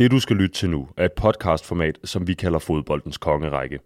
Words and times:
Det 0.00 0.10
du 0.10 0.20
skal 0.20 0.36
lytte 0.36 0.54
til 0.54 0.70
nu 0.70 0.88
er 0.96 1.04
et 1.04 1.12
podcastformat, 1.12 1.98
som 2.04 2.26
vi 2.26 2.34
kalder 2.34 2.58
Fodboldens 2.58 3.18
Kongerække. 3.18 3.80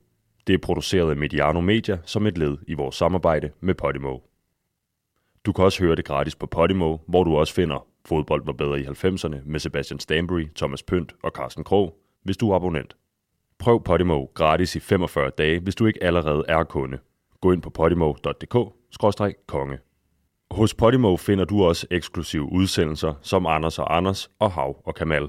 Det 0.46 0.54
er 0.54 0.58
produceret 0.58 1.10
af 1.10 1.16
Mediano 1.16 1.60
Media 1.60 1.98
som 2.04 2.26
et 2.26 2.38
led 2.38 2.56
i 2.66 2.74
vores 2.74 2.96
samarbejde 2.96 3.50
med 3.60 3.74
Podimo. 3.74 4.18
Du 5.46 5.52
kan 5.52 5.64
også 5.64 5.82
høre 5.82 5.96
det 5.96 6.04
gratis 6.04 6.34
på 6.34 6.46
Podimo, 6.46 6.96
hvor 7.06 7.24
du 7.24 7.36
også 7.36 7.54
finder 7.54 7.86
Fodbold 8.04 8.44
var 8.44 8.52
bedre 8.52 8.80
i 8.80 8.84
90'erne 8.84 9.36
med 9.44 9.60
Sebastian 9.60 10.00
Stanbury, 10.00 10.46
Thomas 10.56 10.82
Pønt 10.82 11.14
og 11.22 11.30
Carsten 11.30 11.64
Krog, 11.64 11.96
hvis 12.22 12.36
du 12.36 12.50
er 12.50 12.56
abonnent. 12.56 12.96
Prøv 13.58 13.84
Podimo 13.84 14.24
gratis 14.34 14.76
i 14.76 14.80
45 14.80 15.30
dage, 15.38 15.60
hvis 15.60 15.74
du 15.74 15.86
ikke 15.86 16.02
allerede 16.02 16.44
er 16.48 16.64
kunde. 16.64 16.98
Gå 17.40 17.52
ind 17.52 17.62
på 17.62 17.70
podimo.dk-konge. 17.70 19.78
Hos 20.50 20.74
Podimo 20.74 21.16
finder 21.16 21.44
du 21.44 21.64
også 21.64 21.86
eksklusive 21.90 22.52
udsendelser 22.52 23.14
som 23.22 23.46
Anders 23.46 23.78
og 23.78 23.96
Anders 23.96 24.30
og 24.38 24.52
Hav 24.52 24.82
og 24.84 24.94
Kamal. 24.94 25.28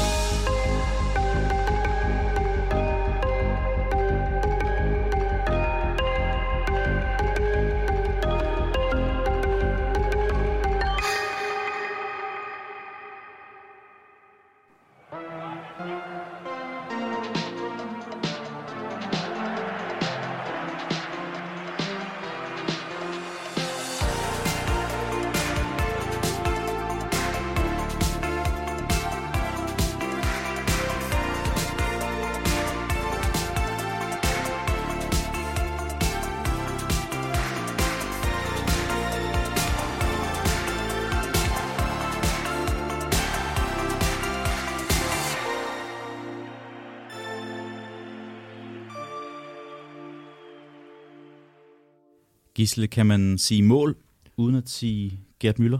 Gisle, 52.71 52.87
kan 52.87 53.05
man 53.05 53.37
sige 53.37 53.63
mål, 53.63 53.95
uden 54.37 54.55
at 54.55 54.69
sige 54.69 55.19
Gert 55.39 55.59
Müller? 55.59 55.79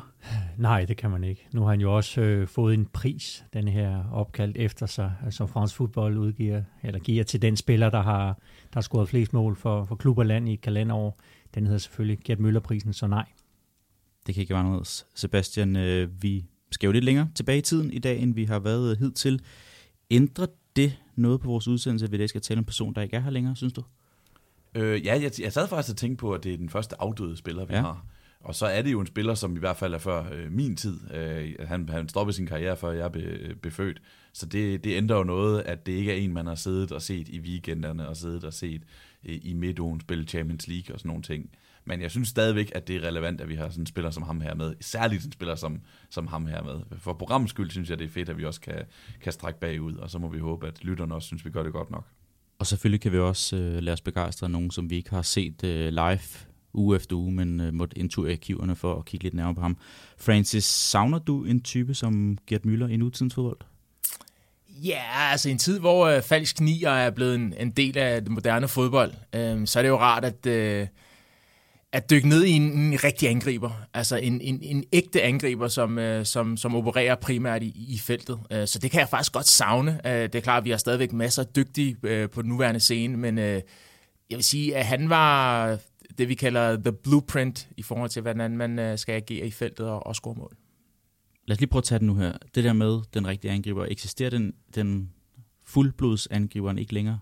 Nej, 0.58 0.86
det 0.86 0.98
kan 0.98 1.10
man 1.12 1.24
ikke. 1.24 1.48
Nu 1.54 1.62
har 1.62 1.70
han 1.70 1.82
jo 1.82 1.96
også 1.96 2.22
øh, 2.22 2.48
fået 2.48 2.74
en 2.74 2.86
pris, 2.86 3.46
den 3.54 3.68
her 3.68 4.04
opkaldt 4.12 4.58
efter 4.58 4.86
sig, 4.86 5.14
altså 5.26 5.46
fransk 5.46 5.76
fodbold 5.76 6.18
udgiver, 6.18 6.64
eller 6.84 7.00
giver 7.00 7.24
til 7.24 7.42
den 7.42 7.58
spiller, 7.58 7.90
der 7.90 8.02
har, 8.02 8.26
der 8.64 8.74
har 8.74 8.82
scoret 8.82 9.10
flest 9.10 9.34
mål 9.34 9.56
for, 9.56 9.86
for 9.86 9.96
klub 9.96 10.18
og 10.18 10.26
land 10.26 10.50
i 10.50 10.54
et 10.54 10.62
kalenderår. 10.62 11.18
Den 11.56 11.66
hedder 11.66 11.80
selvfølgelig 11.80 12.20
Gert 12.26 12.40
Müller-prisen, 12.40 12.94
så 12.94 13.08
nej. 13.08 13.26
Det 14.28 14.36
kan 14.36 14.42
ikke 14.42 14.54
være 14.54 14.64
noget. 14.64 15.06
Sebastian, 15.16 15.76
øh, 15.76 16.24
vi 16.24 16.46
skal 16.72 16.88
jo 16.88 16.92
lidt 16.92 17.06
længere 17.06 17.30
tilbage 17.36 17.58
i 17.58 17.62
tiden 17.62 17.92
i 17.92 18.00
dag, 18.00 18.20
end 18.20 18.36
vi 18.36 18.46
har 18.46 18.60
været 18.60 18.98
hidtil. 18.98 19.42
Ændrer 20.10 20.48
det 20.76 20.98
noget 21.16 21.42
på 21.42 21.48
vores 21.48 21.68
udsendelse, 21.68 22.06
at 22.06 22.12
vi 22.12 22.18
i 22.18 22.20
dag 22.20 22.30
skal 22.30 22.42
tale 22.42 22.58
om 22.58 22.62
en 22.62 22.66
person, 22.66 22.94
der 22.94 23.02
ikke 23.02 23.16
er 23.16 23.22
her 23.22 23.30
længere, 23.30 23.56
synes 23.56 23.74
du? 23.74 23.84
Øh, 24.76 25.06
ja, 25.06 25.22
jeg, 25.22 25.32
jeg 25.40 25.54
sad 25.54 25.68
faktisk 25.68 25.94
og 25.94 25.98
tænkte 25.98 26.22
på, 26.22 26.34
at 26.34 26.44
det 26.44 26.54
er 26.54 26.58
den 26.58 26.70
første 26.70 27.02
afdøde 27.02 27.38
spiller, 27.38 27.66
vi 27.66 27.74
ja. 27.74 27.82
har. 27.82 28.06
Og 28.44 28.56
så 28.56 28.66
er 28.66 28.82
det 28.82 28.92
jo 28.92 29.00
en 29.00 29.08
spiller, 29.08 29.34
som 29.34 29.56
i 29.56 29.60
hvert 29.60 29.78
fald 29.78 29.94
er 29.94 29.98
før 29.98 30.26
øh, 30.32 30.52
min 30.52 30.76
tid. 30.76 31.14
Øh, 31.14 31.54
han, 31.60 31.90
han 31.90 32.10
stoppede 32.10 32.36
sin 32.36 32.46
karriere, 32.46 32.78
før 32.78 32.92
jeg 32.92 33.12
blev 33.12 33.56
befødt. 33.56 34.02
Så 34.34 34.46
det, 34.46 34.84
det 34.84 34.98
ændrer 34.98 35.18
jo 35.18 35.24
noget, 35.24 35.62
at 35.62 35.86
det 35.86 35.92
ikke 35.92 36.12
er 36.12 36.16
en, 36.16 36.34
man 36.34 36.46
har 36.46 36.56
siddet 36.56 36.92
og 36.92 37.02
set 37.02 37.30
i 37.30 37.40
weekenderne, 37.40 38.08
og 38.08 38.18
siddet 38.18 38.44
og 38.44 38.54
set 38.54 38.82
øh, 39.26 39.40
i 39.44 39.54
midtugen 39.54 40.02
spille 40.02 40.24
Champions 40.24 40.68
League 40.68 40.96
og 40.96 41.00
sådan 41.00 41.10
nogle 41.10 41.24
ting. 41.24 41.50
Men 41.86 42.02
jeg 42.02 42.12
synes 42.12 42.28
stadigvæk, 42.28 42.72
at 42.76 42.88
det 42.88 42.96
er 42.96 43.08
relevant, 43.08 43.42
at 43.42 43.50
vi 43.50 43.56
har 43.56 43.70
sådan 43.70 43.82
en 43.82 43.86
spiller 43.86 44.12
som 44.12 44.24
ham 44.24 44.42
her 44.42 44.56
med. 44.56 44.76
Særligt 44.82 45.26
en 45.26 45.32
spiller 45.32 45.56
som, 45.56 45.82
som 46.10 46.28
ham 46.28 46.46
her 46.46 46.64
med. 46.64 46.80
For 46.98 47.14
programmets 47.14 47.50
skyld 47.50 47.70
synes 47.70 47.90
jeg, 47.90 48.00
det 48.00 48.06
er 48.06 48.10
fedt, 48.10 48.30
at 48.30 48.38
vi 48.38 48.46
også 48.46 48.62
kan, 48.62 48.86
kan 49.22 49.32
strække 49.32 49.60
bagud, 49.60 49.96
og 49.96 50.10
så 50.10 50.20
må 50.20 50.28
vi 50.28 50.40
håbe, 50.40 50.68
at 50.68 50.84
lytterne 50.84 51.16
også 51.16 51.26
synes, 51.26 51.46
vi 51.46 51.50
gør 51.50 51.64
det 51.64 51.74
godt 51.74 51.92
nok. 51.92 52.06
Og 52.62 52.68
selvfølgelig 52.68 53.02
kan 53.02 53.12
vi 53.12 53.18
også 53.18 53.56
øh, 53.56 53.84
lade 53.84 53.94
os 53.94 54.02
begejstre 54.02 54.46
af 54.46 54.52
nogen, 54.52 54.72
som 54.72 54.90
vi 54.90 54.96
ikke 54.96 55.10
har 55.10 55.22
set 55.22 55.64
øh, 55.64 55.90
live 55.90 56.20
uge 56.74 56.96
efter 56.96 57.16
uge, 57.16 57.32
men 57.32 57.60
øh, 57.60 57.74
måtte 57.74 57.98
indture 57.98 58.30
i 58.30 58.32
arkiverne 58.32 58.76
for 58.76 58.96
at 58.96 59.06
kigge 59.06 59.24
lidt 59.24 59.34
nærmere 59.34 59.56
på 59.56 59.62
ham. 59.62 59.78
Francis, 60.18 60.66
savner 60.66 61.20
du 61.20 61.44
en 61.44 61.62
type 61.62 61.94
som 61.94 62.38
Gert 62.48 62.62
Müller 62.66 62.88
i 62.88 62.98
nutidens 62.98 63.34
fodbold? 63.34 63.58
Ja, 64.70 65.02
altså 65.32 65.50
i 65.50 65.52
en 65.52 65.58
tid, 65.58 65.80
hvor 65.80 66.08
øh, 66.08 66.22
falsk 66.22 66.62
nier 66.62 66.90
er 66.90 67.10
blevet 67.10 67.36
en, 67.36 67.54
en 67.60 67.72
del 67.72 67.98
af 67.98 68.22
det 68.22 68.32
moderne 68.32 68.68
fodbold, 68.68 69.14
øh, 69.36 69.68
så 69.68 69.80
er 69.80 69.84
det 69.84 69.90
jo 69.90 70.00
rart, 70.00 70.26
at... 70.26 70.46
Øh, 70.46 70.88
at 71.94 72.10
dykke 72.10 72.30
ned 72.30 72.44
i 72.44 72.52
en, 72.52 72.62
en 72.62 73.04
rigtig 73.04 73.30
angriber, 73.30 73.72
altså 73.94 74.16
en, 74.16 74.42
en, 74.42 74.60
en 74.62 74.84
ægte 74.92 75.22
angriber, 75.22 75.68
som, 75.68 76.00
øh, 76.00 76.26
som, 76.26 76.58
som 76.58 76.76
opererer 76.76 77.16
primært 77.16 77.64
i, 77.64 77.86
i 77.90 77.98
feltet. 77.98 78.40
Øh, 78.52 78.68
så 78.68 78.80
det 78.80 78.92
kan 78.92 79.00
jeg 79.00 79.10
faktisk 79.10 79.34
godt 79.34 79.48
savne. 79.48 80.02
Øh, 80.06 80.24
det 80.24 80.36
er 80.36 80.40
klart, 80.40 80.58
at 80.58 80.66
vi 80.66 80.70
har 80.70 80.78
stadigvæk 80.78 81.14
masser 81.14 81.44
af 81.44 81.48
dygtige 81.48 81.98
øh, 82.04 82.30
på 82.30 82.42
den 82.42 82.50
nuværende 82.50 82.80
scene, 82.80 83.18
men 83.18 83.38
øh, 83.38 83.62
jeg 84.30 84.38
vil 84.38 84.44
sige, 84.44 84.76
at 84.76 84.86
han 84.86 85.10
var 85.10 85.78
det, 86.18 86.30
vi 86.30 86.36
kalder 86.36 86.76
the 86.76 86.92
blueprint 86.92 87.68
i 87.78 87.84
forhold 87.84 88.10
til, 88.10 88.22
hvordan 88.22 88.58
man 88.58 88.80
øh, 88.80 88.98
skal 88.98 89.16
agere 89.16 89.48
i 89.48 89.52
feltet 89.52 89.88
og, 89.88 90.08
og 90.08 90.16
score 90.16 90.36
mål. 90.36 90.56
Lad 91.48 91.56
os 91.56 91.60
lige 91.60 91.70
prøve 91.70 91.80
at 91.80 91.84
tage 91.84 92.00
den 92.00 92.08
nu 92.08 92.16
her. 92.16 92.34
Det 92.56 92.64
der 92.64 92.74
med 92.74 93.00
den 93.14 93.28
rigtige 93.28 93.52
angriber, 93.52 93.86
eksisterer 93.86 94.30
den, 94.30 94.54
den 94.76 95.10
fuldblodsangriber 95.66 96.74
ikke 96.74 96.94
længere? 96.94 97.20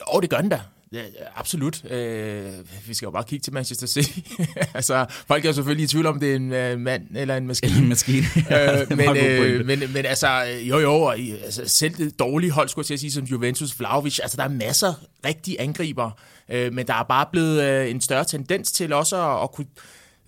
Jo, 0.00 0.20
det 0.20 0.30
gør 0.30 0.40
den 0.40 0.48
da. 0.48 0.60
Ja, 0.92 1.02
absolut. 1.36 1.84
Øh, 1.90 2.52
vi 2.86 2.94
skal 2.94 3.06
jo 3.06 3.10
bare 3.10 3.24
kigge 3.24 3.42
til 3.42 3.52
Manchester 3.52 3.86
City. 3.86 4.18
altså, 4.74 5.06
folk 5.26 5.44
er 5.44 5.48
jo 5.48 5.52
selvfølgelig 5.52 5.84
i 5.84 5.86
tvivl 5.86 6.06
om, 6.06 6.20
det 6.20 6.32
er 6.32 6.36
en 6.36 6.74
uh, 6.74 6.80
mand 6.80 7.16
eller 7.16 7.36
en 7.36 7.46
maskine. 7.46 7.78
en 7.78 7.88
maskine. 7.88 8.26
ja, 8.50 8.80
øh, 8.80 8.96
men, 8.96 9.16
øh, 9.16 9.66
men, 9.66 9.78
men 9.92 10.06
altså, 10.06 10.42
jo 10.62 10.78
jo, 10.78 10.92
og, 10.92 11.18
altså, 11.18 11.68
selv 11.68 11.94
det 11.94 12.18
dårlige 12.18 12.50
hold, 12.50 12.68
skulle 12.68 12.86
jeg 12.90 12.98
sige, 12.98 13.12
som 13.12 13.24
Juventus, 13.24 13.78
Vlaovic, 13.78 14.18
altså 14.22 14.36
der 14.36 14.44
er 14.44 14.48
masser 14.48 14.94
rigtige 15.26 15.60
angriber, 15.60 16.10
øh, 16.48 16.72
men 16.72 16.86
der 16.86 16.94
er 16.94 17.02
bare 17.02 17.26
blevet 17.32 17.62
øh, 17.62 17.90
en 17.90 18.00
større 18.00 18.24
tendens 18.24 18.72
til 18.72 18.92
også 18.92 19.16
at, 19.16 19.42
at 19.42 19.52
kunne 19.52 19.66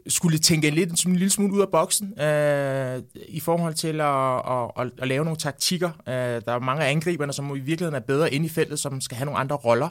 skulle 0.07 0.39
tænke 0.39 0.69
en, 0.69 0.75
lidt, 0.75 1.05
en 1.05 1.17
lille 1.17 1.31
smule 1.31 1.53
ud 1.53 1.61
af 1.61 1.69
boksen 1.73 2.21
øh, 2.21 3.03
i 3.29 3.41
forhold 3.41 3.75
til 3.75 4.01
at, 4.01 4.37
at, 4.37 4.71
at, 4.79 5.03
at 5.03 5.09
lave 5.09 5.25
nogle 5.25 5.39
taktikker. 5.39 5.91
Øh, 6.09 6.15
der 6.15 6.53
er 6.53 6.59
mange 6.59 6.85
af 6.85 6.91
angriberne, 6.91 7.33
som 7.33 7.57
i 7.57 7.61
virkeligheden 7.61 7.95
er 7.95 8.01
bedre 8.07 8.35
inde 8.35 8.47
i 8.47 8.49
feltet, 8.49 8.79
som 8.79 9.01
skal 9.01 9.17
have 9.17 9.25
nogle 9.25 9.41
andre 9.41 9.57
roller 9.57 9.89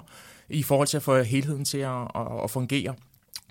i 0.53 0.63
forhold 0.63 0.87
til 0.87 0.97
at 0.97 1.03
få 1.03 1.21
helheden 1.21 1.65
til 1.65 1.77
at, 1.77 2.01
at, 2.15 2.43
at 2.43 2.51
fungere. 2.51 2.95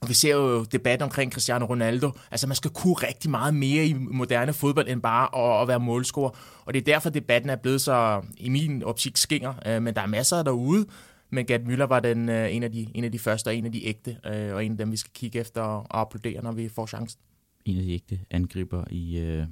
Og 0.02 0.08
vi 0.08 0.14
ser 0.14 0.34
jo 0.34 0.64
debat 0.64 1.02
omkring 1.02 1.32
Cristiano 1.32 1.66
Ronaldo. 1.66 2.10
Altså, 2.30 2.46
man 2.46 2.56
skal 2.56 2.70
kunne 2.70 2.94
rigtig 2.94 3.30
meget 3.30 3.54
mere 3.54 3.86
i 3.86 3.92
moderne 3.92 4.52
fodbold, 4.52 4.88
end 4.88 5.02
bare 5.02 5.56
at, 5.56 5.62
at 5.62 5.68
være 5.68 5.80
målscorer. 5.80 6.30
Og 6.64 6.74
det 6.74 6.80
er 6.80 6.84
derfor, 6.84 7.10
debatten 7.10 7.50
er 7.50 7.56
blevet 7.56 7.80
så, 7.80 8.22
i 8.36 8.48
min 8.48 8.82
optik, 8.82 9.16
skinger. 9.16 9.54
Øh, 9.66 9.82
men 9.82 9.94
der 9.94 10.00
er 10.00 10.06
masser 10.06 10.42
derude. 10.42 10.86
Men 11.30 11.46
Gerd 11.46 11.60
Müller 11.60 11.84
var 11.84 12.00
den, 12.00 12.28
øh, 12.28 12.54
en, 12.54 12.62
af 12.62 12.72
de, 12.72 12.86
en 12.94 13.04
af 13.04 13.12
de 13.12 13.18
første, 13.18 13.48
og 13.48 13.54
en 13.54 13.66
af 13.66 13.72
de 13.72 13.86
ægte, 13.86 14.16
øh, 14.26 14.54
og 14.54 14.64
en 14.64 14.72
af 14.72 14.78
dem, 14.78 14.92
vi 14.92 14.96
skal 14.96 15.12
kigge 15.14 15.38
efter 15.38 15.62
og 15.62 16.00
applaudere, 16.00 16.42
når 16.42 16.52
vi 16.52 16.68
får 16.68 16.86
chancen. 16.86 17.20
En 17.64 17.76
af 17.76 17.82
de 17.82 17.92
ægte 17.92 18.18
angriber 18.30 18.84
i 18.90 19.18
øh, 19.18 19.46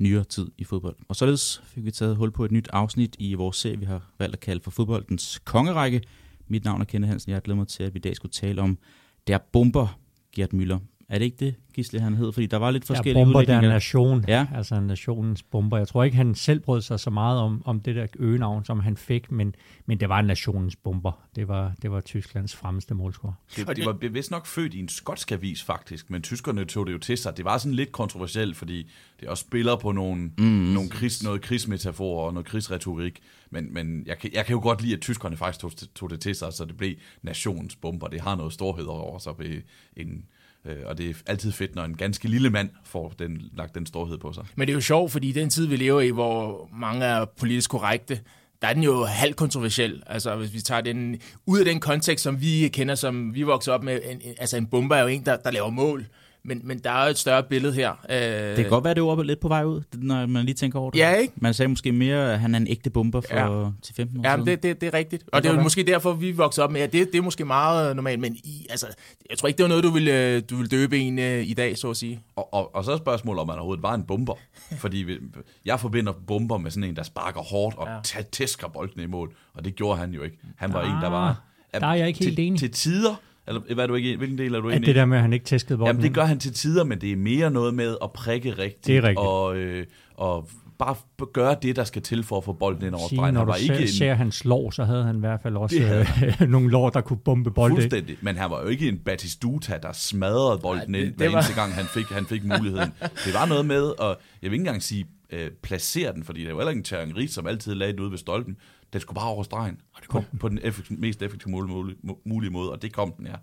nyere 0.00 0.24
tid 0.24 0.46
i 0.58 0.64
fodbold. 0.64 0.96
Og 1.08 1.16
således 1.16 1.62
fik 1.64 1.84
vi 1.84 1.90
taget 1.90 2.16
hul 2.16 2.30
på 2.30 2.44
et 2.44 2.52
nyt 2.52 2.68
afsnit 2.72 3.16
i 3.18 3.34
vores 3.34 3.56
serie, 3.56 3.78
vi 3.78 3.84
har 3.84 4.10
valgt 4.18 4.34
at 4.34 4.40
kalde 4.40 4.62
for 4.62 4.70
fodboldens 4.70 5.40
kongerække, 5.44 6.02
mit 6.48 6.64
navn 6.64 6.80
er 6.80 6.84
Kenneth 6.84 7.08
Hansen. 7.08 7.32
Jeg 7.32 7.42
glæder 7.42 7.56
mig 7.56 7.68
til, 7.68 7.82
at 7.82 7.94
vi 7.94 7.98
i 7.98 8.00
dag 8.00 8.16
skulle 8.16 8.32
tale 8.32 8.62
om 8.62 8.78
der 9.26 9.38
bomber 9.38 9.98
Gert 10.32 10.54
Müller. 10.54 10.78
Er 11.08 11.18
det 11.18 11.24
ikke 11.24 11.36
det, 11.40 11.54
Gisle, 11.74 12.00
han 12.00 12.14
hed? 12.14 12.32
Fordi 12.32 12.46
der 12.46 12.56
var 12.56 12.70
lidt 12.70 12.84
forskellige 12.84 13.18
ja, 13.18 13.24
bomber 13.24 13.42
der 13.42 13.60
nation, 13.60 14.24
ja. 14.28 14.46
altså 14.54 14.80
nationens 14.80 15.42
bomber. 15.42 15.76
Jeg 15.76 15.88
tror 15.88 16.04
ikke, 16.04 16.16
han 16.16 16.34
selv 16.34 16.60
brød 16.60 16.80
sig 16.80 17.00
så 17.00 17.10
meget 17.10 17.40
om, 17.40 17.62
om 17.64 17.80
det 17.80 17.96
der 17.96 18.06
øgenavn, 18.18 18.64
som 18.64 18.80
han 18.80 18.96
fik, 18.96 19.32
men, 19.32 19.54
men 19.86 20.00
det 20.00 20.08
var 20.08 20.22
nationens 20.22 20.76
bomber. 20.76 21.12
Det 21.36 21.48
var, 21.48 21.72
det 21.82 21.90
var 21.90 22.00
Tysklands 22.00 22.56
fremmeste 22.56 22.94
målscorer. 22.94 23.32
Det, 23.56 23.76
det 23.76 23.86
var 23.86 23.92
bevidst 23.92 24.30
nok 24.30 24.46
født 24.46 24.74
i 24.74 24.78
en 24.78 24.88
skotsk 24.88 25.32
avis, 25.32 25.62
faktisk, 25.62 26.10
men 26.10 26.22
tyskerne 26.22 26.64
tog 26.64 26.86
det 26.86 26.92
jo 26.92 26.98
til 26.98 27.18
sig. 27.18 27.36
Det 27.36 27.44
var 27.44 27.58
sådan 27.58 27.74
lidt 27.74 27.92
kontroversielt, 27.92 28.56
fordi 28.56 28.90
det 29.20 29.28
også 29.28 29.44
spiller 29.44 29.76
på 29.76 29.92
nogle, 29.92 30.30
mm. 30.38 30.44
nogle 30.44 30.90
kris, 30.90 31.22
noget 31.22 31.42
krigsmetaforer 31.42 32.26
og 32.26 32.34
noget 32.34 32.46
krigsretorik. 32.46 33.20
Men, 33.50 33.74
men 33.74 34.06
jeg, 34.06 34.18
kan, 34.18 34.30
jeg 34.34 34.46
kan 34.46 34.52
jo 34.52 34.60
godt 34.60 34.82
lide, 34.82 34.94
at 34.94 35.00
tyskerne 35.00 35.36
faktisk 35.36 35.60
tog, 35.60 35.72
tog 35.94 36.10
det 36.10 36.20
til 36.20 36.34
sig, 36.34 36.52
så 36.52 36.64
det 36.64 36.76
blev 36.76 36.94
nationsbomber. 37.22 38.08
Det 38.08 38.20
har 38.20 38.36
noget 38.36 38.52
storhed 38.52 38.84
over 38.84 39.18
sig 39.18 39.32
ved 39.38 39.62
en 39.96 40.24
Øh, 40.66 40.76
og 40.84 40.98
det 40.98 41.10
er 41.10 41.14
altid 41.26 41.52
fedt, 41.52 41.74
når 41.74 41.84
en 41.84 41.96
ganske 41.96 42.28
lille 42.28 42.50
mand 42.50 42.70
får 42.84 43.14
den, 43.18 43.42
lagt 43.56 43.74
den 43.74 43.86
storhed 43.86 44.18
på 44.18 44.32
sig. 44.32 44.44
Men 44.56 44.68
det 44.68 44.72
er 44.72 44.76
jo 44.76 44.80
sjovt, 44.80 45.12
fordi 45.12 45.32
den 45.32 45.50
tid, 45.50 45.66
vi 45.66 45.76
lever 45.76 46.00
i, 46.00 46.10
hvor 46.10 46.68
mange 46.72 47.04
er 47.04 47.24
politisk 47.24 47.70
korrekte, 47.70 48.20
der 48.62 48.68
er 48.68 48.72
den 48.72 48.82
jo 48.82 49.04
halvt 49.04 49.36
kontroversiel. 49.36 50.02
Altså, 50.06 50.36
hvis 50.36 50.52
vi 50.52 50.60
tager 50.60 50.80
den 50.80 51.20
ud 51.46 51.58
af 51.58 51.64
den 51.64 51.80
kontekst, 51.80 52.22
som 52.22 52.40
vi 52.40 52.68
kender, 52.68 52.94
som 52.94 53.34
vi 53.34 53.42
voksede 53.42 53.74
op 53.74 53.82
med, 53.82 54.00
en, 54.04 54.20
altså 54.38 54.56
en 54.56 54.66
bomber 54.66 54.96
er 54.96 55.02
jo 55.02 55.06
en, 55.06 55.24
der, 55.24 55.36
der 55.36 55.50
laver 55.50 55.70
mål 55.70 56.06
men, 56.46 56.60
men 56.64 56.78
der 56.78 56.90
er 56.90 57.04
jo 57.04 57.10
et 57.10 57.18
større 57.18 57.42
billede 57.42 57.72
her. 57.72 57.90
Øh, 58.10 58.16
det 58.18 58.56
kan 58.56 58.68
godt 58.68 58.84
være, 58.84 58.94
det 58.94 59.00
er 59.00 59.22
lidt 59.22 59.40
på 59.40 59.48
vej 59.48 59.64
ud, 59.64 59.82
når 59.92 60.26
man 60.26 60.44
lige 60.44 60.54
tænker 60.54 60.78
over 60.78 60.90
det. 60.90 60.98
Ja, 60.98 61.14
ikke? 61.14 61.32
Man 61.36 61.54
sagde 61.54 61.68
måske 61.68 61.92
mere, 61.92 62.32
at 62.32 62.40
han 62.40 62.54
er 62.54 62.58
en 62.58 62.66
ægte 62.66 62.90
bomber 62.90 63.20
for 63.20 63.64
ja. 63.64 63.70
til 63.82 63.94
15 63.94 64.18
år 64.18 64.28
ja, 64.28 64.34
siden. 64.34 64.46
det, 64.46 64.62
det, 64.62 64.80
det 64.80 64.86
er 64.86 64.94
rigtigt. 64.94 65.22
Og 65.32 65.42
det, 65.42 65.44
det 65.44 65.50
er 65.50 65.54
jo 65.56 65.62
måske 65.62 65.82
derfor, 65.82 66.12
vi 66.12 66.32
voksede 66.32 66.64
op 66.64 66.70
med, 66.70 66.80
at 66.80 66.92
det, 66.92 67.12
det 67.12 67.18
er 67.18 67.22
måske 67.22 67.44
meget 67.44 67.96
normalt, 67.96 68.20
men 68.20 68.36
i, 68.36 68.66
altså, 68.70 68.86
jeg 69.30 69.38
tror 69.38 69.46
ikke, 69.46 69.58
det 69.58 69.62
var 69.62 69.68
noget, 69.68 69.84
du 69.84 69.90
ville, 69.90 70.40
du 70.40 70.56
ville 70.56 70.68
døbe 70.68 70.98
en 70.98 71.18
uh, 71.18 71.24
i 71.24 71.54
dag, 71.54 71.78
så 71.78 71.90
at 71.90 71.96
sige. 71.96 72.20
Og, 72.36 72.54
og, 72.54 72.74
og 72.74 72.84
så 72.84 72.92
er 72.92 72.96
spørgsmålet, 72.96 73.40
om 73.40 73.48
han 73.48 73.58
overhovedet 73.58 73.82
var 73.82 73.94
en 73.94 74.02
bomber. 74.02 74.34
Fordi 74.82 74.96
vi, 74.96 75.18
jeg 75.64 75.80
forbinder 75.80 76.12
bomber 76.26 76.58
med 76.58 76.70
sådan 76.70 76.88
en, 76.88 76.96
der 76.96 77.02
sparker 77.02 77.40
hårdt 77.40 77.76
og 77.76 77.88
ja. 78.14 78.22
tæsker 78.32 78.68
bolden 78.68 79.00
i 79.00 79.06
mål, 79.06 79.34
og 79.54 79.64
det 79.64 79.76
gjorde 79.76 79.98
han 79.98 80.10
jo 80.10 80.22
ikke. 80.22 80.38
Han 80.56 80.72
var 80.72 80.80
ah, 80.80 80.90
en, 80.90 81.02
der 81.02 81.08
var... 81.08 81.42
Der 81.74 81.86
er 81.86 81.94
jeg 81.94 82.08
ikke 82.08 82.24
helt 82.24 82.36
til, 82.36 82.46
enig. 82.46 82.58
Til 82.60 82.70
tider 82.70 83.14
eller 83.48 83.74
hvad 83.74 83.84
er 83.84 83.88
du 83.88 83.94
ikke, 83.94 84.16
hvilken 84.16 84.38
del 84.38 84.54
er 84.54 84.60
du 84.60 84.68
enig 84.68 84.86
det 84.86 84.94
der 84.94 85.04
med, 85.04 85.16
at 85.16 85.22
han 85.22 85.32
ikke 85.32 85.44
tæskede 85.44 85.78
bolden? 85.78 85.96
Jamen, 85.96 86.02
det 86.02 86.14
gør 86.14 86.24
han 86.24 86.38
til 86.38 86.52
tider, 86.52 86.84
men 86.84 87.00
det 87.00 87.12
er 87.12 87.16
mere 87.16 87.50
noget 87.50 87.74
med 87.74 87.96
at 88.02 88.12
prikke 88.12 88.50
rigtigt. 88.50 88.86
Det 88.86 88.96
er 88.96 89.02
rigtigt. 89.02 89.18
Og, 89.18 89.56
øh, 89.56 89.86
og 90.14 90.48
bare 90.78 90.96
gøre 91.32 91.56
det, 91.62 91.76
der 91.76 91.84
skal 91.84 92.02
til 92.02 92.22
for 92.22 92.36
at 92.36 92.44
få 92.44 92.52
bolden 92.52 92.86
ind 92.86 92.94
over 92.94 93.08
stregen. 93.08 93.34
Når 93.34 93.44
du 93.44 93.50
var 93.50 93.56
ikke 93.56 93.88
ser, 93.88 94.12
en... 94.12 94.16
hans 94.16 94.44
lår, 94.44 94.70
så 94.70 94.84
havde 94.84 95.04
han 95.04 95.16
i 95.16 95.20
hvert 95.20 95.40
fald 95.42 95.56
også 95.56 96.06
øh, 96.40 96.48
nogle 96.50 96.70
lår, 96.70 96.90
der 96.90 97.00
kunne 97.00 97.18
bombe 97.24 97.50
bolden. 97.50 97.76
Fuldstændig. 97.76 98.16
Men 98.20 98.36
han 98.36 98.50
var 98.50 98.62
jo 98.62 98.68
ikke 98.68 98.88
en 98.88 98.98
Batistuta, 98.98 99.78
der 99.82 99.92
smadrede 99.92 100.58
bolden 100.58 100.90
Nej, 100.90 101.00
det, 101.00 101.06
ind 101.06 101.16
hver 101.16 101.30
var... 101.30 101.38
eneste 101.38 101.54
gang, 101.54 101.74
han 101.74 101.84
fik, 101.84 102.04
han 102.04 102.26
fik 102.26 102.44
muligheden. 102.44 102.92
det 103.00 103.34
var 103.34 103.46
noget 103.46 103.66
med, 103.66 103.82
og 103.82 104.20
jeg 104.42 104.50
vil 104.50 104.52
ikke 104.52 104.62
engang 104.62 104.82
sige 104.82 105.06
øh, 105.30 105.50
placere 105.62 106.12
den, 106.12 106.24
fordi 106.24 106.40
det 106.40 106.48
var 106.48 106.60
heller 106.60 106.70
ikke 106.70 106.78
en 106.78 106.84
Thierry 106.84 107.26
som 107.26 107.46
altid 107.46 107.74
lagde 107.74 107.92
den 107.92 108.00
ude 108.00 108.10
ved 108.10 108.18
stolpen. 108.18 108.56
Den 108.96 109.00
skulle 109.00 109.14
bare 109.14 109.28
over 109.28 109.42
stregen. 109.42 109.80
Og 109.94 110.00
det 110.00 110.08
kom 110.08 110.24
på, 110.30 110.36
på 110.36 110.48
den 110.48 110.58
effektiv, 110.62 110.98
mest 110.98 111.22
effektive 111.22 111.50
mulige, 111.50 111.96
mulige 112.24 112.50
måde, 112.50 112.72
og 112.72 112.82
det 112.82 112.92
kom 112.92 113.12
den, 113.12 113.26
ja. 113.26 113.34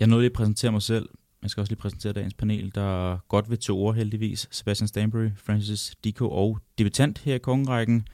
Jeg 0.00 0.08
nåede 0.08 0.22
lige 0.22 0.30
at 0.30 0.32
præsentere 0.32 0.72
mig 0.72 0.82
selv. 0.82 1.08
Jeg 1.42 1.50
skal 1.50 1.60
også 1.60 1.70
lige 1.70 1.78
præsentere 1.78 2.12
dagens 2.12 2.34
panel, 2.34 2.72
der 2.74 3.12
er 3.12 3.18
godt 3.28 3.50
ved 3.50 3.56
to 3.56 3.78
ord 3.78 3.94
heldigvis. 3.94 4.48
Sebastian 4.50 4.88
Stanbury, 4.88 5.28
Francis 5.36 5.94
Diko 6.04 6.30
og 6.30 6.58
debutant 6.78 7.18
her 7.18 7.34
i 7.34 7.38
kongerækken. 7.38 8.08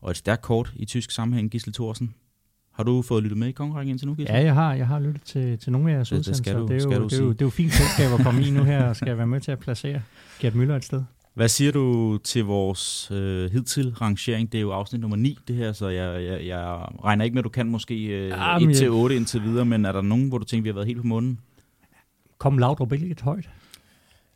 Og 0.00 0.10
et 0.10 0.16
stærkt 0.16 0.42
kort 0.42 0.72
i 0.76 0.84
tysk 0.84 1.10
sammenhæng, 1.10 1.50
Gisle 1.50 1.72
Thorsen. 1.72 2.14
Har 2.72 2.84
du 2.84 3.02
fået 3.02 3.22
lyttet 3.22 3.38
med 3.38 3.48
i 3.48 3.52
kongerækken 3.52 3.90
indtil 3.90 4.08
nu, 4.08 4.14
Gisle? 4.14 4.34
Ja, 4.34 4.42
jeg 4.42 4.54
har. 4.54 4.74
Jeg 4.74 4.86
har 4.86 5.00
lyttet 5.00 5.22
til, 5.22 5.58
til 5.58 5.72
nogle 5.72 5.90
af 5.90 5.94
jeres 5.94 6.12
udsendelser. 6.12 6.58
Det, 6.58 6.68
det, 6.68 6.82
det, 6.82 6.92
er 6.92 6.98
jo, 6.98 7.04
det, 7.04 7.18
er 7.18 7.22
jo, 7.22 7.32
det 7.32 7.40
er 7.40 7.46
jo 7.46 7.50
fint 7.50 7.72
selskab 7.72 8.18
at 8.18 8.24
komme 8.24 8.42
i 8.42 8.50
nu 8.50 8.62
her 8.62 8.84
og 8.84 8.96
skal 8.96 9.16
være 9.18 9.26
med 9.26 9.40
til 9.40 9.52
at 9.52 9.58
placere 9.58 10.02
Gert 10.40 10.54
Møller 10.54 10.76
et 10.76 10.84
sted. 10.84 11.02
Hvad 11.36 11.48
siger 11.48 11.72
du 11.72 12.18
til 12.24 12.44
vores 12.44 13.10
øh, 13.10 13.52
hidtil 13.52 13.94
rangering? 13.94 14.52
Det 14.52 14.58
er 14.58 14.62
jo 14.62 14.72
afsnit 14.72 15.00
nummer 15.00 15.16
9, 15.16 15.38
det 15.48 15.56
her, 15.56 15.72
så 15.72 15.88
jeg, 15.88 16.24
jeg, 16.24 16.46
jeg 16.46 16.86
regner 17.04 17.24
ikke 17.24 17.34
med, 17.34 17.40
at 17.40 17.44
du 17.44 17.48
kan 17.48 17.66
måske 17.66 17.94
øh, 17.94 18.28
ja, 18.28 18.58
1 18.58 18.76
til 18.76 18.90
8 18.90 19.16
indtil 19.16 19.42
videre, 19.42 19.64
men 19.64 19.84
er 19.84 19.92
der 19.92 20.02
nogen, 20.02 20.28
hvor 20.28 20.38
du 20.38 20.44
tænker, 20.44 20.62
vi 20.62 20.68
har 20.68 20.74
været 20.74 20.86
helt 20.86 21.00
på 21.00 21.06
munden? 21.06 21.40
Kom 22.38 22.58
Laudrup 22.58 22.92
ikke 22.92 23.08
lidt 23.08 23.20
højt? 23.20 23.48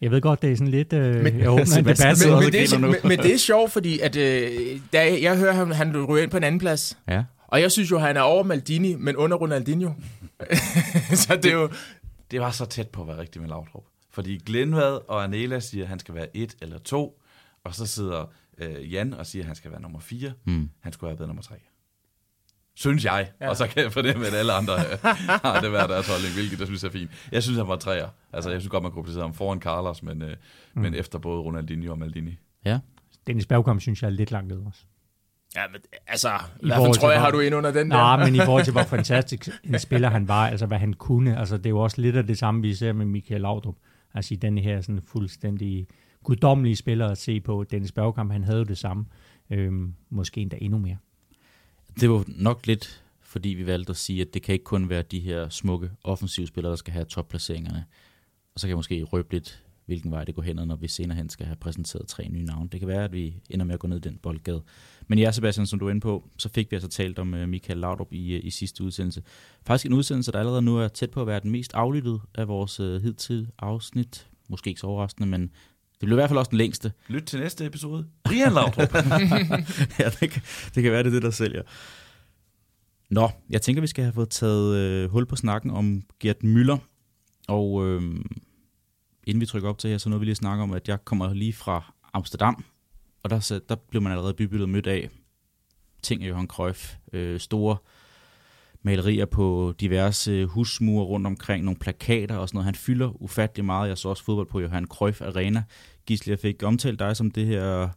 Jeg 0.01 0.11
ved 0.11 0.21
godt, 0.21 0.43
det 0.43 0.53
er 0.53 0.57
sådan 0.57 0.71
lidt... 0.71 0.93
Øh, 0.93 1.23
men, 1.23 1.39
jeg 1.39 1.51
åbner 1.51 1.77
en 1.79 1.85
debat. 1.85 2.27
Men, 2.27 2.39
men, 2.39 2.53
det 2.53 2.73
er, 2.73 2.79
men, 2.79 2.95
men 3.05 3.19
det 3.19 3.35
er 3.35 3.39
sjovt, 3.39 3.73
fordi 3.73 3.99
at, 3.99 4.17
øh, 4.17 4.81
der, 4.93 5.03
jeg 5.03 5.39
hører, 5.39 5.53
han, 5.53 5.73
han 5.73 6.07
ryger 6.07 6.23
ind 6.23 6.31
på 6.31 6.37
en 6.37 6.45
anden 6.45 6.61
plads. 6.61 6.99
Ja. 7.09 7.25
Og 7.49 7.61
jeg 7.61 7.73
synes 7.73 7.91
jo, 7.91 7.99
han 7.99 8.17
er 8.17 8.21
over 8.21 8.43
Maldini, 8.43 8.95
men 8.95 9.17
under 9.17 9.37
Ronaldinho. 9.37 9.91
så 11.23 11.39
det 11.43 11.47
er 11.53 11.55
jo... 11.55 11.69
Det 12.31 12.41
var 12.41 12.51
så 12.51 12.65
tæt 12.65 12.89
på 12.89 13.03
at 13.03 13.09
være 13.09 13.19
rigtigt 13.19 13.43
med 13.43 13.49
Laudrup. 13.49 13.83
Fordi 14.11 14.39
Glenvad 14.47 14.99
og 15.09 15.25
Anela 15.25 15.61
siger, 15.61 15.85
at 15.85 15.89
han 15.89 15.99
skal 15.99 16.15
være 16.15 16.37
et 16.37 16.57
eller 16.63 16.79
to, 16.79 17.23
og 17.65 17.75
så 17.75 17.87
sidder 17.87 18.25
øh, 18.59 18.93
Jan 18.93 19.15
og 19.15 19.27
siger, 19.27 19.43
at 19.43 19.47
han 19.47 19.57
skal 19.57 19.71
være 19.71 19.81
nummer 19.81 20.01
fire. 20.01 20.33
Mm. 20.45 20.71
Han 20.81 20.93
skulle 20.93 21.11
have 21.11 21.19
været 21.19 21.29
nummer 21.29 21.43
tre. 21.43 21.57
Synes 22.75 23.05
jeg. 23.05 23.31
Ja. 23.41 23.49
Og 23.49 23.57
så 23.57 23.67
kan 23.67 23.83
jeg 23.83 23.93
fornemme, 23.93 24.27
at 24.27 24.35
alle 24.35 24.53
andre 24.53 24.75
øh, 24.75 24.99
har 25.45 25.61
det 25.61 25.73
været 25.73 25.91
deres 25.91 26.09
holdning, 26.09 26.35
hvilket 26.35 26.59
jeg 26.59 26.67
synes 26.67 26.85
er 26.85 26.91
fint. 26.91 27.11
Jeg 27.33 27.43
synes, 27.43 27.59
han 27.59 27.69
var 27.69 27.77
treer. 27.77 28.09
Altså, 28.33 28.51
jeg 28.51 28.61
synes 28.61 28.71
godt, 28.71 28.83
man 28.83 28.93
kunne 28.93 29.05
placere 29.05 29.23
ham 29.23 29.35
foran 29.35 29.61
Carlos, 29.61 30.03
men, 30.03 30.23
øh, 30.23 30.37
mm. 30.75 30.83
men 30.83 30.95
efter 30.95 31.19
både 31.19 31.41
Ronaldinho 31.41 31.91
og 31.91 31.99
Maldini. 31.99 32.39
Ja. 32.65 32.79
Dennis 33.27 33.47
Bergkamp 33.47 33.81
synes 33.81 34.03
jeg 34.03 34.09
er 34.09 34.13
lidt 34.13 34.31
langt 34.31 34.49
ned 34.49 34.59
også. 34.67 34.81
Ja, 35.57 35.63
men 35.73 35.81
altså, 36.07 36.29
I 36.61 36.67
hvad 36.67 36.77
for 36.77 36.93
trøje 36.93 37.19
har 37.19 37.31
du 37.31 37.41
ind 37.41 37.55
under 37.55 37.71
den 37.71 37.91
der? 37.91 37.97
Nej, 37.97 38.25
men 38.25 38.35
i 38.35 38.39
forhold 38.39 38.65
til, 38.65 38.73
hvor 38.73 38.83
fantastisk 38.97 39.49
en 39.65 39.79
spiller 39.79 40.09
han 40.09 40.29
var, 40.29 40.49
altså 40.49 40.67
hvad 40.67 40.79
han 40.79 40.93
kunne, 40.93 41.39
altså 41.39 41.57
det 41.57 41.67
er 41.67 41.71
jo 41.71 41.79
også 41.79 42.01
lidt 42.01 42.17
af 42.17 42.27
det 42.27 42.39
samme, 42.39 42.63
vi 42.63 42.75
ser 42.75 42.93
med 42.93 43.07
Michael 43.07 43.41
Laudrup. 43.41 43.75
Altså 44.15 44.35
i 44.35 44.37
den 44.37 44.59
her 44.59 44.81
sådan 44.81 45.03
fuldstændig 45.03 45.87
guddommelige 46.25 46.77
spiller 46.77 47.09
at 47.09 47.19
se 47.19 47.41
på. 47.41 47.65
Dennis 47.65 47.93
Bergkamp, 47.93 48.33
han 48.33 48.45
havde 48.45 48.59
jo 48.59 48.65
det 48.65 48.79
samme. 48.79 49.05
Øhm, 49.51 49.95
måske 50.11 50.41
endda 50.41 50.59
endnu 50.61 50.79
mere. 50.79 50.97
Det 52.01 52.11
var 52.11 52.25
nok 52.27 52.67
lidt, 52.67 53.05
fordi 53.21 53.49
vi 53.49 53.67
valgte 53.67 53.91
at 53.91 53.97
sige, 53.97 54.21
at 54.21 54.35
det 54.35 54.43
kan 54.43 54.53
ikke 54.53 54.65
kun 54.65 54.89
være 54.89 55.03
de 55.03 55.21
her 55.21 55.49
smukke 55.49 55.91
offensive 56.05 56.47
spillere, 56.47 56.71
der 56.71 56.77
skal 56.77 56.93
have 56.93 57.05
topplaceringerne. 57.05 57.85
Og 58.55 58.61
så 58.61 58.67
kan 58.67 58.69
jeg 58.69 58.77
måske 58.77 59.03
røbe 59.03 59.33
lidt, 59.33 59.65
hvilken 59.87 60.11
vej 60.11 60.25
det 60.25 60.35
går 60.35 60.43
hen, 60.43 60.57
når 60.57 60.77
vi 60.77 60.89
senere 60.89 61.17
hen 61.17 61.29
skal 61.29 61.47
have 61.47 61.57
præsenteret 61.57 62.09
tre 62.09 62.29
nye 62.29 62.45
navne. 62.45 62.69
Det 62.69 62.81
kan 62.81 62.89
være, 62.89 63.05
at 63.05 63.13
vi 63.13 63.43
ender 63.51 63.67
med 63.67 63.75
at 63.75 63.81
gå 63.81 63.89
ned 63.89 63.97
i 63.97 64.09
den 64.09 64.19
boldgade. 64.23 64.63
Men 65.11 65.19
ja, 65.19 65.33
Sebastian, 65.33 65.67
som 65.67 65.79
du 65.79 65.87
er 65.87 65.91
inde 65.91 66.01
på, 66.01 66.29
så 66.39 66.49
fik 66.49 66.71
vi 66.71 66.77
altså 66.77 66.89
talt 66.89 67.19
om 67.19 67.35
øh, 67.35 67.49
Michael 67.49 67.79
Laudrup 67.79 68.13
i, 68.13 68.35
øh, 68.35 68.41
i 68.45 68.51
sidste 68.51 68.85
udsendelse. 68.85 69.23
Faktisk 69.67 69.87
en 69.87 69.93
udsendelse, 69.93 70.33
der 70.33 70.39
allerede 70.39 70.63
nu 70.63 70.79
er 70.79 70.89
tæt 70.89 71.11
på 71.11 71.21
at 71.21 71.27
være 71.27 71.41
den 71.41 71.51
mest 71.51 71.75
aflyttede 71.75 72.21
af 72.35 72.49
vores 72.49 72.81
uh, 72.81 73.03
hidtil 73.03 73.49
afsnit. 73.59 74.29
Måske 74.49 74.69
ikke 74.69 74.81
så 74.81 74.87
overraskende, 74.87 75.29
men 75.29 75.43
det 75.43 76.01
bliver 76.01 76.13
i 76.13 76.21
hvert 76.21 76.31
fald 76.31 76.39
også 76.39 76.49
den 76.49 76.59
længste. 76.59 76.93
Lyt 77.09 77.23
til 77.23 77.41
næste 77.41 77.67
episode. 77.67 78.07
Brian 78.25 78.53
Laudrup. 78.53 78.95
ja, 80.01 80.11
det 80.21 80.31
kan, 80.31 80.43
det 80.75 80.83
kan 80.83 80.93
være, 80.93 81.03
det 81.03 81.09
er 81.09 81.15
det, 81.15 81.23
der 81.23 81.31
sælger. 81.31 81.63
Nå, 83.11 83.31
jeg 83.51 83.63
tænker, 83.63 83.81
vi 83.81 83.87
skal 83.87 84.05
have 84.05 84.15
fået 84.15 84.31
taget 84.31 84.77
øh, 84.77 85.11
hul 85.11 85.27
på 85.27 85.37
snakken 85.37 85.71
om 85.71 86.03
Gert 86.21 86.45
Müller. 86.45 86.79
Og 87.49 87.87
øh, 87.87 88.03
inden 89.27 89.41
vi 89.41 89.47
trykker 89.47 89.69
op 89.69 89.79
til 89.79 89.91
her, 89.91 89.99
så 89.99 90.09
noget 90.09 90.21
vi 90.21 90.27
lige 90.27 90.35
snakke 90.35 90.63
om, 90.63 90.73
at 90.73 90.89
jeg 90.89 91.05
kommer 91.05 91.35
lige 91.35 91.53
fra 91.53 91.95
Amsterdam. 92.13 92.65
Og 93.23 93.31
der, 93.31 93.61
der 93.69 93.75
blev 93.75 94.03
man 94.03 94.13
allerede 94.13 94.35
bybilledet 94.35 94.69
mødt 94.69 94.87
af 94.87 95.09
ting 96.03 96.25
af 96.25 96.29
Johan 96.29 96.47
Cruyff. 96.47 96.95
Øh, 97.13 97.41
store 97.41 97.77
malerier 98.83 99.27
på 99.27 99.75
diverse 99.81 100.47
husmure 100.47 101.05
rundt 101.05 101.27
omkring, 101.27 101.65
nogle 101.65 101.79
plakater 101.79 102.37
og 102.37 102.49
sådan 102.49 102.57
noget. 102.57 102.65
Han 102.65 102.75
fylder 102.75 103.23
ufattelig 103.23 103.65
meget. 103.65 103.89
Jeg 103.89 103.99
så 103.99 104.09
også 104.09 104.25
fodbold 104.25 104.47
på 104.47 104.61
Johan 104.61 104.87
Cruyff 104.87 105.21
Arena. 105.21 105.63
Gisle, 106.07 106.31
jeg 106.31 106.39
fik 106.39 106.63
omtalt 106.63 106.99
dig 106.99 107.17
som 107.17 107.31
det 107.31 107.47
her 107.47 107.89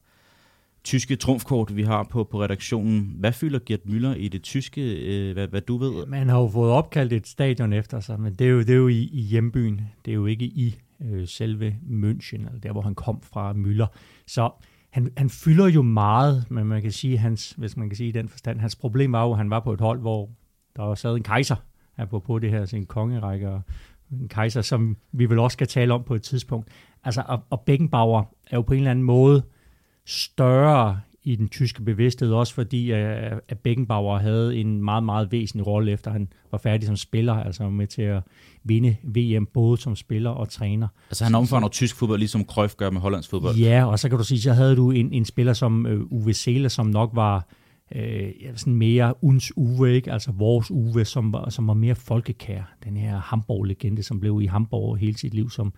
tyske 0.84 1.16
trumfkort, 1.16 1.76
vi 1.76 1.84
har 1.84 2.04
på, 2.04 2.24
på 2.24 2.42
redaktionen. 2.42 3.16
Hvad 3.20 3.32
fylder 3.32 3.60
Gert 3.66 3.80
Müller 3.80 4.18
i 4.18 4.28
det 4.28 4.44
tyske, 4.44 4.82
øh, 4.82 5.34
hvad, 5.34 5.48
hvad 5.48 5.62
du 5.62 5.78
ved? 5.78 6.06
Man 6.06 6.30
har 6.30 6.40
jo 6.40 6.48
fået 6.48 6.72
opkaldt 6.72 7.14
et 7.14 7.28
stadion 7.28 7.74
efter 7.74 8.00
sig, 8.00 8.20
men 8.20 8.34
det 8.34 8.48
er 8.48 8.52
jo, 8.52 8.60
det 8.60 8.70
er 8.70 8.76
jo 8.76 8.88
i, 8.88 9.10
i 9.14 9.22
hjembyen. 9.22 9.82
Det 10.06 10.12
er 10.12 10.16
jo 10.16 10.26
ikke 10.26 10.46
i 10.46 10.76
øh, 11.02 11.28
selve 11.28 11.76
München, 11.90 12.46
eller 12.48 12.60
der 12.64 12.72
hvor 12.72 12.82
han 12.82 12.96
kom 12.96 13.22
fra, 13.22 13.54
Müller. 13.54 13.98
Så 14.28 14.52
han, 14.94 15.12
han 15.18 15.30
fylder 15.30 15.68
jo 15.68 15.82
meget, 15.82 16.46
men 16.52 16.68
man 16.68 16.82
kan 16.82 16.92
sige, 16.92 17.18
hans, 17.18 17.52
hvis 17.52 17.78
man 17.78 17.90
kan 17.90 17.96
sige 17.96 18.10
i 18.10 18.12
den 18.12 18.30
forstand, 18.30 18.60
hans 18.60 18.76
problem 18.76 19.12
var 19.12 19.24
jo, 19.24 19.32
at 19.32 19.38
han 19.38 19.50
var 19.50 19.60
på 19.60 19.74
et 19.74 19.82
hold, 19.82 20.00
hvor 20.00 20.30
der 20.76 20.84
var 20.84 20.96
sad 20.96 21.16
en 21.16 21.24
kejser, 21.24 21.56
på 22.10 22.40
det 22.40 22.50
her 22.50 22.66
sin 22.66 22.86
kongerække, 22.86 23.50
og 23.50 23.62
en 24.12 24.28
kejser, 24.28 24.62
som 24.62 24.98
vi 25.12 25.26
vel 25.26 25.40
også 25.40 25.56
skal 25.56 25.68
tale 25.68 25.94
om 25.94 26.04
på 26.04 26.16
et 26.16 26.22
tidspunkt. 26.22 26.70
Altså, 27.04 27.24
og, 27.28 27.44
og 27.50 27.62
Beckenbauer 27.62 28.24
er 28.48 28.58
jo 28.58 28.62
på 28.62 28.74
en 28.74 28.80
eller 28.80 28.92
anden 28.92 29.06
måde 29.06 29.44
større 30.06 31.02
i 31.24 31.36
den 31.36 31.50
tyske 31.50 31.82
bevidsthed, 31.82 32.32
også 32.32 32.54
fordi 32.54 32.92
at 32.92 33.60
Beckenbauer 33.64 34.18
havde 34.20 34.56
en 34.56 34.84
meget, 34.84 35.04
meget 35.04 35.32
væsentlig 35.32 35.68
rolle, 35.68 35.92
efter 35.92 36.12
han 36.12 36.28
var 36.52 36.58
færdig 36.58 36.88
som 36.88 36.96
spiller, 36.96 37.34
altså 37.34 37.70
med 37.70 37.88
til 37.88 38.02
at 38.02 38.24
vinde 38.64 38.96
VM, 39.04 39.46
både 39.54 39.78
som 39.78 39.96
spiller 39.96 40.30
og 40.30 40.50
træner. 40.50 40.88
Altså 41.10 41.24
han 41.24 41.36
omfavner 41.36 41.68
tysk 41.68 41.96
fodbold, 41.96 42.20
ligesom 42.20 42.46
Cruyff 42.46 42.76
gør 42.76 42.90
med 42.90 43.02
hollandsk 43.02 43.30
fodbold? 43.30 43.56
Ja, 43.56 43.86
og 43.86 44.00
så 44.00 44.10
kan 44.10 44.18
du 44.18 44.24
sige, 44.24 44.42
så 44.42 44.54
havde 44.54 44.76
du 44.76 44.92
en, 44.92 45.14
en 45.14 45.26
spiller 45.26 45.54
som 45.54 45.86
uh, 45.86 46.22
Uwe 46.22 46.34
Seele, 46.34 46.70
som 46.70 46.86
nok 46.86 47.10
var 47.14 47.48
øh, 47.96 48.32
sådan 48.56 48.76
mere 48.76 49.14
uns 49.24 49.54
Uwe, 49.56 49.94
ikke? 49.94 50.12
altså 50.12 50.32
vores 50.32 50.72
Uwe, 50.72 51.06
som 51.06 51.34
var, 51.34 51.50
som 51.50 51.68
var 51.68 51.74
mere 51.74 51.96
folkekær. 51.96 52.76
Den 52.84 52.98
her 52.98 53.20
Hamburg-legende, 53.20 54.04
som 54.04 54.20
blev 54.20 54.42
i 54.42 54.46
Hamburg 54.46 54.98
hele 54.98 55.18
sit 55.18 55.34
liv, 55.34 55.50
som 55.50 55.74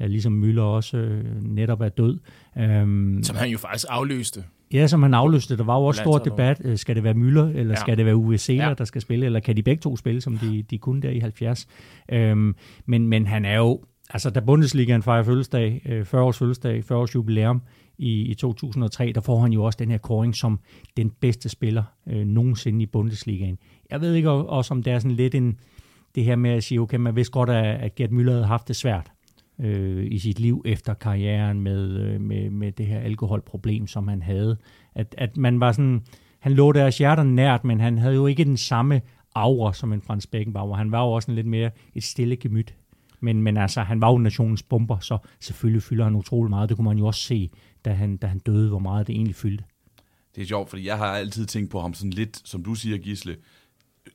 ja, 0.00 0.06
ligesom 0.06 0.44
Müller 0.44 0.60
også 0.60 0.96
øh, 0.96 1.42
netop 1.42 1.80
er 1.80 1.88
død. 1.88 2.18
Um, 2.56 3.20
som 3.22 3.36
han 3.36 3.50
jo 3.50 3.58
faktisk 3.58 3.86
afløste. 3.88 4.44
Ja, 4.72 4.86
som 4.86 5.02
han 5.02 5.14
afløste. 5.14 5.56
Der 5.56 5.64
var 5.64 5.78
jo 5.78 5.84
også 5.84 6.00
stor 6.00 6.18
debat. 6.18 6.60
Øh, 6.64 6.78
skal 6.78 6.96
det 6.96 7.04
være 7.04 7.14
Müller, 7.14 7.58
eller 7.58 7.74
ja. 7.74 7.80
skal 7.80 7.96
det 7.96 8.06
være 8.06 8.16
Uwe 8.16 8.38
Seeler, 8.38 8.68
ja. 8.68 8.74
der 8.74 8.84
skal 8.84 9.00
spille, 9.00 9.26
eller 9.26 9.40
kan 9.40 9.56
de 9.56 9.62
begge 9.62 9.80
to 9.80 9.96
spille, 9.96 10.20
som 10.20 10.38
de, 10.38 10.62
de 10.62 10.78
kunne 10.78 11.02
der 11.02 11.10
i 11.10 11.18
70? 11.18 11.66
Um, 12.12 12.56
men, 12.86 13.08
men 13.08 13.26
han 13.26 13.44
er 13.44 13.56
jo, 13.56 13.80
altså 14.10 14.30
da 14.30 14.40
Bundesligaen 14.40 15.02
fejrer 15.02 15.22
fødselsdag, 15.22 15.82
40 16.04 16.22
års 16.22 16.38
fødselsdag, 16.38 16.84
40 16.84 16.98
års 16.98 17.14
jubilæum 17.14 17.62
i, 17.98 18.22
i 18.22 18.34
2003, 18.34 19.12
der 19.14 19.20
får 19.20 19.40
han 19.40 19.52
jo 19.52 19.64
også 19.64 19.76
den 19.78 19.90
her 19.90 19.98
kåring 19.98 20.36
som 20.36 20.60
den 20.96 21.10
bedste 21.20 21.48
spiller 21.48 21.82
øh, 22.08 22.26
nogensinde 22.26 22.82
i 22.82 22.86
Bundesligaen. 22.86 23.58
Jeg 23.90 24.00
ved 24.00 24.14
ikke 24.14 24.30
også, 24.30 24.74
om 24.74 24.82
det 24.82 24.92
er 24.92 24.98
sådan 24.98 25.16
lidt 25.16 25.34
en, 25.34 25.58
det 26.14 26.24
her 26.24 26.36
med 26.36 26.50
at 26.50 26.64
sige, 26.64 26.80
okay, 26.80 26.96
man 26.96 27.16
vidste 27.16 27.32
godt, 27.32 27.50
at 27.50 27.94
Gert 27.94 28.10
Müller 28.10 28.30
havde 28.30 28.46
haft 28.46 28.68
det 28.68 28.76
svært 28.76 29.12
øh, 29.60 30.06
i 30.10 30.18
sit 30.18 30.38
liv 30.38 30.62
efter 30.64 30.94
karrieren 30.94 31.60
med, 31.60 32.00
øh, 32.00 32.20
med, 32.20 32.50
med 32.50 32.72
det 32.72 32.86
her 32.86 33.00
alkoholproblem, 33.00 33.86
som 33.86 34.08
han 34.08 34.22
havde. 34.22 34.56
At, 34.94 35.14
at 35.18 35.36
man 35.36 35.60
var 35.60 35.72
sådan, 35.72 36.02
han 36.38 36.52
lå 36.52 36.72
deres 36.72 36.98
hjerter 36.98 37.22
nært, 37.22 37.64
men 37.64 37.80
han 37.80 37.98
havde 37.98 38.14
jo 38.14 38.26
ikke 38.26 38.44
den 38.44 38.56
samme 38.56 39.00
aura 39.34 39.72
som 39.72 39.92
en 39.92 40.02
Frans 40.02 40.26
Beckenbauer. 40.26 40.76
Han 40.76 40.92
var 40.92 41.04
jo 41.04 41.12
også 41.12 41.30
en 41.30 41.34
lidt 41.34 41.46
mere 41.46 41.70
et 41.94 42.02
stille 42.02 42.36
gemyt. 42.36 42.74
Men, 43.20 43.42
men 43.42 43.56
altså, 43.56 43.80
han 43.80 44.00
var 44.00 44.10
jo 44.10 44.18
nationens 44.18 44.62
bomber, 44.62 44.98
så 44.98 45.18
selvfølgelig 45.40 45.82
fylder 45.82 46.04
han 46.04 46.14
utrolig 46.14 46.50
meget. 46.50 46.68
Det 46.68 46.76
kunne 46.76 46.84
man 46.84 46.98
jo 46.98 47.06
også 47.06 47.20
se, 47.20 47.50
da 47.84 47.92
han, 47.92 48.16
da 48.16 48.26
han 48.26 48.38
døde, 48.38 48.68
hvor 48.68 48.78
meget 48.78 49.06
det 49.06 49.14
egentlig 49.14 49.34
fyldte. 49.34 49.64
Det 50.34 50.42
er 50.42 50.46
sjovt, 50.46 50.70
fordi 50.70 50.86
jeg 50.86 50.98
har 50.98 51.06
altid 51.06 51.46
tænkt 51.46 51.70
på 51.70 51.80
ham 51.80 51.94
sådan 51.94 52.10
lidt, 52.10 52.48
som 52.48 52.64
du 52.64 52.74
siger, 52.74 52.98
Gisle, 52.98 53.36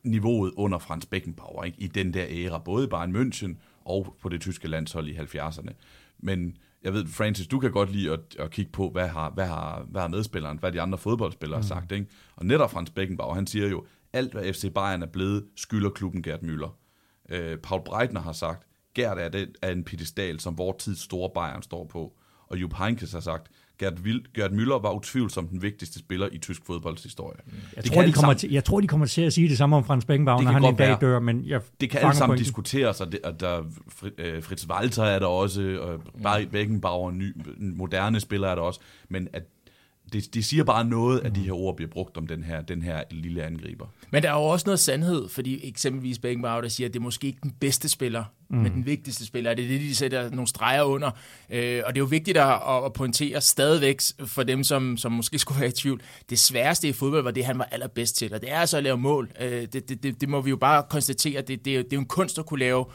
niveauet 0.03 0.51
under 0.57 0.77
Frans 0.77 1.05
Beckenbauer, 1.05 1.63
ikke? 1.63 1.81
i 1.81 1.87
den 1.87 2.13
der 2.13 2.25
æra, 2.29 2.57
både 2.57 2.83
i 2.83 2.87
Bayern 2.87 3.15
München 3.15 3.55
og 3.85 4.15
på 4.21 4.29
det 4.29 4.41
tyske 4.41 4.67
landshold 4.67 5.07
i 5.07 5.17
70'erne. 5.17 5.73
Men 6.19 6.57
jeg 6.83 6.93
ved, 6.93 7.07
Francis, 7.07 7.47
du 7.47 7.59
kan 7.59 7.71
godt 7.71 7.91
lide 7.91 8.11
at, 8.11 8.35
at 8.39 8.51
kigge 8.51 8.71
på, 8.71 8.89
hvad 8.89 9.07
har, 9.07 9.29
hvad, 9.29 9.45
har, 9.45 9.85
hvad 9.89 10.01
har 10.01 10.07
medspilleren, 10.07 10.57
hvad 10.57 10.71
de 10.71 10.81
andre 10.81 10.97
fodboldspillere 10.97 11.57
mm. 11.59 11.61
har 11.61 11.67
sagt. 11.67 11.91
Ikke? 11.91 12.05
Og 12.35 12.45
netop 12.45 12.71
Frans 12.71 12.89
Beckenbauer, 12.89 13.35
han 13.35 13.47
siger 13.47 13.67
jo, 13.67 13.85
alt 14.13 14.31
hvad 14.31 14.53
FC 14.53 14.73
Bayern 14.73 15.01
er 15.01 15.07
blevet, 15.07 15.45
skylder 15.55 15.89
klubben 15.89 16.23
Gerd 16.23 16.43
Müller. 16.43 16.69
Øh, 17.29 17.57
Paul 17.57 17.81
Breitner 17.85 18.21
har 18.21 18.33
sagt, 18.33 18.67
Gerd 18.95 19.17
er, 19.17 19.29
det, 19.29 19.55
er 19.61 19.71
en 19.71 19.83
pedestal, 19.83 20.39
som 20.39 20.57
vores 20.57 20.83
tids 20.83 20.99
store 20.99 21.29
Bayern 21.35 21.61
står 21.61 21.85
på. 21.85 22.13
Og 22.47 22.57
Jupp 22.57 22.73
Heynckes 22.73 23.11
har 23.11 23.19
sagt, 23.19 23.51
Gerd, 23.79 23.93
Gerd 24.33 24.51
Müller 24.51 24.81
var 24.81 24.91
utvivlsomt 24.91 25.51
den 25.51 25.61
vigtigste 25.61 25.99
spiller 25.99 26.29
i 26.31 26.37
tysk 26.37 26.65
fodboldshistorie. 26.65 27.37
Jeg, 27.75 27.83
tror, 27.83 28.01
de 28.01 28.11
kommer 28.11 28.33
til, 28.33 28.51
jeg 28.51 28.63
tror, 28.63 28.79
de 28.79 28.87
kommer 28.87 29.05
til 29.05 29.21
at 29.21 29.33
sige 29.33 29.49
det 29.49 29.57
samme 29.57 29.75
om 29.75 29.83
Frans 29.83 30.05
Beckenbauer, 30.05 30.41
når 30.41 30.51
han 30.51 30.65
en 30.65 30.75
dag 30.75 30.97
dør, 31.01 31.19
men 31.19 31.45
jeg 31.45 31.61
Det 31.81 31.89
kan 31.89 32.01
alle 32.01 32.15
sammen 32.15 32.37
diskuteres, 32.37 33.01
og, 33.01 33.11
det, 33.11 33.19
og 33.23 33.39
der, 33.39 33.63
øh, 34.17 34.43
Fritz 34.43 34.67
Walter 34.67 35.03
er 35.03 35.19
der 35.19 35.25
også, 35.25 35.77
og 35.81 36.01
Barry 36.23 36.41
Beckenbauer, 36.41 37.11
ny, 37.11 37.35
moderne 37.57 38.19
spiller 38.19 38.47
er 38.47 38.55
der 38.55 38.61
også, 38.61 38.79
men 39.09 39.27
at 39.33 39.43
det, 40.13 40.33
de 40.33 40.43
siger 40.43 40.63
bare 40.63 40.85
noget, 40.85 41.19
at 41.19 41.35
de 41.35 41.41
her 41.41 41.53
ord 41.53 41.75
bliver 41.75 41.91
brugt 41.91 42.17
om 42.17 42.27
den 42.27 42.43
her, 42.43 42.61
den 42.61 42.81
her 42.81 43.03
lille 43.11 43.43
angriber. 43.43 43.85
Men 44.11 44.23
der 44.23 44.29
er 44.29 44.33
jo 44.33 44.43
også 44.43 44.63
noget 44.65 44.79
sandhed, 44.79 45.29
fordi 45.29 45.67
eksempelvis 45.67 46.19
Beckenbauer, 46.19 46.61
der 46.61 46.67
siger, 46.67 46.87
at 46.87 46.93
det 46.93 46.99
er 46.99 47.03
måske 47.03 47.27
ikke 47.27 47.39
den 47.43 47.51
bedste 47.59 47.89
spiller, 47.89 48.23
mm. 48.49 48.57
men 48.57 48.71
den 48.71 48.85
vigtigste 48.85 49.25
spiller. 49.25 49.53
Det 49.53 49.65
er 49.65 49.69
det, 49.69 49.81
de 49.81 49.95
sætter 49.95 50.29
nogle 50.29 50.47
streger 50.47 50.83
under. 50.83 51.11
Øh, 51.49 51.81
og 51.85 51.95
det 51.95 51.99
er 51.99 52.03
jo 52.03 52.05
vigtigt 52.05 52.37
at, 52.37 52.59
at 52.85 52.93
pointere 52.93 53.41
stadigvæk 53.41 54.01
for 54.25 54.43
dem, 54.43 54.63
som, 54.63 54.97
som 54.97 55.11
måske 55.11 55.39
skulle 55.43 55.59
være 55.59 55.69
i 55.69 55.73
tvivl. 55.73 56.01
Det 56.29 56.39
sværeste 56.39 56.87
i 56.87 56.93
fodbold 56.93 57.23
var 57.23 57.31
det, 57.31 57.45
han 57.45 57.59
var 57.59 57.67
allerbedst 57.71 58.15
til, 58.15 58.33
og 58.33 58.41
det 58.41 58.51
er 58.51 58.59
altså 58.59 58.77
at 58.77 58.83
lave 58.83 58.97
mål. 58.97 59.29
Øh, 59.41 59.61
det, 59.73 59.89
det, 59.89 60.03
det, 60.03 60.21
det 60.21 60.29
må 60.29 60.41
vi 60.41 60.49
jo 60.49 60.57
bare 60.57 60.83
konstatere. 60.89 61.41
Det, 61.41 61.47
det, 61.47 61.65
det 61.65 61.77
er 61.77 61.83
jo 61.93 61.99
en 61.99 62.05
kunst 62.05 62.39
at 62.39 62.45
kunne 62.45 62.59
lave 62.59 62.85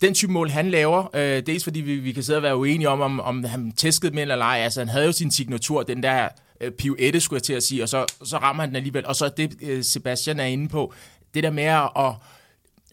den 0.00 0.14
type 0.14 0.32
mål, 0.32 0.50
han 0.50 0.70
laver, 0.70 1.16
øh, 1.16 1.42
dels 1.46 1.64
fordi 1.64 1.80
vi, 1.80 1.96
vi 1.96 2.12
kan 2.12 2.22
sidde 2.22 2.36
og 2.36 2.42
være 2.42 2.56
uenige 2.56 2.88
om, 2.88 3.00
om, 3.00 3.20
om 3.20 3.44
han 3.44 3.72
tæskede 3.72 4.14
med 4.14 4.22
eller 4.22 4.44
ej. 4.44 4.58
Altså, 4.58 4.80
han 4.80 4.88
havde 4.88 5.06
jo 5.06 5.12
sin 5.12 5.30
signatur, 5.30 5.82
den 5.82 6.02
der 6.02 6.28
øh, 6.60 6.72
pirouette, 6.72 7.20
skulle 7.20 7.38
jeg 7.38 7.42
til 7.42 7.52
at 7.52 7.62
sige, 7.62 7.82
og 7.82 7.88
så, 7.88 8.06
så 8.24 8.36
rammer 8.36 8.62
han 8.62 8.68
den 8.68 8.76
alligevel. 8.76 9.06
Og 9.06 9.16
så 9.16 9.28
det, 9.28 9.54
øh, 9.62 9.84
Sebastian 9.84 10.40
er 10.40 10.44
inde 10.44 10.68
på, 10.68 10.92
det 11.34 11.42
der 11.42 11.50
med 11.50 11.64
at, 11.64 11.90
at, 11.96 12.14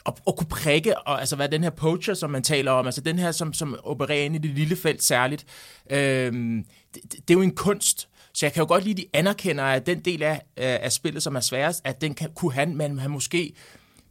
at, 0.06 0.14
at 0.28 0.36
kunne 0.36 0.48
prikke, 0.50 0.98
og 0.98 1.20
altså 1.20 1.36
hvad 1.36 1.50
den 1.50 1.64
her 1.64 1.70
poacher, 1.70 2.14
som 2.14 2.30
man 2.30 2.44
taler 2.44 2.72
om, 2.72 2.86
altså 2.86 3.02
den 3.02 3.20
her, 3.20 3.32
som, 3.32 3.54
som 3.54 3.80
opererer 3.84 4.24
ind 4.24 4.36
i 4.36 4.38
det 4.38 4.52
lille 4.52 4.76
felt 4.76 5.04
særligt, 5.04 5.46
øhm, 5.90 6.66
det, 6.94 7.04
det 7.12 7.30
er 7.30 7.34
jo 7.34 7.42
en 7.42 7.56
kunst, 7.56 8.08
så 8.34 8.46
jeg 8.46 8.54
kan 8.54 8.62
jo 8.62 8.68
godt 8.68 8.84
lide, 8.84 8.92
at 8.92 8.98
de 8.98 9.18
anerkender, 9.18 9.64
at 9.64 9.86
den 9.86 10.00
del 10.00 10.24
af, 10.24 10.34
øh, 10.34 10.42
af 10.58 10.92
spillet, 10.92 11.24
som 11.24 11.36
er 11.36 11.40
sværest, 11.40 11.82
at 11.84 12.02
den 12.02 12.14
kan, 12.14 12.30
kunne 12.36 12.54
han, 12.54 12.76
men 12.76 13.00
han 13.00 13.12
måske 13.12 13.54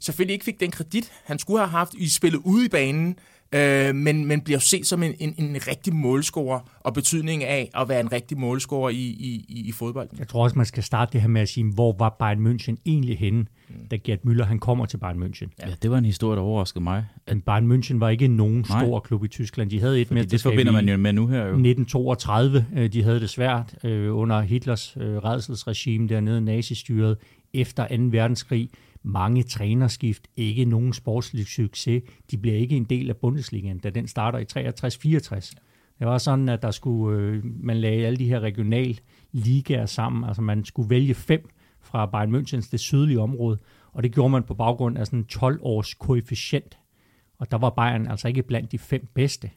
selvfølgelig 0.01 0.33
ikke 0.33 0.45
fik 0.45 0.61
den 0.61 0.71
kredit, 0.71 1.13
han 1.25 1.39
skulle 1.39 1.59
have 1.59 1.71
haft 1.71 1.95
i 1.95 2.09
spillet 2.09 2.41
ude 2.45 2.65
i 2.65 2.69
banen, 2.69 3.19
øh, 3.55 3.95
men, 3.95 4.25
men 4.25 4.41
bliver 4.41 4.59
set 4.59 4.87
som 4.87 5.03
en, 5.03 5.15
en, 5.19 5.35
en 5.39 5.57
rigtig 5.69 5.95
målscorer, 5.95 6.61
og 6.81 6.95
betydningen 6.95 7.49
af 7.49 7.71
at 7.75 7.89
være 7.89 8.01
en 8.01 8.13
rigtig 8.13 8.39
målscorer 8.39 8.91
i, 8.91 8.95
i, 8.97 9.45
i, 9.49 9.69
i 9.69 9.73
fodbold. 9.73 10.09
Jeg 10.19 10.29
tror 10.29 10.43
også, 10.45 10.57
man 10.57 10.67
skal 10.67 10.83
starte 10.83 11.13
det 11.13 11.21
her 11.21 11.29
med 11.29 11.41
at 11.41 11.49
sige, 11.49 11.73
hvor 11.75 11.97
var 11.99 12.17
Bayern 12.19 12.47
München 12.47 12.77
egentlig 12.87 13.19
henne, 13.19 13.39
mm. 13.69 13.75
da 13.91 13.97
Gerd 13.97 14.19
Müller 14.27 14.45
han 14.45 14.59
kommer 14.59 14.87
til 14.87 14.99
Bayern 14.99 15.23
München. 15.23 15.49
Ja, 15.63 15.67
det 15.83 15.91
var 15.91 15.99
en 15.99 16.05
historie, 16.05 16.37
der 16.37 16.43
overraskede 16.43 16.85
mig. 16.85 17.05
At 17.27 17.45
Bayern 17.45 17.73
München 17.73 17.99
var 17.99 18.09
ikke 18.09 18.29
nogen 18.29 18.67
Nej. 18.69 18.85
stor 18.85 19.01
klub 19.01 19.25
i 19.25 19.29
Tyskland. 19.29 19.71
De 19.71 19.81
havde 19.81 20.01
et 20.01 20.09
Fordi 20.09 20.25
det 20.25 20.43
forbinder 20.43 20.73
man 20.73 20.89
jo 20.89 20.97
med 20.97 21.13
nu 21.13 21.27
her. 21.27 21.39
Jo. 21.39 21.45
1932. 21.45 22.67
Øh, 22.77 22.93
de 22.93 23.03
havde 23.03 23.21
det 23.21 23.31
svært 23.31 23.75
øh, 23.85 24.17
under 24.17 24.41
Hitlers 24.41 24.97
øh, 25.01 25.17
redselsregime 25.17 26.09
dernede, 26.09 26.41
nazistyret, 26.41 27.17
efter 27.55 27.87
2. 27.89 27.95
verdenskrig 28.11 28.71
mange 29.05 29.43
trænerskift, 29.43 30.29
ikke 30.37 30.65
nogen 30.65 30.93
sportslig 30.93 31.47
succes. 31.47 32.03
De 32.31 32.39
bliver 32.39 32.57
ikke 32.57 32.77
en 32.77 32.85
del 32.85 33.11
af 33.11 33.17
Bundesligaen, 33.17 33.79
da 33.79 33.91
den 33.91 34.09
starter 34.09 34.39
i 34.39 34.45
63-64. 35.39 35.53
Det 35.99 36.07
var 36.07 36.19
sådan, 36.19 36.49
at 36.49 36.63
der 36.63 36.71
skulle, 36.71 37.19
øh, 37.19 37.43
man 37.45 37.77
lagde 37.77 38.07
alle 38.07 38.17
de 38.17 38.29
her 38.29 38.41
regional 38.41 39.01
ligaer 39.33 39.87
sammen. 39.87 40.25
Altså 40.25 40.43
man 40.43 40.65
skulle 40.65 40.91
vælge 40.91 41.15
fem 41.15 41.49
fra 41.81 42.07
Bayern 42.07 42.35
Münchens 42.35 42.71
det 42.71 42.81
sydlige 42.81 43.21
område, 43.21 43.59
og 43.93 44.03
det 44.03 44.15
gjorde 44.15 44.31
man 44.31 44.43
på 44.43 44.55
baggrund 44.55 44.99
af 44.99 45.07
sådan 45.07 45.19
en 45.19 45.27
12-års 45.33 45.95
koefficient. 45.95 46.79
Og 47.39 47.51
der 47.51 47.59
var 47.59 47.71
Bayern 47.71 48.07
altså 48.07 48.29
ikke 48.29 48.43
blandt 48.43 48.73
de 48.73 48.79
fem 48.79 49.09
bedste. 49.15 49.51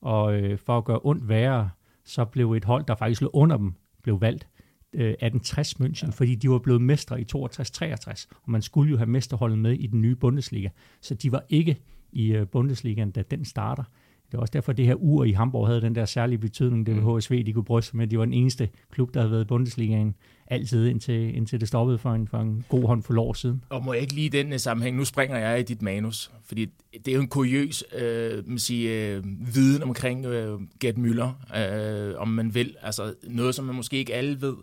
Og 0.00 0.34
øh, 0.34 0.58
for 0.58 0.78
at 0.78 0.84
gøre 0.84 1.00
ondt 1.02 1.28
værre, 1.28 1.70
så 2.04 2.24
blev 2.24 2.52
et 2.52 2.64
hold, 2.64 2.84
der 2.84 2.94
faktisk 2.94 3.20
lå 3.20 3.30
under 3.32 3.56
dem, 3.56 3.74
blev 4.02 4.20
valgt 4.20 4.48
1860 4.94 5.80
München, 5.80 6.06
ja. 6.06 6.10
fordi 6.10 6.34
de 6.34 6.50
var 6.50 6.58
blevet 6.58 6.80
mestre 6.80 7.20
i 7.20 7.24
62-63, 7.36 8.26
og 8.42 8.50
man 8.50 8.62
skulle 8.62 8.90
jo 8.90 8.96
have 8.96 9.08
mesterholdet 9.08 9.58
med 9.58 9.72
i 9.72 9.86
den 9.86 10.00
nye 10.00 10.14
Bundesliga. 10.14 10.68
Så 11.00 11.14
de 11.14 11.32
var 11.32 11.44
ikke 11.48 11.76
i 12.12 12.32
øh, 12.32 12.46
Bundesligaen, 12.46 13.10
da 13.10 13.22
den 13.22 13.44
starter. 13.44 13.84
Det 14.32 14.38
er 14.38 14.42
også 14.42 14.50
derfor, 14.52 14.72
at 14.72 14.76
det 14.76 14.86
her 14.86 14.94
ur 14.94 15.24
i 15.24 15.32
Hamburg 15.32 15.66
havde 15.66 15.80
den 15.80 15.94
der 15.94 16.04
særlige 16.04 16.38
betydning, 16.38 16.86
det 16.86 17.04
var 17.04 17.18
HSV, 17.18 17.46
de 17.46 17.52
kunne 17.52 17.64
bryste 17.64 17.96
med. 17.96 18.06
De 18.06 18.18
var 18.18 18.24
den 18.24 18.34
eneste 18.34 18.68
klub, 18.90 19.14
der 19.14 19.20
havde 19.20 19.30
været 19.30 19.44
i 19.44 19.46
Bundesligaen 19.46 20.14
altid, 20.46 20.86
indtil, 20.86 21.36
indtil 21.36 21.60
det 21.60 21.68
stoppede 21.68 21.98
for 21.98 22.12
en, 22.12 22.28
for 22.28 22.38
en 22.38 22.64
god 22.68 22.86
hånd 22.86 23.02
for 23.02 23.20
år 23.20 23.32
siden. 23.32 23.64
Og 23.68 23.84
må 23.84 23.92
jeg 23.92 24.02
ikke 24.02 24.14
lige 24.14 24.26
i 24.26 24.28
den 24.28 24.58
sammenhæng, 24.58 24.96
nu 24.96 25.04
springer 25.04 25.38
jeg 25.38 25.60
i 25.60 25.62
dit 25.62 25.82
manus, 25.82 26.30
fordi 26.44 26.66
det 26.92 27.08
er 27.08 27.14
jo 27.14 27.20
en 27.20 27.28
kuriøs 27.28 27.84
øh, 27.98 28.48
man 28.48 28.58
sige, 28.58 29.14
øh, 29.14 29.24
viden 29.54 29.82
omkring 29.82 30.26
øh, 30.26 30.60
Gerd 30.80 30.94
Müller, 30.94 31.58
øh, 31.58 32.14
om 32.16 32.28
man 32.28 32.54
vil. 32.54 32.76
Altså 32.82 33.14
noget, 33.22 33.54
som 33.54 33.64
man 33.64 33.74
måske 33.74 33.96
ikke 33.96 34.14
alle 34.14 34.40
ved. 34.40 34.54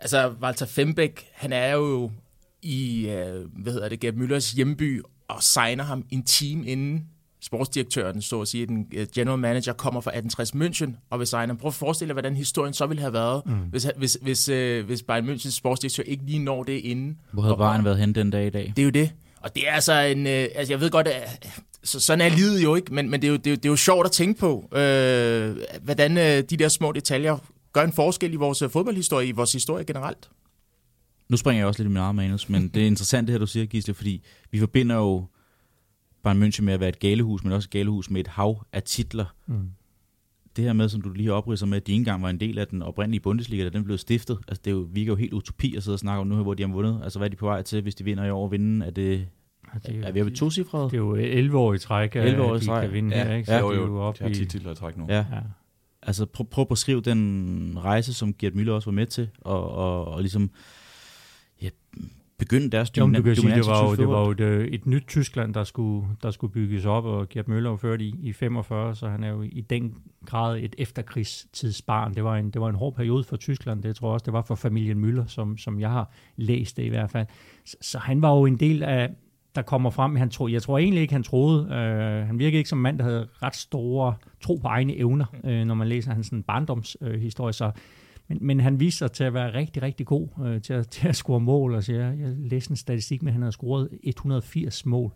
Altså, 0.00 0.32
Walter 0.42 0.66
Fembeck, 0.66 1.24
han 1.32 1.52
er 1.52 1.72
jo 1.72 2.10
i, 2.62 3.08
øh, 3.08 3.62
hvad 3.62 3.72
hedder 3.72 3.88
det, 3.88 4.00
Gerd 4.00 4.14
Müllers 4.14 4.56
hjemby, 4.56 5.02
og 5.28 5.42
signer 5.42 5.84
ham 5.84 6.04
en 6.10 6.22
time 6.22 6.66
inden 6.66 7.04
sportsdirektøren, 7.40 8.22
så 8.22 8.40
at 8.40 8.48
sige, 8.48 8.66
den 8.66 8.86
øh, 8.94 9.06
general 9.14 9.38
manager, 9.38 9.72
kommer 9.72 10.00
fra 10.00 10.10
1860 10.10 10.52
München 10.52 10.96
og 11.10 11.18
vil 11.18 11.26
signe 11.26 11.56
Prøv 11.56 11.68
at 11.68 11.74
forestille 11.74 12.08
dig, 12.08 12.14
hvordan 12.14 12.36
historien 12.36 12.74
så 12.74 12.86
ville 12.86 13.00
have 13.00 13.12
været, 13.12 13.42
mm. 13.46 13.52
hvis, 13.52 13.86
hvis, 13.96 14.18
hvis, 14.22 14.48
øh, 14.48 14.86
hvis 14.86 15.02
Bayern 15.02 15.28
Münchens 15.28 15.50
sportsdirektør 15.50 16.02
ikke 16.02 16.24
lige 16.26 16.38
når 16.38 16.62
det 16.62 16.72
inden. 16.72 17.18
Hvor 17.32 17.42
havde 17.42 17.56
Bayern 17.56 17.84
været 17.84 17.98
hen 17.98 18.14
den 18.14 18.30
dag 18.30 18.46
i 18.46 18.50
dag? 18.50 18.72
Det 18.76 18.82
er 18.82 18.84
jo 18.84 18.90
det. 18.90 19.12
Og 19.40 19.54
det 19.54 19.68
er 19.68 19.72
altså 19.72 19.92
en... 20.00 20.26
Øh, 20.26 20.46
altså, 20.54 20.72
jeg 20.72 20.80
ved 20.80 20.90
godt, 20.90 21.08
at, 21.08 21.46
så 21.84 22.00
sådan 22.00 22.32
er 22.32 22.36
livet 22.36 22.62
jo 22.62 22.74
ikke, 22.74 22.94
men, 22.94 23.10
men 23.10 23.22
det, 23.22 23.28
er 23.28 23.32
jo, 23.32 23.36
det, 23.36 23.46
er 23.46 23.50
jo, 23.50 23.56
det 23.56 23.64
er 23.64 23.68
jo 23.68 23.76
sjovt 23.76 24.06
at 24.06 24.12
tænke 24.12 24.40
på, 24.40 24.76
øh, 24.78 25.56
hvordan 25.82 26.18
øh, 26.18 26.42
de 26.50 26.56
der 26.56 26.68
små 26.68 26.92
detaljer 26.92 27.38
gør 27.72 27.82
en 27.82 27.92
forskel 27.92 28.32
i 28.32 28.36
vores 28.36 28.62
øh, 28.62 28.70
fodboldhistorie, 28.70 29.28
i 29.28 29.32
vores 29.32 29.52
historie 29.52 29.84
generelt. 29.84 30.30
Nu 31.28 31.36
springer 31.36 31.60
jeg 31.60 31.66
også 31.66 31.82
lidt 31.82 31.86
i 31.86 31.92
min 31.92 31.96
eget 31.96 32.14
manus, 32.14 32.48
men 32.48 32.68
det 32.68 32.82
er 32.82 32.86
interessant 32.86 33.28
det 33.28 33.32
her, 33.32 33.38
du 33.38 33.46
siger, 33.46 33.66
Gisle, 33.66 33.94
fordi 33.94 34.22
vi 34.50 34.58
forbinder 34.58 34.96
jo 34.96 35.26
Bayern 36.22 36.42
München 36.42 36.62
med 36.62 36.74
at 36.74 36.80
være 36.80 36.88
et 36.88 36.98
galehus, 36.98 37.44
men 37.44 37.52
også 37.52 37.66
et 37.66 37.70
galehus 37.70 38.10
med 38.10 38.20
et 38.20 38.26
hav 38.26 38.66
af 38.72 38.82
titler. 38.82 39.34
Mm. 39.46 39.70
Det 40.56 40.64
her 40.64 40.72
med, 40.72 40.88
som 40.88 41.00
du 41.00 41.12
lige 41.12 41.32
opridser 41.32 41.66
med, 41.66 41.76
at 41.76 41.86
de 41.86 41.92
engang 41.92 42.22
var 42.22 42.30
en 42.30 42.40
del 42.40 42.58
af 42.58 42.66
den 42.66 42.82
oprindelige 42.82 43.20
Bundesliga, 43.20 43.64
da 43.64 43.68
den 43.68 43.84
blev 43.84 43.98
stiftet, 43.98 44.38
altså 44.48 44.62
det 44.64 44.70
er 44.70 44.74
jo, 44.74 44.88
virker 44.92 45.12
jo 45.12 45.16
helt 45.16 45.32
utopi 45.32 45.76
at 45.76 45.82
sidde 45.82 45.94
og 45.94 45.98
snakke 45.98 46.20
om 46.20 46.26
nu 46.26 46.34
her, 46.34 46.42
hvor 46.42 46.54
de 46.54 46.62
har 46.62 46.72
vundet. 46.72 47.00
Altså 47.04 47.18
hvad 47.18 47.28
er 47.28 47.30
de 47.30 47.36
på 47.36 47.46
vej 47.46 47.62
til, 47.62 47.82
hvis 47.82 47.94
de 47.94 48.04
vinder 48.04 48.24
i 48.24 48.30
år 48.30 48.48
vinde? 48.48 48.86
Er 48.86 48.90
det, 48.90 49.26
Ja, 49.74 49.92
det 49.92 50.04
er, 50.04 50.08
er 50.08 50.12
vi 50.12 50.20
oppe 50.20 50.32
i 50.32 50.34
to 50.34 50.50
cifre? 50.50 50.84
Det 50.84 50.92
er 50.92 50.98
jo 50.98 51.14
11 51.14 51.58
år 51.58 51.74
i 51.74 51.78
træk, 51.78 52.16
11 52.16 52.42
år 52.42 52.56
i 52.56 52.60
træk. 52.60 52.82
de 52.82 52.86
kan 52.86 52.94
vinde 52.94 53.16
ja. 53.16 53.24
her. 53.24 53.34
Ikke? 53.34 53.46
Så 53.46 53.52
ja, 53.52 53.58
jo, 53.58 53.72
jo. 53.72 53.76
De 53.76 53.82
er 53.82 53.86
jo 53.86 54.00
op 54.00 54.20
i 54.30 54.34
10 54.34 54.46
titler 54.46 54.72
i 54.72 54.74
træk 54.74 54.96
nu. 54.96 55.06
Ja. 55.08 55.16
ja. 55.16 55.40
Altså 56.08 56.26
prøv, 56.26 56.46
prøv 56.46 56.62
at 56.62 56.68
beskrive 56.68 57.00
den 57.00 57.78
rejse, 57.84 58.14
som 58.14 58.34
Gert 58.34 58.52
Müller 58.52 58.70
også 58.70 58.90
var 58.90 58.94
med 58.94 59.06
til, 59.06 59.28
og, 59.40 59.70
og, 59.70 60.04
og 60.08 60.20
ligesom 60.20 60.50
ja, 61.62 61.68
begynde 62.38 62.70
deres 62.70 62.98
jo, 62.98 63.06
du 63.06 63.22
kan 63.22 63.36
sige, 63.36 63.54
det 63.54 63.66
var 63.66 63.84
jo, 63.84 63.94
det 63.94 64.08
var 64.08 64.24
jo 64.24 64.30
et, 64.30 64.74
et 64.74 64.86
nyt 64.86 65.04
Tyskland, 65.08 65.54
der 65.54 65.64
skulle, 65.64 66.06
der 66.22 66.30
skulle 66.30 66.52
bygges 66.52 66.84
op, 66.84 67.04
og 67.04 67.28
Gert 67.28 67.48
Müller 67.48 67.68
var 67.68 67.76
ført 67.76 68.00
i, 68.00 68.14
i 68.22 68.32
45, 68.32 68.96
så 68.96 69.08
han 69.08 69.24
er 69.24 69.28
jo 69.28 69.42
i 69.42 69.60
den 69.60 69.94
grad 70.26 70.58
et 70.58 70.74
efterkrigstidsbarn. 70.78 72.14
Det 72.14 72.24
var 72.24 72.36
en, 72.36 72.50
det 72.50 72.60
var 72.60 72.68
en 72.68 72.74
hård 72.74 72.94
periode 72.94 73.24
for 73.24 73.36
Tyskland, 73.36 73.82
det 73.82 73.96
tror 73.96 74.08
jeg 74.08 74.14
også, 74.14 74.24
det 74.24 74.32
var 74.32 74.42
for 74.42 74.54
familien 74.54 75.04
Müller, 75.04 75.28
som, 75.28 75.58
som 75.58 75.80
jeg 75.80 75.90
har 75.90 76.12
læst 76.36 76.76
det 76.76 76.82
i 76.82 76.88
hvert 76.88 77.10
fald. 77.10 77.26
Så, 77.64 77.76
så 77.80 77.98
han 77.98 78.22
var 78.22 78.30
jo 78.30 78.46
en 78.46 78.56
del 78.56 78.82
af, 78.82 79.10
der 79.58 79.62
kommer 79.62 79.90
frem. 79.90 80.16
Han 80.16 80.30
tro, 80.30 80.48
jeg 80.48 80.62
tror 80.62 80.78
egentlig 80.78 81.02
ikke, 81.02 81.12
han 81.12 81.22
troede. 81.22 81.68
Øh, 81.72 82.26
han 82.26 82.38
virkede 82.38 82.58
ikke 82.58 82.70
som 82.70 82.78
en 82.78 82.82
mand, 82.82 82.98
der 82.98 83.04
havde 83.04 83.28
ret 83.42 83.56
store 83.56 84.14
tro 84.40 84.56
på 84.56 84.68
egne 84.68 84.96
evner, 84.96 85.26
øh, 85.44 85.64
når 85.64 85.74
man 85.74 85.88
læser 85.88 86.12
hans 86.12 86.26
sådan, 86.26 86.42
barndomshistorie. 86.42 87.48
Øh, 87.48 87.54
så, 87.54 87.70
men, 88.28 88.38
men 88.40 88.60
han 88.60 88.80
viser 88.80 89.06
sig 89.06 89.12
til 89.12 89.24
at 89.24 89.34
være 89.34 89.54
rigtig, 89.54 89.82
rigtig 89.82 90.06
god 90.06 90.28
øh, 90.44 90.62
til, 90.62 90.72
at, 90.72 90.88
til 90.96 91.08
at 91.08 91.16
score 91.16 91.40
mål. 91.40 91.74
Altså, 91.74 91.92
jeg, 91.92 92.18
jeg 92.20 92.34
læste 92.38 92.70
en 92.70 92.76
statistik 92.76 93.22
med, 93.22 93.30
at 93.30 93.32
han 93.32 93.42
havde 93.42 93.52
scoret 93.52 93.88
180 94.02 94.86
mål 94.86 95.12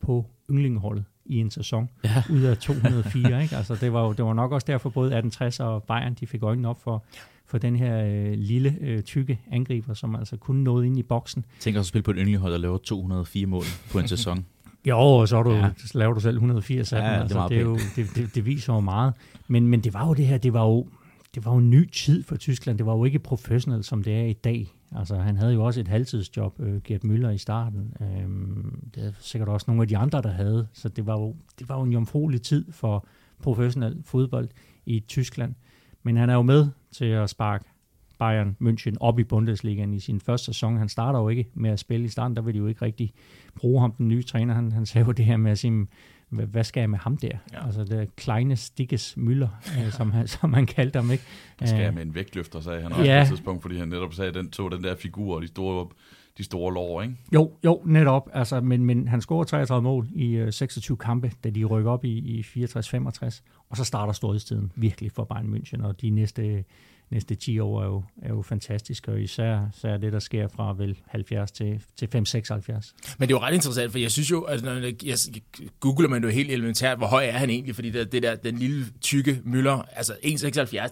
på 0.00 0.26
yndlingeholdet 0.50 1.04
i 1.28 1.36
en 1.36 1.50
sæson, 1.50 1.88
ja. 2.04 2.22
ud 2.34 2.42
af 2.42 2.56
204. 2.58 3.42
ikke? 3.42 3.56
Altså, 3.56 3.74
det, 3.74 3.92
var 3.92 4.04
jo, 4.04 4.12
det 4.12 4.24
var 4.24 4.32
nok 4.32 4.52
også 4.52 4.64
derfor, 4.66 4.90
både 4.90 5.06
1860 5.06 5.60
og 5.60 5.82
Bayern 5.82 6.14
de 6.14 6.26
fik 6.26 6.42
øjnene 6.42 6.68
op 6.68 6.82
for, 6.82 7.04
for 7.46 7.58
den 7.58 7.76
her 7.76 8.04
øh, 8.04 8.32
lille, 8.38 8.76
øh, 8.80 9.02
tykke 9.02 9.40
angriber, 9.52 9.94
som 9.94 10.14
altså 10.16 10.36
kun 10.36 10.56
nåede 10.56 10.86
ind 10.86 10.98
i 10.98 11.02
boksen. 11.02 11.44
Tænk 11.60 11.76
også 11.76 11.80
at 11.80 11.86
spille 11.88 12.02
på 12.02 12.10
et 12.10 12.16
yndlingehold, 12.16 12.52
der 12.52 12.58
laver 12.58 12.78
204 12.78 13.46
mål 13.46 13.64
på 13.92 13.98
en 13.98 14.08
sæson. 14.14 14.44
Jo, 14.88 14.98
og 14.98 15.28
så, 15.28 15.36
er 15.36 15.42
du, 15.42 15.52
ja. 15.52 15.70
så 15.76 15.98
laver 15.98 16.14
du 16.14 16.20
selv 16.20 16.34
180 16.36 16.92
af 16.92 16.98
Ja, 16.98 17.04
dem. 17.04 17.12
det 17.14 17.20
Altså, 17.22 17.36
meget 17.38 17.50
det, 17.50 17.58
er 17.58 17.62
jo, 17.62 17.78
det, 17.96 18.06
det, 18.14 18.34
det 18.34 18.46
viser 18.46 18.74
jo 18.74 18.80
meget. 18.80 19.14
Men, 19.48 19.68
men 19.68 19.80
det 19.80 19.94
var 19.94 20.06
jo 20.06 20.14
det 20.14 20.26
her, 20.26 20.38
det 20.38 20.52
var 20.52 20.64
jo, 20.64 20.86
det 21.34 21.44
var 21.44 21.52
jo 21.52 21.58
en 21.58 21.70
ny 21.70 21.90
tid 21.90 22.22
for 22.24 22.36
Tyskland. 22.36 22.78
Det 22.78 22.86
var 22.86 22.96
jo 22.96 23.04
ikke 23.04 23.18
professionelt, 23.18 23.86
som 23.86 24.02
det 24.02 24.14
er 24.20 24.24
i 24.24 24.32
dag. 24.32 24.66
Altså, 24.96 25.16
han 25.16 25.36
havde 25.36 25.52
jo 25.52 25.64
også 25.64 25.80
et 25.80 25.88
halvtidsjob, 25.88 26.60
øh, 26.60 26.82
Gert 26.82 27.04
Müller, 27.04 27.28
i 27.28 27.38
starten. 27.38 27.94
Øhm, 28.00 28.90
det 28.94 29.06
er 29.06 29.12
sikkert 29.20 29.48
også 29.48 29.64
nogle 29.68 29.82
af 29.82 29.88
de 29.88 29.96
andre, 29.96 30.22
der 30.22 30.30
havde. 30.30 30.68
Så 30.72 30.88
det 30.88 31.06
var 31.06 31.18
jo, 31.18 31.36
det 31.58 31.68
var 31.68 31.76
jo 31.76 31.82
en 31.82 31.92
jomfruelig 31.92 32.42
tid 32.42 32.72
for 32.72 33.06
professionel 33.42 34.02
fodbold 34.04 34.48
i 34.86 35.00
Tyskland. 35.00 35.54
Men 36.02 36.16
han 36.16 36.30
er 36.30 36.34
jo 36.34 36.42
med 36.42 36.68
til 36.92 37.04
at 37.04 37.30
sparke 37.30 37.64
Bayern 38.18 38.56
München 38.62 38.94
op 39.00 39.18
i 39.18 39.24
Bundesligaen 39.24 39.94
i 39.94 40.00
sin 40.00 40.20
første 40.20 40.46
sæson. 40.46 40.76
Han 40.76 40.88
starter 40.88 41.18
jo 41.18 41.28
ikke 41.28 41.50
med 41.54 41.70
at 41.70 41.78
spille 41.78 42.04
i 42.06 42.08
starten, 42.08 42.36
der 42.36 42.42
vil 42.42 42.54
de 42.54 42.58
jo 42.58 42.66
ikke 42.66 42.82
rigtig 42.84 43.12
bruge 43.54 43.80
ham, 43.80 43.92
den 43.92 44.08
nye 44.08 44.22
træner. 44.22 44.54
Han, 44.54 44.72
han 44.72 44.86
sagde 44.86 45.06
jo 45.06 45.12
det 45.12 45.24
her 45.24 45.36
med 45.36 45.50
at 45.50 45.58
sige, 45.58 45.86
"Hvad- 46.30 46.46
hvad 46.46 46.64
skal 46.64 46.80
jeg 46.80 46.90
med 46.90 46.98
ham 46.98 47.16
der? 47.16 47.28
Ja. 47.52 47.66
Altså 47.66 47.84
det 47.84 48.16
kleine 48.16 48.56
Stikkes 48.56 49.16
Müller, 49.18 49.78
øh, 49.86 49.92
som, 49.92 50.10
han, 50.12 50.26
som 50.28 50.52
han 50.52 50.66
kaldte 50.66 50.96
ham, 50.98 51.10
ikke? 51.10 51.24
Der 51.60 51.66
skal 51.66 51.78
Øh, 51.78 51.84
jeg 51.84 51.94
med 51.94 52.02
en 52.02 52.14
vægtløfter, 52.14 52.60
sagde 52.60 52.82
han 52.82 52.92
også 52.92 53.04
Ja. 53.04 53.18
på 53.20 53.22
et 53.22 53.28
tidspunkt, 53.28 53.62
fordi 53.62 53.78
han 53.78 53.88
netop 53.88 54.14
sagde, 54.14 54.28
at 54.28 54.34
den 54.34 54.50
tog 54.50 54.70
den 54.70 54.84
der 54.84 54.96
figur 54.96 55.36
og 55.36 55.42
de 55.42 55.46
store, 55.46 55.88
de 56.38 56.44
store 56.44 56.74
lår, 56.74 57.02
ikke? 57.02 57.14
Jo, 57.34 57.50
jo, 57.64 57.82
netop. 57.84 58.30
Altså, 58.32 58.60
men, 58.60 58.84
men 58.84 59.08
han 59.08 59.20
scorer 59.20 59.44
33 59.44 59.82
mål 59.82 60.08
i 60.14 60.30
øh, 60.34 60.52
26 60.52 60.96
kampe, 60.96 61.32
da 61.44 61.50
de 61.50 61.64
rykker 61.64 61.90
op 61.90 62.04
i, 62.04 62.08
i 62.18 62.40
64-65. 62.40 63.42
Og 63.70 63.76
så 63.76 63.84
starter 63.84 64.12
storhedstiden 64.12 64.72
virkelig 64.76 65.12
for 65.12 65.24
Bayern 65.24 65.54
München, 65.54 65.84
og 65.84 66.00
de 66.00 66.10
næste, 66.10 66.64
næste 67.10 67.34
10 67.34 67.58
år 67.58 67.82
er 67.82 67.86
jo, 67.86 68.02
er 68.22 68.28
jo 68.28 68.42
fantastiske, 68.42 69.10
og 69.12 69.20
især, 69.20 69.60
især 69.78 69.96
det, 69.96 70.12
der 70.12 70.18
sker 70.18 70.48
fra 70.48 70.74
vel 70.78 70.98
70 71.06 71.50
til, 71.50 71.82
til 71.98 72.06
5-76. 72.06 72.12
Men 72.16 72.20
det 72.20 72.74
er 73.20 73.26
jo 73.30 73.38
ret 73.38 73.54
interessant, 73.54 73.92
for 73.92 73.98
jeg 73.98 74.10
synes 74.10 74.30
jo, 74.30 74.40
at 74.42 74.62
når 74.62 74.72
jeg, 74.72 75.04
jeg 75.04 75.16
googler 75.80 76.08
man 76.08 76.22
jo 76.22 76.28
helt 76.28 76.50
elementært, 76.50 76.98
hvor 76.98 77.06
høj 77.06 77.24
er 77.26 77.32
han 77.32 77.50
egentlig, 77.50 77.74
fordi 77.74 77.90
det, 77.90 78.12
det 78.12 78.22
der, 78.22 78.34
den 78.34 78.58
lille 78.58 78.86
tykke 79.00 79.40
møller, 79.44 79.82
altså 79.96 80.12
1,76, 80.12 80.26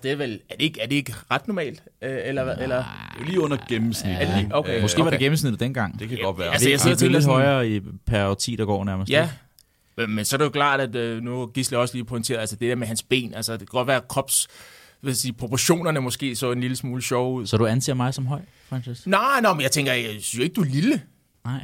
det 0.02 0.10
er 0.10 0.16
vel, 0.16 0.40
er 0.50 0.56
det 0.56 0.64
ikke, 0.64 0.80
er 0.80 0.86
det 0.86 0.96
ikke 0.96 1.14
ret 1.30 1.48
normalt? 1.48 1.82
Øh, 2.02 2.18
eller, 2.24 2.44
hvad? 2.44 2.54
eller? 2.58 2.76
Det 3.16 3.22
er 3.22 3.26
lige 3.26 3.40
under 3.40 3.56
gennemsnittet. 3.68 4.28
Det 4.28 4.36
lige- 4.36 4.54
okay. 4.54 4.76
Øh, 4.76 4.82
Måske 4.82 5.04
var 5.04 5.10
det 5.10 5.18
gennemsnittet 5.18 5.60
dengang. 5.60 5.98
Det 5.98 6.08
kan 6.08 6.18
godt 6.22 6.38
være. 6.38 6.52
Altså, 6.52 6.70
jeg 6.70 6.80
sidder 6.80 6.94
det 6.94 6.98
til 6.98 7.08
er 7.08 7.12
lidt 7.12 7.24
sådan- 7.24 7.40
højere 7.40 7.68
i, 7.68 7.80
per 8.06 8.34
10, 8.34 8.56
der 8.56 8.64
går 8.64 8.84
nærmest. 8.84 9.10
Ja, 9.10 9.28
Men- 9.96 10.10
men 10.14 10.24
så 10.24 10.36
er 10.36 10.38
det 10.38 10.44
jo 10.44 10.50
klart, 10.50 10.80
at 10.80 10.94
øh, 10.94 11.22
nu 11.22 11.46
Gisle 11.46 11.78
også 11.78 11.94
lige 11.94 12.04
pointeret, 12.04 12.40
altså 12.40 12.56
det 12.56 12.68
der 12.68 12.74
med 12.74 12.86
hans 12.86 13.02
ben, 13.02 13.34
altså 13.34 13.52
det 13.52 13.60
kan 13.60 13.66
godt 13.66 13.86
være, 13.88 13.96
at 13.96 14.08
krops, 14.08 14.48
vil 15.06 15.16
sige, 15.16 15.32
proportionerne 15.32 16.00
måske 16.00 16.36
så 16.36 16.52
en 16.52 16.60
lille 16.60 16.76
smule 16.76 17.02
sjove 17.02 17.34
ud. 17.34 17.46
Så 17.46 17.56
du 17.56 17.66
anser 17.66 17.94
mig 17.94 18.14
som 18.14 18.26
høj, 18.26 18.40
Francis? 18.68 19.06
Nej, 19.06 19.40
nej, 19.42 19.52
men 19.52 19.60
jeg 19.62 19.70
tænker, 19.70 19.92
jeg 19.92 20.04
synes 20.20 20.34
ikke, 20.44 20.54
du 20.54 20.60
er 20.60 20.64
lille. 20.64 21.00
Nej. 21.44 21.60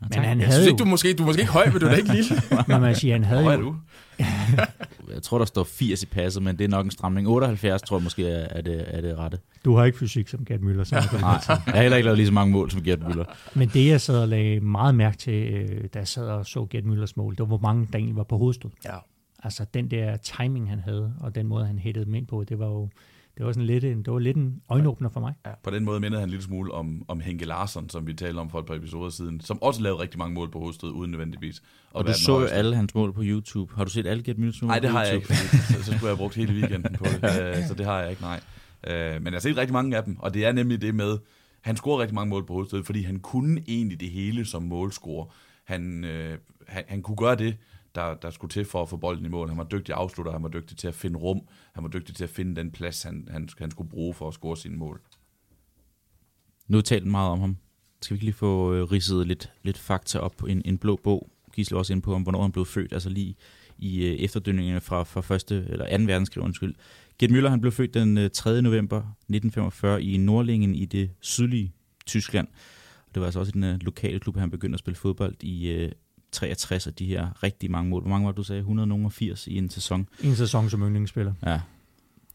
Nå, 0.00 0.06
Men 0.06 0.10
tak. 0.12 0.24
han 0.24 0.38
Jeg 0.38 0.46
havde 0.46 0.54
synes 0.56 0.66
jo, 0.66 0.72
ikke, 0.72 0.78
du 0.78 0.84
er 0.84 0.88
måske, 0.88 1.14
du 1.14 1.22
er 1.22 1.26
måske 1.26 1.40
ikke 1.40 1.52
høj, 1.52 1.66
men 1.70 1.80
du 1.80 1.86
er 1.86 1.90
da 1.90 1.96
ikke 1.96 2.12
lille. 2.14 2.42
men 2.68 2.80
man 2.80 2.94
siger, 2.96 3.14
han 3.14 3.24
havde 3.24 3.42
Hvor 3.42 3.52
er 3.52 3.56
du? 3.56 3.76
Jeg 5.14 5.22
tror, 5.22 5.38
der 5.38 5.44
står 5.44 5.64
80 5.64 6.02
i 6.02 6.06
passet, 6.06 6.42
men 6.42 6.58
det 6.58 6.64
er 6.64 6.68
nok 6.68 6.84
en 6.84 6.90
stramning. 6.90 7.28
78 7.28 7.82
tror 7.82 7.96
jeg 7.96 8.02
måske 8.02 8.28
er, 8.28 8.46
er, 8.50 8.60
det, 8.62 8.84
er 8.86 9.00
det 9.00 9.18
rette. 9.18 9.38
du 9.64 9.76
har 9.76 9.84
ikke 9.84 9.98
fysik 9.98 10.28
som 10.28 10.44
Gert 10.44 10.60
Müller, 10.60 10.84
så 10.84 10.94
Nej, 11.20 11.30
jeg 11.48 11.74
har 11.74 11.82
heller 11.82 11.96
ikke 11.96 12.04
lavet 12.04 12.18
lige 12.18 12.26
så 12.26 12.32
mange 12.32 12.52
mål 12.52 12.70
som 12.70 12.82
Gert 12.82 12.98
Müller. 12.98 13.24
Men 13.54 13.68
det, 13.68 13.86
jeg 13.86 14.00
sad 14.00 14.18
og 14.18 14.28
lagde 14.28 14.60
meget 14.60 14.94
mærke 14.94 15.16
til, 15.16 15.34
øh, 15.34 15.84
da 15.94 15.98
jeg 15.98 16.08
sad 16.08 16.24
og 16.24 16.46
så 16.46 16.66
Gert 16.70 16.84
Müllers 16.84 17.12
mål, 17.16 17.32
det 17.32 17.38
var, 17.40 17.46
hvor 17.46 17.58
mange 17.58 17.88
der 17.92 17.98
egentlig 17.98 18.16
var 18.16 18.22
på 18.22 18.38
hovedstød. 18.38 18.70
Ja. 18.84 18.96
Altså 19.42 19.66
den 19.74 19.90
der 19.90 20.16
timing, 20.16 20.68
han 20.68 20.78
havde, 20.78 21.14
og 21.20 21.34
den 21.34 21.46
måde, 21.46 21.66
han 21.66 21.78
hættede 21.78 22.04
dem 22.04 22.14
ind 22.14 22.26
på, 22.26 22.44
det 22.44 22.58
var 22.58 22.66
jo 22.66 22.88
det 23.38 23.46
var 23.46 23.52
sådan 23.52 23.66
lidt 23.66 23.84
en, 23.84 23.98
det 24.02 24.12
var 24.12 24.18
lidt 24.18 24.36
en 24.36 24.62
øjenåbner 24.68 25.08
for 25.08 25.20
mig. 25.20 25.34
På 25.62 25.70
den 25.70 25.84
måde 25.84 26.00
mindede 26.00 26.20
han 26.20 26.28
en 26.28 26.30
lille 26.30 26.44
smule 26.44 26.72
om, 26.72 27.04
om 27.08 27.20
Henke 27.20 27.44
Larsson, 27.44 27.88
som 27.88 28.06
vi 28.06 28.14
talte 28.14 28.38
om 28.38 28.50
for 28.50 28.58
et 28.58 28.66
par 28.66 28.74
episoder 28.74 29.10
siden, 29.10 29.40
som 29.40 29.62
også 29.62 29.82
lavede 29.82 30.00
rigtig 30.00 30.18
mange 30.18 30.34
mål 30.34 30.50
på 30.50 30.58
hovedstød, 30.58 30.90
uden 30.90 31.10
nødvendigvis. 31.10 31.56
at 31.56 31.64
Og 31.92 32.06
du 32.06 32.12
så 32.12 32.40
jo 32.40 32.46
alle 32.46 32.76
hans 32.76 32.94
mål 32.94 33.12
på 33.12 33.20
YouTube. 33.24 33.74
Har 33.76 33.84
du 33.84 33.90
set 33.90 34.06
alle 34.06 34.22
Gert 34.22 34.36
Müllers 34.36 34.58
mål 34.62 34.66
Nej, 34.66 34.78
det 34.78 34.90
har 34.90 35.04
jeg 35.04 35.14
ikke, 35.14 35.26
så, 35.26 35.34
så 35.78 35.84
skulle 35.84 35.92
jeg 35.92 36.08
have 36.08 36.16
brugt 36.16 36.34
hele 36.34 36.52
weekenden 36.52 36.96
på 36.98 37.04
det. 37.04 37.22
Øh, 37.42 37.66
så 37.68 37.74
det 37.74 37.86
har 37.86 38.00
jeg 38.00 38.10
ikke, 38.10 38.22
nej. 38.22 38.40
Øh, 38.86 39.14
Men 39.14 39.24
jeg 39.24 39.32
har 39.32 39.40
set 39.40 39.56
rigtig 39.56 39.72
mange 39.72 39.96
af 39.96 40.04
dem, 40.04 40.16
og 40.18 40.34
det 40.34 40.46
er 40.46 40.52
nemlig 40.52 40.80
det 40.80 40.94
med, 40.94 41.18
han 41.60 41.76
scorer 41.76 42.00
rigtig 42.00 42.14
mange 42.14 42.30
mål 42.30 42.46
på 42.46 42.52
hovedstød, 42.52 42.84
fordi 42.84 43.02
han 43.02 43.20
kunne 43.20 43.62
egentlig 43.68 44.00
det 44.00 44.10
hele 44.10 44.44
som 44.44 44.62
målscorer. 44.62 45.26
Han, 45.64 46.04
øh, 46.04 46.38
han, 46.68 46.84
han 46.88 47.02
kunne 47.02 47.16
gøre 47.16 47.36
det, 47.36 47.56
der, 47.94 48.14
der 48.14 48.30
skulle 48.30 48.52
til 48.52 48.64
for 48.64 48.82
at 48.82 48.88
få 48.88 48.96
bolden 48.96 49.24
i 49.24 49.28
mål. 49.28 49.48
Han 49.48 49.58
var 49.58 49.64
dygtig 49.64 49.94
afslutter, 49.94 50.32
han 50.32 50.42
var 50.42 50.48
dygtig 50.48 50.76
til 50.76 50.88
at 50.88 50.94
finde 50.94 51.18
rum, 51.18 51.40
han 51.72 51.84
var 51.84 51.90
dygtig 51.90 52.16
til 52.16 52.24
at 52.24 52.30
finde 52.30 52.56
den 52.56 52.70
plads, 52.70 53.02
han, 53.02 53.28
han, 53.30 53.48
han 53.58 53.70
skulle 53.70 53.90
bruge 53.90 54.14
for 54.14 54.28
at 54.28 54.34
score 54.34 54.56
sine 54.56 54.76
mål. 54.76 55.00
Nu 56.68 56.76
har 56.76 56.82
talt 56.82 57.06
meget 57.06 57.30
om 57.30 57.40
ham. 57.40 57.56
Skal 58.02 58.14
vi 58.14 58.16
ikke 58.16 58.24
lige 58.24 58.34
få 58.34 58.74
øh, 58.74 58.82
ridset 58.82 59.26
lidt, 59.26 59.52
lidt 59.62 59.78
fakta 59.78 60.18
op 60.18 60.36
på 60.36 60.46
en, 60.46 60.62
en 60.64 60.78
blå 60.78 60.96
bog? 60.96 61.30
Gisle 61.52 61.76
også 61.76 61.92
ind 61.92 62.02
på, 62.02 62.14
om 62.14 62.22
hvornår 62.22 62.42
han 62.42 62.52
blev 62.52 62.66
født, 62.66 62.92
altså 62.92 63.10
lige 63.10 63.36
i 63.78 64.04
øh, 64.04 64.12
efterdønningerne 64.12 64.80
fra, 64.80 65.02
fra 65.02 65.20
første, 65.20 65.66
eller 65.68 65.98
2. 65.98 66.04
verdenskrig, 66.04 66.44
undskyld. 66.44 66.74
Gert 67.18 67.30
Müller, 67.30 67.48
han 67.48 67.60
blev 67.60 67.72
født 67.72 67.94
den 67.94 68.18
øh, 68.18 68.30
3. 68.30 68.62
november 68.62 68.96
1945 68.98 70.02
i 70.02 70.16
Nordlingen 70.16 70.74
i 70.74 70.84
det 70.84 71.10
sydlige 71.20 71.72
Tyskland. 72.06 72.48
Og 73.06 73.14
det 73.14 73.20
var 73.20 73.26
altså 73.26 73.40
også 73.40 73.50
i 73.50 73.52
den 73.52 73.64
øh, 73.64 73.78
lokale 73.80 74.20
klub, 74.20 74.36
han 74.36 74.50
begyndte 74.50 74.76
at 74.76 74.78
spille 74.78 74.96
fodbold 74.96 75.34
i 75.42 75.68
øh, 75.68 75.92
63, 76.32 76.86
og 76.86 76.98
de 76.98 77.06
her 77.06 77.42
rigtig 77.42 77.70
mange 77.70 77.90
mål. 77.90 78.02
Hvor 78.02 78.10
mange 78.10 78.24
var 78.24 78.32
det, 78.32 78.36
du 78.36 78.42
sagde? 78.42 78.58
180 78.58 79.46
i 79.46 79.56
en 79.56 79.70
sæson. 79.70 80.08
En 80.24 80.36
sæson 80.36 80.70
som 80.70 80.82
yndlingsspiller. 80.82 81.32
Ja. 81.46 81.60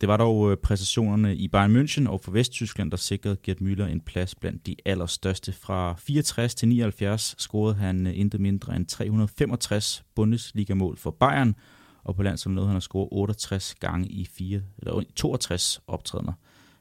Det 0.01 0.10
var 0.10 0.17
dog 0.17 0.51
øh, 0.51 0.57
præstationerne 0.57 1.36
i 1.36 1.47
Bayern 1.47 1.75
München 1.75 2.10
og 2.10 2.21
for 2.21 2.31
Vesttyskland, 2.31 2.91
der 2.91 2.97
sikrede 2.97 3.38
Gert 3.43 3.57
Müller 3.62 3.83
en 3.83 4.01
plads 4.01 4.36
blandt 4.36 4.67
de 4.67 4.75
allerstørste. 4.86 5.53
Fra 5.53 5.95
64 5.99 6.55
til 6.55 6.67
79 6.67 7.36
scorede 7.38 7.75
han 7.75 8.07
øh, 8.07 8.19
intet 8.19 8.41
mindre 8.41 8.75
end 8.75 8.86
365 8.86 10.03
Bundesliga-mål 10.15 10.97
for 10.97 11.12
Bayern, 11.12 11.55
og 12.03 12.15
på 12.15 12.23
landsholdet 12.23 12.55
nåede 12.55 12.67
han 12.67 12.77
at 12.77 12.83
score 12.83 13.07
68 13.12 13.75
gange 13.75 14.07
i 14.07 14.25
fire, 14.25 14.62
eller 14.77 15.01
62 15.15 15.81
optrædener. 15.88 16.33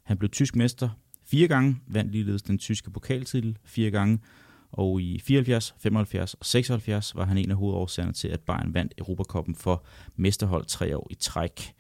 Han 0.02 0.16
blev 0.16 0.30
tysk 0.30 0.56
mester 0.56 0.88
fire 1.26 1.48
gange, 1.48 1.76
vandt 1.86 2.12
ligeledes 2.12 2.42
den 2.42 2.58
tyske 2.58 2.90
pokaltitel 2.90 3.58
fire 3.64 3.90
gange, 3.90 4.18
og 4.76 5.02
i 5.02 5.18
74, 5.18 5.74
75 5.78 6.34
og 6.34 6.46
76 6.46 7.14
var 7.14 7.24
han 7.24 7.38
en 7.38 7.50
af 7.50 7.56
hovedårsagerne 7.56 8.12
til, 8.12 8.28
at 8.28 8.40
Bayern 8.40 8.74
vandt 8.74 8.94
Europakoppen 8.98 9.54
for 9.54 9.84
mesterhold 10.16 10.64
tre 10.64 10.96
år 10.96 11.06
i 11.10 11.14
træk. 11.14 11.74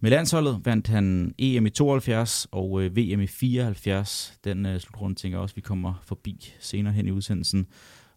Med 0.00 0.10
landsholdet 0.10 0.60
vandt 0.64 0.86
han 0.86 1.34
EM 1.38 1.66
i 1.66 1.70
72 1.70 2.46
og 2.50 2.82
øh, 2.82 2.96
VM 2.96 3.20
i 3.20 3.26
74. 3.26 4.38
Den 4.44 4.66
øh, 4.66 4.80
slutrunde 4.80 5.16
tænker 5.16 5.38
jeg 5.38 5.42
også, 5.42 5.54
vi 5.54 5.60
kommer 5.60 5.94
forbi 6.02 6.54
senere 6.60 6.92
hen 6.92 7.06
i 7.06 7.10
udsendelsen, 7.10 7.66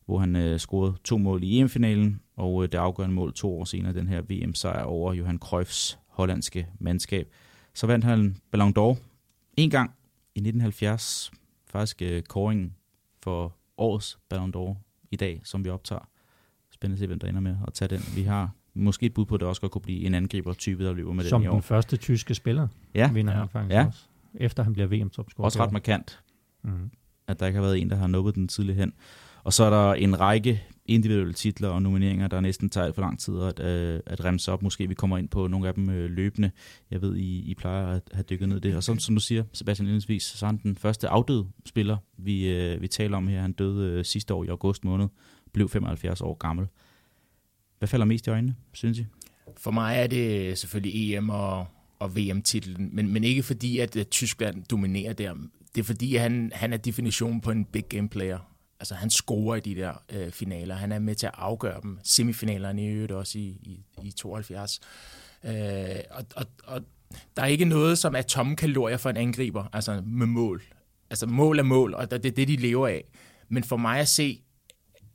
hvor 0.06 0.20
han 0.20 0.36
øh, 0.36 0.60
scorede 0.60 0.96
to 1.04 1.18
mål 1.18 1.44
i 1.44 1.60
EM-finalen, 1.60 2.20
og 2.36 2.64
øh, 2.64 2.72
det 2.72 2.78
afgørende 2.78 3.16
mål 3.16 3.34
to 3.34 3.60
år 3.60 3.66
senere, 3.66 3.94
den 3.94 4.08
her 4.08 4.22
VM-sejr 4.22 4.84
over 4.84 5.14
Johan 5.14 5.40
Cruyffs 5.40 6.00
hollandske 6.08 6.68
mandskab. 6.80 7.28
Så 7.74 7.88
vandt 7.88 8.06
han 8.06 8.38
Ballon 8.52 8.74
d'Or 8.78 8.98
en 9.58 9.70
gang 9.70 9.92
i 10.36 10.40
1970, 10.40 11.32
faktisk 11.68 12.02
øh, 12.02 12.24
for 13.24 13.59
årets 13.80 14.20
Ballon 14.30 14.54
d'Or 14.56 14.76
i 15.12 15.16
dag, 15.16 15.42
som 15.44 15.66
vi 15.66 15.70
optager. 15.70 16.10
Spændende 16.72 16.96
at 16.96 17.00
se, 17.00 17.08
hvem 17.08 17.20
der 17.20 17.28
ender 17.28 17.42
med 17.42 17.56
at 17.68 17.74
tage 17.74 17.90
den. 17.90 18.02
Vi 18.16 18.24
har 18.24 18.52
måske 18.74 19.06
et 19.06 19.14
bud 19.14 19.26
på, 19.26 19.36
at 19.36 19.40
det 19.40 19.48
også 19.48 19.62
godt 19.62 19.72
kunne 19.72 19.82
blive 19.82 20.04
en 20.06 20.14
angriber-type, 20.14 20.86
der 20.86 20.94
løber 20.94 21.14
med 21.14 21.24
Som 21.26 21.42
den 21.42 21.46
i 21.46 21.48
år. 21.48 21.54
den 21.54 21.62
første 21.64 21.98
tyske 21.98 22.36
spiller, 22.36 22.68
Ja, 22.96 23.12
vinder 23.12 23.34
Ja. 23.34 23.40
han 23.40 23.50
faktisk 23.50 23.74
Ja. 23.74 23.86
også. 23.86 24.00
Efter 24.36 24.64
han 24.64 24.74
bliver 24.74 24.88
VM-topscorer. 24.88 25.46
også 25.46 25.64
ret 25.64 25.72
markant, 25.72 26.20
mm. 26.64 26.92
at 27.28 27.40
der 27.40 27.46
ikke 27.46 27.58
har 27.58 27.64
været 27.66 27.80
en, 27.82 27.90
der 27.90 27.96
har 27.96 28.08
nubbet 28.08 28.36
den 28.36 28.48
tidligere 28.48 28.80
hen. 28.80 28.94
Og 29.44 29.54
så 29.54 29.64
er 29.64 29.70
der 29.70 29.94
en 29.94 30.20
række 30.20 30.64
individuelle 30.90 31.34
titler 31.34 31.70
og 31.70 31.82
nomineringer, 31.82 32.28
der 32.28 32.42
næsten 32.42 32.70
tager 32.70 32.92
for 32.92 33.02
lang 33.02 33.20
tid 33.20 33.42
at, 33.42 33.60
øh, 33.60 34.00
at 34.06 34.26
remse 34.26 34.52
op. 34.52 34.64
Måske 34.64 34.88
vi 34.88 34.94
kommer 34.94 35.18
ind 35.18 35.30
på 35.30 35.48
nogle 35.48 35.68
af 35.68 35.74
dem 35.74 35.90
øh, 35.90 36.10
løbende. 36.10 36.52
Jeg 36.92 37.02
ved, 37.02 37.16
I, 37.16 37.40
I 37.40 37.56
plejer 37.56 37.88
at 37.88 38.02
have 38.14 38.24
dykket 38.24 38.50
ned 38.50 38.58
i 38.58 38.60
det. 38.60 38.76
Og 38.76 38.84
som, 38.84 39.00
som 39.00 39.16
du 39.16 39.22
siger, 39.22 39.44
Sebastian 39.54 39.86
indledningsvis, 39.86 40.24
så 40.24 40.46
er 40.46 40.48
han 40.48 40.60
den 40.64 40.76
første 40.76 41.08
afdøde 41.08 41.48
spiller, 41.66 41.98
vi, 42.18 42.50
øh, 42.50 42.82
vi 42.82 42.88
taler 42.88 43.18
om 43.18 43.28
her. 43.28 43.42
Han 43.42 43.52
døde 43.52 43.92
øh, 43.92 44.06
sidste 44.06 44.34
år 44.34 44.44
i 44.44 44.48
august 44.48 44.86
måned, 44.86 45.08
blev 45.54 45.70
75 45.70 46.22
år 46.22 46.34
gammel. 46.34 46.68
Hvad 47.80 47.88
falder 47.88 48.06
mest 48.06 48.28
i 48.28 48.30
øjnene, 48.30 48.56
synes 48.74 49.00
I? 49.00 49.06
For 49.58 49.72
mig 49.72 49.98
er 49.98 50.08
det 50.08 50.58
selvfølgelig 50.58 51.14
EM 51.14 51.30
og, 51.30 51.68
og 52.00 52.16
VM-titlen, 52.16 52.90
men, 52.94 53.14
men 53.14 53.24
ikke 53.24 53.44
fordi, 53.44 53.80
at 53.80 54.08
Tyskland 54.12 54.64
dominerer 54.64 55.14
der. 55.14 55.34
Det 55.76 55.82
er 55.82 55.86
fordi, 55.86 56.16
at 56.16 56.22
han, 56.22 56.52
han 56.56 56.74
er 56.74 56.78
definitionen 56.78 57.42
på 57.42 57.52
en 57.52 57.66
big 57.66 57.84
game 57.90 58.10
player. 58.10 58.40
Altså 58.80 58.96
han 58.96 59.10
scorer 59.10 59.56
i 59.56 59.60
de 59.60 59.76
der 59.76 59.94
øh, 60.10 60.32
finaler. 60.32 60.76
Han 60.76 60.92
er 60.92 61.00
med 61.00 61.16
til 61.16 61.28
at 61.28 61.34
afgøre 61.36 61.82
dem. 61.82 62.00
Semifinalerne 62.04 62.86
i 62.86 62.88
øvrigt 62.88 63.12
også 63.12 63.40
i, 63.40 63.42
i, 63.42 63.86
i 64.04 64.12
72. 64.12 64.80
Øh, 65.44 65.52
og, 66.12 66.26
og, 66.36 66.46
og 66.64 66.82
der 67.36 67.42
er 67.42 67.48
ikke 67.48 67.66
noget, 67.66 67.98
som 67.98 68.16
er 68.16 68.22
tomme 68.22 68.56
kalorier 68.56 68.98
for 68.98 69.10
en 69.10 69.18
angriber, 69.18 69.66
altså 69.74 70.02
med 70.06 70.28
mål. 70.28 70.64
Altså 71.10 71.26
mål 71.26 71.60
er 71.60 71.64
mål, 71.64 71.94
og 71.94 72.12
det 72.12 72.26
er 72.26 72.32
det, 72.32 72.48
de 72.48 72.56
lever 72.56 72.88
af. 72.88 73.04
Men 73.50 73.64
for 73.64 73.78
mig 73.78 74.00
at 74.00 74.08
se, 74.08 74.42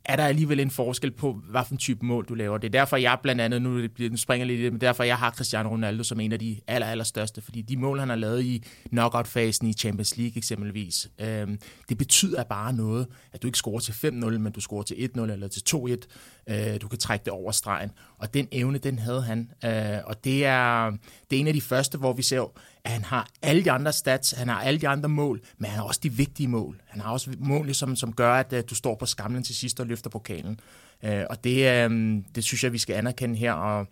er 0.05 0.17
der 0.17 0.25
alligevel 0.27 0.61
en 0.61 0.71
forskel 0.71 1.11
på, 1.11 1.40
hvad 1.51 1.62
for 1.64 1.73
en 1.73 1.79
type 1.79 2.07
mål 2.07 2.25
du 2.29 2.35
laver. 2.35 2.59
Det 2.59 2.67
er 2.69 2.73
derfor, 2.73 2.97
jeg 2.97 3.19
blandt 3.23 3.40
andet, 3.40 3.62
nu, 3.62 3.83
det 3.83 3.93
bliver- 3.93 4.11
nu 4.11 4.17
springer 4.17 4.47
lidt 4.47 4.61
i 4.61 4.64
det, 4.64 4.73
men 4.73 4.81
derfor 4.81 5.05
jeg 5.05 5.17
har 5.17 5.31
Cristiano 5.31 5.69
Ronaldo 5.69 6.03
som 6.03 6.21
en 6.21 6.33
af 6.33 6.38
de 6.38 6.61
aller, 6.67 6.87
aller 6.87 7.05
største, 7.05 7.40
fordi 7.40 7.62
de 7.62 7.77
mål, 7.77 7.99
han 7.99 8.09
har 8.09 8.17
lavet 8.17 8.43
i 8.45 8.62
knockout-fasen 8.93 9.67
i 9.67 9.73
Champions 9.73 10.17
League 10.17 10.37
eksempelvis, 10.37 11.09
øh, 11.21 11.49
det 11.88 11.99
betyder 11.99 12.45
bare 12.45 12.73
noget, 12.73 13.07
at 13.33 13.43
du 13.43 13.47
ikke 13.49 13.59
scorer 13.59 13.81
til 13.81 13.93
5-0, 13.93 14.38
men 14.38 14.53
du 14.53 14.61
scorer 14.61 14.83
til 14.83 14.95
1-0 14.95 15.31
eller 15.31 15.49
til 15.49 15.62
2-1 15.69 16.07
øh, 16.46 16.80
du 16.80 16.88
kan 16.88 16.98
trække 16.98 17.24
det 17.24 17.33
over 17.33 17.52
stregen. 17.52 17.90
Og 18.18 18.35
den 18.35 18.48
evne, 18.52 18.78
den 18.78 18.98
havde 18.98 19.22
han. 19.22 19.50
Øh, 19.64 19.98
og 20.04 20.24
det 20.24 20.44
er, 20.44 20.90
det 21.30 21.37
er 21.37 21.40
en 21.40 21.46
af 21.46 21.54
de 21.54 21.61
første, 21.61 21.98
hvor 21.98 22.12
vi 22.12 22.22
ser, 22.22 22.52
at 22.85 22.90
han 22.90 23.04
har 23.04 23.28
alle 23.42 23.64
de 23.64 23.70
andre 23.70 23.92
stats, 23.92 24.30
han 24.30 24.48
har 24.48 24.61
alle 24.61 24.80
de 24.80 24.88
andre 24.88 25.09
mål, 25.09 25.40
men 25.59 25.70
han 25.70 25.78
har 25.78 25.87
også 25.87 26.00
de 26.02 26.12
vigtige 26.12 26.48
mål. 26.48 26.80
Han 26.87 27.00
har 27.00 27.12
også 27.12 27.30
mål, 27.38 27.74
som, 27.74 27.96
som 27.96 28.12
gør, 28.12 28.35
at 28.35 28.52
øh, 28.52 28.64
du 28.70 28.74
står 28.74 28.94
på 28.94 29.07
skamlen 29.07 29.42
til 29.42 29.54
sidst 29.54 29.80
og 29.80 29.87
løfter 29.87 30.11
pokalen. 30.11 30.61
Øh, 31.02 31.24
og 31.30 31.44
det, 31.44 31.68
øh, 31.68 32.22
det 32.35 32.44
synes 32.44 32.64
jeg, 32.64 32.72
vi 32.72 32.78
skal 32.78 32.94
anerkende 32.94 33.37
her, 33.37 33.52
og 33.52 33.87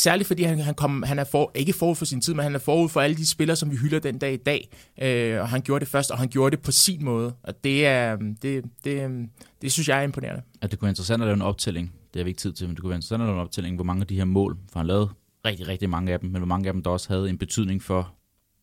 Særligt 0.00 0.26
fordi 0.26 0.42
han, 0.42 0.58
han, 0.58 0.74
kom, 0.74 1.02
han 1.02 1.18
er 1.18 1.24
for, 1.24 1.52
ikke 1.54 1.72
forud 1.72 1.96
for 1.96 2.04
sin 2.04 2.20
tid, 2.20 2.34
men 2.34 2.42
han 2.42 2.54
er 2.54 2.58
forud 2.58 2.88
for 2.88 3.00
alle 3.00 3.16
de 3.16 3.26
spillere, 3.26 3.56
som 3.56 3.70
vi 3.70 3.76
hylder 3.76 3.98
den 3.98 4.18
dag 4.18 4.32
i 4.32 4.36
dag. 4.36 4.68
Øh, 5.02 5.40
og 5.40 5.48
han 5.48 5.62
gjorde 5.62 5.80
det 5.80 5.88
først, 5.88 6.10
og 6.10 6.18
han 6.18 6.28
gjorde 6.28 6.56
det 6.56 6.64
på 6.64 6.72
sin 6.72 7.04
måde. 7.04 7.34
Og 7.42 7.64
det, 7.64 7.86
er, 7.86 8.16
det, 8.42 8.64
det, 8.84 9.28
det 9.62 9.72
synes 9.72 9.88
jeg 9.88 9.98
er 9.98 10.02
imponerende. 10.02 10.42
Ja, 10.62 10.66
det 10.66 10.78
kunne 10.78 10.86
være 10.86 10.90
interessant 10.90 11.22
at 11.22 11.26
lave 11.26 11.34
en 11.34 11.42
optælling. 11.42 11.92
Det 12.14 12.20
har 12.20 12.24
vi 12.24 12.30
ikke 12.30 12.38
tid 12.38 12.52
til, 12.52 12.66
men 12.66 12.74
det 12.76 12.80
kunne 12.80 12.90
være 12.90 12.96
interessant 12.96 13.22
at 13.22 13.26
lave 13.26 13.34
en 13.34 13.40
optælling, 13.40 13.74
hvor 13.74 13.84
mange 13.84 14.00
af 14.00 14.06
de 14.06 14.16
her 14.16 14.24
mål, 14.24 14.58
for 14.72 14.78
han 14.78 14.86
lavede 14.86 15.08
rigtig, 15.44 15.68
rigtig 15.68 15.90
mange 15.90 16.12
af 16.12 16.20
dem, 16.20 16.30
men 16.30 16.38
hvor 16.38 16.46
mange 16.46 16.68
af 16.68 16.72
dem, 16.72 16.82
der 16.82 16.90
også 16.90 17.08
havde 17.08 17.30
en 17.30 17.38
betydning 17.38 17.82
for 17.82 18.14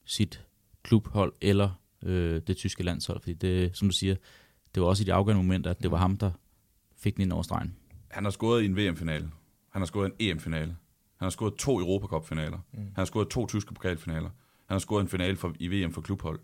sit 0.06 0.46
klubhold 0.84 1.34
eller 1.42 1.70
øh, 2.04 2.42
det 2.48 2.58
tyske 2.58 2.84
landshold. 2.84 3.22
Fordi 3.22 3.34
det, 3.34 3.78
som 3.78 3.88
du 3.88 3.94
siger, 3.94 4.16
det 4.76 4.84
var 4.84 4.90
også 4.90 5.04
i 5.04 5.06
de 5.06 5.14
afgørende 5.14 5.44
momenter, 5.44 5.72
at 5.72 5.84
det 5.84 5.92
var 5.92 5.98
ham, 5.98 6.18
der 6.18 6.32
fik 7.00 7.16
den 7.16 7.22
ind 7.22 7.32
over 7.32 7.44
stregen. 7.44 7.76
Han 8.12 8.24
har 8.24 8.32
scoret 8.32 8.62
i 8.62 8.66
en 8.66 8.78
VM-finale. 8.78 9.30
Han 9.72 9.82
har 9.82 9.86
scoret 9.86 10.06
en 10.06 10.30
EM-finale. 10.30 10.76
Han 11.18 11.26
har 11.26 11.30
scoret 11.30 11.54
to 11.54 11.80
Europacup-finaler. 11.80 12.60
Mm. 12.72 12.80
Han 12.80 12.92
har 12.96 13.06
scoret 13.06 13.28
to 13.28 13.48
tyske 13.48 13.74
pokalfinaler. 13.74 14.30
Han 14.68 14.76
har 14.76 14.80
scoret 14.80 15.02
en 15.02 15.10
finale 15.10 15.36
for, 15.36 15.54
i 15.60 15.68
VM 15.68 15.94
for 15.94 16.02
klubhold. 16.02 16.40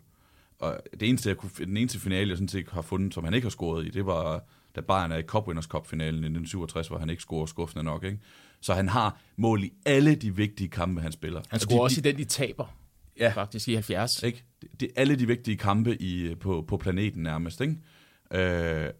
Og 0.58 0.80
det 1.00 1.08
eneste, 1.08 1.28
jeg 1.28 1.36
kunne, 1.36 1.50
den 1.58 1.76
eneste 1.76 2.00
finale, 2.00 2.28
jeg 2.28 2.36
sådan 2.36 2.48
set 2.48 2.70
har 2.70 2.82
fundet, 2.82 3.14
som 3.14 3.24
han 3.24 3.34
ikke 3.34 3.44
har 3.44 3.50
scoret 3.50 3.86
i, 3.86 3.90
det 3.90 4.06
var, 4.06 4.44
da 4.76 4.80
Bayern 4.80 5.12
er 5.12 5.16
i 5.16 5.22
Cup 5.22 5.46
Winners 5.46 5.64
Cup-finalen 5.64 6.14
i 6.14 6.26
1967, 6.26 6.88
hvor 6.88 6.98
han 6.98 7.10
ikke 7.10 7.22
scorer 7.22 7.46
skuffende 7.46 7.84
nok. 7.84 8.04
Ikke? 8.04 8.18
Så 8.60 8.74
han 8.74 8.88
har 8.88 9.20
mål 9.36 9.64
i 9.64 9.72
alle 9.86 10.14
de 10.14 10.36
vigtige 10.36 10.68
kampe, 10.68 11.00
han 11.00 11.12
spiller. 11.12 11.42
Han 11.50 11.60
scorer 11.60 11.78
de, 11.78 11.82
også 11.82 12.00
de, 12.00 12.08
i 12.08 12.12
den, 12.12 12.20
de 12.20 12.24
taber. 12.24 12.76
Ja. 13.20 13.32
Faktisk 13.34 13.68
i 13.68 13.74
70. 13.74 14.22
Ikke? 14.22 14.44
Det, 14.62 14.80
det 14.80 14.88
er 14.88 15.00
alle 15.00 15.16
de 15.16 15.26
vigtige 15.26 15.56
kampe 15.56 16.02
i, 16.02 16.34
på, 16.34 16.64
på 16.68 16.76
planeten 16.76 17.22
nærmest. 17.22 17.60
Ikke? 17.60 17.76
Øh, 18.30 18.90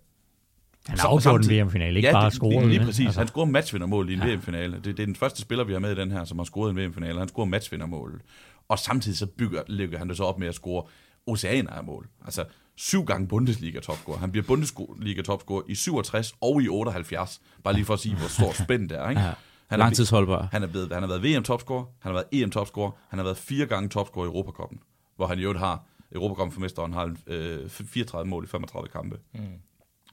han 0.87 0.99
har 0.99 1.09
afgjort 1.09 1.45
en 1.45 1.51
VM-finale, 1.51 1.97
ikke 1.97 2.09
ja, 2.09 2.13
bare 2.13 2.31
scoret. 2.31 2.67
Lige, 2.67 2.79
lige 2.79 2.87
præcis. 2.87 3.07
Altså. 3.07 3.21
Han 3.21 3.29
scorer 3.29 3.47
matchvindermål 3.47 4.11
i 4.11 4.13
en 4.13 4.19
ja. 4.19 4.35
VM-finale. 4.35 4.75
Det, 4.77 4.85
det 4.85 5.01
er 5.01 5.07
den 5.07 5.17
første 5.17 5.43
spiller, 5.43 5.65
vi 5.65 5.73
har 5.73 5.81
med 5.81 5.93
i 5.93 6.01
den 6.01 6.11
her, 6.11 6.25
som 6.25 6.39
har 6.39 6.45
scoret 6.45 6.71
en 6.71 6.77
VM-finale. 6.77 7.19
Han 7.19 7.29
scorer 7.29 7.47
matchvindermål. 7.47 8.23
Og 8.69 8.79
samtidig 8.79 9.19
så 9.19 9.27
bygger, 9.27 9.63
lægger 9.67 9.99
han 9.99 10.09
det 10.09 10.17
så 10.17 10.25
op 10.25 10.39
med 10.39 10.49
at 10.49 10.55
score 10.55 10.85
oceaner 11.27 11.71
af 11.71 11.85
mål. 11.85 12.09
Altså 12.25 12.45
syv 12.77 13.05
gange 13.05 13.29
Bundesliga-topscorer. 13.29 14.19
Han 14.19 14.31
bliver 14.31 14.45
Bundesliga-topscorer 14.47 15.63
i 15.69 15.75
67 15.75 16.35
og 16.41 16.63
i 16.63 16.69
78. 16.69 17.41
Bare 17.65 17.75
lige 17.75 17.85
for 17.85 17.95
at 17.95 18.01
sige, 18.01 18.17
hvor 18.17 18.29
stor 18.29 18.53
spænd 18.65 18.89
det 18.89 18.99
er. 18.99 19.09
Ikke? 19.09 19.21
Ja. 19.23 19.33
Han 19.67 19.81
er, 19.81 19.85
Langtidsholdbar. 19.85 20.49
Han, 20.53 20.63
er 20.63 20.67
blevet, 20.67 20.93
han 20.93 21.03
har 21.03 21.09
været 21.09 21.23
VM-topscorer, 21.23 21.85
han 22.01 22.13
har 22.13 22.13
været 22.13 22.43
EM-topscorer, 22.43 22.91
han 23.09 23.19
har 23.19 23.25
været 23.25 23.37
fire 23.37 23.67
gange 23.67 23.89
topscorer 23.89 24.27
i 24.27 24.29
Europacupen, 24.29 24.79
hvor 25.17 25.27
han 25.27 25.39
i 25.39 25.43
øvrigt 25.43 25.61
har 25.61 25.85
Europacupen 26.15 26.53
for 26.53 26.61
mesteren 26.61 26.93
har 26.93 27.17
øh, 27.27 27.69
34 27.69 28.29
mål 28.29 28.45
i 28.45 28.47
35 28.47 28.89
kampe. 28.89 29.17
Mm. 29.35 29.41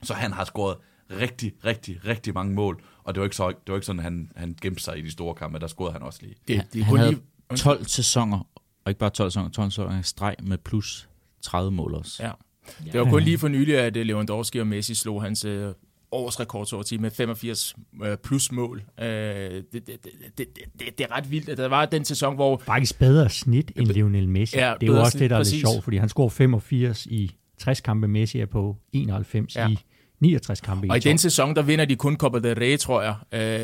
Så 0.02 0.14
han 0.14 0.32
har 0.32 0.44
scoret 0.44 0.76
rigtig, 1.10 1.52
rigtig, 1.64 2.06
rigtig 2.06 2.34
mange 2.34 2.54
mål, 2.54 2.82
og 3.04 3.14
det 3.14 3.20
var 3.20 3.24
ikke, 3.24 3.36
så, 3.36 3.48
det 3.48 3.56
var 3.68 3.74
ikke 3.74 3.86
sådan, 3.86 4.00
at 4.00 4.04
han, 4.04 4.30
han 4.36 4.56
gemte 4.62 4.82
sig 4.82 4.98
i 4.98 5.02
de 5.02 5.10
store 5.10 5.34
kampe, 5.34 5.58
der 5.58 5.66
scorede 5.66 5.92
han 5.92 6.02
også 6.02 6.18
lige. 6.22 6.34
Det, 6.48 6.66
det 6.72 6.84
han 6.84 6.96
havde 6.96 7.10
lige... 7.10 7.22
12 7.56 7.84
sæsoner, 7.84 8.38
og 8.84 8.90
ikke 8.90 8.98
bare 8.98 9.10
12 9.10 9.30
sæsoner, 9.30 9.48
12 9.48 9.70
sæsoner 9.70 10.02
streg 10.02 10.36
med 10.42 10.58
plus 10.58 11.08
30 11.42 11.70
mål 11.70 11.94
også. 11.94 12.22
Ja. 12.22 12.30
Det 12.92 13.00
var 13.00 13.10
kun 13.10 13.22
lige 13.22 13.38
for 13.38 13.48
nylig, 13.48 13.78
at 13.78 14.06
Lewandowski 14.06 14.58
og 14.58 14.66
Messi 14.66 14.94
slog 14.94 15.22
hans 15.22 15.44
øh, 15.44 15.72
årsrekord 16.12 16.66
så 16.66 16.78
at 16.78 16.88
sige, 16.88 16.98
med 16.98 17.10
85 17.10 17.76
øh, 18.04 18.16
plus 18.16 18.52
mål. 18.52 18.82
Øh, 19.00 19.06
det, 19.06 19.64
det, 19.72 19.86
det, 19.86 19.98
det, 20.38 20.46
det, 20.78 20.98
det 20.98 21.06
er 21.10 21.16
ret 21.16 21.30
vildt. 21.30 21.58
Der 21.58 21.68
var 21.68 21.86
den 21.86 22.04
sæson, 22.04 22.34
hvor... 22.34 22.62
Faktisk 22.64 22.98
bedre 22.98 23.28
snit 23.30 23.72
end 23.76 23.86
Lionel 23.86 24.28
Messi. 24.28 24.56
Ja, 24.56 24.74
det 24.80 24.88
er 24.88 24.92
jo 24.92 25.00
også 25.00 25.10
snit, 25.10 25.20
det, 25.20 25.30
der 25.30 25.36
er 25.36 25.40
præcis. 25.40 25.52
lidt 25.52 25.68
sjovt, 25.68 25.84
fordi 25.84 25.96
han 25.96 26.08
scorer 26.08 26.28
85 26.28 27.06
i 27.06 27.36
60 27.58 27.80
kampe, 27.80 28.08
Messi 28.08 28.40
er 28.40 28.46
på 28.46 28.76
91 28.92 29.56
ja. 29.56 29.68
i 29.68 29.78
69 30.22 30.60
kampe. 30.60 30.86
Og 30.90 30.96
i, 30.96 30.98
i 30.98 31.02
den 31.02 31.18
sæson, 31.18 31.56
der 31.56 31.62
vinder 31.62 31.84
de 31.84 31.96
kun 31.96 32.16
Copa 32.16 32.38
del 32.38 32.54
Rey, 32.54 32.78
tror 32.78 33.02
jeg. 33.02 33.14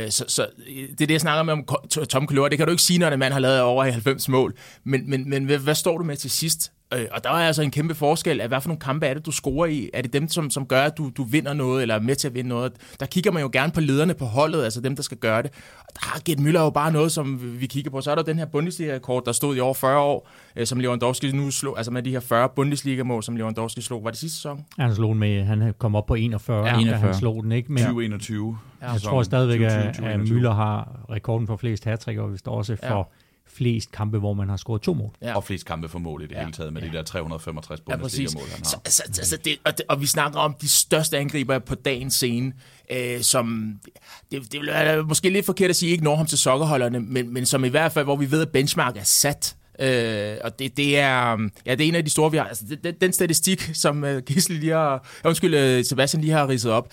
Øh, 0.05 0.11
så, 0.11 0.25
så 0.29 0.47
det 0.69 1.01
er 1.01 1.07
det, 1.07 1.11
jeg 1.11 1.21
snakker 1.21 1.43
med 1.43 1.53
om 1.53 1.65
Tom 2.09 2.27
Kalor. 2.27 2.49
Det 2.49 2.59
kan 2.59 2.67
du 2.67 2.71
ikke 2.71 2.83
sige, 2.83 2.99
når 2.99 3.09
en 3.09 3.19
mand 3.19 3.33
har 3.33 3.41
lavet 3.41 3.61
over 3.61 3.85
90 3.85 4.29
mål. 4.29 4.55
Men, 4.85 5.11
men, 5.11 5.31
men 5.31 5.45
hvad, 5.45 5.59
hvad 5.59 5.75
står 5.75 5.99
du 5.99 6.05
med 6.05 6.17
til 6.17 6.31
sidst? 6.31 6.73
Øh, 6.95 7.07
og 7.13 7.25
der 7.25 7.31
er 7.31 7.35
altså 7.35 7.63
en 7.63 7.71
kæmpe 7.71 7.95
forskel 7.95 8.41
af, 8.41 8.49
hvad 8.49 8.61
for 8.61 8.69
nogle 8.69 8.81
kampe 8.81 9.07
er 9.07 9.15
det, 9.15 9.27
du 9.27 9.31
scorer 9.31 9.67
i? 9.67 9.91
Er 9.95 10.03
det 10.03 10.13
dem, 10.13 10.29
som, 10.29 10.51
som 10.51 10.67
gør, 10.67 10.83
at 10.83 10.99
du, 10.99 11.11
du 11.17 11.23
vinder 11.23 11.53
noget, 11.53 11.83
eller 11.83 11.95
er 11.95 12.01
med 12.01 12.15
til 12.17 12.29
at 12.29 12.35
vinde 12.35 12.49
noget? 12.49 12.73
Der 13.01 13.07
kigger 13.07 13.33
man 13.33 13.43
jo 13.43 13.51
gerne 13.53 13.73
på 13.73 13.81
lederne 13.81 14.15
på 14.15 14.25
holdet, 14.25 14.65
altså 14.65 14.81
dem, 14.81 14.97
der 14.97 15.03
skal 15.03 15.17
gøre 15.17 15.43
det. 15.43 15.51
Og 15.79 15.95
der 15.95 16.01
har 16.01 16.21
Gert 16.25 16.39
Müller 16.39 16.61
jo 16.61 16.71
bare 16.71 16.93
noget, 16.93 17.13
som 17.13 17.61
vi 17.61 17.67
kigger 17.67 17.91
på. 17.91 18.01
Så 18.01 18.11
er 18.11 18.15
der 18.15 18.23
den 18.23 18.39
her 18.39 18.47
Bundesliga-rekord, 18.47 19.25
der 19.25 19.33
stod 19.33 19.57
i 19.57 19.61
over 19.61 19.75
40 19.75 20.01
år, 20.01 20.29
øh, 20.57 20.67
som 20.67 20.81
Lewandowski 20.81 21.33
nu 21.33 21.51
slog, 21.51 21.77
altså 21.77 21.93
med 21.93 22.03
de 22.03 22.11
her 22.11 22.21
40 22.21 22.49
Bundesliga-mål, 22.49 23.23
som 23.23 23.37
Lewandowski 23.37 23.81
slog. 23.81 24.05
Var 24.05 24.11
det 24.11 24.19
sidste 24.19 24.37
sæson? 24.37 24.65
Ja, 24.79 24.83
han 24.83 24.95
slog 24.95 25.11
den 25.11 25.19
med, 25.19 25.45
han 25.45 25.75
kom 25.79 25.97
op 25.97 26.07
på 26.07 26.15
41, 26.15 26.67
ja, 26.67 26.79
41. 26.79 26.99
han 26.99 27.15
slog 27.15 27.43
den, 27.43 27.53
ikke? 27.53 27.73
Men, 27.73 27.83
2021. 27.83 28.59
Ja, 28.83 28.91
jeg 28.91 29.01
tror 29.01 29.23
stadigvæk, 29.23 29.61
at, 29.61 30.01
at 30.05 30.21
Müller 30.21 30.53
har 30.53 31.05
rekorden 31.11 31.47
for 31.47 31.57
flest 31.57 31.85
hat 31.85 32.09
og 32.09 32.29
hvis 32.29 32.43
der 32.43 32.51
også 32.51 32.77
for 32.77 32.97
ja 32.97 33.03
flest 33.49 33.93
kampe, 33.93 34.19
hvor 34.19 34.35
man 34.35 34.49
har 34.49 34.57
scoret 34.57 34.83
to 34.83 34.95
mål. 34.95 35.11
Ja. 35.23 35.37
Og 35.37 35.45
flest 35.45 35.67
kampe 35.67 35.89
for 35.89 35.99
mål 35.99 36.23
i 36.23 36.27
det 36.27 36.35
ja. 36.35 36.41
hele 36.41 36.53
taget, 36.53 36.73
med 36.73 36.83
ja. 36.83 36.89
de 36.89 36.93
der 36.93 37.03
365 37.03 37.81
Bundesliga-mål, 37.81 38.49
han 38.49 38.59
har. 38.59 38.65
Så, 38.65 38.77
altså, 38.85 39.03
altså 39.07 39.37
det, 39.37 39.57
og, 39.65 39.79
det, 39.79 39.87
og 39.89 40.01
vi 40.01 40.07
snakker 40.07 40.39
om 40.39 40.55
de 40.61 40.69
største 40.69 41.19
angriber 41.19 41.59
på 41.59 41.75
dagens 41.75 42.15
scene, 42.15 42.53
øh, 42.91 43.21
som, 43.21 43.75
det, 44.31 44.53
det 44.53 44.61
er 44.69 45.03
måske 45.03 45.31
lidt 45.31 45.47
forkert 45.47 45.71
at 45.71 45.77
sige, 45.77 45.93
ikke 45.93 46.05
når 46.05 46.17
ham 46.17 46.27
til 46.27 46.39
sokkerholderne, 46.39 47.01
men, 47.01 47.35
men 47.35 47.47
som 47.47 47.65
i 47.65 47.69
hvert 47.69 47.93
fald, 47.93 48.05
hvor 48.05 48.17
vi 48.17 48.31
ved, 48.31 48.43
at 48.43 48.49
benchmark 48.49 48.97
er 48.97 49.05
sat. 49.05 49.57
Øh, 49.81 50.37
og 50.45 50.59
det, 50.59 50.77
det, 50.77 50.99
er, 50.99 51.49
ja, 51.67 51.75
det 51.75 51.85
er 51.85 51.89
en 51.89 51.95
af 51.95 52.05
de 52.05 52.11
store, 52.11 52.31
vi 52.31 52.37
har. 52.37 52.45
Altså, 52.45 52.65
den, 52.85 52.95
den 53.01 53.13
statistik, 53.13 53.71
som 53.75 54.03
uh, 54.03 54.19
Gisle 54.19 54.59
lige 54.59 54.73
har, 54.73 55.09
undskyld, 55.25 55.79
uh, 55.79 55.85
Sebastian 55.85 56.21
lige 56.21 56.33
har 56.33 56.49
ridset 56.49 56.73
op, 56.73 56.93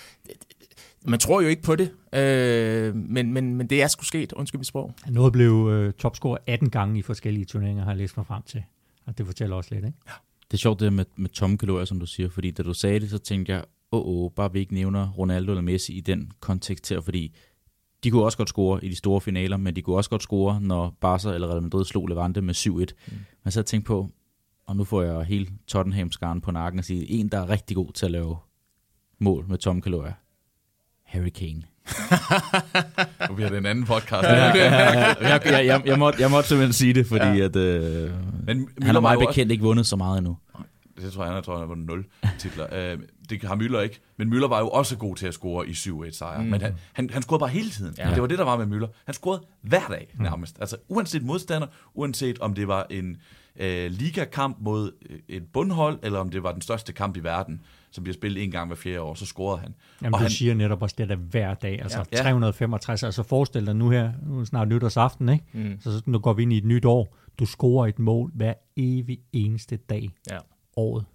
man 1.07 1.19
tror 1.19 1.41
jo 1.41 1.47
ikke 1.47 1.61
på 1.61 1.75
det, 1.75 1.91
øh, 2.13 2.95
men, 2.95 3.33
men, 3.33 3.55
men 3.55 3.67
det 3.67 3.83
er 3.83 3.87
sgu 3.87 4.03
sket, 4.03 4.33
undskyld 4.33 4.59
mit 4.59 4.67
sprog. 4.67 4.93
Noget 5.07 5.33
blev 5.33 5.69
øh, 5.71 5.93
topscorer 5.93 6.37
18 6.47 6.69
gange 6.69 6.99
i 6.99 7.01
forskellige 7.01 7.45
turneringer, 7.45 7.83
har 7.83 7.91
jeg 7.91 7.97
læst 7.97 8.17
mig 8.17 8.25
frem 8.25 8.43
til. 8.43 8.63
Og 9.05 9.17
det 9.17 9.25
fortæller 9.25 9.55
også 9.55 9.75
lidt, 9.75 9.85
ikke? 9.85 9.97
Ja. 10.07 10.13
Det 10.51 10.53
er 10.53 10.57
sjovt 10.57 10.79
det 10.79 10.93
med, 10.93 11.05
med 11.15 11.29
tomme 11.29 11.57
kalorier, 11.57 11.85
som 11.85 11.99
du 11.99 12.05
siger, 12.05 12.29
fordi 12.29 12.51
da 12.51 12.63
du 12.63 12.73
sagde 12.73 12.99
det, 12.99 13.09
så 13.09 13.17
tænkte 13.17 13.51
jeg, 13.51 13.63
åh, 13.91 13.99
oh, 13.99 14.23
oh, 14.25 14.31
bare 14.31 14.53
vi 14.53 14.59
ikke 14.59 14.73
nævner 14.73 15.11
Ronaldo 15.11 15.51
eller 15.51 15.61
Messi 15.61 15.93
i 15.93 16.01
den 16.01 16.31
kontekst 16.39 16.89
her, 16.89 17.01
fordi 17.01 17.35
de 18.03 18.11
kunne 18.11 18.23
også 18.23 18.37
godt 18.37 18.49
score 18.49 18.85
i 18.85 18.89
de 18.89 18.95
store 18.95 19.21
finaler, 19.21 19.57
men 19.57 19.75
de 19.75 19.81
kunne 19.81 19.95
også 19.95 20.09
godt 20.09 20.23
score, 20.23 20.61
når 20.61 20.97
Barca 21.01 21.29
eller 21.29 21.47
Real 21.47 21.61
Madrid 21.61 21.85
slog 21.85 22.07
Levante 22.07 22.41
med 22.41 22.55
7-1. 22.55 22.69
Mm. 22.69 23.17
Men 23.43 23.51
så 23.51 23.63
tænkte 23.63 23.87
på, 23.87 24.09
og 24.67 24.75
nu 24.75 24.83
får 24.83 25.01
jeg 25.01 25.25
hele 25.25 25.47
Tottenham-skaren 25.67 26.41
på 26.41 26.51
nakken 26.51 26.79
og 26.79 26.85
sige, 26.85 27.09
en, 27.09 27.29
der 27.29 27.39
er 27.39 27.49
rigtig 27.49 27.75
god 27.75 27.91
til 27.91 28.05
at 28.05 28.11
lave 28.11 28.37
mål 29.19 29.45
med 29.47 29.57
tomme 29.57 29.81
kalorier, 29.81 30.13
Harry 31.15 31.29
Kane. 31.29 31.61
nu 33.29 33.35
bliver 33.35 33.49
det 33.49 33.57
en 33.57 33.65
anden 33.65 33.85
podcast. 33.85 34.23
ja, 34.23 34.35
ja, 34.35 34.53
ja, 34.55 35.07
jeg, 35.29 35.41
jeg, 35.45 35.65
jeg, 35.65 35.81
jeg, 35.85 35.99
måtte, 35.99 36.21
jeg 36.21 36.31
måtte 36.31 36.49
simpelthen 36.49 36.73
sige 36.73 36.93
det, 36.93 37.07
fordi 37.07 37.25
ja. 37.25 37.45
at, 37.45 37.55
øh, 37.55 38.11
Men 38.45 38.69
han 38.81 38.95
har 38.95 39.01
meget 39.01 39.19
bekendt 39.19 39.39
også... 39.39 39.51
ikke 39.51 39.63
vundet 39.63 39.85
så 39.85 39.95
meget 39.95 40.17
endnu. 40.17 40.37
Det 41.01 41.13
tror 41.13 41.23
jeg, 41.23 41.33
han, 41.33 41.43
tror, 41.43 41.53
han 41.53 41.61
har 41.61 41.67
vundet 41.67 41.87
0 41.87 42.05
titler. 42.39 42.93
Uh, 42.93 43.01
det 43.29 43.43
har 43.43 43.55
Müller 43.55 43.79
ikke. 43.79 44.01
Men 44.17 44.33
Müller 44.33 44.47
var 44.47 44.59
jo 44.59 44.69
også 44.69 44.97
god 44.97 45.15
til 45.15 45.27
at 45.27 45.33
score 45.33 45.67
i 45.67 45.71
7-1 45.71 46.11
sejre. 46.11 46.43
Mm. 46.43 46.49
Men 46.49 46.61
han, 46.61 46.75
han, 46.93 47.09
han 47.09 47.21
scorede 47.21 47.39
bare 47.39 47.49
hele 47.49 47.69
tiden. 47.69 47.95
Ja. 47.97 48.09
Det 48.09 48.21
var 48.21 48.27
det, 48.27 48.37
der 48.37 48.43
var 48.43 48.65
med 48.65 48.77
Müller. 48.77 49.01
Han 49.05 49.13
scorede 49.13 49.41
hver 49.61 49.87
dag 49.89 50.07
mm. 50.13 50.23
nærmest. 50.23 50.57
Altså 50.59 50.77
uanset 50.87 51.23
modstander, 51.23 51.67
uanset 51.93 52.39
om 52.39 52.53
det 52.53 52.67
var 52.67 52.85
en 52.89 53.17
uh, 53.59 53.65
ligakamp 53.89 54.57
mod 54.59 54.91
et 55.27 55.43
bundhold, 55.53 55.99
eller 56.03 56.19
om 56.19 56.29
det 56.29 56.43
var 56.43 56.51
den 56.51 56.61
største 56.61 56.93
kamp 56.93 57.17
i 57.17 57.19
verden, 57.19 57.61
som 57.95 58.03
bliver 58.03 58.13
spillet 58.13 58.43
en 58.43 58.51
gang 58.51 58.67
hver 58.67 58.75
fjerde 58.75 59.01
år, 59.01 59.13
så 59.13 59.25
scorede 59.25 59.59
han. 59.59 59.75
Jamen, 60.01 60.13
og 60.13 60.19
du 60.19 60.23
han, 60.23 60.31
siger 60.31 60.53
netop 60.53 60.81
også 60.81 60.95
det 60.97 61.09
der 61.09 61.15
hver 61.15 61.53
dag, 61.53 61.81
altså 61.81 62.05
ja. 62.11 62.17
365, 62.17 63.03
altså 63.03 63.23
forestil 63.23 63.65
dig 63.65 63.75
nu 63.75 63.89
her, 63.89 64.11
nu 64.27 64.39
er 64.39 64.43
snart 64.43 64.67
nytårsaften, 64.67 65.29
ikke? 65.29 65.45
Mm. 65.53 65.77
så 65.79 66.01
nu 66.05 66.19
går 66.19 66.33
vi 66.33 66.41
ind 66.41 66.53
i 66.53 66.57
et 66.57 66.65
nyt 66.65 66.85
år, 66.85 67.17
du 67.39 67.45
scorer 67.45 67.87
et 67.87 67.99
mål 67.99 68.31
hver 68.33 68.53
evig 68.77 69.19
eneste 69.33 69.77
dag, 69.77 70.09
ja. 70.31 70.37
året 70.75 71.05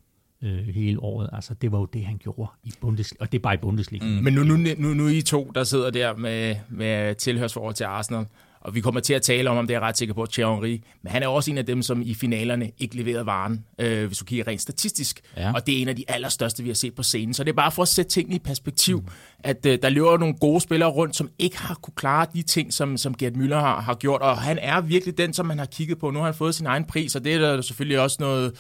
øh, 0.43 0.67
hele 0.67 1.03
året. 1.03 1.31
Altså, 1.33 1.55
det 1.55 1.73
var 1.73 1.79
jo 1.79 1.85
det, 1.85 2.05
han 2.05 2.19
gjorde 2.19 2.51
i 2.65 2.73
Bundesliga, 2.81 3.23
og 3.23 3.33
det 3.33 3.39
er 3.39 3.43
bare 3.43 3.55
i 3.55 3.59
Bundesliga. 3.63 4.05
Mm. 4.05 4.11
Men 4.11 4.35
nu, 4.35 4.45
nu, 4.45 4.57
nu, 4.79 4.95
nu 4.95 5.07
er 5.07 5.11
I 5.11 5.23
to, 5.23 5.51
der 5.55 5.65
sidder 5.65 5.91
der 5.91 6.17
med, 6.17 6.57
med 6.69 7.15
tilhørsforhold 7.15 7.75
til 7.75 7.85
Arsenal, 7.85 8.27
og 8.61 8.75
vi 8.75 8.81
kommer 8.81 9.01
til 9.01 9.15
at 9.15 9.23
tale 9.23 9.51
om, 9.51 9.57
om 9.57 9.67
det 9.67 9.77
er 9.77 9.81
ret 9.81 9.99
sikker 9.99 10.15
på, 10.15 10.27
Thierry 10.27 10.55
Henry. 10.55 10.81
Men 11.03 11.13
han 11.13 11.23
er 11.23 11.27
også 11.27 11.51
en 11.51 11.59
af 11.59 11.67
dem, 11.67 11.83
som 11.83 12.03
i 12.03 12.15
finalerne 12.15 12.71
ikke 12.79 12.97
leverede 12.97 13.27
varen, 13.27 13.65
øh, 13.79 14.07
hvis 14.07 14.19
du 14.19 14.25
kigger 14.25 14.47
rent 14.47 14.61
statistisk. 14.61 15.21
Ja. 15.37 15.53
Og 15.55 15.67
det 15.67 15.79
er 15.79 15.83
en 15.83 15.89
af 15.89 15.97
de 15.97 16.05
allerstørste, 16.09 16.63
vi 16.63 16.69
har 16.69 16.75
set 16.75 16.95
på 16.95 17.03
scenen. 17.03 17.35
Så 17.35 17.45
det 17.45 17.51
er 17.51 17.57
bare 17.57 17.73
for 17.73 17.83
at 17.83 17.89
sætte 17.89 18.11
tingene 18.11 18.37
i 18.37 18.39
perspektiv, 18.39 19.01
mm. 19.01 19.09
at 19.39 19.67
øh, 19.67 19.79
der 19.83 19.89
løber 19.89 20.19
nogle 20.19 20.35
gode 20.35 20.61
spillere 20.61 20.91
rundt, 20.91 21.17
som 21.17 21.31
ikke 21.39 21.59
har 21.59 21.75
kunne 21.75 21.95
klare 21.97 22.27
de 22.35 22.43
ting, 22.43 22.73
som, 22.73 22.97
som 22.97 23.15
Gert 23.15 23.33
Müller 23.33 23.55
har, 23.55 23.81
har 23.81 23.95
gjort. 23.95 24.21
Og 24.21 24.39
han 24.39 24.59
er 24.59 24.81
virkelig 24.81 25.19
den, 25.19 25.33
som 25.33 25.47
man 25.47 25.59
har 25.59 25.67
kigget 25.67 25.99
på. 25.99 26.11
Nu 26.11 26.19
har 26.19 26.27
han 26.27 26.35
fået 26.35 26.55
sin 26.55 26.67
egen 26.67 26.85
pris, 26.85 27.17
og 27.17 27.25
det 27.25 27.35
er 27.35 27.39
der 27.39 27.61
selvfølgelig 27.61 28.01
også 28.01 28.17
noget, 28.21 28.53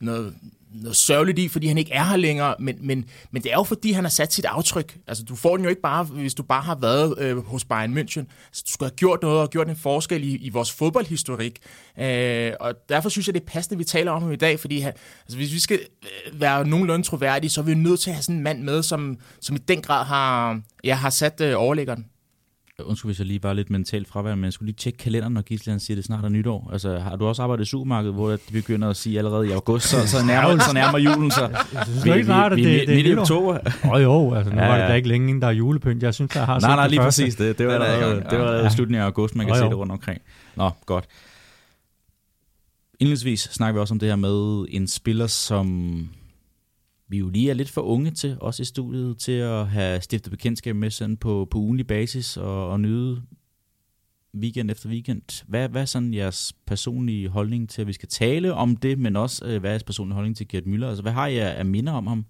noget 0.00 0.34
noget 0.74 0.96
sørgeligt 0.96 1.38
i, 1.38 1.48
fordi 1.48 1.66
han 1.66 1.78
ikke 1.78 1.92
er 1.92 2.04
her 2.04 2.16
længere, 2.16 2.54
men, 2.58 2.76
men, 2.80 3.04
men 3.30 3.42
det 3.42 3.50
er 3.52 3.56
jo 3.56 3.62
fordi, 3.62 3.92
han 3.92 4.04
har 4.04 4.10
sat 4.10 4.32
sit 4.32 4.44
aftryk. 4.44 4.98
Altså, 5.06 5.24
du 5.24 5.36
får 5.36 5.56
den 5.56 5.64
jo 5.64 5.70
ikke 5.70 5.82
bare, 5.82 6.04
hvis 6.04 6.34
du 6.34 6.42
bare 6.42 6.62
har 6.62 6.74
været 6.74 7.18
øh, 7.18 7.46
hos 7.46 7.64
Bayern 7.64 7.98
München. 7.98 8.24
Altså, 8.46 8.62
du 8.66 8.72
skal 8.72 8.84
have 8.84 8.96
gjort 8.96 9.22
noget 9.22 9.40
og 9.40 9.50
gjort 9.50 9.68
en 9.68 9.76
forskel 9.76 10.24
i, 10.24 10.36
i 10.36 10.48
vores 10.48 10.72
fodboldhistorik. 10.72 11.58
Øh, 11.98 12.52
og 12.60 12.74
derfor 12.88 13.08
synes 13.08 13.26
jeg, 13.26 13.34
det 13.34 13.40
er 13.40 13.46
passende, 13.46 13.74
at 13.74 13.78
vi 13.78 13.84
taler 13.84 14.12
om 14.12 14.22
ham 14.22 14.32
i 14.32 14.36
dag, 14.36 14.60
fordi 14.60 14.80
han, 14.80 14.92
altså, 15.22 15.36
hvis 15.36 15.52
vi 15.52 15.58
skal 15.58 15.78
øh, 16.02 16.40
være 16.40 16.66
nogenlunde 16.66 17.06
troværdige, 17.06 17.50
så 17.50 17.60
er 17.60 17.64
vi 17.64 17.74
nødt 17.74 18.00
til 18.00 18.10
at 18.10 18.14
have 18.14 18.22
sådan 18.22 18.36
en 18.36 18.42
mand 18.42 18.62
med, 18.62 18.82
som, 18.82 19.16
som 19.40 19.56
i 19.56 19.58
den 19.58 19.82
grad 19.82 20.04
har, 20.04 20.60
ja, 20.84 20.94
har 20.94 21.10
sat 21.10 21.40
øh, 21.40 21.54
overlæggeren. 21.56 22.06
Undskyld, 22.78 23.08
hvis 23.08 23.18
jeg 23.18 23.26
lige 23.26 23.42
var 23.42 23.52
lidt 23.52 23.70
mentalt 23.70 24.08
fraværende, 24.08 24.36
men 24.36 24.44
jeg 24.44 24.52
skulle 24.52 24.66
lige 24.66 24.76
tjekke 24.76 24.98
kalenderen, 24.98 25.32
når 25.32 25.42
Gisle 25.42 25.80
siger, 25.80 25.94
det 25.94 26.04
snart 26.04 26.24
er 26.24 26.28
nytår. 26.28 26.70
Altså, 26.72 26.98
har 26.98 27.16
du 27.16 27.26
også 27.26 27.42
arbejdet 27.42 27.64
i 27.64 27.68
supermarkedet, 27.68 28.14
hvor 28.14 28.30
de 28.30 28.52
begynder 28.52 28.88
at 28.90 28.96
sige 28.96 29.18
allerede 29.18 29.48
i 29.48 29.50
august, 29.50 29.88
så, 29.88 30.08
så, 30.08 30.26
nærmer, 30.26 30.58
så 30.58 30.74
nærmer 30.74 30.98
julen 30.98 31.30
sig? 31.30 31.50
Jeg 31.72 31.86
synes 31.86 32.04
ikke 32.04 32.24
snart, 32.24 32.52
at 32.52 32.58
det, 32.58 32.88
det, 32.88 33.04
det 33.04 33.12
er 33.12 33.20
oktober. 33.20 33.58
Åh 33.84 33.90
oh, 33.90 34.02
jo, 34.02 34.34
altså 34.34 34.52
nu 34.52 34.60
var 34.60 34.78
det 34.78 34.88
da 34.88 34.94
ikke 34.94 35.08
længe, 35.08 35.28
inden 35.28 35.42
der 35.42 35.48
er 35.48 35.52
julepynt. 35.52 36.02
Jeg 36.02 36.14
synes, 36.14 36.34
jeg 36.34 36.46
har 36.46 36.60
Nej, 36.60 36.76
nej, 36.76 36.88
lige 36.88 37.00
første. 37.00 37.22
præcis 37.22 37.36
det. 37.36 37.58
Det 37.58 37.66
var 37.66 37.72
allerede, 37.72 38.14
det 38.14 38.38
var 38.38 38.38
allerede 38.38 38.62
ja. 38.62 38.68
slutningen 38.68 39.02
af 39.02 39.06
august, 39.06 39.34
man 39.36 39.46
kan 39.46 39.52
oh, 39.52 39.58
se 39.58 39.64
det 39.64 39.76
rundt 39.76 39.92
omkring. 39.92 40.20
Nå, 40.56 40.70
godt. 40.86 41.04
Indledningsvis 43.00 43.40
snakker 43.40 43.72
vi 43.72 43.80
også 43.80 43.94
om 43.94 43.98
det 43.98 44.08
her 44.08 44.16
med 44.16 44.66
en 44.68 44.88
spiller, 44.88 45.26
som 45.26 46.08
vi 47.12 47.18
jo 47.18 47.28
lige 47.28 47.50
er 47.50 47.54
lidt 47.54 47.70
for 47.70 47.80
unge 47.80 48.10
til, 48.10 48.36
også 48.40 48.62
i 48.62 48.64
studiet, 48.64 49.18
til 49.18 49.32
at 49.32 49.68
have 49.68 50.00
stiftet 50.00 50.30
bekendtskab 50.30 50.76
med 50.76 50.90
sådan 50.90 51.16
på, 51.16 51.48
på 51.50 51.58
ugenlig 51.58 51.86
basis 51.86 52.36
og, 52.36 52.68
og 52.68 52.80
nyde 52.80 53.22
weekend 54.34 54.70
efter 54.70 54.88
weekend. 54.88 55.44
Hvad, 55.48 55.68
hvad 55.68 55.82
er 55.82 55.86
sådan 55.86 56.14
jeres 56.14 56.52
personlige 56.66 57.28
holdning 57.28 57.68
til, 57.68 57.80
at 57.80 57.86
vi 57.86 57.92
skal 57.92 58.08
tale 58.08 58.54
om 58.54 58.76
det, 58.76 58.98
men 58.98 59.16
også 59.16 59.44
øh, 59.44 59.60
hvad 59.60 59.70
er 59.70 59.72
jeres 59.72 59.84
personlige 59.84 60.14
holdning 60.14 60.36
til 60.36 60.48
Gert 60.48 60.62
Müller? 60.62 60.86
Altså, 60.86 61.02
hvad 61.02 61.12
har 61.12 61.26
jeg 61.26 61.54
af 61.56 61.64
minder 61.64 61.92
om 61.92 62.06
ham? 62.06 62.24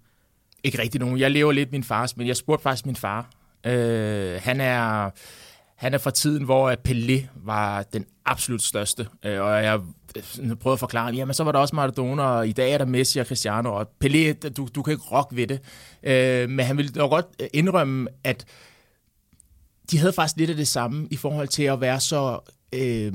Ikke 0.63 0.81
rigtig 0.81 1.01
nogen. 1.01 1.19
Jeg 1.19 1.31
lever 1.31 1.51
lidt 1.51 1.71
min 1.71 1.83
fars, 1.83 2.17
men 2.17 2.27
jeg 2.27 2.35
spurgte 2.35 2.63
faktisk 2.63 2.85
min 2.85 2.95
far. 2.95 3.29
Øh, 3.65 4.39
han 4.41 4.61
er 4.61 5.09
han 5.83 5.93
er 5.93 5.97
fra 5.97 6.11
tiden, 6.11 6.43
hvor 6.43 6.75
Pelé 6.87 7.27
var 7.35 7.83
den 7.83 8.05
absolut 8.25 8.63
største. 8.63 9.07
Øh, 9.25 9.41
og 9.41 9.63
jeg 9.63 9.79
øh, 10.15 10.55
prøvede 10.55 10.73
at 10.73 10.79
forklare, 10.79 11.13
jamen 11.13 11.33
så 11.33 11.43
var 11.43 11.51
der 11.51 11.59
også 11.59 11.75
Maradona, 11.75 12.23
og 12.23 12.47
i 12.47 12.51
dag 12.51 12.71
er 12.71 12.77
der 12.77 12.85
Messi 12.85 13.19
og 13.19 13.25
Cristiano, 13.25 13.73
og 13.73 13.87
Pelé, 14.05 14.33
du, 14.33 14.67
du 14.75 14.81
kan 14.81 14.91
ikke 14.91 15.03
rock 15.11 15.35
ved 15.35 15.47
det. 15.47 15.59
Øh, 16.03 16.49
men 16.49 16.65
han 16.65 16.77
ville 16.77 16.91
dog 16.91 17.09
godt 17.09 17.25
indrømme, 17.53 18.07
at 18.23 18.45
de 19.91 19.97
havde 19.97 20.13
faktisk 20.13 20.37
lidt 20.37 20.49
af 20.49 20.55
det 20.55 20.67
samme 20.67 21.07
i 21.11 21.17
forhold 21.17 21.47
til 21.47 21.63
at 21.63 21.81
være 21.81 21.99
så... 21.99 22.39
Øh, 22.73 23.13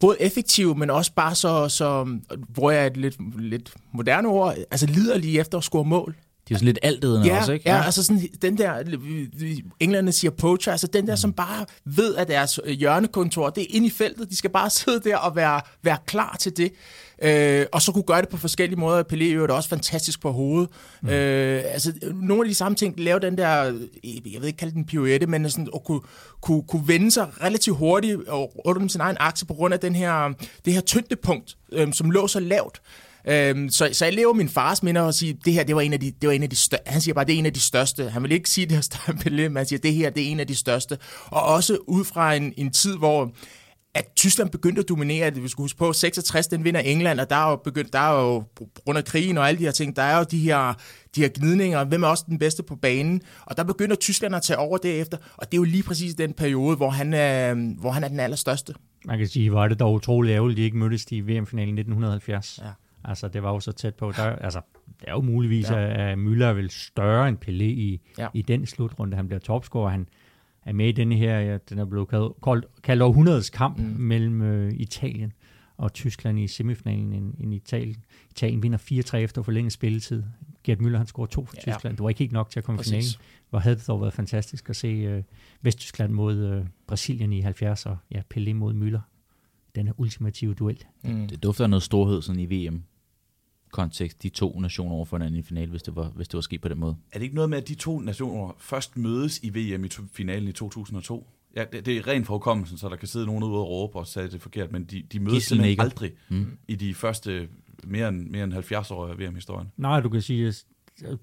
både 0.00 0.16
effektiv, 0.20 0.76
men 0.76 0.90
også 0.90 1.12
bare 1.14 1.34
så, 1.34 1.68
så 1.68 2.18
bruger 2.54 2.70
jeg 2.70 2.86
et 2.86 2.96
lidt, 2.96 3.40
lidt 3.40 3.74
moderne 3.92 4.28
ord, 4.28 4.56
altså 4.70 4.86
liderlige 4.86 5.40
efter 5.40 5.58
at 5.58 5.64
score 5.64 5.84
mål. 5.84 6.16
De 6.48 6.54
er 6.54 6.58
sådan 6.58 6.66
lidt 6.66 6.78
altedende 6.82 7.26
ja, 7.26 7.38
også, 7.38 7.52
ikke? 7.52 7.68
Ja, 7.68 7.76
ja, 7.76 7.84
altså 7.84 8.02
sådan 8.02 8.28
den 8.42 8.58
der, 8.58 8.78
englænderne 9.80 10.12
siger 10.12 10.30
poacher, 10.30 10.72
altså 10.72 10.86
den 10.86 11.06
der, 11.06 11.12
mm. 11.12 11.16
som 11.16 11.32
bare 11.32 11.66
ved, 11.84 12.14
at 12.14 12.28
deres 12.28 12.60
hjørnekontor, 12.66 13.50
det 13.50 13.62
er 13.62 13.66
inde 13.70 13.86
i 13.86 13.90
feltet, 13.90 14.30
de 14.30 14.36
skal 14.36 14.50
bare 14.50 14.70
sidde 14.80 15.00
der 15.10 15.16
og 15.16 15.36
være, 15.36 15.60
være 15.82 15.98
klar 16.06 16.36
til 16.40 16.56
det. 16.56 16.72
Øh, 17.22 17.66
og 17.72 17.82
så 17.82 17.92
kunne 17.92 18.02
gøre 18.02 18.20
det 18.20 18.28
på 18.28 18.36
forskellige 18.36 18.80
måder. 18.80 19.02
Pelé 19.12 19.24
er 19.24 19.32
jo 19.32 19.56
også 19.56 19.68
fantastisk 19.68 20.20
på 20.20 20.32
hovedet. 20.32 20.70
Mm. 21.02 21.08
Øh, 21.08 21.62
altså, 21.66 21.92
nogle 22.14 22.42
af 22.42 22.48
de 22.48 22.54
samme 22.54 22.76
ting, 22.76 23.00
lave 23.00 23.20
den 23.20 23.38
der, 23.38 23.48
jeg 24.04 24.40
ved 24.40 24.46
ikke 24.46 24.56
kalde 24.56 24.74
den 24.74 24.84
pirouette, 24.84 25.26
men 25.26 25.50
sådan 25.50 25.68
at 25.74 25.84
kunne, 25.84 26.00
kunne, 26.40 26.62
kunne 26.62 26.88
vende 26.88 27.10
sig 27.10 27.42
relativt 27.42 27.76
hurtigt 27.76 28.28
og 28.28 28.52
rundt 28.66 28.82
om 28.82 28.88
sin 28.88 29.00
egen 29.00 29.16
akse 29.20 29.46
på 29.46 29.54
grund 29.54 29.74
af 29.74 29.80
den 29.80 29.94
her, 29.94 30.32
det 30.64 30.72
her 30.72 30.80
tyngdepunkt, 30.80 31.56
øh, 31.72 31.92
som 31.92 32.10
lå 32.10 32.26
så 32.26 32.40
lavt. 32.40 32.80
Øhm, 33.28 33.70
så, 33.70 33.88
så 33.92 34.04
jeg 34.04 34.14
lever 34.14 34.32
min 34.32 34.48
fars 34.48 34.82
minder 34.82 35.00
og 35.00 35.14
siger, 35.14 35.34
det 35.44 35.52
her, 35.52 35.64
det 35.64 35.74
var 35.74 35.80
en 35.80 35.92
af 35.92 36.00
de, 36.00 36.12
det 36.20 36.26
var 36.26 36.32
en 36.32 36.42
af 36.42 36.50
de 36.50 36.56
største. 36.56 36.90
Han 36.90 37.00
siger 37.00 37.14
bare, 37.14 37.24
det 37.24 37.34
er 37.34 37.38
en 37.38 37.46
af 37.46 37.52
de 37.52 37.60
største. 37.60 38.10
Han 38.10 38.22
vil 38.22 38.32
ikke 38.32 38.50
sige, 38.50 38.66
det 38.66 38.76
er 38.76 38.80
større 38.80 39.48
men 39.48 39.56
han 39.56 39.66
siger, 39.66 39.80
det 39.80 39.94
her, 39.94 40.10
det 40.10 40.22
er 40.22 40.30
en 40.30 40.40
af 40.40 40.46
de 40.46 40.54
største. 40.54 40.98
Og 41.26 41.42
også 41.42 41.78
ud 41.86 42.04
fra 42.04 42.34
en, 42.34 42.54
en 42.56 42.72
tid, 42.72 42.96
hvor 42.96 43.32
at 43.94 44.04
Tyskland 44.16 44.50
begyndte 44.50 44.80
at 44.80 44.88
dominere, 44.88 45.30
det 45.30 45.42
vi 45.42 45.48
skulle 45.48 45.64
huske 45.64 45.78
på, 45.78 45.92
66, 45.92 46.46
den 46.46 46.64
vinder 46.64 46.80
England, 46.80 47.20
og 47.20 47.30
der 47.30 47.36
er 47.36 47.50
jo 47.50 47.56
begyndt, 47.56 47.92
der 47.92 47.98
er 47.98 48.22
jo, 48.22 48.40
på 48.40 48.66
grund 48.84 48.98
af 48.98 49.04
krigen 49.04 49.38
og 49.38 49.48
alle 49.48 49.58
de 49.58 49.64
her 49.64 49.70
ting, 49.70 49.96
der 49.96 50.02
er 50.02 50.18
jo 50.18 50.24
de 50.30 50.38
her, 50.38 50.74
de 51.16 51.20
her 51.20 51.28
gnidninger, 51.34 51.84
hvem 51.84 52.02
er 52.02 52.08
også 52.08 52.24
den 52.28 52.38
bedste 52.38 52.62
på 52.62 52.76
banen, 52.76 53.20
og 53.46 53.56
der 53.56 53.64
begynder 53.64 53.96
Tyskland 53.96 54.34
at 54.36 54.42
tage 54.42 54.58
over 54.58 54.78
derefter, 54.78 55.16
og 55.36 55.46
det 55.46 55.54
er 55.54 55.58
jo 55.58 55.64
lige 55.64 55.82
præcis 55.82 56.14
den 56.14 56.32
periode, 56.32 56.76
hvor 56.76 56.90
han, 56.90 57.14
er, 57.14 57.54
hvor 57.80 57.90
han 57.90 58.04
er 58.04 58.08
den 58.08 58.20
allerstørste. 58.20 58.74
Man 59.04 59.18
kan 59.18 59.28
sige, 59.28 59.52
var 59.52 59.68
det 59.68 59.80
dog 59.80 59.94
utroligt 59.94 60.34
ærgerligt, 60.34 60.56
at 60.56 60.58
de 60.58 60.62
ikke 60.62 60.76
mødtes 60.76 61.06
i 61.10 61.20
VM-finalen 61.20 61.78
1970. 61.78 62.60
Ja. 62.62 62.70
Altså, 63.04 63.28
det 63.28 63.42
var 63.42 63.50
jo 63.50 63.60
så 63.60 63.72
tæt 63.72 63.94
på. 63.94 64.12
Der, 64.16 64.22
altså, 64.22 64.60
det 65.00 65.08
er 65.08 65.12
jo 65.12 65.20
muligvis, 65.20 65.70
ja. 65.70 66.10
at 66.10 66.18
Müller 66.18 66.44
er 66.44 66.52
vel 66.52 66.70
større 66.70 67.28
end 67.28 67.38
Pelé 67.44 67.62
i, 67.62 68.00
ja. 68.18 68.28
i 68.34 68.42
den 68.42 68.66
slutrunde. 68.66 69.16
Han 69.16 69.26
bliver 69.26 69.40
topscorer. 69.40 69.90
Han 69.90 70.08
er 70.64 70.72
med 70.72 70.88
i 70.88 70.92
denne 70.92 71.14
her, 71.14 71.38
ja, 71.38 71.58
den 71.68 71.78
er 71.78 71.84
blevet 71.84 72.08
kaldt, 72.08 72.32
kaldt, 72.44 72.82
kaldt 72.82 73.02
århundredets 73.02 73.50
kamp 73.50 73.78
mm. 73.78 73.84
mellem 73.84 74.42
øh, 74.42 74.72
Italien 74.72 75.32
og 75.76 75.92
Tyskland 75.92 76.38
i 76.38 76.46
semifinalen 76.46 77.12
en, 77.12 77.34
en 77.40 77.52
Italien. 77.52 78.04
Italien 78.30 78.62
vinder 78.62 78.78
4-3 78.78 79.16
efter 79.16 79.42
forlænget 79.42 79.72
spilletid. 79.72 80.22
Gert 80.64 80.78
Müller 80.78 80.96
han 80.96 81.06
scorer 81.06 81.26
to 81.26 81.44
for 81.44 81.56
ja. 81.66 81.72
Tyskland. 81.72 81.96
Det 81.96 82.02
var 82.02 82.08
ikke 82.08 82.18
helt 82.18 82.32
nok 82.32 82.50
til 82.50 82.60
at 82.60 82.64
komme 82.64 82.80
i 82.80 82.84
finalen. 82.84 83.08
Hvor 83.50 83.58
havde 83.58 83.76
det 83.76 83.86
dog 83.86 84.00
været 84.00 84.12
fantastisk 84.12 84.70
at 84.70 84.76
se 84.76 84.88
øh, 84.88 85.22
Vesttyskland 85.62 86.12
mod 86.12 86.36
øh, 86.36 86.66
Brasilien 86.86 87.32
i 87.32 87.40
70 87.40 87.86
og 87.86 87.96
ja, 88.10 88.22
Pelé 88.34 88.52
mod 88.52 88.74
Müller. 88.74 89.00
Den 89.74 89.86
her 89.86 89.94
ultimative 90.00 90.54
duel. 90.54 90.84
Mm. 91.04 91.28
Det 91.28 91.42
dufter 91.42 91.64
af 91.64 91.70
noget 91.70 91.82
storhed 91.82 92.22
sådan 92.22 92.40
i 92.40 92.68
VM 92.68 92.82
kontekst 93.72 94.22
de 94.22 94.28
to 94.28 94.60
nationer 94.60 94.94
over 94.94 95.04
for 95.04 95.16
hinanden 95.16 95.38
i 95.38 95.42
finalen, 95.42 95.70
hvis 95.70 95.82
det, 95.82 95.96
var, 95.96 96.08
hvis 96.08 96.28
det 96.28 96.34
var 96.34 96.40
sket 96.40 96.60
på 96.60 96.68
den 96.68 96.78
måde. 96.78 96.96
Er 97.12 97.18
det 97.18 97.22
ikke 97.22 97.34
noget 97.34 97.50
med, 97.50 97.58
at 97.58 97.68
de 97.68 97.74
to 97.74 98.00
nationer 98.00 98.56
først 98.58 98.96
mødes 98.96 99.40
i 99.42 99.48
VM 99.48 99.84
i 99.84 99.88
finalen 100.12 100.48
i 100.48 100.52
2002? 100.52 101.26
Ja, 101.56 101.64
det, 101.72 101.86
det 101.86 101.96
er 101.96 102.06
rent 102.06 102.26
forkommelsen, 102.26 102.78
så 102.78 102.88
der 102.88 102.96
kan 102.96 103.08
sidde 103.08 103.26
nogen 103.26 103.44
ude 103.44 103.58
og 103.58 103.68
råbe 103.68 103.98
og 103.98 104.06
sige 104.06 104.28
det 104.28 104.40
forkert, 104.42 104.72
men 104.72 104.84
de, 104.84 105.02
de 105.12 105.20
mødes 105.20 105.44
simpelthen 105.44 105.80
aldrig 105.80 106.12
mm. 106.28 106.58
i 106.68 106.74
de 106.74 106.94
første 106.94 107.48
mere 107.84 108.08
end, 108.08 108.28
mere 108.28 108.44
end 108.44 108.52
70 108.52 108.90
år 108.90 109.08
af 109.08 109.18
VM-historien. 109.18 109.68
Nej, 109.76 110.00
du 110.00 110.08
kan 110.08 110.22
sige, 110.22 110.46
at 110.46 110.64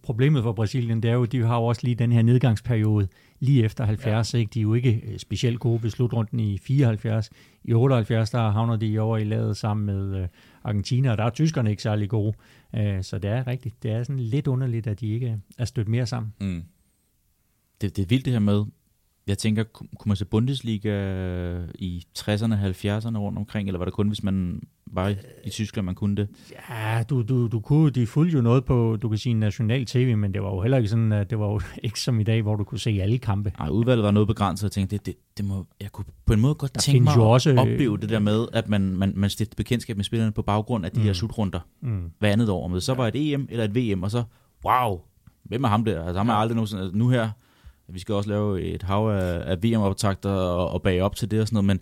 problemet 0.01 0.43
for 0.43 0.53
Brasilien, 0.53 1.03
det 1.03 1.09
er 1.09 1.13
jo, 1.13 1.23
at 1.23 1.31
de 1.31 1.41
har 1.41 1.55
jo 1.55 1.63
også 1.63 1.81
lige 1.83 1.95
den 1.95 2.11
her 2.11 2.21
nedgangsperiode 2.21 3.07
lige 3.39 3.63
efter 3.63 3.85
70. 3.85 4.33
Ja. 4.33 4.39
Ikke? 4.39 4.49
De 4.53 4.59
er 4.59 4.63
jo 4.63 4.73
ikke 4.73 5.01
øh, 5.07 5.19
specielt 5.19 5.59
gode 5.59 5.83
ved 5.83 5.89
slutrunden 5.89 6.39
i 6.39 6.57
74. 6.57 7.29
I 7.63 7.73
78, 7.73 8.29
der 8.29 8.51
havner 8.51 8.75
de 8.75 8.99
over 8.99 9.17
i 9.17 9.23
ladet 9.23 9.57
sammen 9.57 9.85
med 9.85 10.21
øh, 10.21 10.27
Argentina, 10.63 11.11
og 11.11 11.17
der 11.17 11.23
er 11.23 11.29
tyskerne 11.29 11.69
ikke 11.69 11.81
særlig 11.81 12.09
gode. 12.09 12.33
Øh, 12.75 13.03
så 13.03 13.19
det 13.19 13.29
er 13.29 13.47
rigtigt. 13.47 13.83
Det 13.83 13.91
er 13.91 14.03
sådan 14.03 14.19
lidt 14.19 14.47
underligt, 14.47 14.87
at 14.87 14.99
de 14.99 15.07
ikke 15.07 15.39
er 15.57 15.65
stødt 15.65 15.87
mere 15.87 16.05
sammen. 16.05 16.33
Mm. 16.41 16.63
Det, 17.81 17.95
det 17.95 18.01
er 18.01 18.07
vildt 18.07 18.25
det 18.25 18.33
her 18.33 18.39
med, 18.39 18.65
jeg 19.29 19.37
tænker, 19.37 19.63
kunne 19.63 20.09
man 20.09 20.15
se 20.15 20.25
Bundesliga 20.25 20.91
i 21.75 22.03
60'erne, 22.19 22.53
70'erne 22.53 23.17
rundt 23.17 23.37
omkring, 23.37 23.67
eller 23.67 23.77
var 23.77 23.85
det 23.85 23.93
kun, 23.93 24.07
hvis 24.07 24.23
man 24.23 24.61
var 24.85 25.07
i, 25.07 25.15
i 25.43 25.49
Tyskland, 25.49 25.85
man 25.85 25.95
kunne 25.95 26.15
det? 26.15 26.27
Ja, 26.69 27.03
du, 27.09 27.21
du, 27.21 27.47
du 27.47 27.59
kunne, 27.59 27.91
de 27.91 28.07
fulgte 28.07 28.35
jo 28.35 28.41
noget 28.41 28.65
på, 28.65 28.97
du 29.01 29.09
kan 29.09 29.17
sige, 29.17 29.33
national 29.33 29.85
tv, 29.85 30.17
men 30.17 30.33
det 30.33 30.43
var 30.43 30.49
jo 30.49 30.61
heller 30.61 30.77
ikke 30.77 30.89
sådan, 30.89 31.11
at 31.11 31.29
det 31.29 31.39
var 31.39 31.47
jo 31.47 31.61
ikke 31.83 31.99
som 31.99 32.19
i 32.19 32.23
dag, 32.23 32.41
hvor 32.41 32.55
du 32.55 32.63
kunne 32.63 32.79
se 32.79 32.99
alle 33.01 33.17
kampe. 33.17 33.53
Nej, 33.59 33.69
udvalget 33.69 34.03
var 34.03 34.11
noget 34.11 34.27
begrænset, 34.27 34.65
og 34.65 34.71
tænkte, 34.71 34.97
det, 34.97 35.05
det, 35.05 35.15
det 35.37 35.45
må, 35.45 35.65
jeg 35.81 35.91
kunne 35.91 36.05
på 36.25 36.33
en 36.33 36.39
måde 36.39 36.55
godt 36.55 36.75
der 36.75 36.81
tænke 36.81 37.03
mig 37.03 37.15
jo 37.15 37.29
også, 37.29 37.49
at 37.49 37.57
opleve 37.57 37.97
det 37.97 38.09
der 38.09 38.19
med, 38.19 38.47
at 38.53 38.69
man, 38.69 38.81
man, 38.81 39.13
man 39.15 39.29
stiftede 39.29 39.55
bekendtskab 39.55 39.95
med 39.95 40.03
spillerne 40.03 40.31
på 40.31 40.41
baggrund 40.41 40.85
af 40.85 40.91
de 40.91 40.99
mm. 40.99 41.05
her 41.05 41.13
slutrunder 41.13 41.59
mm. 41.81 42.11
hver 42.19 42.31
andet 42.31 42.49
år. 42.49 42.67
Med. 42.67 42.81
Så 42.81 42.93
var 42.93 43.07
et 43.07 43.33
EM 43.33 43.47
eller 43.49 43.63
et 43.63 43.75
VM, 43.75 44.03
og 44.03 44.11
så, 44.11 44.23
wow, 44.65 44.99
hvem 45.43 45.63
er 45.63 45.67
ham 45.67 45.85
der? 45.85 46.03
Altså, 46.03 46.17
ham 46.17 46.29
er 46.29 46.33
aldrig 46.33 46.55
nogensinde, 46.55 46.83
altså, 46.83 46.97
nu 46.97 47.09
her, 47.09 47.29
vi 47.93 47.99
skal 47.99 48.15
også 48.15 48.29
lave 48.29 48.61
et 48.61 48.83
hav 48.83 49.09
af, 49.09 49.51
af 49.51 49.63
VM-optagter 49.63 50.29
og, 50.29 50.69
og 50.69 50.81
bage 50.81 51.03
op 51.03 51.15
til 51.15 51.31
det 51.31 51.41
og 51.41 51.47
sådan 51.47 51.55
noget, 51.55 51.65
men 51.65 51.79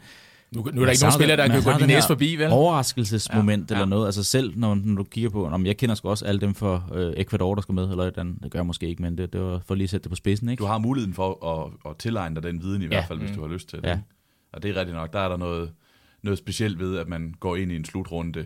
nu, 0.52 0.62
nu 0.74 0.82
er 0.82 0.86
der 0.86 0.92
ikke 0.92 1.04
nogen 1.04 1.14
spillere, 1.14 1.38
der 1.38 1.48
kan 1.48 1.64
gå 1.64 1.80
de 1.80 1.88
næste 1.88 2.08
forbi, 2.08 2.36
vel? 2.36 2.50
overraskelsesmoment 2.52 3.72
ja, 3.72 3.76
ja. 3.76 3.82
eller 3.82 3.90
noget. 3.90 4.06
Altså 4.06 4.24
selv, 4.24 4.54
når, 4.56 4.76
når 4.76 4.96
du 4.96 5.04
kigger 5.04 5.30
på, 5.30 5.46
om 5.48 5.66
jeg 5.66 5.78
kender 5.78 5.96
sgu 5.96 6.10
også 6.10 6.26
alle 6.26 6.42
dem 6.42 6.54
for 6.54 6.90
øh, 6.94 7.14
Ecuador, 7.18 7.56
der 7.56 7.62
skal 7.62 7.76
med, 7.76 7.90
eller 7.90 8.04
et 8.04 8.18
andet. 8.18 8.44
Det 8.44 8.52
gør 8.52 8.60
jeg 8.60 8.66
måske 8.66 8.88
ikke, 8.88 9.02
men 9.02 9.18
det, 9.18 9.34
det 9.34 9.42
var 9.42 9.62
for 9.68 9.76
lige 9.76 9.84
at 9.84 9.90
sætte 9.90 10.04
det 10.04 10.10
på 10.10 10.16
spidsen, 10.16 10.50
ikke? 10.50 10.62
Du 10.62 10.66
har 10.66 10.78
muligheden 10.78 11.14
for 11.14 11.46
at, 11.46 11.92
at 11.92 11.98
tilegne 11.98 12.36
dig 12.36 12.44
den 12.44 12.62
viden 12.62 12.82
i 12.82 12.86
ja. 12.86 12.90
hvert 12.90 13.08
fald, 13.08 13.20
hvis 13.20 13.30
mm. 13.30 13.36
du 13.36 13.42
har 13.42 13.54
lyst 13.54 13.70
til 13.70 13.82
det. 13.82 13.88
Ja. 13.88 14.00
Og 14.54 14.64
det 14.64 14.72
er 14.72 14.80
rigtigt 14.80 14.96
nok. 14.96 15.14
Der 15.14 15.20
er 15.20 15.30
der 15.30 15.38
noget, 15.38 15.72
noget 16.24 16.38
specielt 16.38 16.80
ved, 16.80 16.98
at 16.98 17.08
man 17.08 17.34
går 17.40 17.56
ind 17.56 17.72
i 17.72 17.76
en 17.76 17.86
slutrunde, 17.86 18.46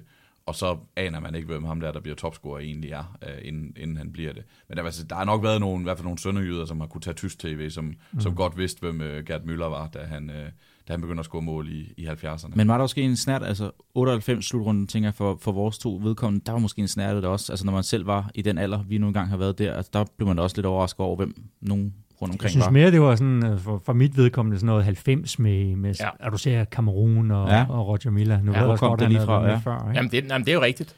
og 0.52 0.56
så 0.56 0.78
aner 0.96 1.20
man 1.20 1.36
ikke, 1.36 1.48
hvem 1.48 1.64
ham 1.64 1.80
der, 1.80 1.92
der 1.92 2.00
bliver 2.00 2.16
topscorer 2.16 2.60
egentlig 2.60 2.92
er, 2.92 3.18
øh, 3.24 3.38
inden, 3.42 3.74
inden 3.78 3.98
han 3.98 4.12
bliver 4.12 4.34
det. 4.34 4.44
Men 4.68 4.78
der, 4.78 4.84
altså, 4.84 5.04
der 5.04 5.16
har 5.16 5.26
nok 5.26 5.44
været 5.44 5.60
nogle, 5.60 5.82
i 5.82 5.84
hvert 5.84 5.98
fald 5.98 6.06
nogle 6.06 6.20
sønderjyder, 6.20 6.66
som 6.66 6.80
har 6.80 6.88
kunne 6.88 7.02
tage 7.02 7.14
tysk 7.14 7.40
tv, 7.40 7.70
som, 7.70 7.86
mm. 7.86 8.20
som 8.20 8.36
godt 8.36 8.58
vidste, 8.58 8.80
hvem 8.80 9.02
øh, 9.02 9.26
Gerd 9.26 9.42
Müller 9.42 9.70
var, 9.70 9.88
da 9.88 10.00
han, 10.00 10.30
øh, 10.30 10.46
da 10.88 10.94
han 10.94 11.02
begyndte 11.02 11.20
at 11.20 11.26
score 11.26 11.42
mål 11.42 11.70
i, 11.70 11.94
i 11.98 12.08
70'erne. 12.08 12.56
Men 12.56 12.68
var 12.68 12.78
der 12.78 12.84
måske 12.84 13.02
en 13.02 13.18
snært, 13.18 13.44
altså 13.44 13.72
98 13.94 14.46
slutrunden, 14.46 14.88
tænker 14.88 15.08
jeg, 15.08 15.16
for, 15.16 15.38
for 15.42 15.52
vores 15.52 15.78
to 15.78 16.00
vedkommende, 16.04 16.46
der 16.46 16.52
var 16.52 16.60
måske 16.60 16.82
en 16.82 16.88
snært 16.88 17.16
det 17.16 17.26
også, 17.26 17.52
altså 17.52 17.66
når 17.66 17.74
man 17.74 17.84
selv 17.84 18.08
var 18.08 18.32
i 18.36 18.42
den 18.42 18.58
alder, 18.58 18.84
vi 18.84 18.98
nu 18.98 19.08
engang 19.08 19.30
har 19.30 19.38
været 19.38 19.60
der, 19.60 19.74
altså, 19.74 19.90
der 19.94 20.06
blev 20.18 20.28
man 20.28 20.40
også 20.40 20.58
lidt 20.58 20.66
overrasket 20.66 21.00
over, 21.00 21.16
hvem 21.16 21.36
nogen 21.62 21.94
rundt 22.22 22.34
omkring 22.34 22.44
Jeg 22.44 22.52
synes 22.52 22.66
var. 22.66 22.72
mere, 22.72 22.92
det 22.92 23.02
var 23.02 23.16
sådan, 23.16 23.46
øh, 23.46 23.60
for, 23.60 23.82
for 23.86 23.94
mit 23.94 24.18
vedkommende, 24.18 24.58
sådan 24.58 24.66
noget 24.66 24.84
90 24.84 25.40
med, 25.40 25.76
med 25.76 25.96
ja. 26.00 26.10
at 26.20 26.32
du 26.32 26.38
ser 26.38 26.66
Cameroon 26.66 27.32
og, 27.32 27.50
ja. 27.50 27.66
og 27.70 27.88
Roger 27.88 28.10
Miller. 28.10 28.42
Nu 28.42 28.52
ja, 28.52 28.60
ved 28.60 28.68
hvor 28.68 28.76
kom 28.76 28.98
det 28.98 29.10
lige 29.10 29.22
fra? 29.22 29.48
Ja. 29.48 29.56
Før, 29.58 29.78
ikke? 29.78 29.92
Jamen, 29.96 30.12
det, 30.12 30.26
jamen, 30.30 30.46
det 30.46 30.52
er 30.52 30.56
jo 30.56 30.62
rigtigt. 30.62 30.96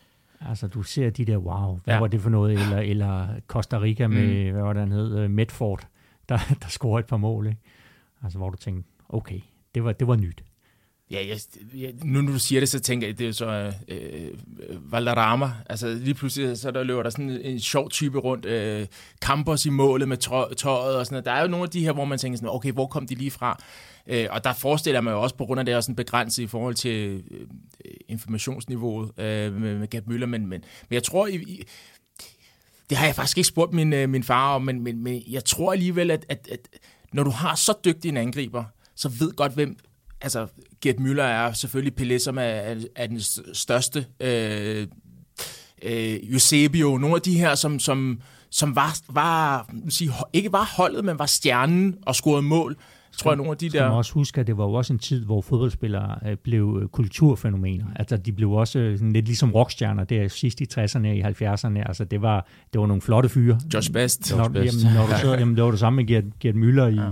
Altså, 0.49 0.67
du 0.67 0.83
ser 0.83 1.09
de 1.09 1.25
der, 1.25 1.37
wow, 1.37 1.79
hvad 1.83 1.93
ja. 1.93 1.99
var 1.99 2.07
det 2.07 2.21
for 2.21 2.29
noget? 2.29 2.53
Eller, 2.53 2.77
eller 2.77 3.27
Costa 3.47 3.81
Rica 3.81 4.07
med, 4.07 4.45
mm. 4.45 4.51
hvad 4.51 4.61
var 4.63 4.73
det, 4.73 4.79
han 4.79 4.91
hed, 4.91 5.25
uh, 5.25 5.31
Medford, 5.31 5.87
der, 6.29 6.37
der 6.61 6.67
scorede 6.67 6.99
et 6.99 7.05
par 7.05 7.17
mål, 7.17 7.47
ikke? 7.47 7.59
Altså, 8.23 8.37
hvor 8.37 8.49
du 8.49 8.57
tænkte, 8.57 8.89
okay, 9.09 9.39
det 9.75 9.83
var, 9.83 9.91
det 9.91 10.07
var 10.07 10.15
nyt. 10.15 10.43
Ja, 11.13 11.27
jeg, 11.27 11.39
jeg, 11.75 11.93
nu 12.03 12.21
når 12.21 12.31
du 12.31 12.39
siger 12.39 12.61
det, 12.61 12.69
så 12.69 12.79
tænker 12.79 13.07
jeg, 13.07 13.19
det 13.19 13.27
er 13.27 13.31
så 13.31 13.45
øh, 13.87 13.97
øh, 13.97 14.91
Valderrama. 14.91 15.51
Altså 15.69 15.93
lige 15.93 16.13
pludselig, 16.13 16.57
så 16.57 16.71
der 16.71 16.83
løber 16.83 17.03
der 17.03 17.09
sådan 17.09 17.29
en 17.29 17.59
sjov 17.59 17.89
type 17.89 18.19
rundt. 18.19 18.45
Øh, 18.45 18.87
Campos 19.21 19.65
i 19.65 19.69
målet 19.69 20.07
med 20.07 20.17
tøjet 20.17 20.95
og 20.95 21.05
sådan 21.05 21.13
noget. 21.13 21.25
Der 21.25 21.31
er 21.31 21.41
jo 21.41 21.47
nogle 21.47 21.63
af 21.63 21.69
de 21.69 21.83
her, 21.83 21.91
hvor 21.91 22.05
man 22.05 22.19
tænker 22.19 22.37
sådan, 22.37 22.49
okay, 22.49 22.71
hvor 22.71 22.87
kom 22.87 23.07
de 23.07 23.15
lige 23.15 23.31
fra? 23.31 23.63
Øh, 24.07 24.27
og 24.31 24.43
der 24.43 24.53
forestiller 24.53 25.01
man 25.01 25.13
jo 25.13 25.21
også, 25.21 25.35
på 25.35 25.45
grund 25.45 25.59
af 25.59 25.65
det, 25.65 25.73
er 25.73 25.81
sådan 25.81 25.95
begrænset 25.95 26.43
i 26.43 26.47
forhold 26.47 26.75
til 26.75 27.23
øh, 27.31 27.47
informationsniveauet 28.07 29.19
øh, 29.19 29.53
med, 29.53 29.79
med 29.79 29.87
Gab 29.87 30.07
Møller. 30.07 30.27
Men, 30.27 30.41
men, 30.41 30.49
men 30.89 30.93
jeg 30.95 31.03
tror, 31.03 31.27
i, 31.27 31.35
i, 31.35 31.63
det 32.89 32.97
har 32.97 33.05
jeg 33.05 33.15
faktisk 33.15 33.37
ikke 33.37 33.47
spurgt 33.47 33.73
min, 33.73 33.93
øh, 33.93 34.09
min 34.09 34.23
far 34.23 34.55
om, 34.55 34.61
men, 34.61 34.81
men, 34.81 35.03
men 35.03 35.23
jeg 35.27 35.45
tror 35.45 35.71
alligevel, 35.71 36.11
at, 36.11 36.25
at, 36.29 36.47
at 36.51 36.59
når 37.13 37.23
du 37.23 37.29
har 37.29 37.55
så 37.55 37.73
dygtig 37.85 38.09
en 38.09 38.17
angriber, 38.17 38.63
så 38.95 39.09
ved 39.09 39.31
godt, 39.31 39.53
hvem 39.53 39.77
altså, 40.23 40.47
Gert 40.81 40.95
Müller 40.95 41.21
er 41.21 41.53
selvfølgelig 41.53 41.93
Pelé, 42.01 42.17
som 42.17 42.37
er, 42.37 42.75
er 42.95 43.07
den 43.07 43.19
største. 43.53 44.05
Øh, 44.19 44.87
øh, 45.83 46.19
Eusebio, 46.23 46.97
nogle 46.97 47.15
af 47.15 47.21
de 47.21 47.39
her, 47.39 47.55
som, 47.55 47.79
som, 47.79 48.21
som 48.51 48.75
var, 48.75 48.97
var 49.09 49.69
sige, 49.89 50.11
ikke 50.33 50.51
var 50.51 50.73
holdet, 50.77 51.05
men 51.05 51.19
var 51.19 51.25
stjernen 51.25 51.95
og 52.05 52.15
scorede 52.15 52.41
mål. 52.41 52.77
Jeg 53.11 53.17
tror, 53.17 53.31
at 53.31 53.37
nogle 53.37 53.51
af 53.51 53.57
de 53.57 53.69
der... 53.69 53.83
Man 53.83 53.91
også 53.91 54.13
huske, 54.13 54.41
at 54.41 54.47
det 54.47 54.57
var 54.57 54.63
jo 54.63 54.73
også 54.73 54.93
en 54.93 54.99
tid, 54.99 55.25
hvor 55.25 55.41
fodboldspillere 55.41 56.19
øh, 56.25 56.37
blev 56.37 56.79
øh, 56.81 56.87
kulturfænomener. 56.87 57.85
Altså, 57.95 58.17
de 58.17 58.31
blev 58.31 58.51
også 58.51 58.79
øh, 58.79 58.97
sådan 58.97 59.13
lidt 59.13 59.25
ligesom 59.25 59.51
rockstjerner 59.51 60.03
der 60.03 60.27
sidst 60.27 60.61
i 60.61 60.67
60'erne, 60.73 61.07
i 61.07 61.21
70'erne. 61.21 61.87
Altså, 61.87 62.05
det 62.11 62.21
var, 62.21 62.47
det 62.73 62.81
var 62.81 62.87
nogle 62.87 63.01
flotte 63.01 63.29
fyre. 63.29 63.59
Josh 63.73 63.91
Best. 63.91 64.31
Når, 64.31 64.37
Josh 64.37 64.51
Best. 64.51 64.83
Jamen, 64.83 64.95
når 64.95 65.05
du 65.05 65.21
så, 65.21 65.33
jamen, 65.33 65.55
det 65.55 65.63
var 65.63 65.71
det 65.71 65.79
samme 65.79 65.95
med 65.97 66.05
Gert, 66.05 66.23
Gert 66.39 66.55
Müller 66.55 66.83
i, 66.83 66.95
ja 66.95 67.11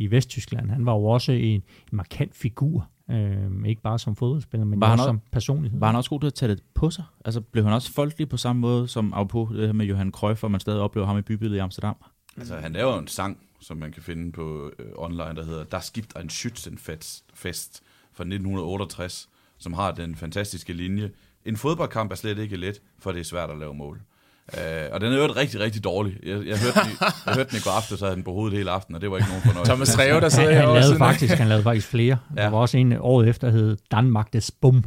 i 0.00 0.10
Vesttyskland. 0.10 0.70
Han 0.70 0.86
var 0.86 0.92
jo 0.92 1.04
også 1.04 1.32
en, 1.32 1.40
en 1.42 1.62
markant 1.92 2.36
figur, 2.36 2.88
øh, 3.10 3.66
ikke 3.66 3.82
bare 3.82 3.98
som 3.98 4.16
fodboldspiller, 4.16 4.64
men 4.64 4.80
var 4.80 4.92
også 4.92 5.04
som 5.04 5.20
personlighed. 5.32 5.78
Var 5.78 5.86
han 5.86 5.96
også 5.96 6.10
god 6.10 6.20
til 6.20 6.26
at 6.26 6.34
tage 6.34 6.52
det 6.52 6.62
på 6.74 6.90
sig? 6.90 7.04
Altså 7.24 7.40
blev 7.40 7.64
han 7.64 7.72
også 7.72 7.92
folkelig 7.92 8.28
på 8.28 8.36
samme 8.36 8.60
måde 8.60 8.88
som 8.88 9.14
på 9.28 9.48
det 9.52 9.66
her 9.66 9.72
med 9.72 9.86
Johan 9.86 10.10
Cruyff, 10.10 10.40
hvor 10.40 10.48
man 10.48 10.60
stadig 10.60 10.80
oplever 10.80 11.06
ham 11.06 11.18
i 11.18 11.22
bybilledet 11.22 11.56
i 11.56 11.60
Amsterdam? 11.60 11.96
Altså 12.36 12.56
han 12.56 12.72
laver 12.72 12.98
en 12.98 13.06
sang, 13.06 13.38
som 13.60 13.76
man 13.76 13.92
kan 13.92 14.02
finde 14.02 14.32
på 14.32 14.72
øh, 14.78 14.86
online, 14.96 15.34
der 15.36 15.44
hedder 15.44 15.64
Das 15.64 15.90
gibt 15.90 16.16
ein 16.16 16.30
Schützenfest 16.30 17.80
fra 18.12 18.24
1968, 18.24 19.28
som 19.58 19.72
har 19.72 19.92
den 19.92 20.16
fantastiske 20.16 20.72
linje. 20.72 21.10
En 21.44 21.56
fodboldkamp 21.56 22.12
er 22.12 22.16
slet 22.16 22.38
ikke 22.38 22.56
let, 22.56 22.82
for 22.98 23.12
det 23.12 23.20
er 23.20 23.24
svært 23.24 23.50
at 23.50 23.58
lave 23.58 23.74
mål. 23.74 24.00
Uh, 24.54 24.94
og 24.94 25.00
den 25.00 25.12
er 25.12 25.16
jo 25.16 25.26
rigtig, 25.36 25.60
rigtig 25.60 25.84
dårlig. 25.84 26.16
Jeg, 26.22 26.46
jeg, 26.46 26.58
hørte 26.58 26.80
den, 26.80 26.90
i, 26.92 26.96
jeg 27.26 27.34
hørte 27.34 27.50
den 27.50 27.58
i 27.58 27.64
går 27.64 27.70
aften, 27.70 27.96
så 27.96 28.04
havde 28.04 28.16
den 28.16 28.24
på 28.24 28.32
hovedet 28.32 28.58
hele 28.58 28.70
aften, 28.70 28.94
og 28.94 29.00
det 29.00 29.10
var 29.10 29.16
ikke 29.16 29.28
nogen 29.28 29.42
fornøjelse. 29.42 29.72
Thomas 29.72 29.98
Reve, 29.98 30.20
der 30.20 30.28
sidder 30.28 30.50
her 30.50 30.66
han, 30.66 30.74
lavede 30.74 30.98
faktisk, 30.98 31.34
han 31.34 31.48
lavede 31.48 31.62
faktisk 31.62 31.86
flere. 31.86 32.18
Ja. 32.36 32.42
Der 32.42 32.48
var 32.48 32.58
også 32.58 32.78
en 32.78 32.92
året 32.92 33.28
efter, 33.28 33.50
der 33.50 33.56
hed 33.56 33.76
Danmark 33.90 34.32
des 34.32 34.50
Bum. 34.50 34.84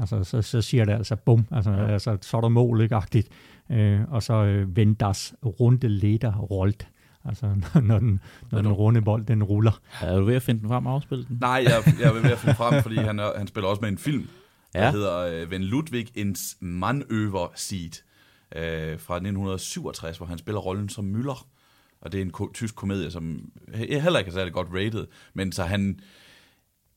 Altså, 0.00 0.24
så, 0.24 0.42
så 0.42 0.62
siger 0.62 0.84
det 0.84 0.92
altså 0.92 1.16
bum. 1.16 1.46
Altså, 1.50 1.70
ja. 1.70 1.92
altså 1.92 2.18
så 2.20 2.36
er 2.36 2.40
der 2.40 2.48
mål, 2.48 2.80
ikke? 2.80 2.94
Agtigt. 2.94 3.28
Uh, 3.70 4.12
og 4.12 4.22
så 4.22 4.62
uh, 4.62 4.76
vendas 4.76 5.34
runde 5.60 5.88
leder 5.88 6.36
rollt. 6.36 6.88
Altså, 7.24 7.46
når 7.82 7.98
den, 7.98 8.20
når 8.50 8.62
den 8.62 8.72
runde 8.72 9.02
bold, 9.02 9.26
den 9.26 9.42
ruller. 9.42 9.80
Er 10.02 10.18
du 10.18 10.24
ved 10.24 10.34
at 10.34 10.42
finde 10.42 10.60
den 10.60 10.68
frem 10.68 10.86
og 10.86 10.94
afspille 10.94 11.24
den? 11.28 11.38
Nej, 11.40 11.64
jeg, 11.64 11.94
jeg 12.00 12.08
er 12.08 12.12
ved 12.12 12.30
at 12.30 12.38
finde 12.38 12.54
frem, 12.54 12.82
fordi 12.82 12.96
han, 12.96 13.20
han 13.36 13.46
spiller 13.46 13.68
også 13.68 13.80
med 13.80 13.88
en 13.88 13.98
film, 13.98 14.28
ja. 14.74 14.80
der 14.80 14.90
hedder 14.90 15.42
uh, 15.42 15.50
Ven 15.50 15.62
Ludwig 15.62 16.06
ins 16.14 16.56
Manöver 16.62 17.52
Seed 17.54 18.02
øh, 18.56 19.00
fra 19.00 19.14
1967, 19.14 20.16
hvor 20.16 20.26
han 20.26 20.38
spiller 20.38 20.60
rollen 20.60 20.88
som 20.88 21.14
Müller. 21.14 21.46
Og 22.00 22.12
det 22.12 22.18
er 22.18 22.22
en 22.22 22.30
ko- 22.30 22.52
tysk 22.54 22.74
komedie, 22.74 23.10
som 23.10 23.52
heller 23.74 24.18
ikke 24.18 24.28
er 24.28 24.32
særlig 24.32 24.52
godt 24.52 24.68
rated, 24.72 25.06
men 25.34 25.52
så 25.52 25.64
han, 25.64 26.00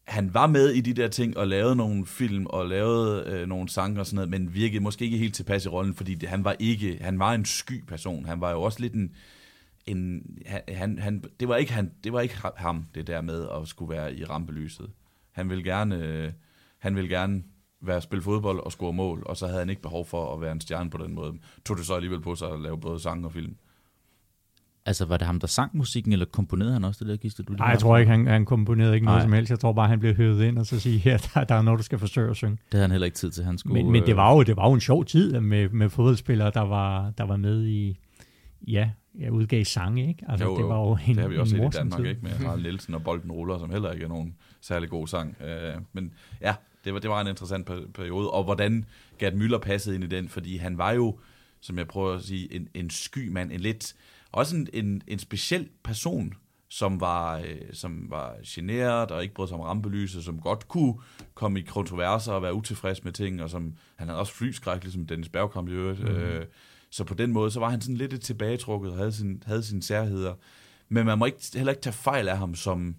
han 0.03 0.33
var 0.33 0.47
med 0.47 0.69
i 0.69 0.81
de 0.81 0.93
der 0.93 1.07
ting 1.07 1.37
og 1.37 1.47
lavede 1.47 1.75
nogle 1.75 2.05
film 2.05 2.45
og 2.45 2.67
lavede 2.67 3.23
øh, 3.27 3.47
nogle 3.47 3.69
sange 3.69 3.99
og 3.99 4.05
sådan 4.05 4.15
noget, 4.15 4.29
men 4.29 4.53
virkede 4.53 4.83
måske 4.83 5.05
ikke 5.05 5.17
helt 5.17 5.35
tilpas 5.35 5.65
i 5.65 5.69
rollen, 5.69 5.95
fordi 5.95 6.15
det, 6.15 6.29
han 6.29 6.43
var 6.43 6.55
ikke, 6.59 6.97
han 7.01 7.19
var 7.19 7.33
en 7.33 7.45
sky 7.45 7.83
person. 7.85 8.25
Han 8.25 8.41
var 8.41 8.51
jo 8.51 8.61
også 8.61 8.79
lidt 8.79 8.93
en, 8.93 9.15
en 9.85 10.23
han, 10.67 10.99
han, 10.99 11.23
det 11.39 11.47
var 11.47 11.55
ikke 11.55 11.73
han, 11.73 11.91
det 12.03 12.13
var 12.13 12.21
ikke 12.21 12.37
ham 12.55 12.85
det 12.95 13.07
der 13.07 13.21
med 13.21 13.47
at 13.61 13.67
skulle 13.67 13.95
være 13.95 14.15
i 14.15 14.25
rampelyset. 14.25 14.89
Han 15.31 15.49
ville 15.49 15.63
gerne, 15.63 15.95
øh, 15.95 16.31
han 16.79 16.95
ville 16.95 17.09
gerne 17.09 17.43
være 17.81 17.97
at 17.97 18.03
spille 18.03 18.23
fodbold 18.23 18.59
og 18.59 18.71
score 18.71 18.93
mål, 18.93 19.23
og 19.25 19.37
så 19.37 19.47
havde 19.47 19.59
han 19.59 19.69
ikke 19.69 19.81
behov 19.81 20.05
for 20.05 20.33
at 20.35 20.41
være 20.41 20.51
en 20.51 20.61
stjerne 20.61 20.89
på 20.89 20.97
den 20.97 21.15
måde. 21.15 21.33
Tog 21.65 21.77
det 21.77 21.85
så 21.85 21.93
alligevel 21.93 22.21
på 22.21 22.35
sig 22.35 22.51
at 22.51 22.61
lave 22.61 22.79
både 22.79 22.99
sang 22.99 23.25
og 23.25 23.31
film. 23.31 23.55
Altså, 24.85 25.05
var 25.05 25.17
det 25.17 25.27
ham, 25.27 25.39
der 25.39 25.47
sang 25.47 25.77
musikken, 25.77 26.13
eller 26.13 26.25
komponerede 26.25 26.73
han 26.73 26.83
også 26.83 27.03
det 27.03 27.11
der 27.11 27.17
kiste? 27.17 27.43
Nej, 27.49 27.67
jeg 27.67 27.79
tror 27.79 27.97
ikke, 27.97 28.11
han, 28.11 28.27
han 28.27 28.45
komponerede 28.45 28.93
ikke 28.93 29.05
noget 29.05 29.17
Nej. 29.17 29.25
som 29.25 29.33
helst. 29.33 29.49
Jeg 29.49 29.59
tror 29.59 29.73
bare, 29.73 29.87
han 29.87 29.99
blev 29.99 30.15
høvet 30.15 30.43
ind 30.43 30.57
og 30.57 30.65
så 30.65 30.79
sige, 30.79 30.97
her, 31.09 31.17
der, 31.33 31.43
der 31.43 31.55
er 31.55 31.61
noget, 31.61 31.77
du 31.77 31.83
skal 31.83 31.99
forsøge 31.99 32.29
at 32.29 32.35
synge. 32.35 32.51
Det 32.51 32.61
havde 32.71 32.83
han 32.83 32.91
heller 32.91 33.05
ikke 33.05 33.15
tid 33.15 33.31
til, 33.31 33.43
han 33.43 33.57
skulle... 33.57 33.83
Men, 33.83 33.91
men 33.91 34.05
det, 34.05 34.15
var 34.15 34.33
jo, 34.33 34.43
det 34.43 34.57
var 34.57 34.67
jo 34.67 34.73
en 34.73 34.81
sjov 34.81 35.05
tid 35.05 35.39
med, 35.39 35.69
med 35.69 35.89
fodboldspillere, 35.89 36.51
der 36.53 36.61
var, 36.61 37.11
der 37.17 37.23
var 37.23 37.37
med 37.37 37.65
i, 37.65 37.97
ja, 38.67 38.89
jeg 39.19 39.31
udgav 39.31 39.65
sange, 39.65 40.07
ikke? 40.07 40.25
Altså, 40.27 40.45
jo, 40.45 40.51
jo. 40.51 40.57
det 40.57 40.65
var 40.65 40.79
jo 40.79 40.97
en 41.07 41.15
Det 41.15 41.17
har 41.17 41.27
vi 41.27 41.37
også 41.37 41.55
set 41.55 41.75
i 41.75 41.77
Danmark, 41.77 41.99
tid. 41.99 42.09
ikke? 42.09 42.21
Med 42.21 42.31
Harald 42.31 42.61
Nielsen 42.61 42.93
og 42.93 43.03
Bolden 43.03 43.31
Ruller, 43.31 43.57
som 43.57 43.71
heller 43.71 43.91
ikke 43.91 44.05
er 44.05 44.09
nogen 44.09 44.35
særlig 44.61 44.89
god 44.89 45.07
sang. 45.07 45.35
Uh, 45.39 45.81
men 45.93 46.13
ja, 46.41 46.55
det 46.85 46.93
var, 46.93 46.99
det 46.99 47.09
var 47.09 47.21
en 47.21 47.27
interessant 47.27 47.69
periode, 47.93 48.31
og 48.31 48.43
hvordan 48.43 48.85
Gerd 49.19 49.33
Müller 49.33 49.57
passede 49.57 49.95
ind 49.95 50.03
i 50.03 50.07
den, 50.07 50.29
fordi 50.29 50.57
han 50.57 50.77
var 50.77 50.91
jo, 50.91 51.19
som 51.61 51.77
jeg 51.77 51.87
prøver 51.87 52.13
at 52.13 52.23
sige, 52.23 52.53
en, 52.53 52.67
en 52.73 52.89
sky 52.89 53.27
mand, 53.27 53.51
en 53.51 53.59
lidt, 53.59 53.95
også 54.31 54.55
en, 54.55 54.67
en, 54.73 55.01
en 55.07 55.19
speciel 55.19 55.69
person, 55.83 56.33
som 56.69 57.01
var, 57.01 57.37
øh, 57.37 57.61
som 57.73 58.05
var 58.09 58.35
generet 58.45 59.11
og 59.11 59.21
ikke 59.21 59.33
brød 59.33 59.47
sig 59.47 59.57
om 59.57 59.61
rampelyset, 59.61 60.23
som 60.23 60.39
godt 60.39 60.67
kunne 60.67 60.93
komme 61.33 61.59
i 61.59 61.63
kontroverser 61.63 62.33
og 62.33 62.41
være 62.41 62.53
utilfreds 62.53 63.03
med 63.03 63.11
ting, 63.11 63.43
og 63.43 63.49
som 63.49 63.73
han 63.95 64.07
havde 64.07 64.19
også 64.19 64.33
flyskræk, 64.33 64.83
ligesom 64.83 65.05
Dennis 65.05 65.29
Bergkamp 65.29 65.69
i 65.69 65.71
øvrigt. 65.71 65.99
Mm. 65.99 66.07
Øh, 66.07 66.45
så 66.89 67.03
på 67.03 67.13
den 67.13 67.31
måde, 67.31 67.51
så 67.51 67.59
var 67.59 67.69
han 67.69 67.81
sådan 67.81 67.95
lidt 67.95 68.21
tilbagetrukket 68.21 68.91
og 68.91 68.97
havde, 68.97 69.11
sin, 69.11 69.43
havde 69.45 69.63
sine 69.63 69.83
særheder. 69.83 70.33
Men 70.89 71.05
man 71.05 71.17
må 71.17 71.25
ikke, 71.25 71.39
heller 71.53 71.71
ikke 71.71 71.81
tage 71.81 71.93
fejl 71.93 72.27
af 72.27 72.37
ham 72.37 72.55
som, 72.55 72.95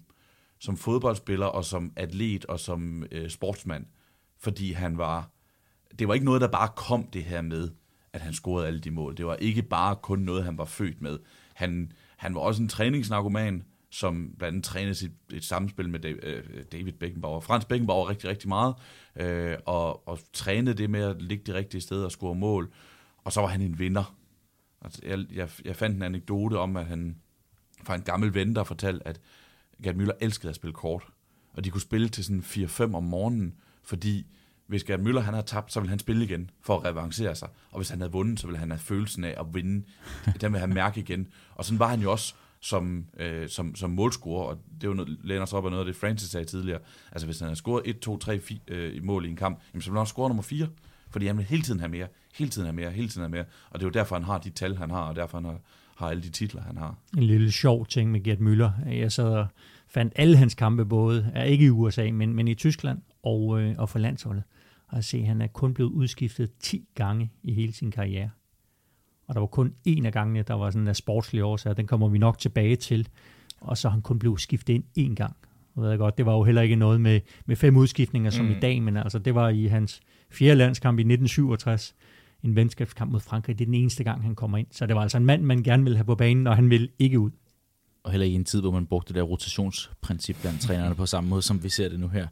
som 0.63 0.77
fodboldspiller 0.77 1.45
og 1.45 1.65
som 1.65 1.93
atlet 1.95 2.45
og 2.45 2.59
som 2.59 3.05
øh, 3.11 3.29
sportsmand, 3.29 3.85
fordi 4.39 4.71
han 4.71 4.97
var, 4.97 5.29
det 5.99 6.07
var 6.07 6.13
ikke 6.13 6.25
noget, 6.25 6.41
der 6.41 6.47
bare 6.47 6.69
kom 6.75 7.07
det 7.07 7.23
her 7.23 7.41
med, 7.41 7.69
at 8.13 8.21
han 8.21 8.33
scorede 8.33 8.67
alle 8.67 8.79
de 8.79 8.91
mål. 8.91 9.17
Det 9.17 9.25
var 9.25 9.35
ikke 9.35 9.61
bare 9.61 9.95
kun 9.95 10.19
noget, 10.19 10.43
han 10.43 10.57
var 10.57 10.65
født 10.65 11.01
med. 11.01 11.19
Han, 11.53 11.91
han 12.17 12.35
var 12.35 12.41
også 12.41 12.61
en 12.61 12.69
træningsnarkoman, 12.69 13.63
som 13.89 14.35
blandt 14.37 14.53
andet 14.53 14.63
trænede 14.63 14.95
sit, 14.95 15.11
et 15.33 15.43
samspil 15.43 15.89
med 15.89 16.05
øh, 16.05 16.43
David 16.71 16.93
Beckenbauer. 16.93 17.39
Frans 17.39 17.65
Beckenbauer 17.65 18.09
rigtig, 18.09 18.29
rigtig 18.29 18.49
meget, 18.49 18.75
øh, 19.15 19.57
og, 19.65 20.07
og 20.07 20.19
trænede 20.33 20.77
det 20.77 20.89
med 20.89 21.01
at 21.01 21.21
ligge 21.21 21.43
det 21.45 21.55
rigtige 21.55 21.81
sted 21.81 22.03
og 22.03 22.11
score 22.11 22.35
mål. 22.35 22.73
Og 23.17 23.33
så 23.33 23.41
var 23.41 23.47
han 23.47 23.61
en 23.61 23.79
vinder. 23.79 24.15
Altså, 24.81 25.01
jeg, 25.05 25.25
jeg, 25.33 25.49
jeg 25.65 25.75
fandt 25.75 25.95
en 25.95 26.03
anekdote 26.03 26.59
om, 26.59 26.77
at 26.77 26.85
han 26.85 27.17
fra 27.83 27.95
en 27.95 28.01
gammel 28.01 28.33
ven, 28.33 28.55
der 28.55 28.63
fortalte, 28.63 29.07
at 29.07 29.19
Gerd 29.83 29.95
Müller 29.95 30.17
elskede 30.21 30.49
at 30.49 30.55
spille 30.55 30.73
kort. 30.73 31.03
Og 31.53 31.63
de 31.63 31.69
kunne 31.69 31.81
spille 31.81 32.09
til 32.09 32.23
sådan 32.23 32.41
4-5 32.41 32.95
om 32.95 33.03
morgenen, 33.03 33.53
fordi 33.83 34.25
hvis 34.67 34.83
Gerd 34.83 34.99
Müller 34.99 35.19
han 35.19 35.33
har 35.33 35.41
tabt, 35.41 35.73
så 35.73 35.79
vil 35.79 35.89
han 35.89 35.99
spille 35.99 36.23
igen 36.23 36.49
for 36.61 36.79
at 36.79 36.85
revancere 36.85 37.35
sig. 37.35 37.49
Og 37.71 37.79
hvis 37.79 37.89
han 37.89 37.99
havde 37.99 38.11
vundet, 38.11 38.39
så 38.39 38.47
ville 38.47 38.59
han 38.59 38.71
have 38.71 38.79
følelsen 38.79 39.23
af 39.23 39.35
at 39.39 39.45
vinde. 39.53 39.85
Den 40.41 40.51
vil 40.51 40.59
han 40.59 40.73
mærke 40.73 40.99
igen. 40.99 41.27
Og 41.55 41.65
sådan 41.65 41.79
var 41.79 41.87
han 41.87 42.01
jo 42.01 42.11
også 42.11 42.33
som, 42.59 43.05
øh, 43.19 43.49
som, 43.49 43.75
som 43.75 43.89
målscorer, 43.89 44.45
og 44.47 44.57
det 44.75 44.83
er 44.83 44.87
jo 44.87 44.93
noget, 44.93 45.17
læner 45.23 45.45
sig 45.45 45.57
op 45.57 45.65
af 45.65 45.71
noget 45.71 45.81
af 45.81 45.85
det, 45.85 45.95
Francis 45.95 46.29
sagde 46.29 46.45
tidligere. 46.45 46.79
Altså 47.11 47.25
hvis 47.25 47.39
han 47.39 47.45
havde 47.45 47.55
scoret 47.55 47.81
1, 47.85 47.99
2, 47.99 48.17
3 48.17 48.39
4, 48.39 48.59
øh, 48.67 48.95
i 48.95 48.99
mål 48.99 49.25
i 49.25 49.29
en 49.29 49.35
kamp, 49.35 49.59
jamen, 49.73 49.81
så 49.81 49.89
ville 49.89 49.97
han 49.97 50.01
også 50.01 50.11
score 50.11 50.29
nummer 50.29 50.43
4, 50.43 50.67
fordi 51.09 51.27
han 51.27 51.37
vil 51.37 51.45
hele 51.45 51.63
tiden 51.63 51.79
have 51.79 51.89
mere, 51.89 52.07
hele 52.33 52.49
tiden 52.49 52.65
have 52.65 52.75
mere, 52.75 52.91
hele 52.91 53.09
tiden 53.09 53.21
have 53.21 53.29
mere. 53.29 53.45
Og 53.69 53.79
det 53.79 53.85
er 53.85 53.87
jo 53.87 53.91
derfor, 53.91 54.15
han 54.15 54.23
har 54.23 54.37
de 54.37 54.49
tal, 54.49 54.77
han 54.77 54.89
har, 54.89 55.01
og 55.01 55.15
derfor 55.15 55.37
han 55.37 55.45
har, 55.45 55.59
har 56.03 56.09
alle 56.09 56.23
de 56.23 56.29
titler, 56.29 56.61
han 56.61 56.77
har. 56.77 56.95
En 57.17 57.23
lille 57.23 57.51
sjov 57.51 57.85
ting 57.85 58.11
med 58.11 58.23
Gert 58.23 58.37
Müller. 58.37 58.89
Jeg 58.89 59.11
sad 59.11 59.25
og 59.25 59.47
fandt 59.87 60.13
alle 60.15 60.37
hans 60.37 60.53
kampe 60.53 60.85
både, 60.85 61.31
er 61.35 61.43
ikke 61.43 61.65
i 61.65 61.69
USA, 61.69 62.11
men, 62.11 62.33
men 62.33 62.47
i 62.47 62.53
Tyskland 62.53 62.99
og, 63.23 63.61
øh, 63.61 63.75
og 63.77 63.89
for 63.89 63.99
landsholdet. 63.99 64.43
Og 64.87 64.97
at 64.97 65.05
se, 65.05 65.23
han 65.23 65.41
er 65.41 65.47
kun 65.47 65.73
blevet 65.73 65.91
udskiftet 65.91 66.51
10 66.59 66.87
gange 66.95 67.31
i 67.43 67.53
hele 67.53 67.73
sin 67.73 67.91
karriere. 67.91 68.29
Og 69.27 69.35
der 69.35 69.39
var 69.39 69.47
kun 69.47 69.73
en 69.85 70.05
af 70.05 70.13
gangene, 70.13 70.41
der 70.41 70.53
var 70.53 70.69
sådan 70.71 70.87
en 70.87 70.95
sportslig 70.95 71.43
årsag, 71.43 71.77
den 71.77 71.87
kommer 71.87 72.07
vi 72.07 72.17
nok 72.17 72.37
tilbage 72.37 72.75
til. 72.75 73.07
Og 73.61 73.77
så 73.77 73.89
han 73.89 74.01
kun 74.01 74.19
blev 74.19 74.37
skiftet 74.37 74.73
ind 74.73 74.83
én 74.99 75.15
gang. 75.15 75.35
Jeg 75.75 75.83
ved 75.83 75.97
godt, 75.97 76.17
det 76.17 76.25
var 76.25 76.33
jo 76.33 76.43
heller 76.43 76.61
ikke 76.61 76.75
noget 76.75 77.01
med, 77.01 77.19
med 77.45 77.55
fem 77.55 77.77
udskiftninger 77.77 78.29
som 78.29 78.45
mm. 78.45 78.51
i 78.51 78.59
dag, 78.59 78.81
men 78.81 78.97
altså 78.97 79.19
det 79.19 79.35
var 79.35 79.49
i 79.49 79.65
hans 79.65 80.01
fjerde 80.31 80.55
landskamp 80.55 80.99
i 80.99 81.01
1967, 81.01 81.95
en 82.43 82.55
venskabskamp 82.55 83.11
mod 83.11 83.19
Frankrig. 83.19 83.59
Det 83.59 83.65
er 83.65 83.67
den 83.67 83.73
eneste 83.73 84.03
gang, 84.03 84.23
han 84.23 84.35
kommer 84.35 84.57
ind. 84.57 84.67
Så 84.71 84.85
det 84.85 84.95
var 84.95 85.01
altså 85.01 85.17
en 85.17 85.25
mand, 85.25 85.43
man 85.43 85.63
gerne 85.63 85.83
ville 85.83 85.97
have 85.97 86.05
på 86.05 86.15
banen, 86.15 86.47
og 86.47 86.55
han 86.55 86.69
ville 86.69 86.89
ikke 86.99 87.19
ud. 87.19 87.31
Og 88.03 88.11
heller 88.11 88.27
i 88.27 88.33
en 88.33 88.45
tid, 88.45 88.61
hvor 88.61 88.71
man 88.71 88.85
brugte 88.85 89.13
det 89.13 89.15
der 89.15 89.21
rotationsprincip 89.21 90.37
blandt 90.41 90.61
trænerne 90.61 90.95
på 90.95 91.05
samme 91.05 91.29
måde, 91.29 91.41
som 91.41 91.63
vi 91.63 91.69
ser 91.69 91.89
det 91.89 91.99
nu 91.99 92.07
her. 92.07 92.27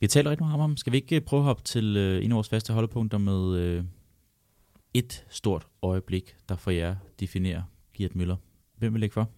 Vi 0.00 0.06
talt 0.06 0.28
rigtig 0.28 0.44
meget 0.44 0.54
om 0.54 0.60
ham. 0.60 0.76
Skal 0.76 0.92
vi 0.92 0.96
ikke 0.96 1.20
prøve 1.20 1.40
at 1.40 1.44
hoppe 1.44 1.62
til 1.62 1.96
øh, 1.96 2.24
en 2.24 2.30
af 2.30 2.34
vores 2.34 2.48
faste 2.48 2.72
holdepunkter 2.72 3.18
med 3.18 3.58
øh, 3.58 3.84
et 4.94 5.24
stort 5.28 5.66
øjeblik, 5.82 6.36
der 6.48 6.56
for 6.56 6.70
jer 6.70 6.96
definerer 7.20 7.62
Gert 7.94 8.16
Møller? 8.16 8.36
Hvem 8.76 8.92
vil 8.92 9.00
lægge 9.00 9.14
for? 9.14 9.30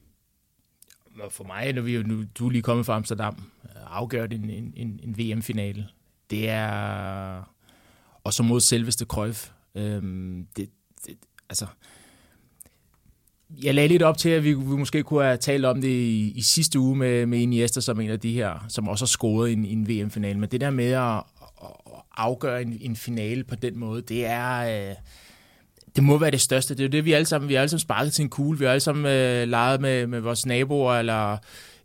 For 1.30 1.44
mig, 1.44 1.72
når 1.72 1.82
vi 1.82 1.94
jo 1.94 2.02
nu, 2.02 2.24
du 2.38 2.46
er 2.46 2.50
lige 2.50 2.62
kommet 2.62 2.86
fra 2.86 2.96
Amsterdam, 2.96 3.42
afgjort 3.86 4.32
en, 4.32 4.50
en, 4.50 4.72
en, 4.76 5.00
en 5.02 5.18
VM-finale. 5.18 5.88
Det 6.30 6.48
er... 6.48 7.42
Og 8.24 8.32
så 8.32 8.42
mod 8.42 8.60
selveste 8.60 9.04
Cruyff. 9.04 9.48
Øhm, 9.74 10.46
det, 10.56 10.70
det, 11.06 11.16
altså, 11.48 11.66
jeg 13.62 13.74
lagde 13.74 13.88
lidt 13.88 14.02
op 14.02 14.18
til, 14.18 14.28
at 14.28 14.44
vi, 14.44 14.52
vi 14.52 14.76
måske 14.76 15.02
kunne 15.02 15.24
have 15.24 15.36
talt 15.36 15.64
om 15.64 15.80
det 15.80 15.88
i, 15.88 16.32
i 16.36 16.42
sidste 16.42 16.78
uge 16.78 16.96
med, 16.96 17.26
med 17.26 17.38
Iniesta 17.38 17.80
som 17.80 18.00
en 18.00 18.10
af 18.10 18.20
de 18.20 18.32
her, 18.32 18.66
som 18.68 18.88
også 18.88 19.04
har 19.04 19.06
scoret 19.08 19.50
i 19.50 19.52
en, 19.52 19.64
en 19.64 19.88
VM-finale. 19.88 20.38
Men 20.38 20.50
det 20.50 20.60
der 20.60 20.70
med 20.70 20.92
at, 20.92 21.16
at 21.62 22.02
afgøre 22.16 22.62
en, 22.62 22.78
en 22.80 22.96
finale 22.96 23.44
på 23.44 23.54
den 23.54 23.78
måde, 23.78 24.02
det 24.02 24.26
er... 24.26 24.88
Øh, 24.90 24.94
det 25.96 26.04
må 26.04 26.18
være 26.18 26.30
det 26.30 26.40
største. 26.40 26.74
Det 26.74 26.80
er 26.80 26.84
jo 26.84 26.90
det, 26.90 27.04
vi 27.04 27.12
alle 27.12 27.26
sammen, 27.26 27.48
vi 27.48 27.54
har 27.54 27.60
alle 27.60 27.68
sammen 27.68 27.80
sparket 27.80 28.12
til 28.12 28.22
en 28.22 28.28
kugle. 28.28 28.58
Vi 28.58 28.64
har 28.64 28.72
alle 28.72 28.80
sammen 28.80 29.06
øh, 29.06 29.48
leget 29.48 29.80
med, 29.80 30.06
med 30.06 30.20
vores 30.20 30.46
naboer 30.46 30.94
eller 30.94 31.36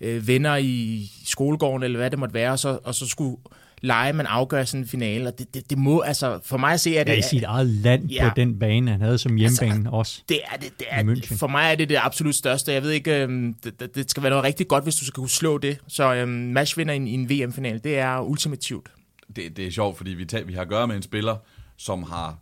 øh, 0.02 0.28
venner 0.28 0.56
i 0.56 1.06
skolegården, 1.26 1.84
eller 1.84 2.00
hvad 2.00 2.12
det 2.12 2.20
måtte 2.20 2.34
være, 2.34 2.52
og 2.52 2.60
så, 2.60 2.80
og 2.84 2.96
så 2.96 3.08
skulle 3.08 3.38
lege, 3.86 4.14
man 4.14 4.26
afgør 4.26 4.64
sådan 4.64 4.82
en 4.82 4.88
finale, 4.88 5.28
og 5.28 5.40
det, 5.40 5.54
det, 5.54 5.70
det 5.70 5.78
må, 5.78 6.00
altså, 6.00 6.40
for 6.44 6.58
mig 6.58 6.74
at 6.74 6.80
se, 6.80 7.00
at 7.00 7.08
det... 7.08 7.14
Ja, 7.14 7.18
i 7.18 7.22
sit 7.22 7.44
eget 7.44 7.68
land 7.68 8.10
ja, 8.10 8.30
på 8.30 8.34
den 8.36 8.60
bane, 8.60 8.92
han 8.92 9.02
havde 9.02 9.18
som 9.18 9.36
hjemmebane 9.36 9.74
altså, 9.74 9.90
også. 9.90 10.22
Det 10.30 10.40
er 10.52 10.58
det, 10.58 10.80
det 10.80 10.88
er, 10.90 11.36
for 11.38 11.48
mig 11.48 11.72
er 11.72 11.76
det 11.76 11.90
det 11.90 11.98
absolut 12.02 12.36
største. 12.36 12.74
Jeg 12.74 12.84
ved 12.84 12.92
ikke, 12.92 13.24
øhm, 13.24 13.54
det, 13.54 13.96
det 13.96 14.12
skal 14.12 14.24
være 14.24 14.30
noget 14.30 14.44
rigtig 14.44 14.68
godt, 14.68 14.84
hvis 14.84 14.96
du 14.96 15.06
skal 15.06 15.16
kunne 15.16 15.30
slå 15.30 15.58
det. 15.58 15.78
Så 15.88 16.14
øhm, 16.14 16.30
matchvinder 16.30 16.94
i 16.94 16.98
en, 16.98 17.08
i 17.08 17.14
en 17.14 17.30
VM-finale, 17.30 17.80
det 17.80 17.98
er 17.98 18.20
ultimativt. 18.20 18.92
Det, 19.36 19.58
det 19.58 19.68
er 19.68 19.72
sjovt, 19.72 19.98
fordi 19.98 20.12
vi, 20.12 20.26
tager, 20.26 20.46
vi 20.46 20.54
har 20.54 20.62
at 20.62 20.70
gøre 20.70 20.88
med 20.88 20.96
en 20.96 21.02
spiller, 21.02 21.36
som 21.78 22.04
har, 22.04 22.38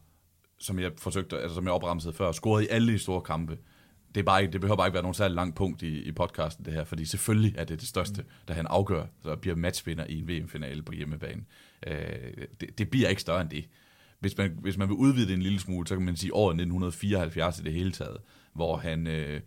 som 0.59 0.79
jeg 0.79 0.91
forsøgte, 0.97 1.37
altså 1.37 1.55
som 1.55 1.63
jeg 1.63 1.73
opremsede 1.73 2.13
før, 2.13 2.31
scoret 2.31 2.63
i 2.63 2.67
alle 2.69 2.93
de 2.93 2.99
store 2.99 3.21
kampe 3.21 3.57
det, 4.15 4.21
er 4.21 4.25
bare 4.25 4.41
ikke, 4.41 4.53
det 4.53 4.61
behøver 4.61 4.77
bare 4.77 4.87
ikke 4.87 4.93
være 4.93 5.03
nogen 5.03 5.13
særlig 5.13 5.35
lang 5.35 5.55
punkt 5.55 5.81
i, 5.81 6.01
i 6.01 6.11
podcasten, 6.11 6.65
det 6.65 6.73
her, 6.73 6.83
fordi 6.83 7.05
selvfølgelig 7.05 7.55
er 7.57 7.63
det 7.63 7.79
det 7.79 7.87
største, 7.87 8.21
mm. 8.21 8.27
da 8.47 8.53
han 8.53 8.67
afgør, 8.69 9.05
så 9.23 9.35
bliver 9.35 9.55
matchvinder 9.55 10.05
i 10.09 10.19
en 10.19 10.27
VM-finale 10.27 10.81
på 10.81 10.93
hjemmebane. 10.93 11.43
Øh, 11.87 11.97
det, 12.61 12.77
det 12.77 12.89
bliver 12.89 13.09
ikke 13.09 13.21
større 13.21 13.41
end 13.41 13.49
det. 13.49 13.65
Hvis 14.19 14.37
man, 14.37 14.57
hvis 14.61 14.77
man 14.77 14.87
vil 14.87 14.95
udvide 14.95 15.27
det 15.27 15.33
en 15.33 15.41
lille 15.41 15.59
smule, 15.59 15.87
så 15.87 15.95
kan 15.95 16.05
man 16.05 16.15
sige 16.15 16.33
året 16.33 16.53
1974 16.53 17.59
i 17.59 17.63
det 17.63 17.73
hele 17.73 17.91
taget, 17.91 18.17
hvor 18.53 18.77
han 18.77 19.07
øh, 19.07 19.41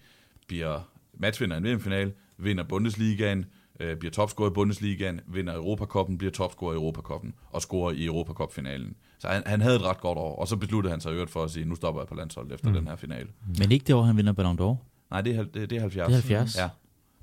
bliver 0.47 0.93
matchvinder 1.15 1.57
i 1.57 1.59
en 1.59 1.65
VM-finale, 1.65 2.13
vinder 2.39 2.65
Bundesligaen, 2.65 3.47
øh, 3.81 3.97
bliver 3.97 4.13
topscorer 4.13 4.51
i 4.51 4.53
Bundesligaen, 4.53 5.21
vinder 5.27 5.55
Europakoppen, 5.55 6.19
bliver 6.19 6.31
topscorer 6.33 6.73
i 6.73 6.77
Europakoppen 6.77 7.35
og 7.51 7.63
scorer 7.63 7.93
i 7.93 8.05
Europacup-finalen. 8.05 8.97
Så 9.19 9.29
han, 9.29 9.43
han 9.47 9.61
havde 9.61 9.77
et 9.77 9.83
ret 9.83 10.01
godt 10.01 10.19
år, 10.19 10.37
og 10.37 10.49
så 10.49 10.57
besluttede 10.57 10.91
han 10.91 11.01
sig 11.01 11.13
øvrigt 11.13 11.31
for 11.31 11.45
at 11.45 11.51
sige, 11.51 11.65
nu 11.65 11.75
stopper 11.75 12.01
jeg 12.01 12.09
på 12.09 12.15
landsholdet 12.15 12.53
efter 12.53 12.69
mm. 12.69 12.75
den 12.75 12.89
her 12.89 12.97
finale. 12.97 13.29
Men 13.59 13.73
ikke 13.73 13.85
det 13.85 13.95
år, 13.95 14.03
han 14.03 14.17
vinder 14.17 14.33
Ballon 14.33 14.61
d'Or? 14.61 14.77
Nej, 15.11 15.21
det 15.21 15.37
er, 15.37 15.45
det, 15.45 15.71
det 15.71 15.77
er 15.77 15.81
70. 15.81 16.07
Det 16.07 16.13
er 16.13 16.17
70? 16.17 16.59
Ja. 16.59 16.69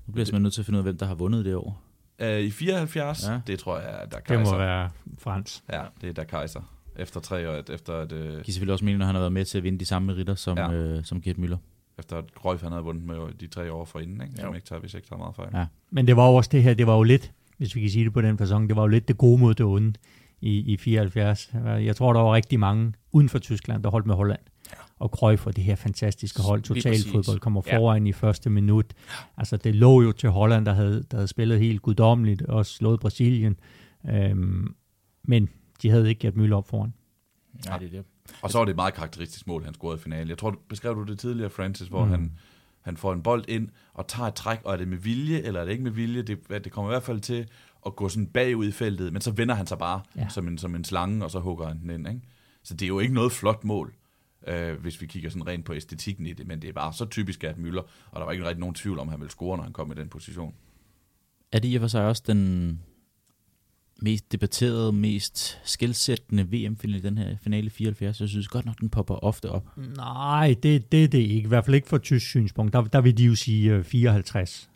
Nu 0.07 0.13
bliver 0.13 0.21
jeg 0.21 0.27
simpelthen 0.27 0.43
nødt 0.43 0.53
til 0.53 0.61
at 0.61 0.65
finde 0.65 0.77
ud 0.77 0.79
af, 0.79 0.85
hvem 0.85 0.97
der 0.97 1.05
har 1.05 1.15
vundet 1.15 1.45
det 1.45 1.55
år. 1.55 1.81
Uh, 2.21 2.27
I 2.27 2.51
74, 2.51 3.27
ja. 3.27 3.39
det 3.47 3.59
tror 3.59 3.79
jeg, 3.79 4.07
der 4.11 4.19
Kaiser. 4.19 4.43
Det 4.43 4.53
må 4.53 4.57
være 4.57 4.89
Frans. 5.19 5.63
Ja, 5.71 5.81
det 6.01 6.09
er 6.09 6.13
der 6.13 6.23
Kaiser. 6.23 6.61
Efter 6.95 7.19
tre 7.19 7.49
år, 7.49 7.71
efter 7.73 7.93
et... 7.93 8.11
Uh... 8.11 8.19
Det 8.19 8.27
giver 8.27 8.43
selvfølgelig 8.43 8.73
også 8.73 8.85
mening, 8.85 8.99
når 8.99 9.05
han 9.05 9.15
har 9.15 9.21
været 9.21 9.33
med 9.33 9.45
til 9.45 9.57
at 9.57 9.63
vinde 9.63 9.79
de 9.79 9.85
samme 9.85 10.05
meritter 10.05 10.35
som, 10.35 10.57
ja. 10.57 10.71
øh, 10.71 11.03
som 11.03 11.21
Gert 11.21 11.35
Müller. 11.35 11.57
Efter 11.99 12.17
at 12.17 12.25
Cruyff 12.35 12.63
han 12.63 12.71
havde 12.71 12.83
vundet 12.83 13.03
med 13.03 13.33
de 13.39 13.47
tre 13.47 13.71
år 13.71 13.85
forinden, 13.85 14.21
ikke? 14.21 14.35
Som 14.37 14.55
ikke 14.55 14.67
tager, 14.67 14.79
hvis 14.79 14.93
ikke 14.93 15.07
tager 15.07 15.17
meget 15.17 15.35
fejl. 15.35 15.49
Ja. 15.53 15.65
Men 15.89 16.07
det 16.07 16.15
var 16.15 16.23
også 16.23 16.49
det 16.53 16.63
her, 16.63 16.73
det 16.73 16.87
var 16.87 16.95
jo 16.95 17.03
lidt, 17.03 17.33
hvis 17.57 17.75
vi 17.75 17.81
kan 17.81 17.89
sige 17.89 18.05
det 18.05 18.13
på 18.13 18.21
den 18.21 18.37
fasong, 18.37 18.69
det 18.69 18.75
var 18.75 18.81
jo 18.81 18.87
lidt 18.87 19.07
det 19.07 19.17
gode 19.17 19.39
mod 19.39 19.53
det 19.53 19.65
onde 19.65 19.93
i, 20.41 20.73
i 20.73 20.77
74. 20.77 21.53
Jeg 21.65 21.95
tror, 21.95 22.13
der 22.13 22.19
var 22.19 22.33
rigtig 22.33 22.59
mange 22.59 22.93
uden 23.11 23.29
for 23.29 23.39
Tyskland, 23.39 23.83
der 23.83 23.89
holdt 23.89 24.07
med 24.07 24.15
Holland. 24.15 24.39
Ja. 24.71 24.77
Og 24.99 25.09
Cruyff 25.09 25.41
for 25.41 25.51
det 25.51 25.63
her 25.63 25.75
fantastiske 25.75 26.41
hold, 26.41 26.61
totalfodbold, 26.61 27.39
kommer 27.39 27.61
foran 27.61 28.03
ja. 28.05 28.09
i 28.09 28.13
første 28.13 28.49
minut. 28.49 28.93
Altså, 29.37 29.57
det 29.57 29.75
lå 29.75 30.01
jo 30.01 30.11
til 30.11 30.29
Holland, 30.29 30.65
der 30.65 30.73
havde, 30.73 31.03
der 31.11 31.17
havde 31.17 31.27
spillet 31.27 31.59
helt 31.59 31.81
guddommeligt, 31.81 32.41
og 32.41 32.65
slået 32.65 32.99
Brasilien. 32.99 33.59
Øhm, 34.09 34.75
men 35.23 35.49
de 35.81 35.89
havde 35.89 36.09
ikke 36.09 36.19
Gert 36.19 36.33
Müller 36.33 36.53
op 36.53 36.67
foran. 36.67 36.93
Ja, 37.65 37.77
det 37.79 37.85
er 37.85 37.89
det. 37.89 38.05
Og 38.41 38.51
så 38.51 38.57
var 38.57 38.65
det 38.65 38.71
et 38.71 38.75
meget 38.75 38.93
karakteristisk 38.93 39.47
mål, 39.47 39.63
han 39.63 39.73
scorede 39.73 39.99
i 39.99 40.01
finalen. 40.01 40.29
Jeg 40.29 40.37
tror, 40.37 40.55
beskrev 40.69 40.95
du 40.95 41.03
det 41.03 41.19
tidligere, 41.19 41.49
Francis, 41.49 41.87
hvor 41.87 42.05
mm. 42.05 42.11
han, 42.11 42.31
han 42.81 42.97
får 42.97 43.13
en 43.13 43.23
bold 43.23 43.45
ind 43.47 43.69
og 43.93 44.07
tager 44.07 44.27
et 44.27 44.35
træk, 44.35 44.59
og 44.63 44.73
er 44.73 44.77
det 44.77 44.87
med 44.87 44.97
vilje, 44.97 45.37
eller 45.37 45.61
er 45.61 45.65
det 45.65 45.71
ikke 45.71 45.83
med 45.83 45.91
vilje? 45.91 46.21
Det, 46.21 46.49
det 46.49 46.71
kommer 46.71 46.91
i 46.91 46.93
hvert 46.93 47.03
fald 47.03 47.21
til 47.21 47.47
at 47.85 47.95
gå 47.95 48.09
sådan 48.09 48.27
bagud 48.27 48.67
i 48.67 48.71
feltet, 48.71 49.13
men 49.13 49.21
så 49.21 49.31
vender 49.31 49.55
han 49.55 49.67
sig 49.67 49.77
bare 49.77 50.01
ja. 50.15 50.29
som, 50.29 50.47
en, 50.47 50.57
som 50.57 50.75
en 50.75 50.83
slange, 50.83 51.23
og 51.25 51.31
så 51.31 51.39
hugger 51.39 51.67
han 51.67 51.79
den 51.79 51.89
ind. 51.89 52.07
Ikke? 52.07 52.21
Så 52.63 52.73
det 52.73 52.81
er 52.85 52.87
jo 52.87 52.99
ikke 52.99 53.13
noget 53.13 53.31
flot 53.31 53.63
mål, 53.63 53.93
øh, 54.47 54.81
hvis 54.81 55.01
vi 55.01 55.05
kigger 55.05 55.29
sådan 55.29 55.47
rent 55.47 55.65
på 55.65 55.73
æstetikken 55.73 56.25
i 56.25 56.33
det, 56.33 56.47
men 56.47 56.61
det 56.61 56.69
er 56.69 56.73
bare 56.73 56.93
så 56.93 57.05
typisk 57.05 57.43
at 57.43 57.57
Møller, 57.57 57.81
og 58.11 58.19
der 58.19 58.25
var 58.25 58.31
ikke 58.31 58.45
rigtig 58.45 58.59
nogen 58.59 58.75
tvivl 58.75 58.99
om, 58.99 59.07
at 59.07 59.11
han 59.11 59.19
ville 59.19 59.31
score, 59.31 59.57
når 59.57 59.63
han 59.63 59.73
kom 59.73 59.91
i 59.91 59.95
den 59.95 60.09
position. 60.09 60.53
Er 61.51 61.59
det 61.59 61.69
i 61.69 61.75
og 61.75 61.81
for 61.81 61.87
sig 61.87 62.05
også 62.05 62.23
den 62.27 62.81
mest 64.03 64.31
debatterede, 64.31 64.91
mest 64.91 65.59
skældsættende 65.63 66.43
VM-finale 66.43 66.97
i 66.97 67.01
den 67.01 67.17
her 67.17 67.35
finale 67.43 67.69
74. 67.69 68.21
Jeg 68.21 68.29
synes 68.29 68.47
godt 68.47 68.65
nok, 68.65 68.79
den 68.79 68.89
popper 68.89 69.15
ofte 69.15 69.49
op. 69.49 69.67
Nej, 69.95 70.55
det, 70.63 70.91
det 70.91 71.03
er 71.03 71.07
det 71.07 71.17
ikke. 71.17 71.45
I 71.45 71.47
hvert 71.47 71.65
fald 71.65 71.75
ikke 71.75 71.89
fra 71.89 71.97
tysk 71.97 72.25
synspunkt. 72.25 72.73
Der, 72.73 72.81
der 72.81 73.01
vil 73.01 73.17
de 73.17 73.23
jo 73.23 73.35
sige 73.35 73.83
54 73.83 74.69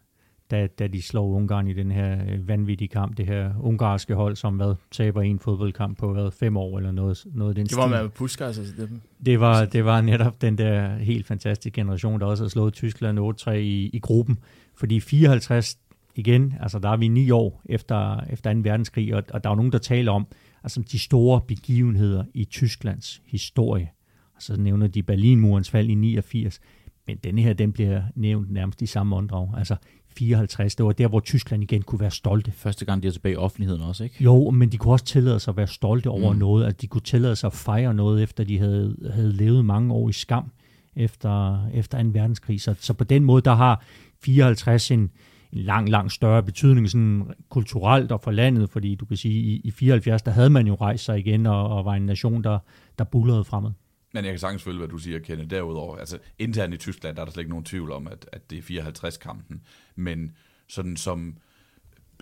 da, 0.51 0.67
da 0.67 0.87
de 0.87 1.01
slår 1.01 1.27
Ungarn 1.27 1.67
i 1.67 1.73
den 1.73 1.91
her 1.91 2.17
øh, 2.29 2.47
vanvittige 2.47 2.87
kamp. 2.87 3.17
Det 3.17 3.25
her 3.25 3.51
ungarske 3.61 4.15
hold, 4.15 4.35
som 4.35 4.55
hvad, 4.55 4.75
taber 4.91 5.21
en 5.21 5.39
fodboldkamp 5.39 5.97
på 5.97 6.13
hvad, 6.13 6.31
fem 6.31 6.57
år 6.57 6.77
eller 6.77 6.91
noget, 6.91 7.25
noget 7.25 7.55
den 7.55 7.65
Det 7.65 7.77
var 7.77 7.87
med 7.87 8.09
Puskas. 8.09 8.57
Altså, 8.57 8.73
det, 8.77 8.89
det, 9.25 9.39
var, 9.39 9.65
det 9.65 9.85
var 9.85 10.01
netop 10.01 10.41
den 10.41 10.57
der 10.57 10.97
helt 10.97 11.27
fantastiske 11.27 11.75
generation, 11.75 12.19
der 12.19 12.25
også 12.25 12.43
har 12.43 12.49
slået 12.49 12.73
Tyskland 12.73 13.19
8-3 13.19 13.51
i, 13.51 13.89
i 13.93 13.99
gruppen. 13.99 14.39
Fordi 14.75 14.99
54, 14.99 15.77
igen, 16.17 16.53
altså 16.59 16.79
der 16.79 16.89
er 16.89 16.97
vi 16.97 17.07
ni 17.07 17.31
år 17.31 17.61
efter, 17.65 18.19
efter 18.29 18.53
2. 18.53 18.59
verdenskrig, 18.59 19.15
og, 19.15 19.23
og 19.29 19.43
der 19.43 19.49
er 19.49 19.55
nogen, 19.55 19.71
der 19.71 19.77
taler 19.77 20.11
om 20.11 20.27
altså, 20.63 20.81
de 20.91 20.99
store 20.99 21.41
begivenheder 21.47 22.23
i 22.33 22.45
Tysklands 22.45 23.21
historie. 23.25 23.89
Og 24.35 24.41
så 24.41 24.57
nævner 24.57 24.87
de 24.87 25.03
Berlinmurens 25.03 25.69
fald 25.69 25.89
i 25.89 25.95
89. 25.95 26.59
Men 27.07 27.17
denne 27.17 27.41
her, 27.41 27.53
den 27.53 27.71
bliver 27.71 28.01
nævnt 28.15 28.51
nærmest 28.51 28.81
i 28.81 28.85
samme 28.85 29.15
åndedrag. 29.15 29.49
Altså 29.57 29.75
54, 30.17 30.75
det 30.75 30.85
var 30.85 30.91
der, 30.91 31.07
hvor 31.07 31.19
Tyskland 31.19 31.63
igen 31.63 31.81
kunne 31.81 31.99
være 31.99 32.11
stolte. 32.11 32.51
Første 32.51 32.85
gang, 32.85 33.03
de 33.03 33.07
er 33.07 33.11
tilbage 33.11 33.33
i 33.33 33.35
offentligheden 33.35 33.81
også, 33.81 34.03
ikke? 34.03 34.23
Jo, 34.23 34.49
men 34.49 34.71
de 34.71 34.77
kunne 34.77 34.93
også 34.93 35.05
tillade 35.05 35.39
sig 35.39 35.51
at 35.51 35.57
være 35.57 35.67
stolte 35.67 36.09
over 36.09 36.33
mm. 36.33 36.39
noget, 36.39 36.65
at 36.65 36.81
de 36.81 36.87
kunne 36.87 37.01
tillade 37.01 37.35
sig 37.35 37.47
at 37.47 37.53
fejre 37.53 37.93
noget, 37.93 38.23
efter 38.23 38.43
de 38.43 38.59
havde, 38.59 39.09
havde 39.13 39.33
levet 39.33 39.65
mange 39.65 39.93
år 39.93 40.09
i 40.09 40.13
skam 40.13 40.51
efter, 40.95 41.65
efter 41.73 42.03
2. 42.03 42.09
verdenskrig. 42.13 42.61
Så, 42.61 42.75
så 42.79 42.93
på 42.93 43.03
den 43.03 43.23
måde, 43.23 43.41
der 43.41 43.55
har 43.55 43.83
54 44.23 44.91
en, 44.91 45.11
en 45.53 45.59
lang, 45.59 45.89
lang 45.89 46.11
større 46.11 46.43
betydning 46.43 46.89
sådan 46.89 47.33
kulturelt 47.49 48.11
og 48.11 48.21
for 48.21 48.31
landet, 48.31 48.69
fordi 48.69 48.95
du 48.95 49.05
kan 49.05 49.17
sige, 49.17 49.39
i, 49.39 49.61
i 49.63 49.71
74, 49.71 50.21
der 50.21 50.31
havde 50.31 50.49
man 50.49 50.67
jo 50.67 50.75
rejst 50.75 51.05
sig 51.05 51.19
igen 51.19 51.45
og, 51.45 51.69
og 51.69 51.85
var 51.85 51.93
en 51.93 52.05
nation, 52.05 52.43
der, 52.43 52.59
der 52.97 53.03
bullerede 53.03 53.43
fremad. 53.43 53.71
Men 54.13 54.25
jeg 54.25 54.33
kan 54.33 54.39
sagtens 54.39 54.63
følge, 54.63 54.77
hvad 54.77 54.87
du 54.87 54.97
siger, 54.97 55.19
Kenneth. 55.19 55.49
Derudover, 55.49 55.97
altså 55.97 56.17
internt 56.39 56.73
i 56.73 56.77
Tyskland, 56.77 57.15
der 57.15 57.21
er 57.21 57.25
der 57.25 57.31
slet 57.31 57.41
ikke 57.41 57.49
nogen 57.49 57.65
tvivl 57.65 57.91
om, 57.91 58.07
at, 58.07 58.29
at 58.31 58.49
det 58.49 58.57
er 58.57 58.81
54-kampen. 58.81 59.61
Men 59.95 60.31
sådan 60.67 60.97
som, 60.97 61.37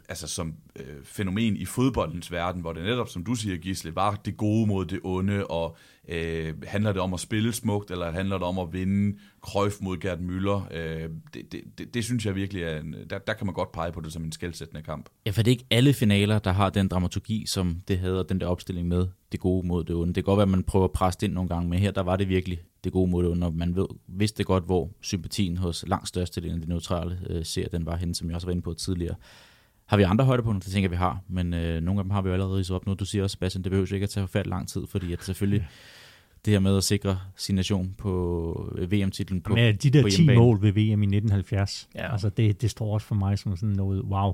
altså 0.10 0.28
som 0.28 0.54
øh, 0.76 1.04
fænomen 1.04 1.58
i 1.58 1.66
fodboldens 1.66 2.32
verden, 2.32 2.62
hvor 2.62 2.74
det 2.74 2.84
netop, 2.84 3.10
som 3.10 3.24
du 3.24 3.36
siger, 3.36 3.58
Gisle, 3.58 3.96
var 3.96 4.16
det 4.26 4.38
gode 4.38 4.68
mod 4.68 4.86
det 4.86 5.00
onde, 5.04 5.48
og 5.48 5.78
øh, 6.08 6.54
handler 6.64 6.92
det 6.92 7.02
om 7.02 7.14
at 7.14 7.20
spille 7.20 7.54
smukt, 7.54 7.92
eller 7.92 8.12
handler 8.12 8.38
det 8.38 8.48
om 8.48 8.60
at 8.60 8.74
vinde 8.74 9.18
Krøjf 9.42 9.74
mod 9.82 9.98
Gerd 9.98 10.20
Müller? 10.20 10.78
Øh, 10.78 11.10
det, 11.34 11.52
det, 11.52 11.62
det, 11.78 11.94
det 11.94 12.04
synes 12.04 12.26
jeg 12.26 12.36
virkelig 12.36 12.64
er, 12.64 12.80
en, 12.80 12.96
der, 13.10 13.18
der 13.18 13.34
kan 13.34 13.46
man 13.46 13.54
godt 13.54 13.72
pege 13.72 13.92
på 13.92 14.02
det 14.02 14.14
som 14.14 14.24
en 14.24 14.32
skældsættende 14.32 14.82
kamp. 14.82 15.10
Ja, 15.26 15.32
for 15.32 15.42
det 15.42 15.52
er 15.52 15.56
ikke 15.56 15.68
alle 15.72 15.94
finaler, 15.94 16.40
der 16.40 16.52
har 16.52 16.70
den 16.70 16.88
dramaturgi, 16.88 17.46
som 17.46 17.82
det 17.88 18.00
havde, 18.00 18.26
den 18.30 18.42
der 18.42 18.48
opstilling 18.48 18.88
med 18.88 19.08
det 19.32 19.40
gode 19.40 19.68
mod 19.68 19.84
det 19.84 19.96
onde. 19.96 20.08
Det 20.08 20.16
kan 20.16 20.24
godt 20.24 20.38
være, 20.38 20.44
at 20.44 20.50
man 20.50 20.64
prøver 20.64 20.86
at 20.86 20.92
presse 20.92 21.26
ind 21.26 21.34
nogle 21.34 21.50
gange, 21.50 21.70
men 21.70 21.80
her 21.80 21.92
der 21.92 22.02
var 22.02 22.16
det 22.16 22.30
virkelig 22.30 22.60
det 22.84 22.92
gode 22.92 23.12
mod 23.12 23.24
det 23.24 23.32
onde, 23.32 23.48
og 23.48 23.54
man 23.54 23.76
ved, 23.76 23.86
vidste 24.08 24.44
godt, 24.44 24.66
hvor 24.66 24.92
sympatien 25.02 25.58
hos 25.58 25.86
langt 25.88 26.08
størstedelen 26.08 26.56
af 26.56 26.62
de 26.62 26.70
neutrale 26.70 27.20
øh, 27.30 27.46
ser, 27.46 27.68
den 27.68 27.86
var 27.86 27.96
henne, 27.96 28.16
som 28.16 28.28
jeg 28.28 28.36
også 28.36 28.48
var 28.48 28.52
inde 28.52 28.62
på 28.62 28.74
tidligere. 28.74 29.16
Har 29.86 29.98
vi 29.98 30.04
andre 30.04 30.26
højdepunkter? 30.26 30.66
Det 30.66 30.74
tænker 30.74 30.90
vi 30.90 30.96
har, 30.96 31.20
men 31.28 31.54
øh, 31.54 31.82
nogle 31.82 32.00
af 32.00 32.04
dem 32.04 32.12
har 32.12 32.22
vi 32.22 32.28
jo 32.30 32.34
allerede 32.34 32.58
ridset 32.58 32.76
op 32.76 32.86
nu. 32.86 32.94
Du 32.94 33.06
siger 33.06 33.24
også, 33.24 33.34
Sebastian, 33.34 33.64
det 33.64 33.70
behøver 33.70 33.94
ikke 33.94 34.04
at 34.04 34.10
tage 34.10 34.28
fat 34.28 34.48
lang 34.48 34.68
tid, 34.68 34.82
fordi 34.88 35.14
at 35.14 35.24
selvfølgelig 35.24 35.68
det 36.46 36.52
her 36.52 36.60
med 36.60 36.78
at 36.78 36.84
sikre 36.84 37.20
sin 37.36 37.56
nation 37.56 37.96
på 37.98 38.74
øh, 38.78 38.92
VM-titlen 38.92 39.42
på 39.42 39.56
Men 39.56 39.76
de 39.76 39.90
der 39.90 40.02
på 40.02 40.10
10 40.10 40.36
mål 40.36 40.62
ved 40.62 40.72
VM 40.72 40.78
i 40.78 40.92
1970, 40.92 41.90
ja. 41.96 42.12
altså 42.12 42.30
det, 42.30 42.62
det 42.62 42.72
står 42.72 42.94
også 42.94 43.08
for 43.08 43.16
mig 43.16 43.40
som 43.40 43.58
sådan 43.58 43.76
noget, 43.76 44.02
wow. 44.02 44.34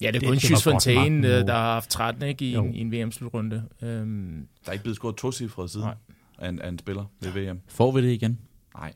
Ja, 0.00 0.10
det 0.10 0.22
er 0.22 0.28
kun 0.28 0.38
Chis 0.38 0.62
Fontaine, 0.62 1.28
øh, 1.28 1.46
der 1.46 1.52
har 1.52 1.72
haft 1.72 1.90
13 1.90 2.22
ikke, 2.22 2.44
i, 2.44 2.54
en, 2.54 2.74
i 2.74 2.80
en 2.80 2.92
VM-slutrunde. 2.92 3.56
Um, 3.82 4.46
der 4.64 4.68
er 4.68 4.72
ikke 4.72 4.82
blevet 4.82 4.96
scoret 4.96 5.16
to 5.16 5.32
cifre 5.32 5.68
siden 5.68 5.88
af 6.38 6.48
en, 6.48 6.60
af 6.60 6.68
en 6.68 6.78
spiller 6.78 7.04
ved 7.20 7.30
VM. 7.30 7.60
Får 7.68 7.92
vi 7.92 8.02
det 8.02 8.12
igen? 8.12 8.38
Nej. 8.76 8.92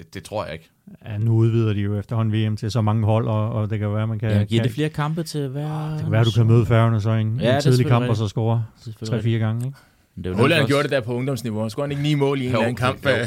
Det, 0.00 0.14
det 0.14 0.22
tror 0.24 0.44
jeg 0.44 0.52
ikke. 0.52 0.70
Ja, 1.06 1.18
nu 1.18 1.32
udvider 1.32 1.72
de 1.72 1.80
jo 1.80 1.98
efterhånden 1.98 2.34
VM 2.34 2.56
til 2.56 2.70
så 2.70 2.80
mange 2.80 3.04
hold, 3.04 3.28
og, 3.28 3.52
og 3.52 3.70
det 3.70 3.78
kan 3.78 3.94
være, 3.94 4.06
man 4.06 4.18
kan... 4.18 4.30
Ja, 4.30 4.44
giver 4.44 4.60
kan, 4.62 4.68
det 4.68 4.74
flere 4.74 4.88
kampe 4.88 5.22
til 5.22 5.48
hver... 5.48 5.90
Det 5.94 6.02
kan 6.02 6.12
være, 6.12 6.24
du 6.24 6.30
kan 6.30 6.46
møde 6.46 6.66
færgerne 6.66 7.00
så 7.00 7.10
en, 7.10 7.40
Ja, 7.40 7.56
en 7.56 7.62
tidlig 7.62 7.86
kamp, 7.86 8.08
og 8.08 8.16
så 8.16 8.28
score 8.28 8.64
Selvfølgelig 8.84 9.36
3-4 9.36 9.38
gange, 9.38 9.66
ikke? 9.66 9.78
Holland 10.36 10.66
gjorde 10.66 10.82
det 10.82 10.90
der 10.90 11.00
på 11.00 11.14
ungdomsniveau. 11.14 11.60
Han 11.60 11.70
scorede 11.70 11.90
ikke 11.90 12.02
ni 12.02 12.14
mål 12.14 12.40
i 12.40 12.46
en 12.46 12.52
Jo, 12.52 12.58
eller 12.58 12.62
anden 12.62 12.76
kamp. 12.76 13.06
jo. 13.06 13.10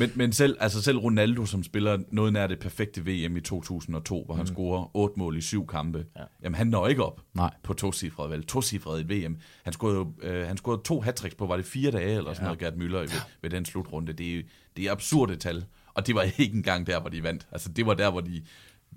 Men, 0.00 0.12
men 0.14 0.32
selv, 0.32 0.56
altså 0.60 0.82
selv 0.82 0.98
Ronaldo, 0.98 1.46
som 1.46 1.62
spiller 1.62 1.98
noget 2.10 2.32
nær 2.32 2.46
det 2.46 2.58
perfekte 2.58 3.00
VM 3.00 3.36
i 3.36 3.40
2002, 3.40 4.24
hvor 4.24 4.34
han 4.34 4.46
scorer 4.46 4.96
8 4.96 5.14
mål 5.18 5.36
i 5.36 5.40
syv 5.40 5.66
kampe, 5.66 6.06
ja. 6.16 6.22
jamen 6.42 6.54
han 6.54 6.66
når 6.66 6.88
ikke 6.88 7.04
op 7.04 7.20
Nej. 7.34 7.54
på 7.62 7.74
to-cifrede, 7.74 8.30
vel? 8.30 8.46
To-cifrede 8.46 8.98
i 8.98 9.00
et 9.00 9.10
VM. 9.10 9.36
Han 9.64 9.72
scorede, 9.72 9.96
jo, 9.96 10.12
øh, 10.22 10.46
han 10.46 10.56
scorede 10.56 10.82
to 10.84 11.00
hat 11.00 11.34
på, 11.38 11.46
var 11.46 11.56
det 11.56 11.64
fire 11.64 11.90
dage 11.90 12.16
eller 12.16 12.32
sådan 12.32 12.36
ja. 12.36 12.42
noget, 12.42 12.58
Gerd 12.58 12.74
Müller 12.74 12.98
ved, 12.98 13.20
ved 13.42 13.50
den 13.50 13.64
slutrunde. 13.64 14.12
Det 14.12 14.38
er, 14.38 14.42
det 14.76 14.84
er 14.84 14.92
absurde 14.92 15.36
tal, 15.36 15.64
og 15.94 16.06
det 16.06 16.14
var 16.14 16.22
ikke 16.38 16.56
engang 16.56 16.86
der, 16.86 17.00
hvor 17.00 17.10
de 17.10 17.22
vandt. 17.22 17.46
Altså 17.52 17.68
det 17.68 17.86
var 17.86 17.94
der, 17.94 18.10
hvor 18.10 18.20
de 18.20 18.42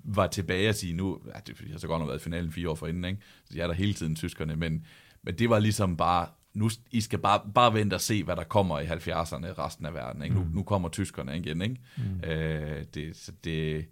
var 0.04 0.26
tilbage 0.26 0.68
at 0.68 0.76
sige, 0.76 0.92
nu, 0.92 1.18
ja, 1.34 1.40
det 1.46 1.70
har 1.70 1.78
så 1.78 1.86
godt 1.86 2.00
nok 2.00 2.08
været 2.08 2.20
i 2.20 2.22
finalen 2.22 2.52
fire 2.52 2.70
år 2.70 2.74
forinden, 2.74 3.04
ikke? 3.04 3.20
Så 3.44 3.54
de 3.54 3.60
er 3.60 3.66
der 3.66 3.74
hele 3.74 3.94
tiden, 3.94 4.16
tyskerne, 4.16 4.56
men, 4.56 4.86
men 5.22 5.38
det 5.38 5.50
var 5.50 5.58
ligesom 5.58 5.96
bare, 5.96 6.26
nu, 6.54 6.70
I 6.90 7.00
skal 7.00 7.18
bare, 7.18 7.40
bare 7.54 7.74
vente 7.74 7.94
og 7.94 8.00
se, 8.00 8.24
hvad 8.24 8.36
der 8.36 8.44
kommer 8.44 8.80
i 8.80 8.84
70'erne 8.84 9.58
resten 9.58 9.86
af 9.86 9.94
verden. 9.94 10.22
Ikke? 10.22 10.34
Nu, 10.36 10.46
nu 10.54 10.62
kommer 10.62 10.88
tyskerne 10.88 11.38
igen. 11.38 11.62
Ikke? 11.62 11.76
Mm. 11.96 12.30
Øh, 12.30 12.84
det, 12.94 13.16
så 13.16 13.32
det, 13.44 13.86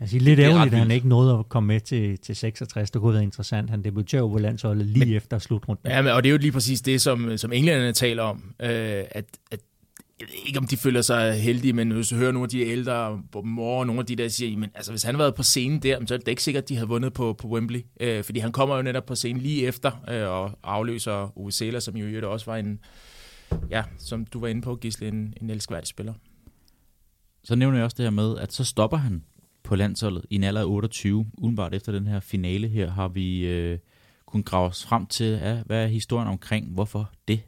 Altså, 0.00 0.18
lidt 0.18 0.38
Det 0.38 0.44
er 0.44 0.48
ret 0.48 0.54
ærgerligt, 0.54 0.74
at 0.74 0.80
han 0.80 0.90
ikke 0.90 1.08
nåede 1.08 1.38
at 1.38 1.48
komme 1.48 1.66
med 1.66 1.80
til, 1.80 2.18
til 2.18 2.36
66. 2.36 2.90
Det 2.90 3.00
kunne 3.00 3.08
have 3.08 3.14
været 3.14 3.22
interessant. 3.22 3.70
Han 3.70 3.84
debuterer 3.84 4.22
jo 4.22 4.28
på 4.28 4.38
landsholdet 4.38 4.86
lige 4.86 5.06
men, 5.06 5.16
efter 5.16 5.38
slutrunden. 5.38 5.90
Ja, 5.90 6.02
men, 6.02 6.12
og 6.12 6.22
det 6.22 6.28
er 6.28 6.32
jo 6.32 6.38
lige 6.38 6.52
præcis 6.52 6.80
det, 6.80 7.00
som, 7.00 7.38
som 7.38 7.52
englænderne 7.52 7.92
taler 7.92 8.22
om. 8.22 8.54
Øh, 8.60 8.68
at, 9.10 9.24
at 9.50 9.60
jeg 10.24 10.38
ved 10.38 10.46
ikke, 10.46 10.58
om 10.58 10.66
de 10.66 10.76
føler 10.76 11.02
sig 11.02 11.34
heldige, 11.34 11.72
men 11.72 11.90
hvis 11.90 12.08
du 12.08 12.16
hører 12.16 12.32
nogle 12.32 12.44
af 12.44 12.48
de 12.48 12.60
ældre, 12.60 13.22
mor 13.44 13.78
og 13.78 13.86
nogle 13.86 14.00
af 14.00 14.06
de 14.06 14.16
der 14.16 14.28
siger, 14.28 14.58
men 14.58 14.70
altså, 14.74 14.92
hvis 14.92 15.02
han 15.02 15.14
havde 15.14 15.22
været 15.22 15.34
på 15.34 15.42
scenen 15.42 15.82
der, 15.82 16.06
så 16.06 16.14
er 16.14 16.18
det 16.18 16.28
ikke 16.28 16.42
sikkert, 16.42 16.62
at 16.62 16.68
de 16.68 16.74
havde 16.74 16.88
vundet 16.88 17.12
på, 17.12 17.32
på 17.32 17.48
Wembley. 17.48 17.80
Øh, 18.00 18.24
fordi 18.24 18.38
han 18.38 18.52
kommer 18.52 18.76
jo 18.76 18.82
netop 18.82 19.06
på 19.06 19.14
scenen 19.14 19.42
lige 19.42 19.66
efter 19.66 19.90
øh, 20.10 20.28
og 20.28 20.58
afløser 20.62 21.38
Uwe 21.38 21.80
som 21.80 21.96
jo 21.96 22.06
i 22.06 22.08
øvrigt 22.08 22.24
også 22.24 22.46
var 22.46 22.56
en, 22.56 22.80
ja, 23.70 23.82
som 23.98 24.26
du 24.26 24.40
var 24.40 24.48
inde 24.48 24.62
på, 24.62 24.76
Gisle, 24.76 25.08
en, 25.08 25.34
en 25.42 25.50
elskværdig 25.50 25.88
spiller. 25.88 26.14
Så 27.44 27.54
nævner 27.54 27.76
jeg 27.78 27.84
også 27.84 27.96
det 27.96 28.04
her 28.04 28.10
med, 28.10 28.38
at 28.38 28.52
så 28.52 28.64
stopper 28.64 28.96
han 28.96 29.24
på 29.62 29.76
landsholdet 29.76 30.24
i 30.30 30.34
en 30.34 30.44
alder 30.44 30.60
af 30.60 30.66
28. 30.66 31.26
Udenbart 31.38 31.74
efter 31.74 31.92
den 31.92 32.06
her 32.06 32.20
finale 32.20 32.68
her 32.68 32.90
har 32.90 33.08
vi 33.08 33.46
øh, 33.46 33.78
kunnet 34.26 34.46
grave 34.46 34.68
os 34.68 34.84
frem 34.84 35.06
til, 35.06 35.26
ja, 35.26 35.62
hvad 35.66 35.82
er 35.82 35.86
historien 35.86 36.28
omkring, 36.28 36.68
hvorfor 36.68 37.10
det? 37.28 37.40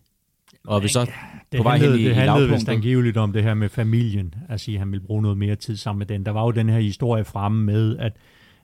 Og 0.67 0.83
vi 0.83 0.89
så 0.89 1.11
Det 1.53 1.59
på 1.59 1.63
vej 1.63 1.79
hen 1.79 1.99
i, 1.99 2.05
det 2.05 2.15
handlede 2.15 2.49
vist 2.51 2.69
angiveligt 2.69 3.17
om 3.17 3.33
det 3.33 3.43
her 3.43 3.55
med 3.55 3.69
familien. 3.69 4.35
Altså, 4.49 4.73
at 4.73 4.79
han 4.79 4.93
ville 4.93 5.07
bruge 5.07 5.23
noget 5.23 5.39
mere 5.39 5.57
tid 5.57 5.77
sammen 5.77 5.99
med 5.99 6.07
den. 6.07 6.27
Der 6.27 6.33
var 6.33 6.45
jo 6.45 6.51
den 6.51 6.69
her 6.69 6.81
historie 6.81 7.25
fremme 7.25 7.65
med, 7.65 7.97
at 7.99 8.13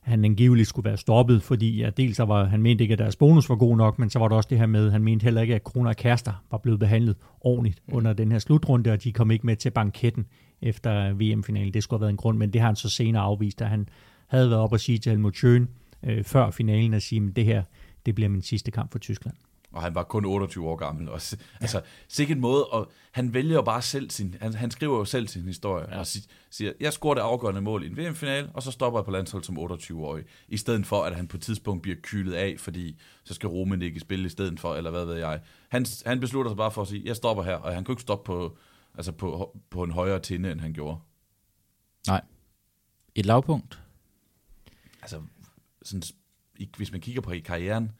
han 0.02 0.24
angiveligt 0.24 0.68
skulle 0.68 0.84
være 0.84 0.96
stoppet, 0.96 1.42
fordi 1.42 1.76
ja, 1.76 1.90
dels 1.90 2.16
så 2.16 2.24
var, 2.24 2.44
han 2.44 2.62
mente 2.62 2.84
ikke, 2.84 2.92
at 2.92 2.98
deres 2.98 3.16
bonus 3.16 3.48
var 3.48 3.56
god 3.56 3.76
nok, 3.76 3.98
men 3.98 4.10
så 4.10 4.18
var 4.18 4.28
der 4.28 4.36
også 4.36 4.48
det 4.50 4.58
her 4.58 4.66
med, 4.66 4.90
han 4.90 5.04
mente 5.04 5.24
heller 5.24 5.40
ikke, 5.40 5.54
at 5.54 5.64
kroner 5.64 5.90
og 5.90 5.96
kærester 5.96 6.32
var 6.50 6.58
blevet 6.58 6.80
behandlet 6.80 7.16
ordentligt 7.40 7.78
mm. 7.86 7.94
under 7.94 8.12
den 8.12 8.32
her 8.32 8.38
slutrunde, 8.38 8.92
og 8.92 9.04
de 9.04 9.12
kom 9.12 9.30
ikke 9.30 9.46
med 9.46 9.56
til 9.56 9.70
banketten 9.70 10.26
efter 10.62 11.12
VM-finalen. 11.12 11.74
Det 11.74 11.82
skulle 11.82 11.98
have 11.98 12.02
været 12.02 12.10
en 12.10 12.16
grund, 12.16 12.38
men 12.38 12.52
det 12.52 12.60
har 12.60 12.68
han 12.68 12.76
så 12.76 12.88
senere 12.88 13.22
afvist, 13.22 13.62
at 13.62 13.68
han 13.68 13.88
havde 14.26 14.50
været 14.50 14.62
op 14.62 14.72
og 14.72 14.80
sige 14.80 14.98
til 14.98 15.10
Helmut 15.10 15.36
Schön 15.36 15.66
øh, 16.10 16.24
før 16.24 16.50
finalen, 16.50 16.94
at 16.94 17.02
sige, 17.02 17.22
at 17.28 17.36
det 17.36 17.44
her, 17.44 17.62
det 18.06 18.14
bliver 18.14 18.28
min 18.28 18.42
sidste 18.42 18.70
kamp 18.70 18.92
for 18.92 18.98
Tyskland. 18.98 19.34
Og 19.72 19.82
han 19.82 19.94
var 19.94 20.02
kun 20.02 20.24
28 20.24 20.68
år 20.68 20.76
gammel. 20.76 21.08
Og, 21.08 21.20
ja. 21.32 21.36
Altså, 21.60 21.82
sikkert 22.08 22.36
en 22.36 22.40
måde, 22.40 22.66
og 22.66 22.92
han 23.12 23.34
vælger 23.34 23.62
bare 23.62 23.82
selv 23.82 24.10
sin, 24.10 24.34
han, 24.40 24.54
han 24.54 24.70
skriver 24.70 24.98
jo 24.98 25.04
selv 25.04 25.28
sin 25.28 25.42
historie, 25.42 25.86
ja. 25.90 25.98
og 25.98 26.06
si- 26.06 26.28
siger, 26.50 26.72
jeg 26.80 26.92
scorer 26.92 27.14
det 27.14 27.20
afgørende 27.20 27.60
mål 27.60 27.84
i 27.84 27.86
en 27.86 27.96
VM-finale, 27.96 28.50
og 28.54 28.62
så 28.62 28.70
stopper 28.70 29.00
jeg 29.00 29.04
på 29.04 29.10
landshold 29.10 29.44
som 29.44 29.58
28-årig, 29.58 30.24
i 30.48 30.56
stedet 30.56 30.86
for, 30.86 31.02
at 31.04 31.16
han 31.16 31.28
på 31.28 31.36
et 31.36 31.42
tidspunkt 31.42 31.82
bliver 31.82 31.96
kylet 32.02 32.32
af, 32.34 32.54
fordi 32.58 33.00
så 33.24 33.34
skal 33.34 33.48
Rummenigge 33.48 34.00
spille 34.00 34.26
i 34.26 34.28
stedet 34.28 34.60
for, 34.60 34.74
eller 34.74 34.90
hvad 34.90 35.04
ved 35.04 35.16
jeg. 35.16 35.40
Han, 35.68 35.86
han 36.06 36.20
beslutter 36.20 36.50
sig 36.50 36.56
bare 36.56 36.70
for 36.70 36.82
at 36.82 36.88
sige, 36.88 37.02
jeg 37.04 37.16
stopper 37.16 37.42
her, 37.42 37.54
og 37.54 37.74
han 37.74 37.84
kunne 37.84 37.92
ikke 37.92 38.02
stoppe 38.02 38.26
på, 38.26 38.56
altså 38.94 39.12
på, 39.12 39.56
på 39.70 39.82
en 39.82 39.90
højere 39.90 40.18
tinde, 40.18 40.52
end 40.52 40.60
han 40.60 40.72
gjorde. 40.72 40.98
Nej. 42.06 42.20
Et 43.14 43.26
lavpunkt. 43.26 43.82
Altså, 45.02 45.20
sådan, 45.82 46.02
hvis 46.76 46.92
man 46.92 47.00
kigger 47.00 47.20
på 47.20 47.30
i 47.30 47.38
karrieren, 47.38 47.90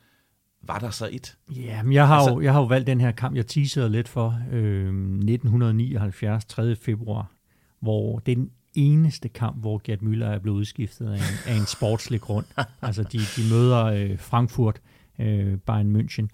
var 0.63 0.79
der 0.79 0.91
så 0.91 1.09
et? 1.13 1.37
Ja, 1.57 1.83
men 1.83 1.93
jeg 1.93 2.07
har, 2.07 2.17
Altså- 2.17 2.35
jo, 2.35 2.41
jeg 2.41 2.53
har 2.53 2.61
jo 2.61 2.67
valgt 2.67 2.87
den 2.87 3.01
her 3.01 3.13
kamp, 3.13 3.37
jeg 3.37 3.47
teasede 3.47 3.89
lidt 3.91 4.09
for, 4.09 4.41
øh, 4.53 4.87
1979, 4.89 6.45
3. 6.45 6.77
februar, 6.77 7.31
hvor 7.81 8.19
det 8.19 8.33
er 8.33 8.37
den 8.37 8.51
eneste 8.75 9.29
kamp, 9.29 9.61
hvor 9.61 9.81
Gerd 9.85 10.03
Müller 10.03 10.25
er 10.25 10.39
blevet 10.39 10.57
udskiftet 10.57 11.07
af 11.07 11.17
en, 11.17 11.53
af 11.53 11.55
en 11.61 11.67
sportslig 11.67 12.21
grund. 12.21 12.47
altså, 12.83 13.03
de, 13.03 13.19
de 13.19 13.55
møder 13.55 13.85
øh, 13.85 14.19
Frankfurt, 14.19 14.81
øh, 15.19 15.59
Bayern 15.59 15.97
München, 15.97 16.27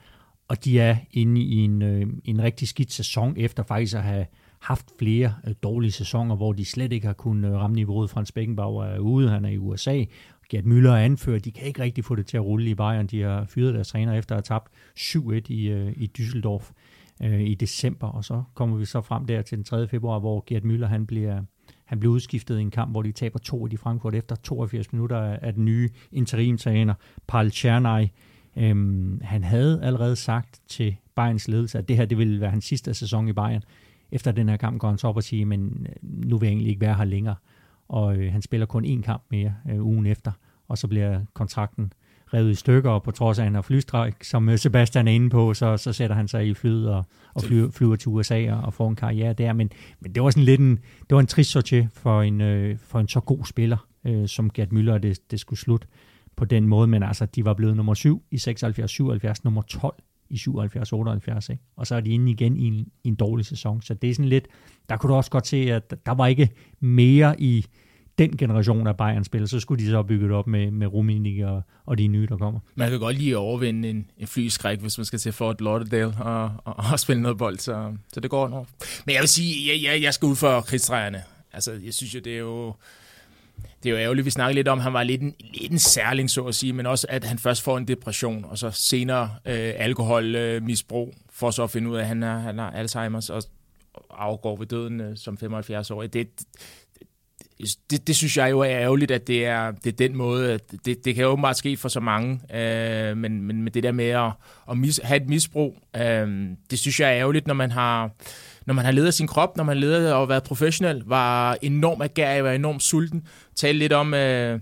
og 0.48 0.64
de 0.64 0.80
er 0.80 0.96
inde 1.12 1.40
i 1.40 1.54
en, 1.56 1.82
øh, 1.82 2.06
en 2.24 2.42
rigtig 2.42 2.68
skidt 2.68 2.92
sæson, 2.92 3.34
efter 3.36 3.62
faktisk 3.62 3.96
at 3.96 4.02
have 4.02 4.26
haft 4.60 4.86
flere 4.98 5.34
øh, 5.46 5.54
dårlige 5.62 5.92
sæsoner, 5.92 6.36
hvor 6.36 6.52
de 6.52 6.64
slet 6.64 6.92
ikke 6.92 7.06
har 7.06 7.14
kunnet 7.14 7.48
øh, 7.48 7.54
ramme 7.54 7.74
niveauet. 7.76 8.10
Frans 8.10 8.32
Beckenbauer 8.32 8.84
er 8.84 8.98
ude, 8.98 9.30
han 9.30 9.44
er 9.44 9.48
i 9.48 9.58
USA. 9.58 10.04
Gerd 10.48 10.64
Müller 10.64 10.90
er 10.90 11.04
anført, 11.04 11.44
de 11.44 11.52
kan 11.52 11.66
ikke 11.66 11.82
rigtig 11.82 12.04
få 12.04 12.14
det 12.14 12.26
til 12.26 12.36
at 12.36 12.44
rulle 12.44 12.70
i 12.70 12.74
Bayern. 12.74 13.06
De 13.06 13.22
har 13.22 13.44
fyret 13.44 13.74
deres 13.74 13.88
træner 13.88 14.14
efter 14.14 14.36
at 14.36 14.48
have 14.48 14.58
tabt 14.58 14.72
7-1 14.98 15.52
i, 15.52 15.68
øh, 15.68 15.92
i 15.96 16.10
Düsseldorf 16.18 16.72
øh, 17.22 17.40
i 17.40 17.54
december, 17.54 18.06
og 18.06 18.24
så 18.24 18.42
kommer 18.54 18.76
vi 18.76 18.84
så 18.84 19.00
frem 19.00 19.26
der 19.26 19.42
til 19.42 19.56
den 19.56 19.64
3. 19.64 19.88
februar, 19.88 20.18
hvor 20.18 20.44
Gerd 20.46 20.62
Müller 20.62 20.86
han 20.86 21.06
bliver, 21.06 21.42
han 21.84 22.00
bliver 22.00 22.14
udskiftet 22.14 22.58
i 22.58 22.62
en 22.62 22.70
kamp, 22.70 22.90
hvor 22.90 23.02
de 23.02 23.12
taber 23.12 23.38
2 23.38 23.66
i 23.66 23.76
Frankfurt 23.76 24.14
efter 24.14 24.36
82 24.36 24.92
minutter 24.92 25.18
af 25.18 25.54
den 25.54 25.64
nye 25.64 25.90
interimtræner, 26.12 26.94
Paul 27.26 27.46
Czernay. 27.46 28.06
Øhm, 28.56 29.20
han 29.22 29.44
havde 29.44 29.82
allerede 29.82 30.16
sagt 30.16 30.60
til 30.68 30.96
Bayerns 31.14 31.48
ledelse, 31.48 31.78
at 31.78 31.88
det 31.88 31.96
her 31.96 32.04
det 32.04 32.18
ville 32.18 32.40
være 32.40 32.50
hans 32.50 32.64
sidste 32.64 32.94
sæson 32.94 33.28
i 33.28 33.32
Bayern. 33.32 33.62
Efter 34.12 34.32
den 34.32 34.48
her 34.48 34.56
kamp 34.56 34.80
går 34.80 34.88
han 34.88 34.98
så 34.98 35.08
op 35.08 35.16
og 35.16 35.22
siger, 35.22 35.46
men 35.46 35.86
øh, 35.88 35.96
nu 36.02 36.38
vil 36.38 36.46
jeg 36.46 36.52
egentlig 36.52 36.68
ikke 36.68 36.80
være 36.80 36.94
her 36.94 37.04
længere. 37.04 37.34
Og 37.88 38.16
øh, 38.16 38.32
han 38.32 38.42
spiller 38.42 38.66
kun 38.66 38.84
én 38.84 39.02
kamp 39.02 39.22
mere 39.30 39.54
øh, 39.70 39.84
ugen 39.84 40.06
efter, 40.06 40.32
og 40.68 40.78
så 40.78 40.88
bliver 40.88 41.20
kontrakten 41.34 41.92
revet 42.34 42.50
i 42.50 42.54
stykker, 42.54 42.90
og 42.90 43.02
på 43.02 43.10
trods 43.10 43.38
af, 43.38 43.42
at 43.42 43.46
han 43.46 43.54
har 43.54 43.62
flystræk, 43.62 44.24
som 44.24 44.48
øh, 44.48 44.58
Sebastian 44.58 45.08
er 45.08 45.12
inde 45.12 45.30
på, 45.30 45.54
så, 45.54 45.76
så 45.76 45.92
sætter 45.92 46.16
han 46.16 46.28
sig 46.28 46.46
i 46.46 46.54
flyet 46.54 46.90
og, 46.90 47.04
og 47.34 47.42
flyver, 47.42 47.70
flyver 47.70 47.96
til 47.96 48.08
USA 48.08 48.52
og, 48.52 48.60
og 48.60 48.74
får 48.74 48.88
en 48.88 48.96
karriere 48.96 49.32
der. 49.32 49.52
Men, 49.52 49.70
men 50.00 50.14
det 50.14 50.22
var 50.22 50.30
sådan 50.30 50.42
lidt 50.42 50.60
en, 50.60 50.76
det 50.76 51.14
var 51.14 51.20
en 51.20 51.26
trist 51.26 51.50
sortie 51.50 51.90
for 51.92 52.22
en, 52.22 52.40
øh, 52.40 52.78
for 52.78 53.00
en 53.00 53.08
så 53.08 53.20
god 53.20 53.44
spiller, 53.44 53.86
øh, 54.04 54.28
som 54.28 54.50
Gerd 54.50 54.72
Müller, 54.72 54.98
det, 54.98 55.30
det 55.30 55.40
skulle 55.40 55.60
slutte 55.60 55.86
på 56.36 56.44
den 56.44 56.68
måde. 56.68 56.86
Men 56.86 57.02
altså, 57.02 57.26
de 57.26 57.44
var 57.44 57.54
blevet 57.54 57.76
nummer 57.76 57.94
7 57.94 58.22
i 58.30 58.36
76-77, 58.36 59.34
nummer 59.44 59.62
12 59.62 59.94
i 60.30 60.36
77-78, 60.36 61.50
ikke? 61.50 61.62
og 61.76 61.86
så 61.86 61.94
er 61.94 62.00
de 62.00 62.10
inde 62.10 62.30
igen 62.30 62.56
i 62.56 62.64
en, 62.64 62.74
i 63.04 63.08
en 63.08 63.14
dårlig 63.14 63.46
sæson. 63.46 63.82
Så 63.82 63.94
det 63.94 64.10
er 64.10 64.14
sådan 64.14 64.28
lidt, 64.28 64.48
der 64.88 64.96
kunne 64.96 65.10
du 65.10 65.16
også 65.16 65.30
godt 65.30 65.46
se, 65.46 65.56
at 65.56 65.94
der 66.06 66.14
var 66.14 66.26
ikke 66.26 66.50
mere 66.80 67.40
i 67.40 67.66
den 68.18 68.36
generation 68.36 68.86
af 68.86 68.96
Bayern-spillere, 68.96 69.48
så 69.48 69.60
skulle 69.60 69.84
de 69.84 69.90
så 69.90 70.02
bygge 70.02 70.26
det 70.26 70.34
op 70.34 70.46
med, 70.46 70.70
med 70.70 70.86
Rummenigge 70.86 71.48
og, 71.48 71.62
og 71.86 71.98
de 71.98 72.06
nye, 72.06 72.26
der 72.26 72.36
kommer. 72.36 72.60
Man 72.74 72.90
kan 72.90 72.98
godt 72.98 73.16
lige 73.16 73.38
overvinde 73.38 73.90
en, 73.90 74.10
en 74.18 74.26
flyskræk, 74.26 74.80
hvis 74.80 74.98
man 74.98 75.04
skal 75.04 75.18
til 75.18 75.32
Fort 75.32 75.60
Lauderdale 75.60 76.14
og, 76.20 76.52
og, 76.64 76.74
og 76.92 77.00
spille 77.00 77.22
noget 77.22 77.38
bold, 77.38 77.58
så, 77.58 77.92
så 78.12 78.20
det 78.20 78.30
går 78.30 78.48
nok. 78.48 78.66
Men 79.06 79.14
jeg 79.14 79.20
vil 79.20 79.28
sige, 79.28 79.72
jeg, 79.72 79.82
jeg, 79.82 80.02
jeg 80.02 80.14
skal 80.14 80.26
ud 80.26 80.36
for 80.36 80.60
krigsdrejerne. 80.60 81.22
Altså, 81.52 81.72
jeg 81.84 81.94
synes 81.94 82.14
jo, 82.14 82.20
det 82.20 82.34
er 82.34 82.38
jo... 82.38 82.74
Det 83.82 83.88
er 83.88 83.92
jo 83.92 83.98
ærgerligt, 83.98 84.24
vi 84.24 84.30
snakker 84.30 84.54
lidt 84.54 84.68
om, 84.68 84.78
at 84.78 84.82
han 84.82 84.92
var 84.92 85.02
lidt 85.02 85.22
en, 85.22 85.34
lidt 85.54 85.72
en 85.72 85.78
særling, 85.78 86.30
så 86.30 86.42
at 86.44 86.54
sige, 86.54 86.72
men 86.72 86.86
også, 86.86 87.06
at 87.10 87.24
han 87.24 87.38
først 87.38 87.62
får 87.62 87.78
en 87.78 87.88
depression, 87.88 88.44
og 88.44 88.58
så 88.58 88.70
senere 88.70 89.30
øh, 89.44 89.72
alkoholmisbrug, 89.76 91.08
øh, 91.08 91.20
for 91.32 91.50
så 91.50 91.62
at 91.62 91.70
finde 91.70 91.90
ud 91.90 91.96
af, 91.96 92.00
at 92.00 92.06
han 92.06 92.22
har, 92.22 92.38
han 92.38 92.58
har 92.58 92.70
Alzheimer's, 92.70 93.32
og 93.32 93.42
afgår 94.10 94.56
ved 94.56 94.66
døden 94.66 95.00
øh, 95.00 95.16
som 95.16 95.38
75-årig. 95.42 96.12
Det, 96.12 96.28
det, 97.90 98.06
det 98.06 98.16
synes 98.16 98.36
jeg 98.36 98.50
jo 98.50 98.60
er 98.60 98.70
ærgerligt, 98.70 99.10
at 99.10 99.26
det 99.26 99.46
er, 99.46 99.70
det 99.70 99.86
er 99.86 99.96
den 99.96 100.16
måde. 100.16 100.52
at 100.52 100.70
Det, 100.84 101.04
det 101.04 101.14
kan 101.14 101.24
jo 101.24 101.30
åbenbart 101.30 101.56
ske 101.56 101.76
for 101.76 101.88
så 101.88 102.00
mange, 102.00 102.40
øh, 102.56 103.16
men, 103.16 103.42
men 103.42 103.62
med 103.62 103.72
det 103.72 103.82
der 103.82 103.92
med 103.92 104.08
at, 104.08 104.30
at 104.70 104.78
mis, 104.78 105.00
have 105.04 105.22
et 105.22 105.28
misbrug, 105.28 105.76
øh, 105.96 106.48
det 106.70 106.78
synes 106.78 107.00
jeg 107.00 107.08
er 107.08 107.18
ærgerligt, 107.18 107.46
når 107.46 107.54
man 107.54 107.70
har 107.70 108.10
når 108.68 108.74
man 108.74 108.84
har 108.84 108.92
ledet 108.92 109.14
sin 109.14 109.26
krop, 109.26 109.56
når 109.56 109.64
man 109.64 109.76
leder 109.76 110.14
og 110.14 110.28
været 110.28 110.42
professionel, 110.42 111.02
var 111.06 111.58
enormt 111.62 112.02
agerig, 112.02 112.44
var 112.44 112.52
enormt 112.52 112.82
sulten. 112.82 113.22
Tale 113.56 113.78
lidt 113.78 113.92
om 113.92 114.14
øh, 114.14 114.60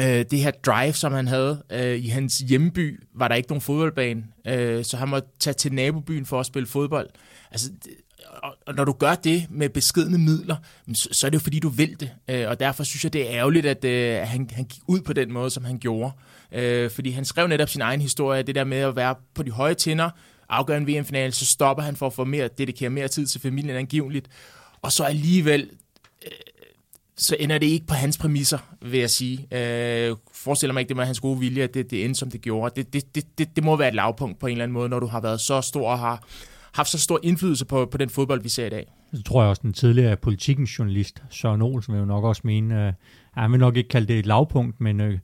øh, 0.00 0.24
det 0.30 0.38
her 0.38 0.50
drive, 0.50 0.92
som 0.92 1.12
han 1.12 1.28
havde. 1.28 1.62
Øh, 1.72 2.04
I 2.04 2.08
hans 2.08 2.38
hjemby 2.38 3.00
var 3.14 3.28
der 3.28 3.34
ikke 3.34 3.48
nogen 3.48 3.62
fodboldbane, 3.62 4.24
øh, 4.46 4.84
så 4.84 4.96
han 4.96 5.08
måtte 5.08 5.28
tage 5.40 5.54
til 5.54 5.72
nabobyen 5.72 6.26
for 6.26 6.40
at 6.40 6.46
spille 6.46 6.66
fodbold. 6.66 7.08
Altså, 7.50 7.70
og, 8.66 8.74
når 8.74 8.84
du 8.84 8.92
gør 8.92 9.14
det 9.14 9.46
med 9.50 9.68
beskedne 9.68 10.18
midler, 10.18 10.56
så, 10.94 11.26
er 11.26 11.30
det 11.30 11.38
jo 11.38 11.42
fordi, 11.42 11.58
du 11.58 11.68
vil 11.68 12.00
det. 12.00 12.10
Øh, 12.28 12.48
og 12.48 12.60
derfor 12.60 12.84
synes 12.84 13.04
jeg, 13.04 13.12
det 13.12 13.30
er 13.30 13.36
ærgerligt, 13.36 13.66
øh, 13.66 14.20
at, 14.20 14.28
han, 14.28 14.50
han 14.52 14.64
gik 14.64 14.82
ud 14.86 15.00
på 15.00 15.12
den 15.12 15.32
måde, 15.32 15.50
som 15.50 15.64
han 15.64 15.78
gjorde. 15.78 16.12
Øh, 16.52 16.90
fordi 16.90 17.10
han 17.10 17.24
skrev 17.24 17.48
netop 17.48 17.68
sin 17.68 17.80
egen 17.80 18.00
historie, 18.00 18.42
det 18.42 18.54
der 18.54 18.64
med 18.64 18.78
at 18.78 18.96
være 18.96 19.14
på 19.34 19.42
de 19.42 19.50
høje 19.50 19.74
tinder, 19.74 20.10
afgør 20.48 20.76
en 20.76 20.86
VM-finale, 20.86 21.32
så 21.32 21.46
stopper 21.46 21.82
han 21.82 21.96
for 21.96 22.06
at 22.06 22.12
få 22.12 22.24
mere, 22.24 22.48
dedikere 22.58 22.90
mere 22.90 23.08
tid 23.08 23.26
til 23.26 23.40
familien 23.40 23.76
angiveligt. 23.76 24.28
og 24.82 24.92
så 24.92 25.04
alligevel 25.04 25.70
øh, 26.26 26.32
så 27.16 27.36
ender 27.40 27.58
det 27.58 27.66
ikke 27.66 27.86
på 27.86 27.94
hans 27.94 28.18
præmisser, 28.18 28.58
vil 28.82 29.00
jeg 29.00 29.10
sige. 29.10 29.46
Øh, 29.52 30.16
forestiller 30.32 30.72
mig 30.72 30.80
ikke, 30.80 30.88
det 30.88 30.96
med 30.96 31.04
hans 31.04 31.20
gode 31.20 31.38
vilje, 31.38 31.62
at 31.62 31.74
det, 31.74 31.90
det 31.90 32.04
endte, 32.04 32.18
som 32.18 32.30
det 32.30 32.40
gjorde. 32.40 32.72
Det, 32.76 32.92
det, 32.92 33.14
det, 33.14 33.38
det, 33.38 33.56
det 33.56 33.64
må 33.64 33.76
være 33.76 33.88
et 33.88 33.94
lavpunkt 33.94 34.38
på 34.38 34.46
en 34.46 34.52
eller 34.52 34.62
anden 34.62 34.72
måde, 34.72 34.88
når 34.88 35.00
du 35.00 35.06
har 35.06 35.20
været 35.20 35.40
så 35.40 35.60
stor 35.60 35.90
og 35.90 35.98
har 35.98 36.24
haft 36.72 36.88
så 36.88 36.98
stor 36.98 37.20
indflydelse 37.22 37.64
på, 37.64 37.86
på 37.86 37.98
den 37.98 38.10
fodbold, 38.10 38.42
vi 38.42 38.48
ser 38.48 38.66
i 38.66 38.70
dag. 38.70 38.86
Så 39.14 39.22
tror 39.22 39.42
jeg 39.42 39.50
også, 39.50 39.62
den 39.62 39.72
tidligere 39.72 40.16
politikens 40.16 40.78
journalist, 40.78 41.22
Søren 41.30 41.62
Olsen, 41.62 41.92
vil 41.94 42.00
jo 42.00 42.06
nok 42.06 42.24
også 42.24 42.42
mene, 42.44 42.86
øh, 42.86 42.92
han 43.32 43.52
vil 43.52 43.60
nok 43.60 43.76
ikke 43.76 43.88
kalde 43.88 44.06
det 44.06 44.18
et 44.18 44.26
lavpunkt, 44.26 44.80
men 44.80 45.00
øh, 45.00 45.18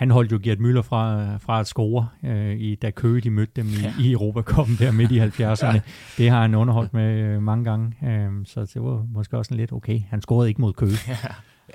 han 0.00 0.10
holdt 0.10 0.32
jo 0.32 0.40
Gert 0.42 0.58
Müller 0.58 0.80
fra, 0.80 1.36
fra 1.36 1.60
at 1.60 1.66
score, 1.66 2.08
øh, 2.24 2.60
i, 2.60 2.74
da 2.74 2.90
Køge 2.90 3.20
de 3.20 3.30
mødte 3.30 3.52
dem 3.56 3.66
i, 3.66 3.82
ja. 3.82 3.94
i 4.00 4.12
Europacupen 4.12 4.76
der 4.78 4.92
midt 4.92 5.12
i 5.12 5.20
70'erne. 5.42 5.66
ja. 5.66 5.80
Det 6.18 6.30
har 6.30 6.42
han 6.42 6.54
underholdt 6.54 6.94
med 6.94 7.18
øh, 7.18 7.42
mange 7.42 7.64
gange, 7.64 7.94
øh, 8.04 8.46
så 8.46 8.60
det 8.60 8.82
var 8.82 9.06
måske 9.12 9.38
også 9.38 9.54
lidt 9.54 9.72
okay. 9.72 10.00
Han 10.10 10.22
scorede 10.22 10.48
ikke 10.48 10.60
mod 10.60 10.72
Køge. 10.72 10.96
Ja. 11.08 11.16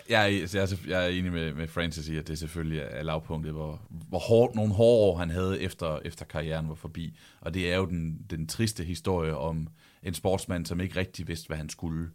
Jeg 0.10 0.24
er, 0.24 0.50
jeg, 0.54 0.62
er, 0.62 0.76
jeg 0.88 1.06
er 1.06 1.10
enig 1.10 1.32
med, 1.32 1.54
med 1.54 1.68
Francis 1.68 2.08
i, 2.08 2.18
at 2.18 2.28
det 2.28 2.38
selvfølgelig 2.38 2.82
er 2.90 3.04
lavpunktet, 3.04 3.54
hvor, 3.54 3.82
hvor 3.90 4.20
hårdt, 4.20 4.56
nogle 4.56 4.74
hårde 4.74 5.12
år 5.12 5.18
han 5.18 5.30
havde 5.30 5.62
efter, 5.62 6.00
efter 6.06 6.26
karrieren 6.26 6.70
var 6.70 6.76
forbi. 6.76 7.18
Og 7.42 7.54
det 7.54 7.74
er 7.74 7.78
jo 7.78 7.86
den, 7.86 8.18
den 8.30 8.48
triste 8.48 8.84
historie 8.84 9.38
om 9.38 9.68
en 10.04 10.14
sportsmand, 10.14 10.66
som 10.66 10.82
ikke 10.82 11.00
rigtig 11.00 11.28
vidste, 11.28 11.48
hvad 11.48 11.58
han 11.58 11.70
skulle, 11.70 12.10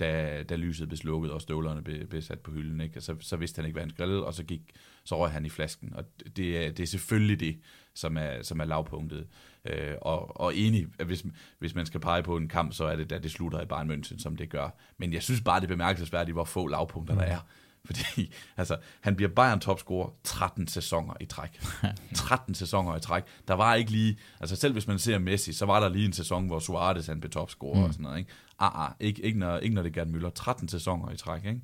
da, 0.00 0.42
da 0.42 0.56
lyset 0.56 0.88
blev 0.88 0.96
slukket 0.96 1.32
og 1.32 1.40
støvlerne 1.40 1.82
blev, 1.82 2.06
blev 2.06 2.22
sat 2.22 2.40
på 2.40 2.50
hylden. 2.50 2.80
Ikke? 2.80 3.00
Så, 3.00 3.16
så 3.20 3.36
vidste 3.36 3.58
han 3.58 3.64
ikke, 3.64 3.74
hvad 3.74 3.82
han 3.82 3.90
skulle, 3.90 4.24
og 4.24 4.34
så, 4.34 4.44
gik, 4.44 4.60
så 5.04 5.18
røg 5.18 5.30
han 5.30 5.46
i 5.46 5.48
flasken. 5.48 5.92
Og 5.94 6.04
det 6.36 6.66
er, 6.66 6.72
det 6.72 6.82
er 6.82 6.86
selvfølgelig 6.86 7.40
det, 7.40 7.58
som 7.94 8.16
er, 8.16 8.42
som 8.42 8.60
er 8.60 8.64
lavpunktet. 8.64 9.26
Øh, 9.64 9.94
og, 10.02 10.40
og 10.40 10.56
enig, 10.56 10.86
hvis, 11.04 11.24
hvis 11.58 11.74
man 11.74 11.86
skal 11.86 12.00
pege 12.00 12.22
på 12.22 12.36
en 12.36 12.48
kamp, 12.48 12.72
så 12.72 12.84
er 12.84 12.96
det, 12.96 13.10
da 13.10 13.18
det 13.18 13.30
slutter 13.30 13.60
i 13.60 13.66
Bayern 13.66 13.90
München, 13.90 14.18
som 14.18 14.36
det 14.36 14.50
gør. 14.50 14.68
Men 14.98 15.12
jeg 15.12 15.22
synes 15.22 15.40
bare, 15.40 15.60
det 15.60 15.64
er 15.64 15.68
bemærkelsesværdigt, 15.68 16.34
hvor 16.34 16.44
få 16.44 16.66
lavpunkter 16.66 17.14
mm. 17.14 17.20
der 17.20 17.26
er. 17.26 17.38
Fordi 17.86 18.34
altså, 18.56 18.76
han 19.00 19.16
bliver 19.16 19.30
Bayern 19.36 19.60
topscorer 19.60 20.10
13 20.24 20.68
sæsoner 20.68 21.14
i 21.20 21.24
træk. 21.24 21.60
13 22.14 22.54
sæsoner 22.54 22.96
i 22.96 23.00
træk. 23.00 23.22
Der 23.48 23.54
var 23.54 23.74
ikke 23.74 23.90
lige, 23.90 24.18
altså 24.40 24.56
selv 24.56 24.72
hvis 24.72 24.86
man 24.86 24.98
ser 24.98 25.18
Messi, 25.18 25.52
så 25.52 25.66
var 25.66 25.80
der 25.80 25.88
lige 25.88 26.04
en 26.04 26.12
sæson, 26.12 26.46
hvor 26.46 26.58
Suarez 26.58 27.06
han 27.06 27.20
blev 27.20 27.30
topscorer 27.30 27.78
mm. 27.78 27.84
og 27.84 27.92
sådan 27.92 28.02
noget. 28.02 28.18
Ikke? 28.18 28.30
Ah, 28.58 28.84
ah, 28.84 28.92
ikke, 29.00 29.22
ikke, 29.22 29.38
når, 29.38 29.58
ikke 29.58 29.74
når 29.74 29.82
det 29.82 29.96
er 29.96 30.04
Gerd 30.04 30.08
Müller. 30.08 30.30
13 30.30 30.68
sæsoner 30.68 31.12
i 31.12 31.16
træk. 31.16 31.44
Ikke? 31.44 31.60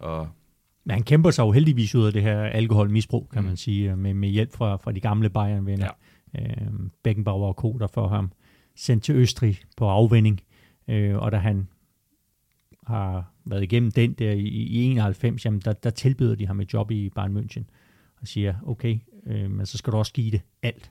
Og 0.00 0.28
men 0.84 0.94
han 0.94 1.02
kæmper 1.02 1.30
sig 1.30 1.42
jo 1.42 1.50
heldigvis 1.50 1.94
ud 1.94 2.06
af 2.06 2.12
det 2.12 2.22
her 2.22 2.42
alkoholmisbrug, 2.42 3.28
kan 3.32 3.42
mm. 3.42 3.48
man 3.48 3.56
sige, 3.56 3.96
med, 3.96 4.14
med 4.14 4.28
hjælp 4.28 4.52
fra, 4.52 4.76
fra 4.76 4.92
de 4.92 5.00
gamle 5.00 5.30
Bayern-venner. 5.30 5.88
Ja. 6.34 6.40
Øh, 6.40 6.72
Beckenbauer 7.02 7.48
og 7.48 7.54
Co., 7.54 7.78
der 7.78 7.86
får 7.86 8.08
ham 8.08 8.32
sendt 8.76 9.04
til 9.04 9.14
Østrig 9.14 9.60
på 9.76 9.88
afvinding. 9.88 10.40
Øh, 10.88 11.16
og 11.16 11.32
da 11.32 11.36
han 11.36 11.68
har 12.86 13.32
været 13.44 13.62
igennem 13.62 13.90
den 13.90 14.12
der 14.12 14.32
i, 14.32 14.46
i 14.46 14.82
91, 14.82 15.44
jamen 15.44 15.60
der, 15.60 15.72
der 15.72 15.90
tilbyder 15.90 16.34
de 16.34 16.46
ham 16.46 16.60
et 16.60 16.72
job 16.72 16.90
i 16.90 17.10
Bayern 17.10 17.36
München. 17.36 17.62
Og 18.20 18.28
siger, 18.28 18.54
okay, 18.66 18.98
øh, 19.26 19.50
men 19.50 19.66
så 19.66 19.78
skal 19.78 19.92
du 19.92 19.96
også 19.96 20.12
give 20.12 20.30
det 20.30 20.40
alt. 20.62 20.90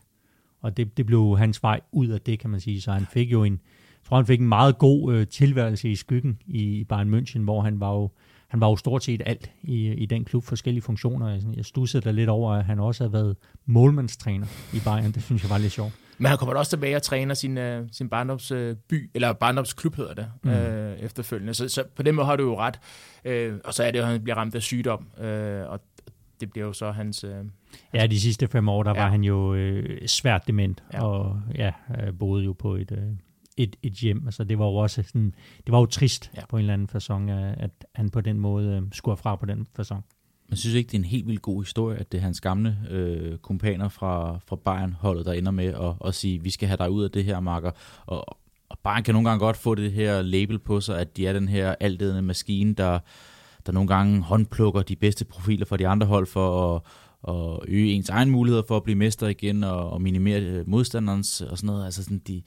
Og 0.62 0.78
det, 0.78 0.98
det 0.98 1.06
blev 1.06 1.38
hans 1.38 1.64
vej 1.64 1.82
ud 1.92 2.08
af 2.08 2.22
det, 2.22 2.40
kan 2.40 2.50
man 2.50 2.60
sige. 2.60 2.82
Så 2.82 2.92
han 2.92 3.06
fik 3.06 3.32
jo 3.32 3.44
en, 3.44 3.62
jeg 4.04 4.08
tror, 4.08 4.18
han 4.18 4.26
fik 4.26 4.40
en 4.40 4.48
meget 4.48 4.78
god 4.78 5.14
øh, 5.14 5.28
tilværelse 5.28 5.90
i 5.90 5.96
skyggen 5.96 6.40
i, 6.46 6.84
Bayern 6.84 7.14
München, 7.14 7.40
hvor 7.40 7.62
han 7.62 7.80
var 7.80 7.94
jo 7.94 8.10
han 8.48 8.60
var 8.60 8.70
jo 8.70 8.76
stort 8.76 9.04
set 9.04 9.22
alt 9.26 9.52
i, 9.62 9.92
i 9.92 10.06
den 10.06 10.26
klub, 10.26 10.44
forskellige 10.44 10.82
funktioner. 10.82 11.40
Jeg, 11.56 11.66
stussede 11.66 12.04
da 12.04 12.12
lidt 12.12 12.30
over, 12.30 12.54
at 12.54 12.66
han 12.66 12.80
også 12.80 13.04
havde 13.04 13.14
været 13.14 13.36
målmandstræner 13.66 14.48
i 14.74 14.80
Bayern. 14.86 15.12
Det 15.12 15.24
synes 15.24 15.44
jeg 15.44 15.50
var 15.50 15.58
lidt 15.58 15.74
sjovt. 15.74 15.94
Men 16.18 16.26
han 16.30 16.38
kommer 16.38 16.56
også 16.56 16.70
tilbage 16.70 16.96
og 16.96 17.02
træner 17.02 17.34
sin, 17.34 17.58
uh, 17.58 17.88
sin 17.92 18.10
barndomsby, 18.10 18.54
uh, 18.94 19.10
eller 19.14 19.34
barndomsklub 19.34 19.96
hedder 19.96 20.14
det, 20.14 20.28
mm. 20.44 20.50
uh, 20.50 21.06
efterfølgende. 21.06 21.54
Så, 21.54 21.70
så 21.70 21.84
på 21.96 22.04
den 22.04 22.16
måde 22.16 22.26
har 22.26 22.36
du 22.36 22.44
jo 22.44 22.60
ret. 22.60 22.80
Uh, 23.52 23.60
og 23.66 23.74
så 23.74 23.84
er 23.84 23.92
det 23.92 24.00
jo, 24.00 24.04
at 24.04 24.10
han 24.10 24.24
bliver 24.24 24.38
ramt 24.38 24.56
af 24.56 24.62
sygdom, 24.62 25.08
uh, 25.18 25.24
og 25.72 25.80
det 26.40 26.52
bliver 26.52 26.68
jo 26.68 26.74
så 26.74 26.92
hans... 26.92 27.24
Uh, 27.24 27.32
ja, 27.94 28.08
de 28.08 28.20
sidste 28.20 28.48
fem 28.48 28.70
år, 28.70 28.84
der 28.84 28.94
ja. 28.96 29.02
var 29.02 29.10
han 29.10 29.24
jo 29.24 29.54
uh, 29.54 29.84
svært 30.06 30.48
dement, 30.48 30.84
ja. 30.94 31.04
og 31.04 31.42
ja, 31.56 31.72
boede 32.20 32.44
jo 32.44 32.54
på 32.54 32.76
et, 32.76 32.92
uh, 32.92 32.98
et, 33.58 33.76
et 33.84 33.94
hjem. 33.94 34.22
Altså, 34.26 34.44
det 34.44 34.60
var 34.60 34.66
jo 34.66 34.76
også 34.76 35.04
sådan, 35.04 35.34
det 35.66 35.72
var 35.72 35.80
jo 35.80 35.86
trist 35.86 36.32
ja. 36.36 36.46
på 36.50 36.58
en 36.58 36.60
eller 36.60 36.74
anden 36.74 36.90
façon, 36.96 37.32
at 37.64 37.86
han 37.96 38.10
på 38.10 38.22
den 38.22 38.40
måde 38.40 38.70
øh, 38.70 38.82
skulle 38.92 39.18
fra 39.18 39.36
på 39.36 39.46
den 39.46 39.68
façon. 39.80 40.02
Man 40.50 40.58
synes 40.58 40.76
ikke, 40.76 40.88
det 40.88 40.94
er 40.94 41.00
en 41.00 41.06
helt 41.06 41.28
vildt 41.28 41.42
god 41.42 41.64
historie, 41.64 41.98
at 41.98 42.12
det 42.12 42.18
er 42.18 42.22
hans 42.22 42.42
gamle 42.42 42.78
øh, 42.90 43.38
kompaner 43.38 43.90
fra, 43.90 44.40
fra 44.48 44.56
Bayern-holdet, 44.56 45.26
der 45.26 45.34
ender 45.34 45.52
med 45.52 45.66
at, 45.66 46.08
at 46.08 46.16
sige, 46.16 46.44
vi 46.44 46.50
skal 46.50 46.68
have 46.68 46.78
dig 46.78 46.92
ud 46.92 47.04
af 47.04 47.12
det 47.12 47.24
her, 47.24 47.40
Marker. 47.40 47.72
Og, 48.06 48.38
og 48.70 48.80
Bayern 48.84 49.04
kan 49.04 49.14
nogle 49.14 49.30
gange 49.30 49.40
godt 49.40 49.58
få 49.58 49.76
det 49.76 49.92
her 49.92 50.22
label 50.22 50.60
på 50.60 50.82
sig, 50.82 51.00
at 51.00 51.18
de 51.18 51.28
er 51.28 51.34
den 51.34 51.48
her 51.48 51.76
altedende 51.80 52.22
maskine, 52.22 52.74
der, 52.74 53.00
der 53.66 53.72
nogle 53.72 53.88
gange 53.88 54.22
håndplukker 54.22 54.82
de 54.82 54.96
bedste 54.96 55.26
profiler 55.26 55.66
fra 55.66 55.78
de 55.78 55.88
andre 55.88 56.08
hold 56.08 56.28
for 56.28 56.76
at, 56.76 56.82
at 57.28 57.60
øge 57.68 57.92
ens 57.92 58.10
egen 58.10 58.30
muligheder 58.30 58.64
for 58.68 58.78
at 58.78 58.84
blive 58.84 58.96
mester 58.96 59.28
igen 59.28 59.64
og, 59.64 59.90
og 59.90 60.02
minimere 60.02 60.42
øh, 60.42 60.70
modstanderens 60.70 61.42
og 61.42 61.58
sådan 61.58 61.68
noget. 61.68 61.86
Altså 61.86 62.04
sådan, 62.04 62.22
de, 62.28 62.42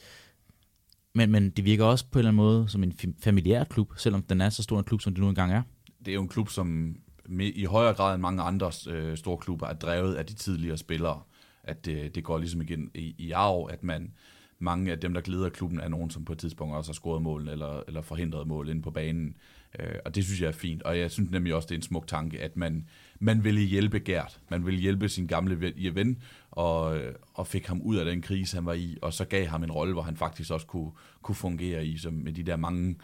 men, 1.16 1.30
men 1.30 1.50
det 1.50 1.64
virker 1.64 1.84
også 1.84 2.04
på 2.10 2.18
en 2.18 2.20
eller 2.20 2.28
anden 2.28 2.36
måde 2.36 2.68
som 2.68 2.82
en 2.82 2.94
familiær 3.20 3.64
klub, 3.64 3.92
selvom 3.96 4.22
den 4.22 4.40
er 4.40 4.50
så 4.50 4.62
stor 4.62 4.78
en 4.78 4.84
klub, 4.84 5.00
som 5.00 5.14
det 5.14 5.22
nu 5.22 5.28
engang 5.28 5.52
er. 5.52 5.62
Det 6.04 6.08
er 6.08 6.14
jo 6.14 6.22
en 6.22 6.28
klub, 6.28 6.48
som 6.48 6.96
i 7.40 7.64
højere 7.64 7.94
grad 7.94 8.14
end 8.14 8.22
mange 8.22 8.42
andre 8.42 8.72
øh, 8.88 9.16
store 9.16 9.38
klubber 9.38 9.66
er 9.66 9.74
drevet 9.74 10.14
af 10.14 10.26
de 10.26 10.34
tidligere 10.34 10.76
spillere. 10.76 11.20
At 11.64 11.84
det, 11.84 12.14
det 12.14 12.24
går 12.24 12.38
ligesom 12.38 12.60
igen 12.60 12.90
i, 12.94 13.14
i 13.18 13.30
arv, 13.30 13.68
at 13.72 13.84
man 13.84 14.12
mange 14.58 14.92
af 14.92 14.98
dem, 14.98 15.14
der 15.14 15.20
glæder 15.20 15.48
klubben, 15.48 15.80
er 15.80 15.88
nogen, 15.88 16.10
som 16.10 16.24
på 16.24 16.32
et 16.32 16.38
tidspunkt 16.38 16.74
også 16.74 16.90
har 16.90 16.94
scoret 16.94 17.22
mål 17.22 17.48
eller, 17.48 17.82
eller 17.86 18.02
forhindret 18.02 18.46
mål 18.46 18.68
inde 18.68 18.82
på 18.82 18.90
banen. 18.90 19.36
Øh, 19.78 19.94
og 20.04 20.14
det 20.14 20.24
synes 20.24 20.40
jeg 20.40 20.48
er 20.48 20.52
fint. 20.52 20.82
Og 20.82 20.98
jeg 20.98 21.10
synes 21.10 21.30
nemlig 21.30 21.54
også, 21.54 21.66
det 21.66 21.74
er 21.74 21.78
en 21.78 21.82
smuk 21.82 22.06
tanke, 22.06 22.40
at 22.40 22.56
man, 22.56 22.88
man 23.20 23.44
ville 23.44 23.60
hjælpe 23.60 24.00
Gert. 24.00 24.40
Man 24.48 24.66
ville 24.66 24.80
hjælpe 24.80 25.08
sin 25.08 25.26
gamle 25.26 25.72
ven, 25.94 26.18
og, 26.50 26.98
øh, 26.98 27.14
og 27.34 27.46
fik 27.46 27.66
ham 27.66 27.80
ud 27.80 27.96
af 27.96 28.04
den 28.04 28.22
krise, 28.22 28.56
han 28.56 28.66
var 28.66 28.72
i, 28.72 28.96
og 29.02 29.12
så 29.12 29.24
gav 29.24 29.46
ham 29.46 29.62
en 29.62 29.72
rolle, 29.72 29.92
hvor 29.92 30.02
han 30.02 30.16
faktisk 30.16 30.50
også 30.50 30.66
kunne, 30.66 30.90
kunne 31.22 31.34
fungere 31.34 31.86
i, 31.86 31.98
som 31.98 32.12
med 32.12 32.32
de 32.32 32.42
der 32.42 32.56
mange 32.56 32.96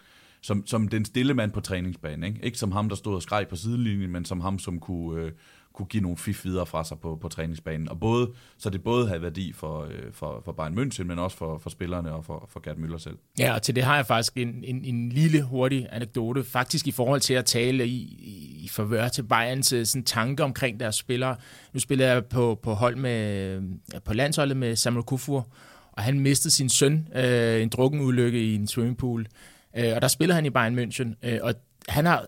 som, 0.43 0.67
som 0.67 0.89
den 0.89 1.05
stille 1.05 1.35
mand 1.35 1.53
på 1.53 1.61
træningsbanen. 1.61 2.25
Ikke? 2.25 2.45
ikke 2.45 2.59
som 2.59 2.73
ham, 2.73 2.89
der 2.89 2.97
stod 2.97 3.15
og 3.15 3.23
skreg 3.23 3.49
på 3.49 3.57
sidelinjen, 3.57 4.11
men 4.11 4.25
som 4.25 4.41
ham, 4.41 4.59
som 4.59 4.81
kunne, 4.81 5.23
øh, 5.23 5.33
kunne 5.75 5.87
give 5.87 6.03
nogle 6.03 6.17
fif 6.17 6.45
videre 6.45 6.67
fra 6.67 6.85
sig 6.85 6.99
på, 6.99 7.19
på 7.21 7.29
træningsbanen. 7.29 7.89
Og 7.89 8.01
både, 8.01 8.31
så 8.59 8.71
det 8.71 8.83
både 8.83 9.09
havde 9.09 9.23
værdi 9.23 9.53
for, 9.53 9.83
øh, 9.83 10.13
for, 10.13 10.43
for 10.45 10.53
Bayern 10.53 10.79
München, 10.79 11.05
men 11.05 11.19
også 11.19 11.37
for, 11.37 11.59
for 11.59 11.71
spillerne 11.71 12.13
og 12.13 12.25
for, 12.25 12.49
for 12.53 12.61
Gerd 12.61 12.77
Müller 12.77 12.99
selv. 12.99 13.17
Ja, 13.39 13.55
og 13.55 13.63
til 13.63 13.75
det 13.75 13.85
har 13.85 13.97
jeg 13.97 14.07
faktisk 14.07 14.37
en, 14.37 14.65
en, 14.65 14.85
en 14.85 15.09
lille 15.09 15.43
hurtig 15.43 15.89
anekdote, 15.91 16.45
faktisk 16.45 16.87
i 16.87 16.91
forhold 16.91 17.21
til 17.21 17.35
at 17.35 17.45
tale 17.45 17.87
i, 17.87 18.01
i 18.65 18.69
forvør 18.69 19.09
til 19.09 19.23
Bayerns 19.23 19.73
øh, 19.73 19.87
sådan, 19.87 20.05
tanke 20.05 20.45
omkring 20.45 20.81
deres 20.81 20.95
spillere. 20.95 21.37
Nu 21.73 21.81
spiller 21.81 22.07
jeg 22.07 22.25
på, 22.25 22.59
på 22.63 22.73
hold 22.75 22.97
med, 22.97 23.61
på 24.05 24.15
landsholdet 24.15 24.57
med 24.57 24.77
Samuel 24.77 25.05
Kufur, 25.05 25.47
og 25.93 26.03
han 26.03 26.21
mistede 26.21 26.55
sin 26.55 26.69
søn, 26.69 27.09
øh, 27.15 27.63
en 27.63 27.69
drukken 27.69 28.01
ulykke 28.01 28.45
i 28.45 28.55
en 28.55 28.67
swimmingpool. 28.67 29.27
Øh, 29.77 29.93
og 29.95 30.03
der 30.03 30.09
spiller 30.09 30.35
han 30.35 30.47
i 30.47 30.51
Bayern 30.51 30.79
München, 30.79 31.29
øh, 31.29 31.39
og 31.43 31.55
han 31.89 32.07
har 32.07 32.27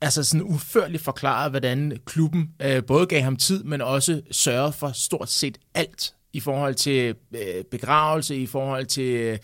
altså 0.00 0.24
sådan 0.24 0.46
uførligt 0.46 1.02
forklaret, 1.02 1.50
hvordan 1.50 1.98
klubben 2.04 2.50
øh, 2.62 2.84
både 2.84 3.06
gav 3.06 3.22
ham 3.22 3.36
tid, 3.36 3.64
men 3.64 3.80
også 3.80 4.22
sørgede 4.30 4.72
for 4.72 4.90
stort 4.94 5.30
set 5.30 5.58
alt 5.74 6.14
i 6.32 6.40
forhold 6.40 6.74
til 6.74 7.14
øh, 7.34 7.64
begravelse, 7.70 8.36
i 8.36 8.46
forhold 8.46 8.86
til 8.86 9.14
øh, 9.14 9.38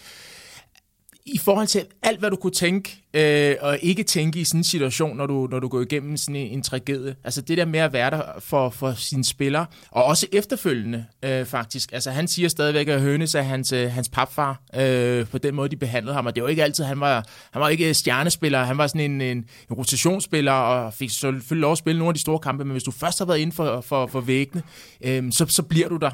i 1.27 1.39
forhold 1.39 1.67
til 1.67 1.85
alt, 2.03 2.19
hvad 2.19 2.31
du 2.31 2.37
kunne 2.37 2.53
tænke, 2.53 3.03
øh, 3.15 3.57
og 3.61 3.79
ikke 3.83 4.03
tænke 4.03 4.41
i 4.41 4.45
sådan 4.45 4.61
en 4.61 4.65
situation, 4.65 5.17
når 5.17 5.27
du, 5.27 5.49
når 5.51 5.59
du 5.59 5.69
går 5.69 5.81
igennem 5.81 6.17
sådan 6.17 6.37
en, 6.37 6.47
en 6.47 6.63
tragedie. 6.63 7.17
Altså 7.25 7.41
det 7.41 7.59
der 7.59 7.65
med 7.65 7.81
at 7.81 7.93
være 7.93 8.11
der 8.11 8.23
for, 8.39 8.71
for 8.71 8.93
sine 8.93 9.25
spillere, 9.25 9.67
og 9.91 10.05
også 10.05 10.27
efterfølgende 10.33 11.05
øh, 11.23 11.47
faktisk. 11.47 11.93
Altså 11.93 12.11
han 12.11 12.29
siger 12.29 12.49
stadigvæk, 12.49 12.89
at 12.89 13.01
Hønes 13.01 13.35
er 13.35 13.43
hans, 13.43 13.73
øh, 13.73 13.91
hans 13.91 14.09
papfar, 14.09 14.63
øh, 14.77 15.27
på 15.27 15.39
den 15.39 15.55
måde, 15.55 15.69
de 15.69 15.77
behandlede 15.77 16.15
ham. 16.15 16.27
Og 16.27 16.35
det 16.35 16.43
var 16.43 16.49
ikke 16.49 16.65
altid, 16.65 16.85
han 16.85 17.01
var, 17.01 17.27
han 17.53 17.63
var 17.63 17.69
ikke 17.69 17.95
stjernespiller, 17.95 18.65
han 18.65 18.79
var 18.79 18.87
sådan 18.87 19.11
en, 19.11 19.21
en, 19.21 19.37
en 19.37 19.47
rotationsspiller, 19.77 20.53
og 20.53 20.95
fik 20.95 21.11
selvfølgelig 21.11 21.61
lov 21.61 21.73
at 21.73 21.79
spille 21.79 21.99
nogle 21.99 22.11
af 22.11 22.15
de 22.15 22.21
store 22.21 22.39
kampe, 22.39 22.65
men 22.65 22.73
hvis 22.73 22.83
du 22.83 22.91
først 22.91 23.19
har 23.19 23.27
været 23.27 23.39
inden 23.39 23.57
for, 23.57 23.81
for, 23.81 24.07
for 24.07 24.21
væggene, 24.21 24.63
øh, 25.05 25.33
så, 25.33 25.47
så 25.49 25.63
bliver 25.63 25.89
du 25.89 25.97
der. 25.97 26.11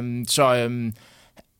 Øh, 0.00 0.24
så... 0.28 0.54
Øh, 0.56 0.92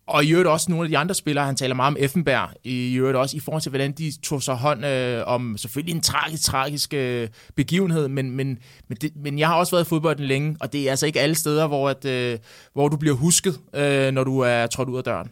og 0.06 0.24
i 0.24 0.30
øvrigt 0.30 0.48
også 0.48 0.70
nogle 0.70 0.84
af 0.84 0.88
de 0.88 0.98
andre 0.98 1.14
spillere, 1.14 1.46
han 1.46 1.56
taler 1.56 1.74
meget 1.74 1.90
om 1.90 1.96
Effenberg, 2.00 2.50
i 2.64 2.94
øvrigt 2.94 3.16
også 3.16 3.36
i 3.36 3.40
forhold 3.40 3.62
til, 3.62 3.70
hvordan 3.70 3.92
de 3.92 4.12
tog 4.22 4.42
sig 4.42 4.54
hånd 4.54 4.84
øh, 4.84 5.22
om 5.26 5.56
selvfølgelig 5.58 5.94
en 5.94 6.00
tragisk, 6.00 6.42
tragisk 6.42 6.94
øh, 6.94 7.28
begivenhed, 7.54 8.08
men, 8.08 8.30
men, 8.30 8.58
men, 8.88 8.98
det, 9.00 9.16
men 9.16 9.38
jeg 9.38 9.48
har 9.48 9.54
også 9.54 9.76
været 9.76 9.84
i 9.84 9.88
fodbolden 9.88 10.24
længe, 10.24 10.56
og 10.60 10.72
det 10.72 10.86
er 10.86 10.90
altså 10.90 11.06
ikke 11.06 11.20
alle 11.20 11.34
steder, 11.34 11.66
hvor, 11.66 11.88
at, 11.88 12.04
øh, 12.04 12.38
hvor 12.72 12.88
du 12.88 12.96
bliver 12.96 13.14
husket, 13.14 13.60
øh, 13.74 14.12
når 14.12 14.24
du 14.24 14.40
er 14.40 14.66
trådt 14.66 14.88
ud 14.88 14.98
af 14.98 15.04
døren. 15.04 15.30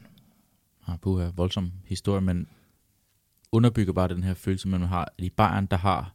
Ja, 0.89 0.93
ah, 0.93 0.99
puha, 0.99 1.31
voldsom 1.37 1.73
historie, 1.85 2.21
men 2.21 2.47
underbygger 3.53 3.93
bare 3.93 4.09
den 4.09 4.23
her 4.23 4.35
følelse, 4.35 4.69
man 4.69 4.83
har 4.83 5.13
i 5.19 5.31
Bayern, 5.31 5.67
der 5.67 5.77
har 5.77 6.15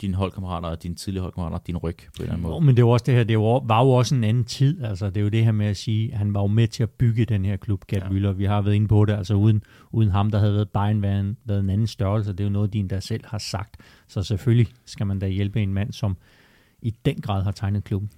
dine 0.00 0.14
holdkammerater 0.14 0.68
og 0.68 0.82
dine 0.82 0.94
tidligere 0.94 1.22
holdkammerater 1.22 1.58
din 1.66 1.76
ryg 1.76 1.96
på 1.96 2.02
en 2.16 2.22
eller 2.22 2.32
anden 2.32 2.50
måde. 2.50 2.64
Men 2.64 2.76
det 2.76 2.84
var 2.84 2.90
også 2.90 3.04
det 3.06 3.14
her, 3.14 3.24
det 3.24 3.38
var, 3.38 3.66
var 3.66 3.84
jo 3.84 3.90
også 3.90 4.14
en 4.14 4.24
anden 4.24 4.44
tid. 4.44 4.82
Altså, 4.82 5.06
det 5.06 5.16
er 5.16 5.20
jo 5.20 5.28
det 5.28 5.44
her 5.44 5.52
med 5.52 5.66
at 5.66 5.76
sige, 5.76 6.12
at 6.12 6.18
han 6.18 6.34
var 6.34 6.40
jo 6.40 6.46
med 6.46 6.68
til 6.68 6.82
at 6.82 6.90
bygge 6.90 7.24
den 7.24 7.44
her 7.44 7.56
klub, 7.56 7.86
Gerd 7.88 8.02
ja. 8.02 8.08
Müller. 8.08 8.32
Vi 8.32 8.44
har 8.44 8.62
været 8.62 8.74
inde 8.74 8.88
på 8.88 9.04
det. 9.04 9.12
Altså 9.12 9.34
uden, 9.34 9.62
uden 9.92 10.10
ham, 10.10 10.30
der 10.30 10.38
havde 10.38 10.54
været 10.54 10.70
Bayern 10.70 11.02
været 11.02 11.20
en, 11.20 11.36
været 11.44 11.60
en 11.60 11.70
anden 11.70 11.86
størrelse. 11.86 12.32
Det 12.32 12.40
er 12.40 12.44
jo 12.44 12.50
noget, 12.50 12.72
din 12.72 12.88
der 12.88 13.00
selv 13.00 13.24
har 13.26 13.38
sagt. 13.38 13.76
Så 14.08 14.22
selvfølgelig 14.22 14.66
skal 14.84 15.06
man 15.06 15.18
da 15.18 15.28
hjælpe 15.28 15.62
en 15.62 15.74
mand, 15.74 15.92
som 15.92 16.16
i 16.82 16.90
den 17.04 17.20
grad 17.20 17.42
har 17.42 17.52
tegnet 17.52 17.84
klubben. 17.84 18.10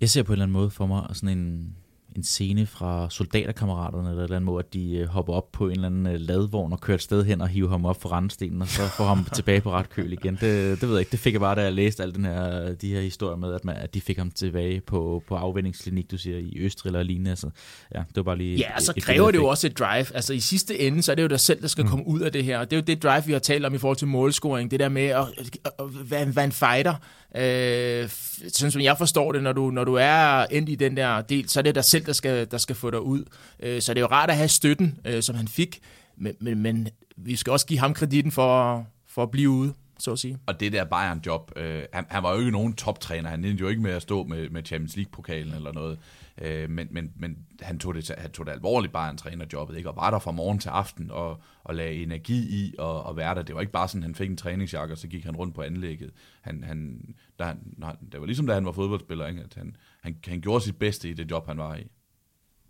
Jeg 0.00 0.10
ser 0.10 0.22
på 0.22 0.32
en 0.32 0.34
eller 0.34 0.44
anden 0.44 0.52
måde 0.52 0.70
for 0.70 0.86
mig 0.86 1.06
sådan 1.12 1.38
en, 1.38 1.76
en 2.16 2.22
scene 2.22 2.66
fra 2.66 3.10
soldaterkammeraterne, 3.10 4.10
eller, 4.10 4.22
eller 4.22 4.36
andet 4.36 4.46
måde, 4.46 4.64
at 4.68 4.74
de 4.74 4.96
øh, 4.96 5.06
hopper 5.06 5.32
op 5.32 5.52
på 5.52 5.66
en 5.66 5.72
eller 5.72 5.86
anden 5.86 6.06
øh, 6.06 6.20
ladvogn 6.20 6.72
og 6.72 6.80
kører 6.80 6.94
et 6.94 7.02
sted 7.02 7.24
hen 7.24 7.40
og 7.40 7.48
hiver 7.48 7.68
ham 7.68 7.84
op 7.84 8.02
for 8.02 8.08
randstenen, 8.08 8.62
og 8.62 8.68
så 8.68 8.82
får 8.82 9.04
ham 9.04 9.24
tilbage 9.34 9.60
på 9.60 9.70
ret 9.70 9.90
køl 9.90 10.12
igen. 10.12 10.34
Det, 10.34 10.80
det 10.80 10.82
ved 10.82 10.90
jeg 10.90 11.00
ikke. 11.00 11.10
Det 11.10 11.20
fik 11.20 11.32
jeg 11.32 11.40
bare, 11.40 11.54
da 11.54 11.62
jeg 11.62 11.72
læste 11.72 12.02
alle 12.02 12.14
den 12.14 12.24
her, 12.24 12.74
de 12.74 12.94
her 12.94 13.00
historier 13.00 13.36
med, 13.36 13.54
at, 13.54 13.64
man, 13.64 13.76
at 13.76 13.94
de 13.94 14.00
fik 14.00 14.18
ham 14.18 14.30
tilbage 14.30 14.80
på, 14.80 15.22
på 15.28 15.36
afvendingsklinik, 15.36 16.10
du 16.10 16.18
siger, 16.18 16.38
i 16.38 16.58
Østrig 16.58 16.88
eller 16.88 17.02
lignende. 17.02 17.30
Altså, 17.30 17.50
ja, 17.94 17.98
det 17.98 18.16
var 18.16 18.22
bare 18.22 18.38
lige... 18.38 18.56
Ja, 18.56 18.80
så 18.80 18.92
kræver 19.00 19.30
det 19.30 19.38
jo 19.38 19.46
også 19.46 19.66
et 19.66 19.78
drive. 19.78 20.14
Altså 20.14 20.32
i 20.32 20.40
sidste 20.40 20.80
ende, 20.80 21.02
så 21.02 21.10
er 21.10 21.14
det 21.14 21.22
jo 21.22 21.28
dig 21.28 21.40
selv, 21.40 21.62
der 21.62 21.68
skal 21.68 21.84
mm. 21.84 21.90
komme 21.90 22.06
ud 22.06 22.20
af 22.20 22.32
det 22.32 22.44
her. 22.44 22.58
Og 22.58 22.70
det 22.70 22.76
er 22.76 22.80
jo 22.80 22.84
det 22.86 23.02
drive, 23.02 23.24
vi 23.26 23.32
har 23.32 23.38
talt 23.38 23.64
om 23.64 23.74
i 23.74 23.78
forhold 23.78 23.96
til 23.96 24.08
målscoring. 24.08 24.70
Det 24.70 24.80
der 24.80 24.88
med 24.88 25.06
at, 25.06 25.26
at, 25.38 25.72
at 25.78 26.10
være, 26.10 26.36
være 26.36 26.44
en 26.44 26.52
fighter. 26.52 26.94
Øh, 27.36 28.08
sådan 28.48 28.70
som 28.70 28.82
jeg 28.82 28.98
forstår 28.98 29.32
det, 29.32 29.42
når 29.42 29.52
du, 29.52 29.70
når 29.70 29.84
du 29.84 29.94
er 29.94 30.44
endt 30.44 30.68
i 30.68 30.74
den 30.74 30.96
der 30.96 31.20
del, 31.20 31.48
så 31.48 31.60
er 31.60 31.62
det 31.62 31.74
dig 31.74 31.84
selv, 31.84 32.06
der 32.06 32.12
skal, 32.12 32.50
der 32.50 32.58
skal 32.58 32.76
få 32.76 32.90
dig 32.90 33.00
ud. 33.00 33.24
Øh, 33.60 33.82
så 33.82 33.94
det 33.94 34.00
er 34.00 34.02
jo 34.02 34.08
rart 34.10 34.30
at 34.30 34.36
have 34.36 34.48
støtten, 34.48 34.98
øh, 35.04 35.22
som 35.22 35.36
han 35.36 35.48
fik, 35.48 35.80
men, 36.16 36.36
men, 36.40 36.58
men 36.58 36.88
vi 37.16 37.36
skal 37.36 37.50
også 37.52 37.66
give 37.66 37.78
ham 37.78 37.94
kreditten 37.94 38.32
for, 38.32 38.86
for 39.08 39.22
at 39.22 39.30
blive 39.30 39.50
ude 39.50 39.72
så 39.98 40.12
at 40.12 40.18
sige. 40.18 40.38
Og 40.46 40.60
det 40.60 40.72
der 40.72 40.84
Bayern-job, 40.84 41.52
øh, 41.56 41.82
han, 41.92 42.04
han 42.08 42.22
var 42.22 42.32
jo 42.32 42.38
ikke 42.38 42.50
nogen 42.50 42.72
toptræner, 42.72 43.30
han 43.30 43.44
endte 43.44 43.60
jo 43.60 43.68
ikke 43.68 43.82
med 43.82 43.90
at 43.90 44.02
stå 44.02 44.24
med, 44.24 44.50
med 44.50 44.62
Champions 44.64 44.96
League-pokalen 44.96 45.54
eller 45.54 45.72
noget, 45.72 45.98
øh, 46.42 46.70
men, 46.70 46.88
men, 46.90 47.12
men 47.16 47.36
han, 47.62 47.78
tog 47.78 47.94
det, 47.94 48.10
han 48.18 48.30
tog 48.30 48.46
det 48.46 48.52
alvorligt 48.52 48.92
bare 48.92 49.06
han 49.06 49.16
trænerjobbet, 49.16 49.76
ikke? 49.76 49.90
og 49.90 49.96
var 49.96 50.10
der 50.10 50.18
fra 50.18 50.30
morgen 50.30 50.58
til 50.58 50.68
aften 50.68 51.10
og, 51.10 51.42
og 51.64 51.74
lagde 51.74 52.02
energi 52.02 52.64
i 52.64 52.74
og, 52.78 53.02
og 53.02 53.16
være 53.16 53.34
der. 53.34 53.42
Det 53.42 53.54
var 53.54 53.60
ikke 53.60 53.72
bare 53.72 53.88
sådan, 53.88 54.02
han 54.02 54.14
fik 54.14 54.30
en 54.30 54.36
træningsjakke, 54.36 54.94
og 54.94 54.98
så 54.98 55.08
gik 55.08 55.24
han 55.24 55.36
rundt 55.36 55.54
på 55.54 55.62
anlægget. 55.62 56.10
Han, 56.40 56.64
han, 56.64 57.00
der, 57.38 57.44
han, 57.44 57.96
det 58.12 58.20
var 58.20 58.26
ligesom 58.26 58.46
da 58.46 58.54
han 58.54 58.64
var 58.64 58.72
fodboldspiller, 58.72 59.26
ikke? 59.26 59.42
at 59.42 59.54
han, 59.54 59.76
han, 60.02 60.16
han 60.26 60.40
gjorde 60.40 60.64
sit 60.64 60.76
bedste 60.76 61.10
i 61.10 61.12
det 61.12 61.30
job, 61.30 61.46
han 61.46 61.58
var 61.58 61.76
i. 61.76 61.86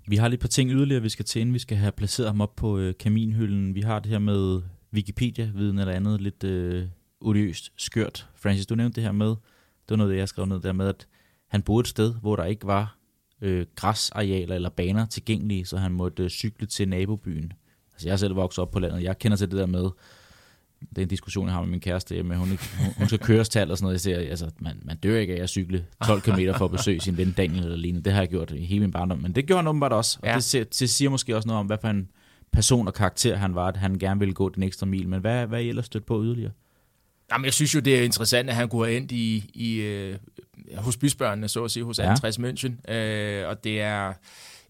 Vi 0.08 0.16
har 0.16 0.28
lige 0.28 0.34
et 0.34 0.40
par 0.40 0.48
ting 0.48 0.70
yderligere, 0.70 1.02
vi 1.02 1.08
skal 1.08 1.24
til, 1.24 1.40
inden 1.40 1.54
vi 1.54 1.58
skal 1.58 1.76
have 1.76 1.92
placeret 1.92 2.28
ham 2.28 2.40
op 2.40 2.56
på 2.56 2.78
øh, 2.78 2.94
kaminhylden. 3.00 3.74
Vi 3.74 3.80
har 3.80 3.98
det 3.98 4.10
her 4.10 4.18
med 4.18 4.62
Wikipedia-viden 4.92 5.78
eller 5.78 5.92
andet 5.92 6.20
lidt 6.20 6.44
øh, 6.44 6.88
odiøst 7.20 7.72
skørt. 7.76 8.28
Francis, 8.36 8.66
du 8.66 8.74
nævnte 8.74 8.96
det 8.96 9.04
her 9.04 9.12
med, 9.12 9.28
det 9.28 9.90
var 9.90 9.96
noget, 9.96 10.16
jeg 10.16 10.28
skrev 10.28 10.46
ned 10.46 10.60
der 10.60 10.72
med, 10.72 10.88
at 10.88 11.06
han 11.48 11.62
boede 11.62 11.80
et 11.80 11.88
sted, 11.88 12.14
hvor 12.14 12.36
der 12.36 12.44
ikke 12.44 12.66
var 12.66 12.95
øh, 13.40 13.66
græsarealer 13.74 14.54
eller 14.54 14.68
baner 14.68 15.06
tilgængelige, 15.06 15.64
så 15.64 15.76
han 15.76 15.92
måtte 15.92 16.22
øh, 16.22 16.28
cykle 16.28 16.66
til 16.66 16.88
nabobyen. 16.88 17.52
Altså 17.92 18.08
jeg 18.08 18.12
er 18.12 18.16
selv 18.16 18.36
vokset 18.36 18.58
op 18.62 18.70
på 18.70 18.78
landet, 18.78 19.02
jeg 19.02 19.18
kender 19.18 19.36
til 19.36 19.50
det 19.50 19.58
der 19.58 19.66
med, 19.66 19.90
det 20.80 20.98
er 20.98 21.02
en 21.02 21.08
diskussion, 21.08 21.46
jeg 21.46 21.54
har 21.54 21.60
med 21.60 21.70
min 21.70 21.80
kæreste 21.80 22.14
hjemme, 22.14 22.36
hun, 22.36 22.58
hun, 22.98 23.06
skal 23.06 23.18
køres 23.18 23.48
til 23.48 23.70
og 23.70 23.78
sådan 23.78 23.84
noget. 23.84 23.92
Jeg 23.94 24.00
siger, 24.00 24.18
altså, 24.18 24.50
man, 24.60 24.80
man 24.82 24.96
dør 24.96 25.18
ikke 25.18 25.36
af 25.36 25.42
at 25.42 25.48
cykle 25.48 25.86
12 26.06 26.20
km 26.20 26.40
for 26.58 26.64
at 26.64 26.70
besøge 26.70 27.00
sin 27.00 27.16
ven 27.16 27.32
Daniel 27.32 27.64
eller 27.64 27.76
lignende. 27.76 28.04
Det 28.04 28.12
har 28.12 28.20
jeg 28.20 28.28
gjort 28.28 28.50
i 28.50 28.64
hele 28.64 28.80
min 28.80 28.90
barndom, 28.90 29.18
men 29.18 29.34
det 29.34 29.46
gjorde 29.46 29.58
han 29.58 29.68
åbenbart 29.68 29.92
også. 29.92 30.18
Og 30.22 30.28
ja. 30.28 30.36
det, 30.36 30.80
det 30.80 30.90
siger 30.90 31.10
måske 31.10 31.36
også 31.36 31.48
noget 31.48 31.60
om, 31.60 31.66
hvad 31.66 31.78
for 31.80 31.88
en 31.88 32.08
person 32.52 32.86
og 32.86 32.94
karakter 32.94 33.36
han 33.36 33.54
var, 33.54 33.68
at 33.68 33.76
han 33.76 33.98
gerne 33.98 34.20
ville 34.20 34.34
gå 34.34 34.48
den 34.48 34.62
ekstra 34.62 34.86
mil. 34.86 35.08
Men 35.08 35.20
hvad, 35.20 35.46
hvad 35.46 35.58
er 35.58 35.62
I 35.62 35.68
ellers 35.68 35.86
stødt 35.86 36.06
på 36.06 36.22
yderligere? 36.24 36.52
Jamen, 37.32 37.44
jeg 37.44 37.52
synes 37.52 37.74
jo, 37.74 37.80
det 37.80 37.98
er 37.98 38.02
interessant, 38.02 38.50
at 38.50 38.56
han 38.56 38.68
kunne 38.68 38.86
have 38.86 38.96
endt 38.96 39.12
i, 39.12 39.50
i 39.54 39.76
øh, 39.76 40.16
hos 40.76 40.96
bysbørnene, 40.96 41.48
så 41.48 41.64
at 41.64 41.70
sige, 41.70 41.84
hos 41.84 41.98
ja. 41.98 42.10
Andres 42.10 42.38
München. 42.38 42.92
Øh, 42.92 43.48
og 43.48 43.64
det 43.64 43.80
er, 43.80 44.12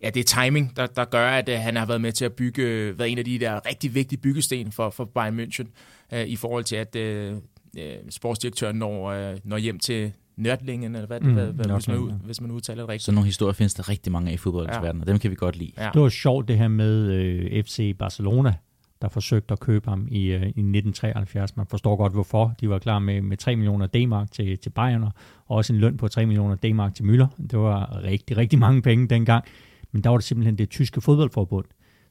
ja, 0.02 0.10
det 0.10 0.20
er 0.20 0.42
timing, 0.42 0.76
der, 0.76 0.86
der 0.86 1.04
gør, 1.04 1.28
at 1.28 1.48
øh, 1.48 1.58
han 1.58 1.76
har 1.76 1.86
været 1.86 2.00
med 2.00 2.12
til 2.12 2.24
at 2.24 2.32
bygge, 2.32 2.98
været 2.98 3.12
en 3.12 3.18
af 3.18 3.24
de 3.24 3.38
der 3.38 3.66
rigtig 3.66 3.94
vigtige 3.94 4.20
byggesten 4.20 4.72
for, 4.72 4.90
for 4.90 5.04
Bayern 5.04 5.40
München, 5.40 5.66
øh, 6.12 6.26
i 6.26 6.36
forhold 6.36 6.64
til, 6.64 6.76
at 6.76 6.96
øh, 6.96 7.36
øh 7.78 7.96
sportsdirektøren 8.10 8.76
når, 8.76 9.10
øh, 9.10 9.36
når 9.44 9.58
hjem 9.58 9.78
til 9.78 10.12
Nördlingen, 10.36 10.94
eller 10.94 11.06
hvad, 11.06 11.20
mm, 11.20 11.32
hvad, 11.32 11.46
hvad 11.46 11.66
hvis, 11.66 11.88
man, 11.88 12.20
hvis 12.24 12.40
man 12.40 12.50
udtaler 12.50 12.82
det 12.82 12.88
rigtigt. 12.88 13.04
Så 13.04 13.12
nogle 13.12 13.26
historier 13.26 13.52
findes 13.52 13.74
der 13.74 13.88
rigtig 13.88 14.12
mange 14.12 14.30
af 14.30 14.34
i 14.34 14.36
fodboldens 14.36 14.76
ja. 14.76 14.80
verden, 14.80 15.00
og 15.00 15.06
dem 15.06 15.18
kan 15.18 15.30
vi 15.30 15.36
godt 15.36 15.56
lide. 15.56 15.72
Ja. 15.78 15.90
Det 15.94 16.02
var 16.02 16.08
sjovt 16.08 16.48
det 16.48 16.58
her 16.58 16.68
med 16.68 17.12
øh, 17.12 17.64
FC 17.64 17.96
Barcelona, 17.98 18.54
der 19.02 19.08
forsøgte 19.08 19.52
at 19.52 19.60
købe 19.60 19.90
ham 19.90 20.08
i, 20.10 20.26
øh, 20.26 20.42
i 20.42 20.62
1973. 20.62 21.56
Man 21.56 21.66
forstår 21.66 21.96
godt, 21.96 22.12
hvorfor. 22.12 22.54
De 22.60 22.68
var 22.68 22.78
klar 22.78 22.98
med, 22.98 23.20
med 23.20 23.36
3 23.36 23.56
millioner 23.56 23.86
D-mark 23.86 24.30
til, 24.30 24.58
til 24.58 24.70
Bayern, 24.70 25.02
og 25.02 25.12
også 25.46 25.72
en 25.72 25.78
løn 25.78 25.96
på 25.96 26.08
3 26.08 26.26
millioner 26.26 26.54
D-mark 26.54 26.94
til 26.94 27.02
Müller. 27.02 27.26
Det 27.50 27.58
var 27.58 28.02
rigtig, 28.02 28.36
rigtig 28.36 28.58
mange 28.58 28.82
penge 28.82 29.08
dengang. 29.08 29.44
Men 29.92 30.04
der 30.04 30.10
var 30.10 30.16
det 30.16 30.24
simpelthen 30.24 30.58
det 30.58 30.70
tyske 30.70 31.00
fodboldforbund, 31.00 31.66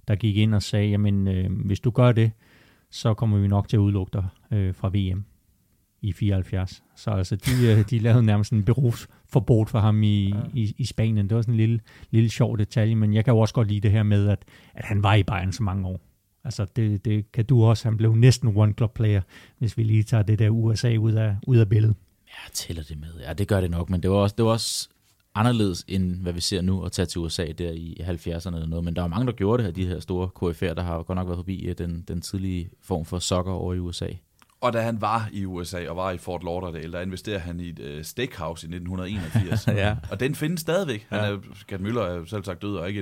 der 0.07 0.15
gik 0.15 0.38
ind 0.38 0.55
og 0.55 0.63
sagde, 0.63 0.89
jamen 0.89 1.27
øh, 1.27 1.51
hvis 1.65 1.79
du 1.79 1.89
gør 1.89 2.11
det, 2.11 2.31
så 2.91 3.13
kommer 3.13 3.38
vi 3.38 3.47
nok 3.47 3.67
til 3.67 3.77
at 3.77 3.81
udelukke 3.81 4.11
dig 4.13 4.25
øh, 4.51 4.75
fra 4.75 4.89
VM 4.89 5.25
i 6.01 6.11
74. 6.11 6.83
Så 6.95 7.11
altså, 7.11 7.36
de, 7.36 7.71
øh, 7.71 7.89
de 7.89 7.99
lavede 7.99 8.23
nærmest 8.23 8.53
en 8.53 8.63
berufsforbud 8.63 9.65
for 9.65 9.79
ham 9.79 10.03
i, 10.03 10.29
ja. 10.29 10.36
i, 10.53 10.75
i 10.77 10.86
Spanien. 10.86 11.29
Det 11.29 11.36
var 11.36 11.41
sådan 11.41 11.53
en 11.53 11.57
lille, 11.57 11.79
lille 12.11 12.29
sjov 12.29 12.57
detalje, 12.57 12.95
men 12.95 13.13
jeg 13.13 13.25
kan 13.25 13.33
jo 13.33 13.39
også 13.39 13.53
godt 13.53 13.67
lide 13.67 13.79
det 13.79 13.91
her 13.91 14.03
med, 14.03 14.27
at, 14.27 14.45
at 14.73 14.86
han 14.86 15.03
var 15.03 15.13
i 15.13 15.23
Bayern 15.23 15.51
så 15.51 15.63
mange 15.63 15.88
år. 15.88 15.99
Altså, 16.45 16.65
det, 16.75 17.05
det 17.05 17.31
kan 17.31 17.45
du 17.45 17.63
også. 17.63 17.87
Han 17.87 17.97
blev 17.97 18.15
næsten 18.15 18.57
one 18.57 18.73
club 18.73 18.93
player, 18.93 19.21
hvis 19.57 19.77
vi 19.77 19.83
lige 19.83 20.03
tager 20.03 20.23
det 20.23 20.39
der 20.39 20.49
USA 20.49 20.95
ud 20.97 21.13
af, 21.13 21.35
ud 21.47 21.57
af 21.57 21.69
billedet. 21.69 21.95
Ja, 22.27 22.49
tæller 22.53 22.83
det 22.83 22.99
med. 22.99 23.19
Ja, 23.27 23.33
det 23.33 23.47
gør 23.47 23.61
det 23.61 23.71
nok, 23.71 23.89
men 23.89 24.03
det 24.03 24.09
var 24.09 24.17
også, 24.17 24.35
det 24.37 24.45
var 24.45 24.51
også 24.51 24.89
anderledes, 25.35 25.85
end 25.87 26.21
hvad 26.21 26.33
vi 26.33 26.41
ser 26.41 26.61
nu, 26.61 26.83
at 26.83 26.91
tage 26.91 27.05
til 27.05 27.21
USA 27.21 27.45
der 27.57 27.71
i 27.71 27.97
70'erne 28.01 28.55
eller 28.55 28.67
noget. 28.67 28.85
Men 28.85 28.95
der 28.95 29.03
er 29.03 29.07
mange, 29.07 29.25
der 29.25 29.31
gjorde 29.31 29.63
det 29.63 29.65
her, 29.65 29.83
de 29.83 29.87
her 29.87 29.99
store 29.99 30.27
KF'er, 30.27 30.73
der 30.73 30.81
har 30.83 31.03
godt 31.03 31.15
nok 31.15 31.27
været 31.27 31.37
forbi 31.37 31.65
øh, 31.65 31.75
den, 31.77 32.03
den 32.07 32.21
tidlige 32.21 32.69
form 32.81 33.05
for 33.05 33.19
soccer 33.19 33.53
over 33.53 33.73
i 33.73 33.79
USA. 33.79 34.07
Og 34.61 34.73
da 34.73 34.81
han 34.81 35.01
var 35.01 35.29
i 35.31 35.45
USA 35.45 35.89
og 35.89 35.95
var 35.95 36.11
i 36.11 36.17
Fort 36.17 36.43
Lauderdale, 36.43 36.91
der 36.91 37.01
investerede 37.01 37.39
han 37.39 37.59
i 37.59 37.69
et 37.69 37.79
uh, 37.79 38.03
steakhouse 38.03 38.67
i 38.67 38.69
1981. 38.69 39.67
ja. 39.67 39.95
Og 40.11 40.19
den 40.19 40.35
findes 40.35 40.61
stadigvæk. 40.61 41.05
Han 41.09 41.19
er, 41.19 41.37
Gert 41.67 41.81
Müller 41.81 41.99
er 41.99 42.25
selv 42.25 42.43
sagt 42.43 42.61
død 42.61 42.75
og 42.75 42.87
ikke 42.89 42.99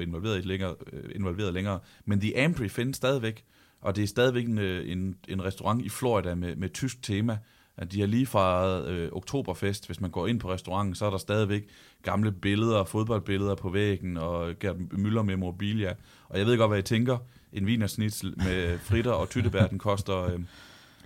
involveret, 0.00 0.46
længere, 0.46 0.74
øh, 0.92 1.10
involveret 1.14 1.54
længere. 1.54 1.78
Men 2.04 2.20
The 2.20 2.44
Ampry 2.44 2.68
findes 2.68 2.96
stadigvæk. 2.96 3.44
Og 3.80 3.96
det 3.96 4.02
er 4.02 4.08
stadigvæk 4.08 4.44
en, 4.44 4.58
øh, 4.58 4.92
en, 4.92 5.16
en 5.28 5.44
restaurant 5.44 5.84
i 5.84 5.88
Florida 5.88 6.34
med, 6.34 6.56
med 6.56 6.68
tysk 6.68 7.02
tema. 7.02 7.38
At 7.76 7.92
de 7.92 8.00
har 8.00 8.06
lige 8.06 8.26
fra 8.26 8.78
øh, 8.80 9.08
Oktoberfest, 9.12 9.86
hvis 9.86 10.00
man 10.00 10.10
går 10.10 10.26
ind 10.26 10.40
på 10.40 10.52
restauranten, 10.52 10.94
så 10.94 11.06
er 11.06 11.10
der 11.10 11.18
stadigvæk 11.18 11.68
gamle 12.02 12.32
billeder, 12.32 12.84
fodboldbilleder 12.84 13.54
på 13.54 13.68
væggen, 13.68 14.16
og 14.16 14.58
Gert 14.60 14.76
Müller 14.76 15.22
med 15.22 15.36
mobilia. 15.36 15.94
Og 16.28 16.38
jeg 16.38 16.46
ved 16.46 16.58
godt, 16.58 16.70
hvad 16.70 16.78
I 16.78 16.82
tænker. 16.82 17.18
En 17.52 17.66
vinersnitzel 17.66 18.34
med 18.36 18.78
fritter 18.78 19.12
og 19.12 19.28
tyttebær, 19.28 19.66
den 19.66 19.78
koster... 19.78 20.22
Øh, 20.22 20.40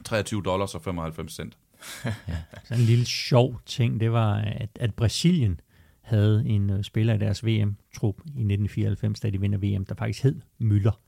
23 0.05 0.43
dollars 0.43 0.75
og 0.75 0.83
95 0.83 1.33
cent. 1.33 1.59
ja. 2.05 2.37
Så 2.65 2.75
en 2.75 2.81
lille 2.81 3.05
sjov 3.05 3.61
ting, 3.67 4.01
det 4.01 4.13
var, 4.13 4.35
at, 4.35 4.71
at 4.75 4.95
Brasilien 4.95 5.61
havde 6.01 6.45
en 6.47 6.71
uh, 6.71 6.83
spiller 6.83 7.15
i 7.15 7.19
deres 7.19 7.47
VM-trup 7.47 8.17
i 8.19 8.43
1994, 8.43 9.21
da 9.21 9.31
de 9.31 9.41
vinder 9.41 9.59
VM, 9.59 9.85
der 9.85 9.95
faktisk 9.95 10.23
hed 10.23 10.41
Müller. 10.63 11.07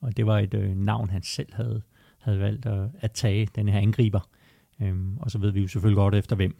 Og 0.00 0.16
det 0.16 0.26
var 0.26 0.38
et 0.38 0.54
uh, 0.54 0.76
navn, 0.76 1.10
han 1.10 1.22
selv 1.22 1.54
havde, 1.54 1.82
havde 2.18 2.38
valgt 2.38 2.66
at, 2.66 2.88
at 3.00 3.12
tage, 3.12 3.48
den 3.54 3.68
her 3.68 3.78
angriber. 3.78 4.28
Um, 4.80 5.18
og 5.20 5.30
så 5.30 5.38
ved 5.38 5.50
vi 5.50 5.60
jo 5.60 5.68
selvfølgelig 5.68 5.96
godt 5.96 6.14
efter 6.14 6.36
hvem. 6.36 6.56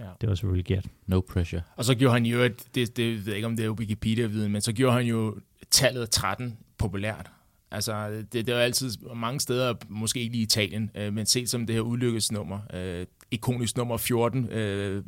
Ja. 0.00 0.04
Det 0.20 0.28
var 0.28 0.34
selvfølgelig 0.34 0.64
Gert. 0.64 0.86
No 1.06 1.20
pressure. 1.20 1.62
Og 1.76 1.84
så 1.84 1.94
gjorde 1.94 2.12
han 2.12 2.26
jo, 2.26 2.44
det, 2.74 2.96
det 2.96 3.16
ved 3.16 3.26
jeg 3.26 3.36
ikke, 3.36 3.46
om 3.46 3.56
det 3.56 3.64
er 3.64 3.70
Wikipedia-viden, 3.70 4.52
men 4.52 4.60
så 4.60 4.72
gjorde 4.72 4.96
han 4.96 5.06
jo 5.06 5.36
tallet 5.70 6.10
13 6.10 6.58
populært. 6.78 7.30
Altså, 7.72 8.10
det, 8.10 8.32
det 8.32 8.48
er 8.48 8.54
jo 8.54 8.62
altid 8.62 8.90
mange 9.14 9.40
steder, 9.40 9.74
måske 9.88 10.20
ikke 10.20 10.36
i 10.36 10.42
Italien, 10.42 10.90
øh, 10.94 11.12
men 11.12 11.26
set 11.26 11.50
som 11.50 11.66
det 11.66 11.74
her 11.74 11.82
ulykkesnummer, 11.82 12.58
øh, 12.74 13.06
ikonisk 13.30 13.76
nummer 13.76 13.96
14, 13.96 14.48
øh, 14.48 15.02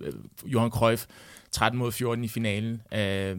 Johan 0.47 0.71
Cruyff, 0.71 1.07
13 1.51 1.79
mod 1.79 1.93
14 1.93 2.25
i 2.25 2.29
finalen. 2.29 2.83
Øh, 2.95 3.37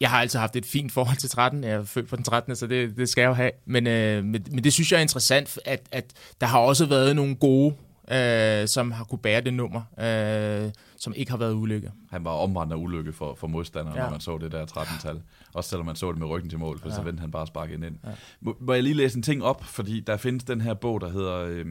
jeg 0.00 0.10
har 0.10 0.20
altid 0.20 0.38
haft 0.38 0.56
et 0.56 0.66
fint 0.66 0.92
forhold 0.92 1.16
til 1.16 1.30
13. 1.30 1.64
Jeg 1.64 1.70
er 1.70 1.84
født 1.84 2.08
på 2.08 2.16
den 2.16 2.24
13. 2.24 2.56
så 2.56 2.66
det, 2.66 2.96
det 2.96 3.08
skal 3.08 3.22
jeg 3.22 3.28
jo 3.28 3.34
have. 3.34 3.50
Men, 3.64 3.86
øh, 3.86 4.24
men, 4.24 4.46
men 4.50 4.64
det 4.64 4.72
synes 4.72 4.92
jeg 4.92 4.98
er 4.98 5.02
interessant, 5.02 5.58
at, 5.64 5.82
at 5.92 6.12
der 6.40 6.46
har 6.46 6.58
også 6.58 6.86
været 6.86 7.16
nogle 7.16 7.36
gode 7.36 7.74
øh, 8.10 8.68
som 8.68 8.90
har 8.90 9.04
kunne 9.04 9.18
bære 9.18 9.40
det 9.40 9.54
nummer, 9.54 9.82
øh, 9.98 10.70
som 11.00 11.12
ikke 11.16 11.30
har 11.30 11.38
været 11.38 11.54
ulykke. 11.54 11.92
Han 12.10 12.24
var 12.24 12.30
omvandret 12.30 12.76
ulykke 12.76 13.12
for, 13.12 13.34
for 13.34 13.46
modstanderne, 13.46 13.98
ja. 13.98 14.04
når 14.04 14.10
man 14.10 14.20
så 14.20 14.38
det 14.38 14.52
der 14.52 14.66
13-tal. 14.66 15.22
Også 15.52 15.70
selvom 15.70 15.86
man 15.86 15.96
så 15.96 16.12
det 16.12 16.18
med 16.18 16.26
ryggen 16.26 16.50
til 16.50 16.58
mål, 16.58 16.78
for 16.78 16.88
ja. 16.88 16.94
så 16.94 17.02
vendte 17.02 17.20
han 17.20 17.30
bare 17.30 17.46
sparket 17.46 17.74
ind. 17.84 17.96
Ja. 18.04 18.10
Må, 18.40 18.56
må 18.60 18.72
jeg 18.72 18.82
lige 18.82 18.94
læse 18.94 19.16
en 19.16 19.22
ting 19.22 19.44
op, 19.44 19.64
fordi 19.64 20.00
der 20.00 20.16
findes 20.16 20.44
den 20.44 20.60
her 20.60 20.74
bog, 20.74 21.00
der 21.00 21.08
hedder 21.08 21.38
øh, 21.38 21.66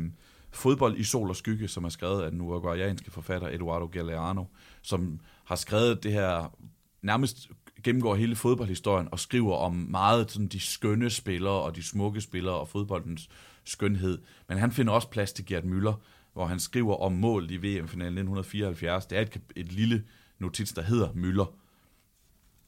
Fodbold 0.52 0.98
i 0.98 1.04
sol 1.04 1.30
og 1.30 1.36
skygge, 1.36 1.68
som 1.68 1.84
er 1.84 1.90
skrevet 1.90 2.22
af 2.22 2.32
den 2.32 2.42
uruguayanske 2.42 3.12
forfatter 3.12 3.48
Eduardo 3.48 3.86
Galeano, 3.86 4.44
som 4.82 5.20
har 5.44 5.56
skrevet 5.56 6.04
det 6.04 6.12
her 6.12 6.54
nærmest 7.02 7.50
gennemgår 7.84 8.16
hele 8.16 8.36
fodboldhistorien 8.36 9.08
og 9.12 9.20
skriver 9.20 9.56
om 9.56 9.74
meget 9.74 10.32
sådan 10.32 10.48
de 10.48 10.60
skønne 10.60 11.10
spillere 11.10 11.62
og 11.62 11.76
de 11.76 11.84
smukke 11.84 12.22
spillere 12.22 12.56
og 12.56 12.68
fodboldens 12.68 13.30
skønhed. 13.64 14.20
Men 14.48 14.58
han 14.58 14.72
finder 14.72 14.94
også 14.94 15.10
plads 15.10 15.34
til 15.34 15.46
Gert 15.46 15.64
Müller, 15.64 15.94
hvor 16.34 16.46
han 16.46 16.60
skriver 16.60 16.96
om 16.96 17.12
mål 17.12 17.52
i 17.52 17.58
VM-finalen 17.58 18.18
1974. 18.18 19.06
Det 19.06 19.18
er 19.18 19.22
et, 19.22 19.42
et 19.56 19.72
lille 19.72 20.06
notits, 20.40 20.74
der 20.74 20.82
hedder 20.82 21.14
Møller. 21.14 21.56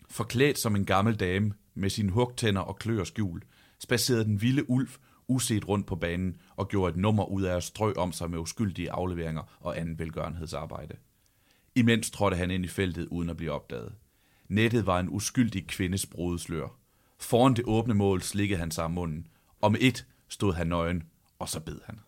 Forklædt 0.10 0.60
som 0.60 0.76
en 0.76 0.86
gammel 0.86 1.16
dame 1.16 1.54
med 1.74 1.90
sine 1.90 2.12
hugtænder 2.12 2.62
og 2.62 2.78
klør 2.78 3.04
skjul, 3.04 3.42
spacerede 3.80 4.26
den 4.26 4.42
vilde 4.42 4.70
ulv 4.70 4.90
uset 5.28 5.68
rundt 5.68 5.88
på 5.88 5.96
banen 5.96 6.38
og 6.56 6.68
gjorde 6.68 6.90
et 6.90 6.98
nummer 6.98 7.26
ud 7.26 7.44
af 7.44 7.56
at 7.56 7.64
strø 7.64 7.94
om 7.98 8.12
sig 8.12 8.30
med 8.30 8.40
uskyldige 8.40 8.92
afleveringer 8.92 9.58
og 9.60 9.80
anden 9.80 10.00
velgørenhedsarbejde. 10.00 10.96
Imens 11.76 12.12
trådte 12.12 12.38
han 12.38 12.52
ind 12.52 12.66
i 12.66 12.68
feltet 12.68 13.08
uden 13.08 13.30
at 13.30 13.38
blive 13.38 13.52
opdaget. 13.52 13.94
Nettet 14.48 14.86
var 14.86 15.00
en 15.00 15.10
uskyldig 15.10 15.68
kvindes 15.68 16.06
brudeslør. 16.06 16.68
Foran 17.20 17.54
det 17.54 17.66
åbne 17.68 17.94
mål 17.94 18.22
slikkede 18.22 18.60
han 18.60 18.72
sig 18.72 18.84
om 18.84 18.92
munden. 18.92 19.28
Om 19.62 19.76
et 19.80 20.06
stod 20.28 20.54
han 20.54 20.68
nøgen, 20.68 21.04
og 21.40 21.50
så 21.50 21.60
bed 21.60 21.80
han. 21.86 22.00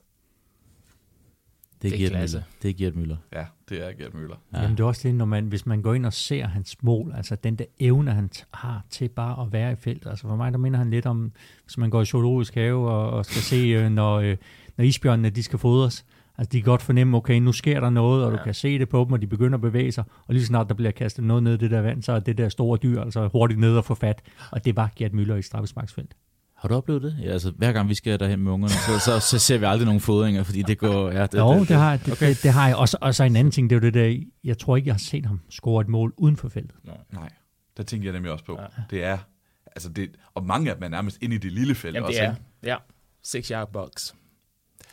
Det, 1.84 1.92
Det 1.92 1.96
er 1.96 1.98
giver 1.98 2.10
klasse. 2.10 2.38
Møller. 2.38 2.48
Det 2.62 2.76
giver 2.76 2.92
Møller. 2.96 3.18
Ja, 3.34 3.46
det 3.70 3.88
er 3.88 3.92
Gert 3.92 4.12
Müller. 4.12 4.38
Ja. 4.54 4.62
Jamen, 4.62 4.78
det 4.78 4.84
er 4.84 4.88
også 4.88 5.08
lidt, 5.08 5.18
når 5.18 5.26
man, 5.26 5.46
hvis 5.46 5.66
man 5.66 5.82
går 5.82 5.94
ind 5.94 6.06
og 6.06 6.14
ser 6.14 6.48
hans 6.48 6.84
mål, 6.84 7.14
altså 7.16 7.36
den 7.36 7.56
der 7.56 7.66
evne, 7.80 8.12
han 8.12 8.30
har 8.54 8.86
til 8.90 9.10
bare 9.10 9.46
at 9.46 9.54
være 9.54 9.72
i 9.72 9.76
feltet. 9.76 10.10
Altså 10.10 10.28
for 10.28 10.36
mig, 10.36 10.52
der 10.52 10.58
minder 10.58 10.78
han 10.78 10.90
lidt 10.90 11.06
om, 11.06 11.32
hvis 11.64 11.78
man 11.78 11.90
går 11.90 12.02
i 12.02 12.06
zoologisk 12.06 12.56
have 12.56 12.90
og, 12.90 13.10
og 13.10 13.26
skal 13.26 13.42
se, 13.42 13.56
øh, 13.58 13.90
når, 13.90 14.20
øh, 14.20 14.38
når 14.78 14.86
isbjørnene 14.86 15.30
de 15.30 15.44
skal 15.44 15.60
fodres. 15.60 16.06
Altså 16.38 16.50
de 16.52 16.62
kan 16.62 16.66
godt 16.66 16.82
fornemme, 16.82 17.18
okay, 17.18 17.40
nu 17.40 17.52
sker 17.52 17.80
der 17.80 17.90
noget, 17.90 18.26
og 18.26 18.32
ja. 18.32 18.38
du 18.38 18.44
kan 18.44 18.54
se 18.54 18.80
det 18.80 18.90
på 18.90 19.04
dem, 19.04 19.14
og 19.14 19.22
de 19.22 19.28
begynder 19.28 19.58
at 19.58 19.62
bevæge 19.62 19.92
sig. 19.92 20.04
Og 20.28 20.34
lige 20.34 20.42
så 20.44 20.48
snart 20.48 20.68
der 20.68 20.74
bliver 20.76 20.92
kastet 20.92 21.24
noget 21.24 21.44
ned 21.44 21.54
i 21.54 21.58
det 21.58 21.72
der 21.72 21.82
vand, 21.82 22.04
så 22.04 22.12
er 22.12 22.20
det 22.20 22.38
der 22.38 22.50
store 22.50 22.80
dyr 22.84 23.02
altså 23.02 23.28
hurtigt 23.28 23.60
ned 23.60 23.78
og 23.78 23.86
få 23.86 23.96
fat. 23.96 24.22
Og 24.52 24.66
det 24.66 24.76
var 24.76 24.92
Gert 24.96 25.12
Müller 25.12 25.34
i 25.34 25.42
straffesparksfelt. 25.42 26.16
Har 26.64 26.70
du 26.70 26.76
oplevet 26.76 27.02
det? 27.02 27.18
Ja, 27.22 27.32
altså, 27.32 27.52
hver 27.52 27.72
gang 27.72 27.90
vi 27.90 27.96
skal 27.96 28.20
derhen 28.20 28.40
med 28.40 28.52
ungerne, 28.52 28.74
så, 28.74 29.00
så, 29.06 29.20
så 29.20 29.40
ser 29.40 29.58
vi 29.58 29.66
aldrig 29.66 29.86
nogen 29.86 30.02
fodringer, 30.02 30.44
fordi 30.44 30.62
det 30.62 30.78
går... 30.78 31.12
Ja, 31.12 31.22
det, 31.26 31.38
Jo, 31.38 31.52
det, 31.52 31.60
det, 31.60 31.68
det, 31.68 31.78
har, 31.78 31.98
det, 31.98 32.12
okay. 32.14 32.30
det, 32.30 32.44
det 32.44 32.52
har 32.52 32.68
jeg. 32.68 32.76
Og 32.76 32.90
så, 32.90 32.98
og 33.02 33.16
så 33.16 33.24
en 33.24 33.36
anden 33.36 33.52
ting, 33.52 33.70
det 33.70 33.76
er 33.76 33.80
jo 33.80 33.86
det 33.86 33.94
der, 33.94 34.24
jeg 34.44 34.58
tror 34.58 34.76
ikke, 34.76 34.88
jeg 34.88 34.94
har 34.94 35.00
set 35.00 35.26
ham 35.26 35.40
score 35.50 35.82
et 35.82 35.88
mål 35.88 36.14
uden 36.18 36.38
for 36.38 36.50
feltet. 36.50 36.76
Nej, 37.14 37.30
der 37.78 37.84
tænker 37.84 38.08
jeg 38.08 38.14
nemlig 38.14 38.32
også 38.32 38.46
på. 38.46 38.60
Ja. 38.60 38.84
Det 38.90 39.04
er, 39.04 39.18
altså 39.66 39.90
det, 39.90 40.10
og 40.34 40.46
mange 40.46 40.70
af 40.70 40.76
dem 40.76 40.84
er 40.84 40.90
nærmest 40.90 41.18
inde 41.22 41.36
i 41.36 41.40
det 41.40 41.52
lille 41.52 41.76
felt 41.76 41.96
Jamen, 41.96 42.08
også. 42.08 42.20
det 42.20 42.28
er, 42.28 42.32
ikke? 42.32 42.44
ja, 42.64 42.76
six 43.24 43.48
yard 43.48 43.72
box. 43.72 44.14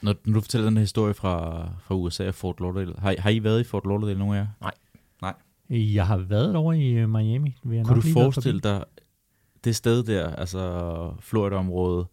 Når, 0.02 0.14
når 0.24 0.34
du 0.34 0.40
fortæller 0.40 0.66
den 0.68 0.76
her 0.76 0.82
historie 0.82 1.14
fra, 1.14 1.68
fra 1.82 1.94
USA 1.94 2.28
og 2.28 2.34
Fort 2.34 2.60
Lauderdale, 2.60 2.94
har, 2.98 3.14
har 3.18 3.30
I 3.30 3.44
været 3.44 3.60
i 3.60 3.64
Fort 3.64 3.84
Lauderdale, 3.84 4.18
nogen 4.18 4.36
af 4.36 4.40
jer? 4.40 4.46
Jeg 5.70 6.06
har 6.06 6.16
været 6.16 6.56
over 6.56 6.72
i 6.72 6.88
øh, 6.90 7.10
Miami. 7.10 7.56
Vil 7.64 7.76
jeg 7.76 7.84
Kunne 7.84 7.94
nok 7.96 8.04
du 8.04 8.12
forestille 8.12 8.60
dig 8.60 8.84
det 9.64 9.76
sted 9.76 10.02
der, 10.02 10.30
altså 10.34 11.12
Florida-området, 11.20 12.06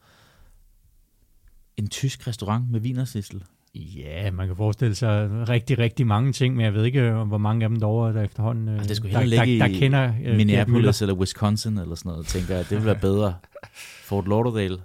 en 1.77 1.87
tysk 1.87 2.27
restaurant 2.27 2.71
med 2.71 2.79
vinersissel? 2.79 3.43
Ja, 3.75 4.31
man 4.31 4.47
kan 4.47 4.55
forestille 4.55 4.95
sig 4.95 5.29
rigtig, 5.49 5.77
rigtig 5.77 6.07
mange 6.07 6.33
ting, 6.33 6.55
men 6.55 6.65
jeg 6.65 6.73
ved 6.73 6.83
ikke, 6.85 7.01
øh, 7.01 7.21
hvor 7.27 7.37
mange 7.37 7.63
af 7.63 7.69
dem 7.69 7.79
derovre, 7.79 8.13
der 8.13 8.21
efterhånden 8.23 8.67
øh, 8.67 8.73
Altså, 8.73 8.87
det 8.87 8.97
skulle 8.97 9.13
der, 9.13 9.23
ligge 9.23 9.45
der, 9.59 9.65
i 9.65 9.71
der 9.71 9.79
kender 9.79 10.03
øh, 10.13 10.21
Gert 10.23 10.37
Minneapolis 10.37 11.01
eller 11.01 11.15
Wisconsin 11.15 11.77
eller 11.77 11.95
sådan 11.95 12.09
noget, 12.09 12.27
tænker 12.27 12.55
jeg. 12.55 12.63
Det 12.63 12.71
ville 12.71 12.85
være 12.85 12.99
bedre. 12.99 13.35
Fort 14.03 14.27
Lauderdale. 14.27 14.77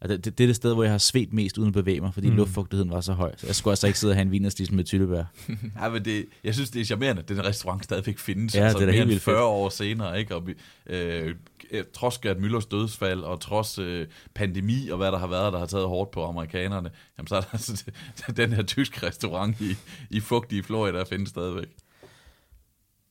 Altså, 0.00 0.16
det, 0.16 0.24
det 0.38 0.44
er 0.44 0.48
det 0.48 0.56
sted, 0.56 0.74
hvor 0.74 0.82
jeg 0.82 0.92
har 0.92 0.98
svedt 0.98 1.32
mest 1.32 1.58
uden 1.58 1.68
at 1.68 1.74
bevæge 1.74 2.00
mig, 2.00 2.14
fordi 2.14 2.30
Mm. 2.30 2.36
luftfugtigheden 2.36 2.90
var 2.90 3.00
så 3.00 3.12
høj. 3.12 3.34
Så 3.36 3.46
jeg 3.46 3.54
skulle 3.54 3.72
altså 3.72 3.86
ikke 3.86 3.98
sidde 3.98 4.10
og 4.12 4.16
have 4.16 4.22
en 4.22 4.30
vinerstissel 4.30 4.74
med 4.76 4.84
tyttebær. 4.84 5.24
Ja, 5.82 5.88
men 5.88 6.04
det, 6.04 6.24
jeg 6.44 6.54
synes, 6.54 6.70
det 6.70 6.80
er 6.80 6.84
charmerende, 6.84 7.22
at 7.22 7.28
den 7.28 7.44
restaurant 7.44 7.84
stadigvæk 7.84 8.18
findes. 8.18 8.54
Ja, 8.54 8.60
altså, 8.60 8.78
det 8.78 8.82
er 8.82 8.86
mere 8.86 8.92
helt 8.94 9.02
end 9.02 9.08
vildt 9.10 9.22
40 9.22 9.34
fedt. 9.34 9.42
år 9.42 9.68
senere, 9.68 10.18
ikke? 10.18 10.34
Og 10.36 10.46
vi, 10.46 10.54
øh, 10.86 11.34
øh, 11.70 11.84
trods 11.92 12.18
Gert 12.18 12.36
Müllers 12.36 12.68
dødsfald, 12.68 13.20
og 13.20 13.40
trods 13.40 13.78
øh, 13.78 14.06
pandemi, 14.34 14.88
og 14.88 14.96
hvad 14.96 15.12
der 15.12 15.18
har 15.18 15.26
været, 15.26 15.52
der 15.52 15.58
har 15.58 15.66
taget 15.66 15.88
hårdt 15.88 16.10
på 16.10 16.24
amerikanerne, 16.24 16.90
jamen, 17.18 17.26
så 17.26 17.36
er 17.36 17.40
der 17.40 17.48
altså 17.52 17.84
den 18.36 18.52
her 18.52 18.62
tyske 18.62 19.06
restaurant 19.06 19.60
i, 19.60 19.76
i 20.10 20.20
fugtige 20.20 20.62
Florida, 20.62 20.98
der 20.98 21.04
findes 21.04 21.28
stadigvæk. 21.28 21.68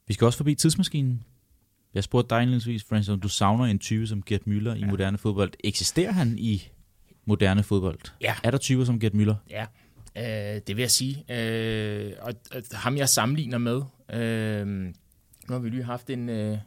Vi 0.08 0.14
skal 0.14 0.26
også 0.26 0.38
forbi 0.38 0.56
tidsmaskinen. 0.56 1.24
Jeg 1.94 2.04
spurgte 2.04 2.36
dig 2.36 2.42
indledningsvis, 2.42 2.84
Francis, 2.84 3.10
om 3.10 3.20
du 3.20 3.30
savner 3.30 3.66
en 3.66 3.80
type 3.80 4.08
som 4.08 4.24
Gert 4.24 4.42
Müller 4.48 4.74
i 4.74 4.84
moderne 4.84 5.18
fodbold. 5.18 5.52
Eksisterer 5.64 6.12
han 6.12 6.38
i 6.38 6.68
moderne 7.26 7.64
fodbold? 7.64 8.00
Ja. 8.22 8.36
Er 8.44 8.52
der 8.52 8.58
typer 8.58 8.86
som 8.86 9.00
Gert 9.00 9.14
Müller? 9.14 9.36
Ja, 9.50 9.66
øh, 10.18 10.62
det 10.68 10.76
vil 10.76 10.82
jeg 10.82 10.92
sige. 10.92 11.26
Øh, 11.30 12.14
og, 12.22 12.34
og 12.52 12.62
ham 12.74 12.98
jeg 12.98 13.10
sammenligner 13.10 13.58
med, 13.58 13.82
øh, 14.14 14.68
nu 14.68 15.54
har 15.54 15.60
vi 15.60 15.70
lige 15.70 15.84
haft 15.84 16.10
en, 16.10 16.30
øh, 16.30 16.58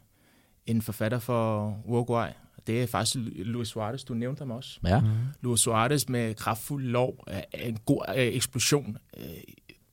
en 0.70 0.82
forfatter 0.82 1.18
for 1.18 1.76
Uruguay. 1.84 2.28
Det 2.66 2.82
er 2.82 2.86
faktisk 2.86 3.16
Luis 3.36 3.68
Suarez, 3.68 4.04
du 4.04 4.14
nævnte 4.14 4.40
ham 4.40 4.50
også. 4.50 4.78
Ja. 4.86 5.00
Luis 5.42 5.60
Suarez 5.60 6.08
med 6.08 6.34
kraftfuld 6.34 6.84
lov, 6.84 7.26
en 7.54 7.78
god 7.86 8.02
øh, 8.08 8.14
eksplosion, 8.16 8.96
øh, 9.16 9.24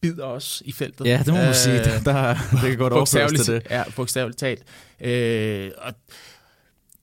bider 0.01 0.26
også 0.26 0.63
i 0.65 0.71
feltet. 0.71 1.05
Ja, 1.05 1.17
det 1.17 1.28
må 1.28 1.34
man 1.34 1.47
Øh, 1.47 1.55
sige. 1.55 1.78
Der, 1.78 1.99
der, 2.03 2.34
det 2.51 2.59
kan 2.61 2.78
godt 2.78 2.93
overføres 2.93 3.41
til 3.41 3.53
det. 3.53 3.67
Ja, 3.69 3.84
bogstaveligt 3.95 4.39
talt. 4.39 4.63
Øh, 5.01 5.71
og 5.78 5.93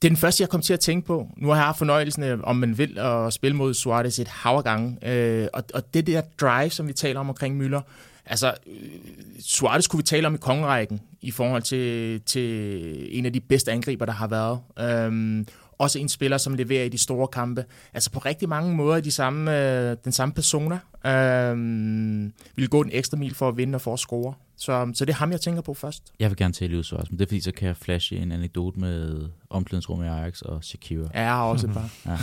det 0.03 0.09
er 0.09 0.11
den 0.11 0.17
første, 0.17 0.43
jeg 0.43 0.49
kom 0.49 0.63
til 0.63 0.73
at 0.73 0.81
tænke 0.81 1.07
på. 1.07 1.29
Nu 1.37 1.49
har 1.49 1.55
jeg 1.55 1.65
haft 1.65 1.79
fornøjelsen, 1.79 2.23
af, 2.23 2.37
om 2.43 2.57
man 2.57 2.79
vil, 2.79 2.99
at 2.99 3.33
spille 3.33 3.57
mod 3.57 3.75
Suarez 3.75 4.19
et 4.19 4.29
hav 4.29 4.57
af 4.57 4.65
gange. 4.65 5.09
Øh, 5.09 5.49
og, 5.53 5.65
og 5.75 5.95
det 5.95 6.07
der 6.07 6.21
drive, 6.41 6.71
som 6.71 6.89
vi 6.89 6.93
taler 6.93 7.21
om 7.21 7.29
omkring 7.29 7.63
Müller, 7.67 7.81
altså 8.27 8.55
Suarez 9.41 9.87
kunne 9.87 9.99
vi 9.99 10.03
tale 10.03 10.27
om 10.27 10.35
i 10.35 10.39
kongerækken 10.39 11.01
i 11.21 11.31
forhold 11.31 11.63
til, 11.63 12.21
til 12.21 13.19
en 13.19 13.27
af 13.27 13.33
de 13.33 13.41
bedste 13.41 13.73
angriber, 13.73 14.05
der 14.05 14.13
har 14.13 14.27
været. 14.27 14.61
Øhm, 14.79 15.47
også 15.79 15.99
en 15.99 16.09
spiller, 16.09 16.39
som 16.39 16.55
leverer 16.55 16.85
i 16.85 16.89
de 16.89 16.99
store 16.99 17.29
kampe. 17.29 17.65
Altså 17.95 18.11
på 18.11 18.19
rigtig 18.19 18.49
mange 18.49 18.75
måder 18.75 19.01
de 19.01 19.11
samme, 19.11 19.59
øh, 19.59 19.97
den 20.05 20.13
samme 20.13 20.35
persona. 20.35 20.79
Øhm, 21.07 22.33
vil 22.57 22.69
gå 22.69 22.81
en 22.81 22.91
ekstra 22.93 23.17
mil 23.17 23.35
for 23.35 23.49
at 23.49 23.57
vinde 23.57 23.77
og 23.77 23.81
for 23.81 23.93
at 23.93 23.99
score. 23.99 24.35
Så, 24.57 24.91
så 24.95 25.05
det 25.05 25.13
er 25.13 25.17
ham, 25.17 25.31
jeg 25.33 25.41
tænker 25.41 25.63
på 25.63 25.75
først. 25.75 26.03
Jeg 26.21 26.31
vil 26.31 26.37
gerne 26.37 26.55
tale 26.55 26.73
Luis 26.73 26.87
Suarez, 26.87 27.11
men 27.11 27.19
det 27.19 27.25
er 27.25 27.29
fordi, 27.29 27.41
så 27.41 27.53
kan 27.53 27.69
jeg 27.69 27.77
flashe 27.77 28.17
en 28.17 28.33
anekdote 28.33 28.81
med 28.81 29.29
omklædningsrummet 29.51 30.07
i 30.07 30.09
Ajax 30.09 30.41
og 30.41 30.65
Shakira. 30.65 31.09
Ja, 31.15 31.21
jeg 31.21 31.31
har 31.31 31.43
også 31.45 31.67
et 31.67 31.73
par. 31.73 31.89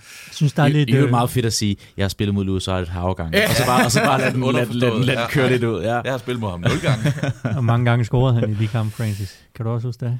Jeg 0.00 0.34
synes, 0.34 0.52
der 0.52 0.62
er 0.62 0.66
Det, 0.66 0.74
lidt... 0.76 0.86
det 0.88 0.94
er 0.94 0.98
jo 0.98 1.04
øh, 1.04 1.10
meget 1.10 1.30
fedt 1.30 1.46
at 1.46 1.52
sige, 1.52 1.76
jeg 1.96 2.04
har 2.04 2.08
spillet 2.08 2.34
mod 2.34 2.44
Luis 2.44 2.62
Suarez 2.62 2.82
et 2.82 2.88
hav 2.88 3.14
gange, 3.14 3.44
og 3.48 3.54
så 3.54 3.66
bare, 3.66 3.84
og 3.84 3.92
så 3.92 4.00
bare 4.04 4.20
lade 4.20 4.32
den, 4.34 4.42
den- 4.42 4.54
den- 4.80 5.04
lade 5.04 5.18
den 5.18 5.26
køre 5.30 5.48
lidt 5.50 5.64
ud. 5.64 5.82
Ja. 5.82 6.00
Jeg 6.00 6.12
har 6.12 6.18
spillet 6.18 6.40
mod 6.40 6.50
ham 6.50 6.60
nul 6.60 6.80
gange. 6.82 7.12
Hvor 7.52 7.60
mange 7.60 7.84
gange 7.90 8.04
scorede 8.04 8.40
han 8.40 8.50
i 8.50 8.54
de 8.54 8.66
kampe, 8.66 8.96
Francis? 8.96 9.38
Kan 9.54 9.64
du 9.64 9.70
også 9.70 9.88
huske 9.88 10.04
det? 10.04 10.18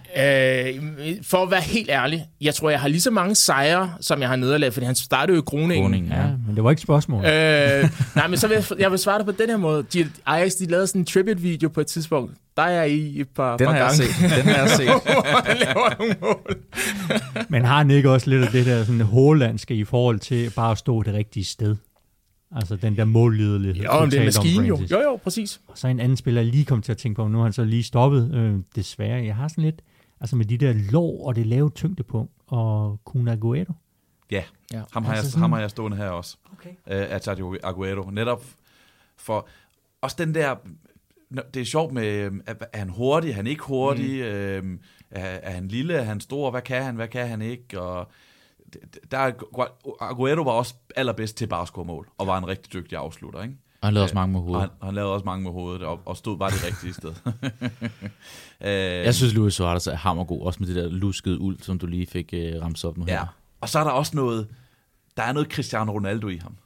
Øh, 0.76 1.16
for 1.22 1.38
at 1.42 1.50
være 1.50 1.60
helt 1.60 1.90
ærlig, 1.90 2.24
jeg 2.40 2.54
tror, 2.54 2.70
jeg 2.70 2.80
har 2.80 2.88
lige 2.88 3.00
så 3.00 3.10
mange 3.10 3.34
sejre, 3.34 3.92
som 4.00 4.20
jeg 4.20 4.28
har 4.28 4.36
nederlag, 4.36 4.72
fordi 4.72 4.86
han 4.86 4.94
startede 4.94 5.36
jo 5.36 5.42
i 5.42 5.44
Groningen. 5.44 5.82
Groningen, 5.82 6.10
Ja, 6.12 6.20
ja. 6.20 6.26
men 6.46 6.56
det 6.56 6.64
var 6.64 6.70
ikke 6.70 6.78
et 6.80 6.82
spørgsmål. 6.82 7.19
Øh, 7.24 7.90
nej, 8.16 8.28
men 8.28 8.38
så 8.38 8.48
vil 8.48 8.54
jeg, 8.54 8.64
jeg 8.80 8.90
vil 8.90 8.98
svare 8.98 9.18
dig 9.18 9.26
på 9.26 9.32
den 9.32 9.50
her 9.50 9.56
måde. 9.56 9.82
De, 9.92 10.10
Ajax, 10.26 10.52
de 10.52 10.66
lavede 10.66 10.86
sådan 10.86 11.00
en 11.00 11.04
tribute-video 11.06 11.68
på 11.68 11.80
et 11.80 11.86
tidspunkt. 11.86 12.34
Der 12.56 12.62
er 12.62 12.70
jeg 12.80 12.90
i 12.90 13.20
et 13.20 13.28
par, 13.28 13.56
Den 13.56 13.66
par 13.66 13.72
har 13.72 13.78
jeg 13.78 13.86
gange. 13.98 14.12
set. 14.12 14.36
Den 14.36 14.54
har 14.54 14.60
jeg 14.60 14.70
set. 14.80 14.88
han 15.46 15.56
laver 15.56 15.98
nogle 15.98 16.14
mål. 16.20 16.56
Men 17.52 17.64
har 17.64 17.76
han 17.76 17.90
ikke 17.90 18.10
også 18.10 18.30
lidt 18.30 18.42
af 18.44 18.50
det 18.50 18.66
der 18.66 18.84
sådan 18.84 19.00
hollandske 19.00 19.74
i 19.74 19.84
forhold 19.84 20.20
til 20.20 20.50
bare 20.56 20.70
at 20.72 20.78
stå 20.78 21.02
det 21.02 21.14
rigtige 21.14 21.44
sted? 21.44 21.76
Altså 22.56 22.76
den 22.76 22.96
der 22.96 23.04
mållidelighed. 23.04 23.84
Jo, 23.84 24.00
men 24.00 24.10
det 24.10 24.20
er 24.20 24.24
maskine 24.24 24.66
jo. 24.66 24.78
Jo, 24.90 25.00
jo, 25.00 25.16
præcis. 25.16 25.60
Og 25.68 25.78
så 25.78 25.88
en 25.88 26.00
anden 26.00 26.16
spiller, 26.16 26.40
jeg 26.42 26.50
lige 26.50 26.64
kom 26.64 26.82
til 26.82 26.92
at 26.92 26.98
tænke 26.98 27.16
på, 27.16 27.28
nu 27.28 27.36
har 27.38 27.44
han 27.44 27.52
så 27.52 27.64
lige 27.64 27.82
stoppet, 27.82 28.34
øh, 28.34 28.54
desværre. 28.76 29.24
Jeg 29.24 29.34
har 29.36 29.48
sådan 29.48 29.64
lidt, 29.64 29.82
altså 30.20 30.36
med 30.36 30.44
de 30.44 30.56
der 30.58 30.72
lår 30.92 31.26
og 31.26 31.36
det 31.36 31.46
lave 31.46 31.70
tyngdepunkt, 31.70 32.32
og 32.46 33.00
Kun 33.04 33.28
Aguero. 33.28 33.72
Ja, 34.30 34.44
Ja. 34.72 34.82
ham 34.92 35.04
har, 35.04 35.12
Altså 35.12 35.24
jeg, 35.26 35.30
sådan- 35.30 35.40
ham 35.42 35.52
har 35.52 35.60
jeg 35.60 35.70
stående 35.70 35.96
her 35.96 36.08
også. 36.08 36.36
Okay. 36.52 36.70
øh, 36.70 36.74
af 36.86 37.20
Sergio 37.22 37.56
Aguero. 37.62 38.10
Netop 38.10 38.44
for 39.16 39.48
også 40.00 40.16
den 40.18 40.34
der, 40.34 40.54
det 41.54 41.60
er 41.60 41.64
sjovt 41.64 41.92
med, 41.92 42.06
øh, 42.06 42.32
er, 42.46 42.54
han 42.74 42.88
hurtig, 42.88 43.30
er 43.30 43.34
han 43.34 43.46
ikke 43.46 43.62
hurtig, 43.62 44.10
mm. 44.20 44.72
øh, 44.72 44.78
er, 45.10 45.24
er 45.24 45.50
han 45.50 45.68
lille, 45.68 45.94
er 45.94 46.02
han 46.02 46.20
stor, 46.20 46.50
hvad 46.50 46.62
kan 46.62 46.82
han, 46.82 46.94
hvad 46.94 47.08
kan 47.08 47.28
han 47.28 47.42
ikke, 47.42 47.80
og 47.80 48.10
der 49.10 49.18
er, 49.18 49.32
Aguero 50.00 50.42
var 50.42 50.50
også 50.52 50.74
allerbedst 50.96 51.36
til 51.36 51.46
bare 51.46 51.62
at 51.62 51.68
score 51.68 51.84
mål, 51.84 52.08
og 52.18 52.26
var 52.26 52.38
en 52.38 52.46
rigtig 52.48 52.72
dygtig 52.72 52.98
afslutter, 52.98 53.42
ikke? 53.42 53.54
Og 53.80 53.86
han 53.86 53.94
lavede 53.94 54.04
også 54.04 54.14
mange 54.14 54.32
med 54.32 54.40
Og 54.40 54.44
hovedet. 54.46 54.60
han, 54.60 54.70
han 54.86 54.94
lavede 54.94 55.12
også 55.12 55.24
mange 55.24 55.42
med 55.42 55.50
hovedet, 55.52 55.82
og, 55.82 56.00
og 56.04 56.16
stod 56.16 56.36
bare 56.38 56.50
det 56.50 56.66
rigtige 56.66 56.92
sted. 56.94 57.12
øh, 58.60 59.04
Jeg 59.04 59.14
synes, 59.14 59.34
Luis 59.34 59.54
Suarez 59.54 59.86
er 59.86 59.94
hammergod, 59.94 60.42
også 60.46 60.58
med 60.60 60.68
det 60.68 60.76
der 60.76 60.88
luskede 60.88 61.40
uld, 61.40 61.58
som 61.60 61.78
du 61.78 61.86
lige 61.86 62.06
fik 62.06 62.30
øh, 62.32 62.62
ramset 62.62 62.90
op 62.90 62.96
nu 62.98 63.04
her. 63.04 63.26
Og 63.60 63.68
så 63.68 63.78
er 63.78 63.84
der 63.84 63.90
også 63.90 64.16
noget, 64.16 64.48
der 65.16 65.22
er 65.22 65.32
noget 65.32 65.52
Cristiano 65.52 65.92
Ronaldo 65.92 66.28
i 66.28 66.36
ham. 66.36 66.56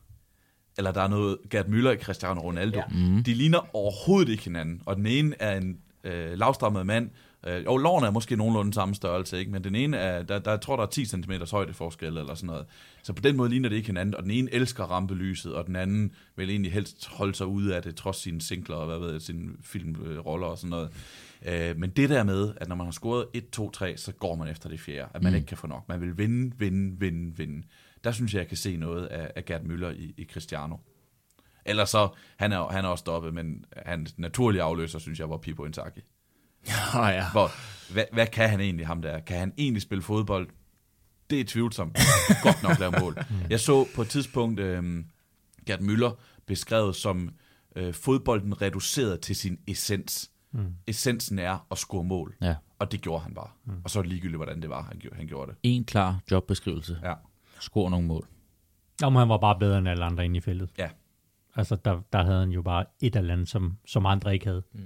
Eller 0.78 0.92
der 0.92 1.00
er 1.00 1.08
noget 1.08 1.38
Gerd 1.50 1.66
Müller 1.66 1.90
i 1.90 1.96
Cristiano 1.96 2.40
Ronaldo. 2.40 2.78
Ja. 2.78 2.84
Mm. 2.90 3.24
De 3.24 3.34
ligner 3.34 3.76
overhovedet 3.76 4.28
ikke 4.32 4.44
hinanden, 4.44 4.82
og 4.86 4.96
den 4.96 5.06
ene 5.06 5.34
er 5.38 5.56
en 5.56 5.78
øh, 6.04 6.38
lavstrammet 6.38 6.86
mand. 6.86 7.10
Øh, 7.46 7.64
jo, 7.64 7.76
lårene 7.76 8.06
er 8.06 8.10
måske 8.10 8.36
nogenlunde 8.36 8.74
samme 8.74 8.94
størrelse, 8.94 9.38
ikke? 9.38 9.50
men 9.50 9.64
den 9.64 9.74
ene 9.74 9.96
er, 9.96 10.22
der, 10.22 10.38
der 10.38 10.50
jeg 10.50 10.60
tror 10.60 10.76
der 10.76 10.82
er 10.82 10.86
10 10.86 11.04
cm 11.04 11.32
højdeforskel 11.50 12.18
eller 12.18 12.34
sådan 12.34 12.46
noget. 12.46 12.66
Så 13.02 13.12
på 13.12 13.22
den 13.22 13.36
måde 13.36 13.50
ligner 13.50 13.68
det 13.68 13.76
ikke 13.76 13.86
hinanden, 13.86 14.14
og 14.14 14.22
den 14.22 14.30
ene 14.30 14.54
elsker 14.54 14.84
rampelyset, 14.84 15.54
og 15.54 15.66
den 15.66 15.76
anden 15.76 16.12
vil 16.36 16.50
egentlig 16.50 16.72
helst 16.72 17.08
holde 17.08 17.34
sig 17.34 17.46
ude 17.46 17.76
af 17.76 17.82
det, 17.82 17.96
trods 17.96 18.16
sine 18.16 18.42
singler 18.42 18.76
og 18.76 18.86
hvad 18.86 18.98
ved 18.98 19.12
jeg, 19.12 19.22
sine 19.22 19.50
filmroller 19.62 20.46
og 20.46 20.58
sådan 20.58 20.70
noget. 20.70 20.90
Øh, 21.44 21.76
men 21.76 21.90
det 21.90 22.10
der 22.10 22.22
med, 22.22 22.54
at 22.56 22.68
når 22.68 22.76
man 22.76 22.86
har 22.86 22.92
scoret 22.92 23.26
1, 23.34 23.50
2, 23.50 23.70
3, 23.70 23.96
så 23.96 24.12
går 24.12 24.34
man 24.34 24.48
efter 24.48 24.68
det 24.68 24.80
fjerde, 24.80 25.08
at 25.14 25.22
man 25.22 25.32
mm. 25.32 25.36
ikke 25.36 25.46
kan 25.46 25.56
få 25.56 25.66
nok. 25.66 25.88
Man 25.88 26.00
vil 26.00 26.18
vinde, 26.18 26.58
vinde, 26.58 27.00
vinde, 27.00 27.36
vinde. 27.36 27.66
Der 28.04 28.12
synes 28.12 28.34
jeg, 28.34 28.38
jeg 28.38 28.48
kan 28.48 28.56
se 28.56 28.76
noget 28.76 29.06
af, 29.06 29.32
af 29.36 29.44
Gerd 29.44 29.62
Møller 29.62 29.90
i, 29.90 30.14
i 30.16 30.24
Cristiano. 30.24 30.76
Ellers 31.64 31.90
så, 31.90 32.08
han 32.36 32.52
er, 32.52 32.68
han 32.68 32.84
er 32.84 32.88
også 32.88 33.02
stoppet, 33.02 33.34
men 33.34 33.64
hans 33.76 34.18
naturlige 34.18 34.62
afløser, 34.62 34.98
synes 34.98 35.20
jeg, 35.20 35.30
var 35.30 35.36
Pipo 35.36 35.64
Inzaghi. 35.64 36.00
Ja, 36.66 37.06
ja. 37.06 37.30
Hvor, 37.32 37.50
hvad, 37.92 38.04
hvad 38.12 38.26
kan 38.26 38.50
han 38.50 38.60
egentlig, 38.60 38.86
ham 38.86 39.02
der? 39.02 39.20
Kan 39.20 39.38
han 39.38 39.52
egentlig 39.58 39.82
spille 39.82 40.02
fodbold? 40.02 40.48
Det 41.30 41.40
er 41.40 41.44
tvivlsomt. 41.44 41.98
Godt 42.42 42.62
nok 42.62 42.78
lave 42.78 42.92
mål. 43.00 43.18
Jeg 43.50 43.60
så 43.60 43.86
på 43.94 44.02
et 44.02 44.08
tidspunkt 44.08 44.60
øh, 44.60 45.04
Gerd 45.66 45.80
Møller 45.80 46.10
beskrevet 46.46 46.96
som 46.96 47.30
øh, 47.76 47.94
fodbolden 47.94 48.62
reduceret 48.62 49.20
til 49.20 49.36
sin 49.36 49.58
essens. 49.68 50.30
Mm. 50.54 50.74
Essensen 50.86 51.38
er 51.38 51.66
at 51.70 51.78
score 51.78 52.04
mål. 52.04 52.34
Ja. 52.40 52.54
Og 52.78 52.92
det 52.92 53.00
gjorde 53.00 53.22
han 53.22 53.34
bare. 53.34 53.48
Mm. 53.64 53.72
Og 53.84 53.90
så 53.90 53.98
er 53.98 54.02
det 54.02 54.10
ligegyldigt, 54.10 54.38
hvordan 54.38 54.62
det 54.62 54.70
var, 54.70 54.82
han, 54.82 54.98
gjorde, 54.98 55.16
han 55.16 55.26
gjorde 55.26 55.50
det. 55.50 55.58
En 55.62 55.84
klar 55.84 56.20
jobbeskrivelse. 56.30 56.98
Ja. 57.02 57.14
Score 57.60 57.90
nogle 57.90 58.06
mål. 58.06 58.26
Om 59.02 59.16
han 59.16 59.28
var 59.28 59.38
bare 59.38 59.58
bedre 59.58 59.78
end 59.78 59.88
alle 59.88 60.04
andre 60.04 60.24
inde 60.24 60.36
i 60.36 60.40
feltet. 60.40 60.70
Ja. 60.78 60.88
Altså, 61.56 61.76
der, 61.84 62.00
der 62.12 62.22
havde 62.24 62.40
han 62.40 62.50
jo 62.50 62.62
bare 62.62 62.84
et 63.00 63.16
eller 63.16 63.32
andet, 63.32 63.48
som, 63.48 63.78
som 63.86 64.06
andre 64.06 64.34
ikke 64.34 64.46
havde. 64.46 64.62
Mm. 64.72 64.80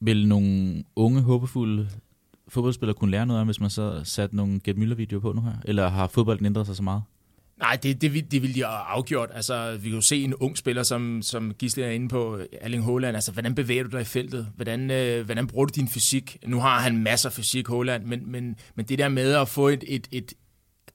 Vil 0.00 0.28
nogle 0.28 0.84
unge, 0.96 1.22
håbefulde 1.22 1.88
fodboldspillere 2.48 2.94
kunne 2.94 3.10
lære 3.10 3.26
noget 3.26 3.40
af, 3.40 3.46
hvis 3.46 3.60
man 3.60 3.70
så 3.70 4.04
satte 4.04 4.36
nogle 4.36 4.60
Gerd 4.64 4.76
Müller-videoer 4.76 5.20
på 5.20 5.32
nu 5.32 5.40
her? 5.40 5.52
Eller 5.64 5.88
har 5.88 6.06
fodbolden 6.06 6.46
ændret 6.46 6.66
sig 6.66 6.76
så 6.76 6.82
meget? 6.82 7.02
Nej, 7.58 7.78
det, 7.82 8.00
det, 8.00 8.30
det 8.30 8.42
ville 8.42 8.54
de 8.54 8.64
have 8.64 8.78
afgjort. 8.78 9.30
Altså, 9.34 9.76
vi 9.76 9.88
kan 9.88 9.94
jo 9.94 10.00
se 10.00 10.24
en 10.24 10.34
ung 10.34 10.58
spiller, 10.58 10.82
som, 10.82 11.22
som 11.22 11.54
Gisle 11.54 11.84
er 11.84 11.90
inde 11.90 12.08
på, 12.08 12.40
Erling 12.52 12.84
Haaland. 12.84 13.16
Altså, 13.16 13.32
hvordan 13.32 13.54
bevæger 13.54 13.82
du 13.82 13.90
dig 13.90 14.00
i 14.00 14.04
feltet? 14.04 14.48
Hvordan, 14.56 14.90
øh, 14.90 15.24
hvordan 15.24 15.46
bruger 15.46 15.66
du 15.66 15.72
din 15.74 15.88
fysik? 15.88 16.38
Nu 16.46 16.60
har 16.60 16.80
han 16.80 16.98
masser 16.98 17.28
af 17.28 17.32
fysik, 17.32 17.68
Haaland, 17.68 18.04
men, 18.04 18.32
men, 18.32 18.56
men 18.74 18.86
det 18.86 18.98
der 18.98 19.08
med 19.08 19.34
at 19.34 19.48
få 19.48 19.68
et, 19.68 19.84
et, 19.86 20.08
et 20.12 20.32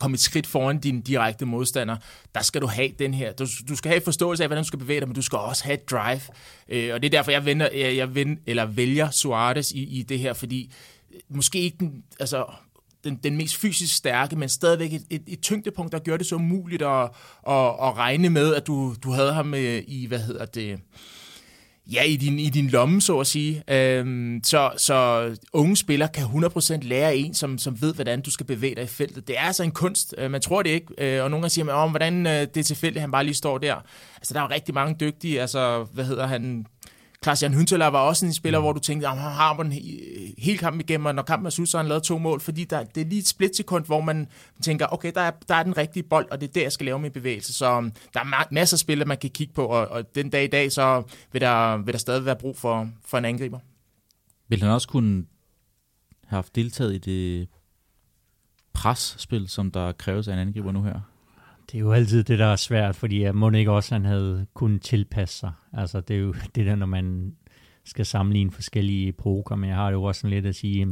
komme 0.01 0.15
et 0.15 0.19
skridt 0.19 0.47
foran 0.47 0.79
din 0.79 1.01
direkte 1.01 1.45
modstander, 1.45 1.97
der 2.35 2.41
skal 2.41 2.61
du 2.61 2.67
have 2.67 2.89
den 2.99 3.13
her. 3.13 3.33
Du, 3.33 3.45
du 3.69 3.75
skal 3.75 3.89
have 3.91 4.01
forståelse 4.01 4.43
af, 4.43 4.49
hvordan 4.49 4.63
du 4.63 4.67
skal 4.67 4.79
bevæge 4.79 4.99
dig, 4.99 5.07
men 5.07 5.15
du 5.15 5.21
skal 5.21 5.37
også 5.37 5.63
have 5.63 5.73
et 5.73 5.89
drive. 5.91 6.21
Øh, 6.69 6.93
og 6.93 7.01
det 7.01 7.07
er 7.07 7.17
derfor, 7.17 7.31
jeg, 7.31 7.45
vender, 7.45 7.69
jeg, 7.75 7.95
jeg 7.95 8.15
vender, 8.15 8.35
eller 8.47 8.65
vælger 8.65 9.09
Suarez 9.09 9.71
i, 9.71 9.99
i 9.99 10.03
det 10.03 10.19
her, 10.19 10.33
fordi 10.33 10.71
måske 11.29 11.59
ikke 11.59 11.77
den, 11.79 12.03
altså, 12.19 12.45
den, 13.03 13.19
den 13.23 13.37
mest 13.37 13.57
fysisk 13.57 13.95
stærke, 13.95 14.35
men 14.35 14.49
stadigvæk 14.49 14.93
et, 14.93 15.03
et, 15.09 15.23
et 15.27 15.41
tyngdepunkt, 15.41 15.91
der 15.91 15.99
gør 15.99 16.17
det 16.17 16.25
så 16.25 16.35
umuligt 16.35 16.81
at, 16.81 17.03
at, 17.47 17.67
at 17.67 17.97
regne 17.97 18.29
med, 18.29 18.55
at 18.55 18.67
du, 18.67 18.95
du 19.03 19.11
havde 19.11 19.33
ham 19.33 19.53
øh, 19.53 19.83
i, 19.87 20.05
hvad 20.05 20.19
hedder 20.19 20.45
det, 20.45 20.79
ja, 21.91 22.03
i 22.03 22.15
din, 22.15 22.39
i 22.39 22.49
din 22.49 22.67
lomme, 22.67 23.01
så 23.01 23.19
at 23.19 23.27
sige. 23.27 23.63
Øhm, 23.67 24.39
så, 24.43 24.71
så 24.77 25.29
unge 25.53 25.77
spillere 25.77 26.09
kan 26.09 26.23
100% 26.23 26.77
lære 26.81 27.15
en, 27.15 27.33
som, 27.33 27.57
som 27.57 27.81
ved, 27.81 27.93
hvordan 27.93 28.21
du 28.21 28.31
skal 28.31 28.45
bevæge 28.45 28.75
dig 28.75 28.83
i 28.83 28.87
feltet. 28.87 29.27
Det 29.27 29.37
er 29.37 29.41
altså 29.41 29.63
en 29.63 29.71
kunst. 29.71 30.15
Øh, 30.17 30.31
man 30.31 30.41
tror 30.41 30.61
det 30.61 30.69
ikke. 30.69 30.87
Øh, 30.97 31.23
og 31.23 31.29
nogle 31.29 31.41
gange 31.41 31.49
siger 31.49 31.65
man, 31.65 31.75
om, 31.75 31.89
hvordan 31.89 32.27
øh, 32.27 32.41
det 32.41 32.57
er 32.57 32.63
tilfældigt, 32.63 32.97
at 32.97 33.01
han 33.01 33.11
bare 33.11 33.23
lige 33.23 33.35
står 33.35 33.57
der. 33.57 33.75
Altså, 34.15 34.33
der 34.33 34.39
er 34.39 34.43
jo 34.43 34.49
rigtig 34.53 34.73
mange 34.73 34.95
dygtige, 34.99 35.41
altså, 35.41 35.83
hvad 35.93 36.05
hedder 36.05 36.27
han... 36.27 36.65
Klaas-Jan 37.25 37.53
Hünteler 37.53 37.85
var 37.85 37.99
også 37.99 38.25
en 38.25 38.33
spiller, 38.33 38.59
mm. 38.59 38.63
hvor 38.63 38.73
du 38.73 38.79
tænkte, 38.79 39.07
at 39.07 39.17
han 39.17 39.31
har 39.31 39.53
he- 39.53 40.33
hele 40.37 40.57
kampen 40.57 40.81
igennem, 40.81 41.05
og 41.05 41.15
når 41.15 41.23
kampen 41.23 41.45
er 41.45 41.49
slut, 41.49 41.69
så 41.69 41.77
har 41.77 41.83
han 41.83 41.89
lavet 41.89 42.03
to 42.03 42.17
mål, 42.17 42.39
fordi 42.39 42.63
der, 42.63 42.83
det 42.83 43.01
er 43.01 43.05
lige 43.05 43.19
et 43.19 43.27
splitsekund, 43.27 43.85
hvor 43.85 44.01
man 44.01 44.27
tænker, 44.63 44.87
okay, 44.93 45.11
der 45.15 45.21
er, 45.21 45.31
der 45.47 45.55
er 45.55 45.63
den 45.63 45.77
rigtige 45.77 46.03
bold, 46.03 46.31
og 46.31 46.41
det 46.41 46.47
er 46.47 46.53
der, 46.53 46.61
jeg 46.61 46.71
skal 46.71 46.85
lave 46.85 46.99
min 46.99 47.11
bevægelse. 47.11 47.53
Så 47.53 47.77
um, 47.77 47.91
der 48.13 48.19
er 48.19 48.23
ma- 48.23 48.47
masser 48.51 48.75
af 48.75 48.79
spillere, 48.79 49.07
man 49.07 49.17
kan 49.17 49.29
kigge 49.29 49.53
på, 49.53 49.65
og, 49.65 49.87
og 49.87 50.15
den 50.15 50.29
dag 50.29 50.43
i 50.43 50.47
dag, 50.47 50.71
så 50.71 51.03
vil 51.31 51.41
der, 51.41 51.77
vil 51.77 51.93
der 51.93 51.99
stadig 51.99 52.25
være 52.25 52.35
brug 52.35 52.57
for, 52.57 52.89
for 53.05 53.17
en 53.17 53.25
angriber. 53.25 53.59
Vil 54.47 54.61
han 54.61 54.71
også 54.71 54.87
kunne 54.87 55.25
have 56.25 56.37
haft 56.37 56.55
deltaget 56.55 56.93
i 56.93 56.97
det 56.97 57.47
presspil, 58.73 59.49
som 59.49 59.71
der 59.71 59.91
kræves 59.91 60.27
af 60.27 60.33
en 60.33 60.39
angriber 60.39 60.71
nu 60.71 60.83
her? 60.83 61.10
Det 61.71 61.77
er 61.77 61.81
jo 61.81 61.91
altid 61.91 62.23
det, 62.23 62.39
der 62.39 62.45
er 62.45 62.55
svært, 62.55 62.95
fordi 62.95 63.21
jeg 63.21 63.35
må 63.35 63.51
ikke 63.51 63.71
også, 63.71 63.95
han 63.95 64.05
havde 64.05 64.47
kunnet 64.53 64.81
tilpasse 64.81 65.37
sig. 65.37 65.51
Altså, 65.73 66.01
det 66.01 66.15
er 66.15 66.19
jo 66.19 66.33
det 66.55 66.65
der, 66.65 66.75
når 66.75 66.85
man 66.85 67.35
skal 67.83 68.05
sammenligne 68.05 68.51
forskellige 68.51 69.07
epoker, 69.07 69.55
men 69.55 69.69
jeg 69.69 69.77
har 69.77 69.91
jo 69.91 70.03
også 70.03 70.21
sådan 70.21 70.33
lidt 70.33 70.45
at 70.45 70.55
sige, 70.55 70.81
at 70.81 70.87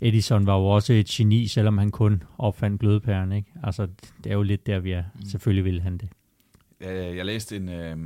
Edison 0.00 0.46
var 0.46 0.58
jo 0.58 0.66
også 0.66 0.92
et 0.92 1.06
geni, 1.06 1.46
selvom 1.46 1.78
han 1.78 1.90
kun 1.90 2.22
opfandt 2.38 2.80
glødepæren, 2.80 3.32
ikke? 3.32 3.52
Altså, 3.62 3.88
det 4.24 4.30
er 4.30 4.34
jo 4.34 4.42
lidt 4.42 4.66
der, 4.66 4.78
vi 4.78 4.92
er. 4.92 5.04
Mm. 5.14 5.24
Selvfølgelig 5.24 5.64
ville 5.64 5.80
han 5.80 5.98
det. 5.98 6.08
Jeg, 6.80 7.24
læste 7.24 7.56
en 7.56 7.68
øh, 7.68 7.98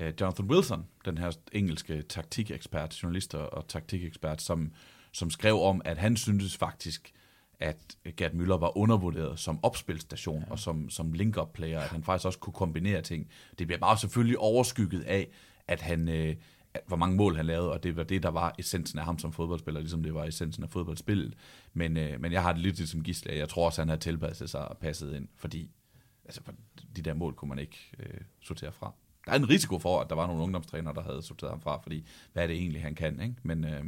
øh, 0.00 0.12
Jonathan 0.20 0.46
Wilson, 0.46 0.84
den 1.04 1.18
her 1.18 1.30
engelske 1.52 2.02
taktikekspert, 2.02 3.02
journalist 3.02 3.34
og, 3.34 3.52
og 3.52 3.68
taktikekspert, 3.68 4.42
som, 4.42 4.72
som 5.12 5.30
skrev 5.30 5.60
om, 5.62 5.82
at 5.84 5.98
han 5.98 6.16
syntes 6.16 6.56
faktisk, 6.56 7.12
at 7.60 7.76
Gerd 8.16 8.32
Müller 8.32 8.58
var 8.58 8.78
undervurderet 8.78 9.38
som 9.38 9.64
opspilstation 9.64 10.42
ja. 10.46 10.50
og 10.50 10.58
som, 10.58 10.90
som 10.90 11.12
link-up 11.12 11.52
player, 11.52 11.80
at 11.80 11.88
han 11.88 12.02
faktisk 12.04 12.26
også 12.26 12.38
kunne 12.38 12.52
kombinere 12.52 13.02
ting. 13.02 13.28
Det 13.58 13.66
bliver 13.66 13.80
bare 13.80 13.98
selvfølgelig 13.98 14.38
overskygget 14.38 15.02
af, 15.02 15.28
at 15.68 15.80
han, 15.80 16.08
øh, 16.08 16.36
at, 16.74 16.80
hvor 16.86 16.96
mange 16.96 17.16
mål 17.16 17.36
han 17.36 17.46
lavede, 17.46 17.72
og 17.72 17.82
det 17.82 17.96
var 17.96 18.02
det, 18.02 18.22
der 18.22 18.28
var 18.28 18.54
essensen 18.58 18.98
af 18.98 19.04
ham 19.04 19.18
som 19.18 19.32
fodboldspiller, 19.32 19.80
ligesom 19.80 20.02
det 20.02 20.14
var 20.14 20.24
essensen 20.24 20.64
af 20.64 20.70
fodboldspillet. 20.70 21.34
Men, 21.72 21.96
øh, 21.96 22.20
men 22.20 22.32
jeg 22.32 22.42
har 22.42 22.52
det 22.52 22.62
lidt 22.62 22.78
ligesom 22.78 23.02
Gisle, 23.02 23.36
jeg 23.36 23.48
tror 23.48 23.66
også, 23.66 23.80
han 23.80 23.88
har 23.88 23.96
tilpasset 23.96 24.50
sig 24.50 24.68
og 24.68 24.78
passet 24.78 25.16
ind, 25.16 25.28
fordi 25.36 25.70
altså, 26.24 26.42
for 26.42 26.52
de 26.96 27.02
der 27.02 27.14
mål 27.14 27.34
kunne 27.34 27.48
man 27.48 27.58
ikke 27.58 27.78
øh, 27.98 28.20
sortere 28.40 28.72
fra. 28.72 28.92
Der 29.26 29.32
er 29.32 29.36
en 29.36 29.48
risiko 29.48 29.78
for, 29.78 30.00
at 30.00 30.10
der 30.10 30.16
var 30.16 30.26
nogle 30.26 30.42
ungdomstrænere, 30.42 30.94
der 30.94 31.02
havde 31.02 31.22
sorteret 31.22 31.50
ham 31.50 31.60
fra, 31.60 31.80
fordi 31.82 32.06
hvad 32.32 32.42
er 32.42 32.46
det 32.46 32.56
egentlig, 32.56 32.82
han 32.82 32.94
kan, 32.94 33.20
ikke? 33.20 33.34
Men 33.42 33.64
øh, 33.64 33.84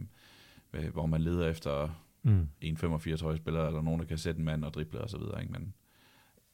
øh, 0.73 0.93
hvor 0.93 1.07
man 1.07 1.21
leder 1.21 1.49
efter 1.49 1.91
mm. 2.23 2.49
en 2.61 2.77
85 2.77 3.21
høje 3.21 3.37
spiller, 3.37 3.67
eller 3.67 3.83
nogen, 3.83 4.01
der 4.01 4.07
kan 4.07 4.19
sætte 4.19 4.39
en 4.39 4.45
mand 4.45 4.65
og 4.65 4.75
drible 4.75 5.01
og 5.01 5.11
så 5.11 5.19
videre, 5.19 5.41
ikke? 5.41 5.53
Men 5.53 5.75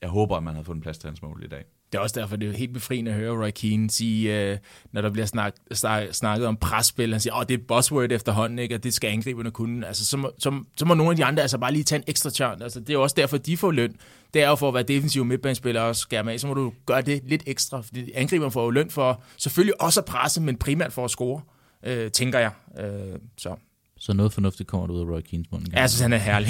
jeg 0.02 0.08
håber, 0.08 0.36
at 0.36 0.42
man 0.42 0.54
har 0.54 0.62
fundet 0.62 0.82
plads 0.82 0.98
til 0.98 1.08
hans 1.08 1.22
mål 1.22 1.42
i 1.44 1.48
dag. 1.48 1.64
Det 1.92 1.98
er 1.98 2.02
også 2.02 2.20
derfor, 2.20 2.36
det 2.36 2.48
er 2.48 2.52
helt 2.52 2.72
befriende 2.72 3.10
at 3.10 3.16
høre 3.16 3.44
Roy 3.44 3.50
Keane 3.50 3.90
sige, 3.90 4.50
øh, 4.50 4.58
når 4.92 5.00
der 5.00 5.10
bliver 5.10 5.26
snak, 5.26 5.54
snak, 5.72 6.08
snakket 6.12 6.46
om 6.46 6.56
presspil, 6.56 7.12
han 7.12 7.20
siger, 7.20 7.34
åh, 7.34 7.40
oh, 7.40 7.46
det 7.48 7.54
er 7.60 7.64
buzzword 7.68 8.12
efterhånden, 8.12 8.58
ikke? 8.58 8.74
og 8.74 8.84
det 8.84 8.94
skal 8.94 9.08
angriberne 9.08 9.50
kunne. 9.50 9.86
Altså, 9.86 10.06
så, 10.06 10.16
må, 10.16 10.30
så, 10.38 10.64
så 10.76 10.84
må 10.84 10.94
nogle 10.94 11.10
af 11.10 11.16
de 11.16 11.24
andre 11.24 11.42
altså 11.42 11.58
bare 11.58 11.72
lige 11.72 11.84
tage 11.84 11.98
en 11.98 12.04
ekstra 12.06 12.30
chance. 12.30 12.64
Altså, 12.64 12.80
det 12.80 12.94
er 12.94 12.98
også 12.98 13.14
derfor, 13.18 13.36
de 13.36 13.56
får 13.56 13.70
løn. 13.70 13.96
Det 14.34 14.42
er 14.42 14.48
jo 14.48 14.54
for 14.54 14.68
at 14.68 14.74
være 14.74 14.82
defensiv 14.82 15.24
midtbanespiller 15.24 15.80
og 15.80 15.96
skærme 15.96 16.32
af, 16.32 16.40
så 16.40 16.46
må 16.46 16.54
du 16.54 16.72
gøre 16.86 17.02
det 17.02 17.22
lidt 17.24 17.42
ekstra. 17.46 17.80
Fordi 17.80 18.12
angriberne 18.14 18.50
får 18.50 18.64
jo 18.64 18.70
løn 18.70 18.90
for 18.90 19.22
selvfølgelig 19.36 19.82
også 19.82 20.00
at 20.00 20.06
presse, 20.06 20.42
men 20.42 20.56
primært 20.56 20.92
for 20.92 21.04
at 21.04 21.10
score, 21.10 21.40
øh, 21.82 22.10
tænker 22.10 22.38
jeg. 22.38 22.52
Øh, 22.78 23.18
så. 23.36 23.56
Så 23.98 24.12
noget 24.12 24.32
fornuftigt 24.32 24.68
kommer 24.68 24.86
der 24.86 24.94
ud 24.94 25.00
af 25.00 25.04
Roy 25.04 25.20
Keanes 25.20 25.50
mund. 25.50 25.66
Ja, 25.72 25.80
jeg 25.80 25.90
synes, 25.90 26.00
han 26.00 26.12
er 26.12 26.16
herlig. 26.16 26.48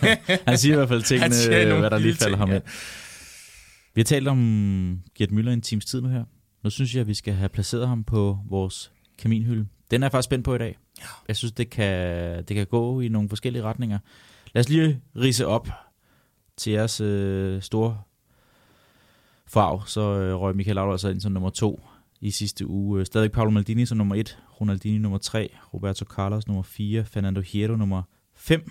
han 0.48 0.58
siger 0.58 0.74
i 0.74 0.76
hvert 0.76 0.88
fald 0.88 1.02
tingene, 1.02 1.78
hvad 1.78 1.90
der 1.90 1.98
lige 1.98 2.14
falder 2.14 2.36
ting, 2.36 2.38
ham 2.38 2.48
ja. 2.50 2.54
ind. 2.54 2.62
Vi 3.94 4.00
har 4.00 4.04
talt 4.04 4.28
om 4.28 5.02
Gert 5.14 5.28
Müller 5.30 5.50
en 5.50 5.60
times 5.60 5.84
tid 5.84 6.00
nu 6.00 6.08
her. 6.08 6.24
Nu 6.64 6.70
synes 6.70 6.94
jeg, 6.94 7.00
at 7.00 7.06
vi 7.06 7.14
skal 7.14 7.34
have 7.34 7.48
placeret 7.48 7.88
ham 7.88 8.04
på 8.04 8.38
vores 8.48 8.92
kaminhylde. 9.18 9.66
Den 9.90 10.02
er 10.02 10.06
jeg 10.06 10.12
faktisk 10.12 10.26
spændt 10.26 10.44
på 10.44 10.54
i 10.54 10.58
dag. 10.58 10.78
Jeg 11.28 11.36
synes, 11.36 11.52
det 11.52 11.70
kan, 11.70 12.44
det 12.44 12.56
kan 12.56 12.66
gå 12.66 13.00
i 13.00 13.08
nogle 13.08 13.28
forskellige 13.28 13.62
retninger. 13.62 13.98
Lad 14.54 14.60
os 14.60 14.68
lige 14.68 15.00
rise 15.16 15.46
op 15.46 15.68
til 16.56 16.72
jeres 16.72 17.00
øh, 17.00 17.62
store 17.62 17.98
farv. 19.46 19.86
Så 19.86 20.00
øh, 20.00 20.34
røg 20.34 20.56
Michael 20.56 20.74
Laudrup 20.74 20.92
altså 20.92 21.08
ind 21.08 21.20
som 21.20 21.32
nummer 21.32 21.50
to 21.50 21.86
i 22.24 22.30
sidste 22.30 22.66
uge. 22.66 23.00
Øh, 23.00 23.06
Stadig 23.06 23.32
Paolo 23.32 23.50
Maldini 23.50 23.86
som 23.86 23.98
nummer 23.98 24.14
et, 24.14 24.38
Ronaldini 24.60 24.98
nummer 24.98 25.18
tre, 25.18 25.50
Roberto 25.74 26.04
Carlos 26.04 26.46
nummer 26.46 26.62
fire, 26.62 27.04
Fernando 27.04 27.40
Hierro 27.40 27.76
nummer 27.76 28.02
fem, 28.36 28.70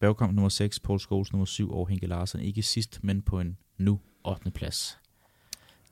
Bergkamp 0.00 0.34
nummer 0.34 0.48
6, 0.48 0.80
Paul 0.80 1.00
Scholes 1.00 1.32
nummer 1.32 1.44
7 1.46 1.72
og 1.72 1.88
Henke 1.88 2.06
Larsen 2.06 2.40
ikke 2.40 2.62
sidst, 2.62 2.98
men 3.02 3.22
på 3.22 3.40
en 3.40 3.56
nu 3.78 4.00
8. 4.24 4.50
plads. 4.50 4.98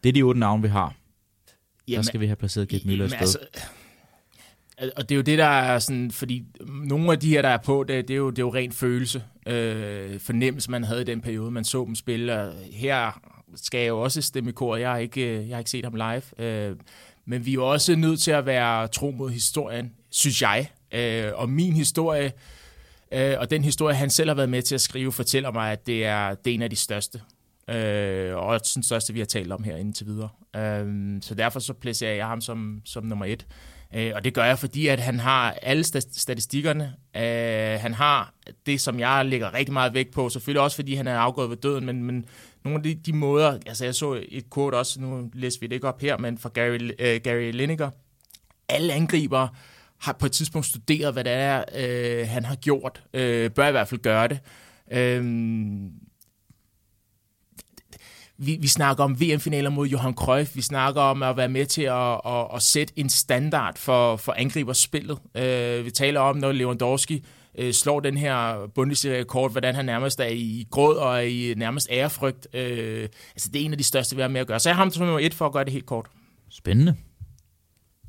Det 0.02 0.08
er 0.08 0.12
de 0.12 0.22
otte 0.22 0.40
navne, 0.40 0.62
vi 0.62 0.68
har. 0.68 0.94
Der 1.88 2.02
skal 2.02 2.20
vi 2.20 2.26
have 2.26 2.36
placeret 2.36 2.68
Gert 2.68 2.82
Müller 2.82 2.90
et 2.90 3.12
Jamen, 3.12 3.26
sted. 3.26 3.40
altså, 4.78 4.92
og 4.96 5.08
det 5.08 5.14
er 5.14 5.16
jo 5.16 5.22
det, 5.22 5.38
der 5.38 5.44
er 5.44 5.78
sådan, 5.78 6.10
fordi 6.10 6.44
nogle 6.84 7.12
af 7.12 7.20
de 7.20 7.28
her, 7.28 7.42
der 7.42 7.48
er 7.48 7.58
på, 7.64 7.84
det, 7.88 8.08
det, 8.08 8.14
er, 8.14 8.18
jo, 8.18 8.30
det 8.30 8.38
er 8.38 8.42
jo 8.42 8.54
ren 8.54 8.72
følelse, 8.72 9.24
øh, 9.46 10.20
fornemmelse, 10.20 10.70
man 10.70 10.84
havde 10.84 11.00
i 11.00 11.04
den 11.04 11.20
periode, 11.20 11.50
man 11.50 11.64
så 11.64 11.84
dem 11.84 11.94
spille. 11.94 12.40
Og 12.40 12.54
her 12.72 13.20
skal 13.56 13.78
jeg 13.78 13.88
jo 13.88 14.00
også 14.00 14.22
stemme 14.22 14.50
i 14.50 14.52
kor, 14.52 14.76
jeg 14.76 14.90
har 14.90 14.98
ikke, 14.98 15.20
øh, 15.20 15.48
jeg 15.48 15.56
har 15.56 15.58
ikke 15.58 15.70
set 15.70 15.84
ham 15.84 15.94
live. 15.94 16.46
Øh, 16.46 16.76
men 17.26 17.46
vi 17.46 17.50
er 17.50 17.54
jo 17.54 17.70
også 17.70 17.96
nødt 17.96 18.20
til 18.20 18.30
at 18.30 18.46
være 18.46 18.88
tro 18.88 19.10
mod 19.10 19.30
historien, 19.30 19.92
synes 20.10 20.42
jeg. 20.42 20.70
Øh, 20.92 21.32
og 21.34 21.48
min 21.48 21.72
historie, 21.72 22.32
øh, 23.12 23.34
og 23.38 23.50
den 23.50 23.64
historie, 23.64 23.94
han 23.94 24.10
selv 24.10 24.30
har 24.30 24.34
været 24.34 24.48
med 24.48 24.62
til 24.62 24.74
at 24.74 24.80
skrive, 24.80 25.12
fortæller 25.12 25.50
mig, 25.50 25.72
at 25.72 25.86
det 25.86 26.04
er, 26.04 26.34
det 26.34 26.50
er 26.50 26.54
en 26.54 26.62
af 26.62 26.70
de 26.70 26.76
største. 26.76 27.20
Øh, 27.68 28.36
og 28.36 28.42
også 28.42 28.72
den 28.74 28.82
største, 28.82 29.12
vi 29.12 29.18
har 29.18 29.26
talt 29.26 29.52
om 29.52 29.62
her 29.62 29.76
indtil 29.76 30.06
videre. 30.06 30.28
Øh, 30.56 31.22
så 31.22 31.34
derfor 31.34 31.60
så 31.60 31.72
placerer 31.72 32.14
jeg 32.14 32.26
ham 32.26 32.40
som, 32.40 32.82
som 32.84 33.04
nummer 33.04 33.24
et. 33.24 33.46
Øh, 33.94 34.12
og 34.14 34.24
det 34.24 34.34
gør 34.34 34.44
jeg, 34.44 34.58
fordi 34.58 34.86
at 34.86 35.00
han 35.00 35.20
har 35.20 35.52
alle 35.52 35.84
statistikkerne. 35.84 36.94
Øh, 37.16 37.80
han 37.80 37.94
har 37.94 38.34
det, 38.66 38.80
som 38.80 39.00
jeg 39.00 39.26
lægger 39.26 39.54
rigtig 39.54 39.72
meget 39.72 39.94
vægt 39.94 40.12
på. 40.12 40.28
Selvfølgelig 40.28 40.62
også, 40.62 40.76
fordi 40.76 40.94
han 40.94 41.06
er 41.06 41.18
afgået 41.18 41.50
ved 41.50 41.56
døden, 41.56 41.86
men, 41.86 42.02
men 42.02 42.24
nogle 42.64 42.78
af 42.78 42.82
de, 42.82 42.94
de 42.94 43.12
måder... 43.12 43.58
Altså, 43.66 43.84
jeg 43.84 43.94
så 43.94 44.24
et 44.28 44.44
quote 44.54 44.74
også, 44.74 45.00
nu 45.00 45.30
læser 45.32 45.60
vi 45.60 45.66
det 45.66 45.74
ikke 45.74 45.88
op 45.88 46.00
her, 46.00 46.18
men 46.18 46.38
fra 46.38 46.50
Gary, 46.54 46.78
øh, 46.98 47.20
Gary 47.24 47.50
Lineker. 47.52 47.90
Alle 48.68 48.92
angriber 48.92 49.48
har 49.98 50.12
på 50.12 50.26
et 50.26 50.32
tidspunkt 50.32 50.66
studeret, 50.66 51.12
hvad 51.12 51.24
det 51.24 51.32
er, 51.32 51.64
øh, 51.76 52.28
han 52.28 52.44
har 52.44 52.56
gjort. 52.56 53.02
Øh, 53.14 53.50
bør 53.50 53.68
i 53.68 53.70
hvert 53.70 53.88
fald 53.88 54.00
gøre 54.00 54.28
det. 54.28 54.38
Øh, 54.92 55.24
vi, 58.38 58.58
vi 58.60 58.68
snakker 58.68 59.04
om 59.04 59.20
VM-finaler 59.20 59.70
mod 59.70 59.88
Johan 59.88 60.14
Cruyff. 60.14 60.56
Vi 60.56 60.62
snakker 60.62 61.00
om 61.00 61.22
at 61.22 61.36
være 61.36 61.48
med 61.48 61.66
til 61.66 61.82
at, 61.82 62.20
at, 62.26 62.46
at 62.54 62.62
sætte 62.62 62.92
en 62.96 63.08
standard 63.08 63.78
for, 63.78 64.16
for 64.16 64.32
angriberspillet. 64.32 65.18
Uh, 65.34 65.84
vi 65.84 65.90
taler 65.90 66.20
om, 66.20 66.36
når 66.36 66.52
Lewandowski 66.52 67.24
uh, 67.58 67.70
slår 67.70 68.00
den 68.00 68.16
her 68.16 68.66
Bundesliga-rekord, 68.74 69.50
hvordan 69.50 69.74
han 69.74 69.84
nærmest 69.84 70.20
er 70.20 70.26
i 70.26 70.66
gråd 70.70 70.96
og 70.96 71.26
i 71.26 71.54
nærmest 71.54 71.88
ærefrygt. 71.90 72.46
Uh, 72.54 72.60
altså, 72.60 73.48
det 73.52 73.60
er 73.60 73.64
en 73.64 73.72
af 73.72 73.78
de 73.78 73.84
største, 73.84 74.16
vi 74.16 74.22
har 74.22 74.28
med 74.28 74.40
at 74.40 74.46
gøre. 74.46 74.60
Så 74.60 74.68
jeg 74.68 74.76
har 74.76 74.82
ham 74.82 74.90
som 74.90 75.06
nummer 75.06 75.20
et 75.20 75.34
for 75.34 75.46
at 75.46 75.52
gøre 75.52 75.64
det 75.64 75.72
helt 75.72 75.86
kort. 75.86 76.06
Spændende. 76.50 76.96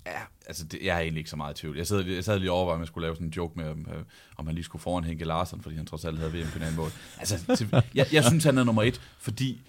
Ja, 0.05 0.19
altså 0.47 0.65
det, 0.65 0.79
jeg 0.83 0.95
er 0.95 0.99
egentlig 0.99 1.19
ikke 1.19 1.29
så 1.29 1.35
meget 1.35 1.57
i 1.57 1.61
tvivl. 1.61 1.77
Jeg 1.77 1.87
sad, 1.87 2.05
jeg 2.05 2.23
sad 2.23 2.39
lige 2.39 2.51
over, 2.51 2.73
om 2.73 2.79
jeg 2.79 2.87
skulle 2.87 3.05
lave 3.05 3.15
sådan 3.15 3.27
en 3.27 3.33
joke 3.33 3.59
med, 3.59 3.69
om, 3.69 3.85
om 4.37 4.45
han 4.45 4.55
lige 4.55 4.65
skulle 4.65 4.81
foran 4.81 5.03
Henke 5.03 5.25
Larsen, 5.25 5.61
fordi 5.61 5.75
han 5.75 5.85
trods 5.85 6.05
alt 6.05 6.19
havde 6.19 6.33
VM-finalen 6.33 6.75
mål. 6.75 6.89
Altså, 7.19 7.73
jeg, 7.95 8.07
jeg 8.13 8.23
synes, 8.23 8.43
han 8.43 8.57
er 8.57 8.63
nummer 8.63 8.83
et, 8.83 9.01
fordi 9.19 9.61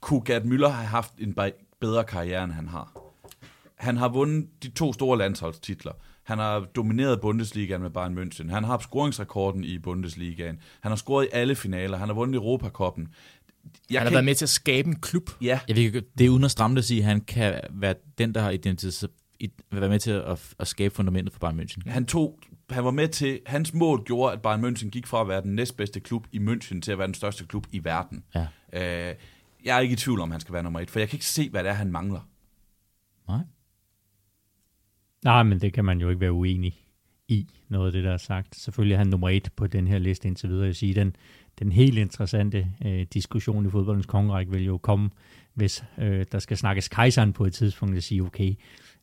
kunne 0.00 0.22
Gerd 0.24 0.42
Müller 0.42 0.68
have 0.68 0.86
haft 0.86 1.12
en 1.18 1.36
bedre 1.80 2.04
karriere, 2.04 2.44
end 2.44 2.52
han 2.52 2.68
har. 2.68 2.92
Han 3.74 3.96
har 3.96 4.08
vundet 4.08 4.48
de 4.62 4.70
to 4.70 4.92
store 4.92 5.18
landsholdstitler. 5.18 5.92
Han 6.30 6.38
har 6.38 6.60
domineret 6.60 7.20
Bundesligaen 7.20 7.82
med 7.82 7.90
Bayern 7.90 8.18
München. 8.18 8.50
Han 8.50 8.64
har 8.64 8.78
scoringsrekorden 8.78 9.64
i 9.64 9.78
Bundesligaen. 9.78 10.58
Han 10.80 10.90
har 10.90 10.96
scoret 10.96 11.24
i 11.24 11.28
alle 11.32 11.54
finaler. 11.54 11.98
Han 11.98 12.08
har 12.08 12.14
vundet 12.14 12.34
Europakoppen. 12.34 13.08
Jeg 13.90 14.00
han 14.00 14.06
har 14.06 14.10
kan... 14.10 14.14
været 14.14 14.24
med 14.24 14.34
til 14.34 14.44
at 14.44 14.48
skabe 14.48 14.88
en 14.88 14.96
klub. 14.96 15.30
Ja. 15.42 15.60
Jeg 15.68 15.76
vil, 15.76 16.04
det 16.18 16.26
er 16.26 16.30
uden 16.30 16.44
at 16.44 16.50
stramme 16.50 16.74
det 16.74 16.82
at 16.82 16.84
sige, 16.84 17.00
at 17.00 17.06
han 17.06 17.20
kan 17.20 17.60
være 17.70 17.94
den, 18.18 18.34
der 18.34 18.40
har 18.40 18.50
identitet, 18.50 19.10
være 19.72 19.88
med 19.88 19.98
til 19.98 20.10
at, 20.10 20.54
at 20.58 20.68
skabe 20.68 20.94
fundamentet 20.94 21.32
for 21.32 21.40
Bayern 21.40 21.60
München. 21.60 21.90
Han 21.90 22.06
tog, 22.06 22.38
han 22.70 22.84
var 22.84 22.90
med 22.90 23.08
til, 23.08 23.40
hans 23.46 23.74
mål 23.74 24.04
gjorde, 24.04 24.32
at 24.32 24.42
Bayern 24.42 24.64
München 24.64 24.88
gik 24.88 25.06
fra 25.06 25.20
at 25.20 25.28
være 25.28 25.42
den 25.42 25.54
næstbedste 25.54 26.00
klub 26.00 26.26
i 26.32 26.38
München 26.38 26.80
til 26.80 26.92
at 26.92 26.98
være 26.98 27.06
den 27.06 27.14
største 27.14 27.46
klub 27.46 27.66
i 27.72 27.84
verden. 27.84 28.24
Ja. 28.34 28.46
Øh, 28.72 29.14
jeg 29.64 29.76
er 29.76 29.80
ikke 29.80 29.92
i 29.92 29.96
tvivl 29.96 30.20
om, 30.20 30.30
han 30.30 30.40
skal 30.40 30.52
være 30.52 30.62
nummer 30.62 30.80
et, 30.80 30.90
for 30.90 30.98
jeg 30.98 31.08
kan 31.08 31.16
ikke 31.16 31.26
se, 31.26 31.50
hvad 31.50 31.64
det 31.64 31.70
er, 31.70 31.74
han 31.74 31.92
mangler. 31.92 32.20
Nej. 35.24 35.42
Men 35.42 35.60
det 35.60 35.72
kan 35.72 35.84
man 35.84 36.00
jo 36.00 36.08
ikke 36.08 36.20
være 36.20 36.32
uenig 36.32 36.74
i, 37.28 37.48
noget 37.68 37.86
af 37.86 37.92
det, 37.92 38.04
der 38.04 38.12
er 38.12 38.16
sagt. 38.16 38.56
Selvfølgelig 38.56 38.94
er 38.94 38.98
han 38.98 39.06
nummer 39.06 39.28
et 39.28 39.48
på 39.56 39.66
den 39.66 39.88
her 39.88 39.98
liste 39.98 40.28
indtil 40.28 40.48
videre. 40.48 40.66
Jeg 40.66 40.76
siger, 40.76 40.94
den, 40.94 41.16
den 41.58 41.72
helt 41.72 41.98
interessante 41.98 42.66
øh, 42.86 43.06
diskussion 43.12 43.66
i 43.66 43.70
fodboldens 43.70 44.06
kongerække 44.06 44.52
vil 44.52 44.64
jo 44.64 44.78
komme, 44.78 45.10
hvis 45.54 45.84
øh, 45.98 46.24
der 46.32 46.38
skal 46.38 46.56
snakkes 46.56 46.88
kejseren 46.88 47.32
på 47.32 47.44
et 47.44 47.52
tidspunkt, 47.52 47.96
og 47.96 48.02
sige, 48.02 48.22
okay, 48.22 48.54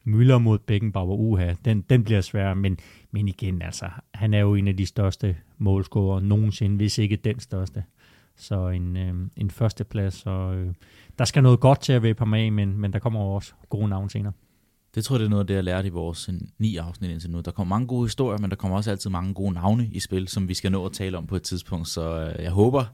Müller 0.07 0.37
mod 0.37 0.59
Beckenbauer, 0.59 1.15
uha, 1.15 1.53
den, 1.65 1.81
den 1.81 2.03
bliver 2.03 2.21
svær, 2.21 2.53
men, 2.53 2.77
men 3.11 3.27
igen, 3.27 3.61
altså, 3.61 3.89
han 4.13 4.33
er 4.33 4.39
jo 4.39 4.55
en 4.55 4.67
af 4.67 4.77
de 4.77 4.85
største 4.85 5.35
målscorer 5.57 6.19
nogensinde, 6.19 6.75
hvis 6.75 6.97
ikke 6.97 7.15
den 7.15 7.39
største. 7.39 7.83
Så 8.35 8.67
en, 8.69 8.97
øh, 8.97 9.15
en 9.35 9.49
førsteplads, 9.49 10.25
og 10.25 10.55
øh, 10.55 10.73
der 11.19 11.25
skal 11.25 11.43
noget 11.43 11.59
godt 11.59 11.81
til 11.81 11.93
at 11.93 12.03
væbe 12.03 12.19
ham 12.19 12.33
af, 12.33 12.51
men, 12.51 12.77
men 12.77 12.93
der 12.93 12.99
kommer 12.99 13.19
også 13.19 13.53
gode 13.69 13.87
navne 13.87 14.09
senere. 14.09 14.33
Det 14.97 15.05
tror 15.05 15.15
jeg, 15.15 15.19
det 15.19 15.25
er 15.25 15.29
noget 15.29 15.43
af 15.43 15.47
det, 15.47 15.53
jeg 15.53 15.63
lærte 15.63 15.87
i 15.87 15.91
vores 15.91 16.29
ni 16.57 16.77
afsnit 16.77 17.11
indtil 17.11 17.31
nu. 17.31 17.41
Der 17.41 17.51
kommer 17.51 17.75
mange 17.75 17.87
gode 17.87 18.05
historier, 18.05 18.37
men 18.37 18.49
der 18.49 18.55
kommer 18.55 18.77
også 18.77 18.91
altid 18.91 19.09
mange 19.09 19.33
gode 19.33 19.53
navne 19.53 19.87
i 19.91 19.99
spil, 19.99 20.27
som 20.27 20.47
vi 20.47 20.53
skal 20.53 20.71
nå 20.71 20.85
at 20.85 20.91
tale 20.91 21.17
om 21.17 21.27
på 21.27 21.35
et 21.35 21.41
tidspunkt. 21.41 21.87
Så 21.87 22.19
øh, 22.19 22.43
jeg 22.43 22.51
håber, 22.51 22.85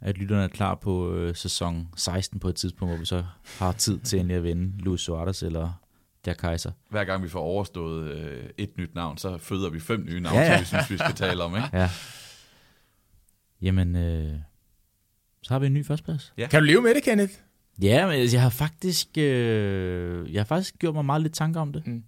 at 0.00 0.18
lytterne 0.18 0.42
er 0.42 0.48
klar 0.48 0.74
på 0.74 1.14
øh, 1.14 1.36
sæson 1.36 1.88
16 1.96 2.40
på 2.40 2.48
et 2.48 2.54
tidspunkt, 2.54 2.92
hvor 2.92 2.98
vi 2.98 3.04
så 3.04 3.24
har 3.58 3.72
tid 3.72 3.98
til 3.98 4.18
endelig 4.18 4.36
at 4.36 4.42
vinde 4.42 4.82
Luis 4.82 5.00
Suarez 5.00 5.42
eller 5.42 5.80
der 6.24 6.34
Kaiser. 6.34 6.70
Hver 6.90 7.04
gang 7.04 7.22
vi 7.22 7.28
får 7.28 7.40
overstået 7.40 8.10
øh, 8.10 8.44
et 8.58 8.70
nyt 8.78 8.94
navn, 8.94 9.18
så 9.18 9.38
føder 9.38 9.70
vi 9.70 9.80
fem 9.80 10.04
nye 10.04 10.20
navne, 10.20 10.40
ja, 10.40 10.52
ja. 10.52 10.56
som 10.56 10.60
vi 10.60 10.66
synes, 10.66 10.90
vi 10.90 10.98
skal 10.98 11.14
tale 11.14 11.44
om. 11.44 11.56
Ikke? 11.56 11.68
Ja. 11.72 11.90
Jamen, 13.62 13.96
øh, 13.96 14.38
så 15.42 15.54
har 15.54 15.58
vi 15.58 15.66
en 15.66 15.74
ny 15.74 15.86
førsteplads. 15.86 16.32
Ja. 16.38 16.46
Kan 16.46 16.60
du 16.60 16.66
leve 16.66 16.82
med 16.82 16.94
det, 16.94 17.02
Kenneth? 17.02 17.32
Ja, 17.82 18.06
men 18.06 18.32
jeg 18.32 18.42
har 18.42 18.50
faktisk, 18.50 19.08
øh, 19.18 20.32
jeg 20.32 20.40
har 20.40 20.44
faktisk 20.44 20.78
gjort 20.78 20.94
mig 20.94 21.04
meget 21.04 21.22
lidt 21.22 21.34
tanker 21.34 21.60
om 21.60 21.72
det. 21.72 21.86
Mm. 21.86 22.04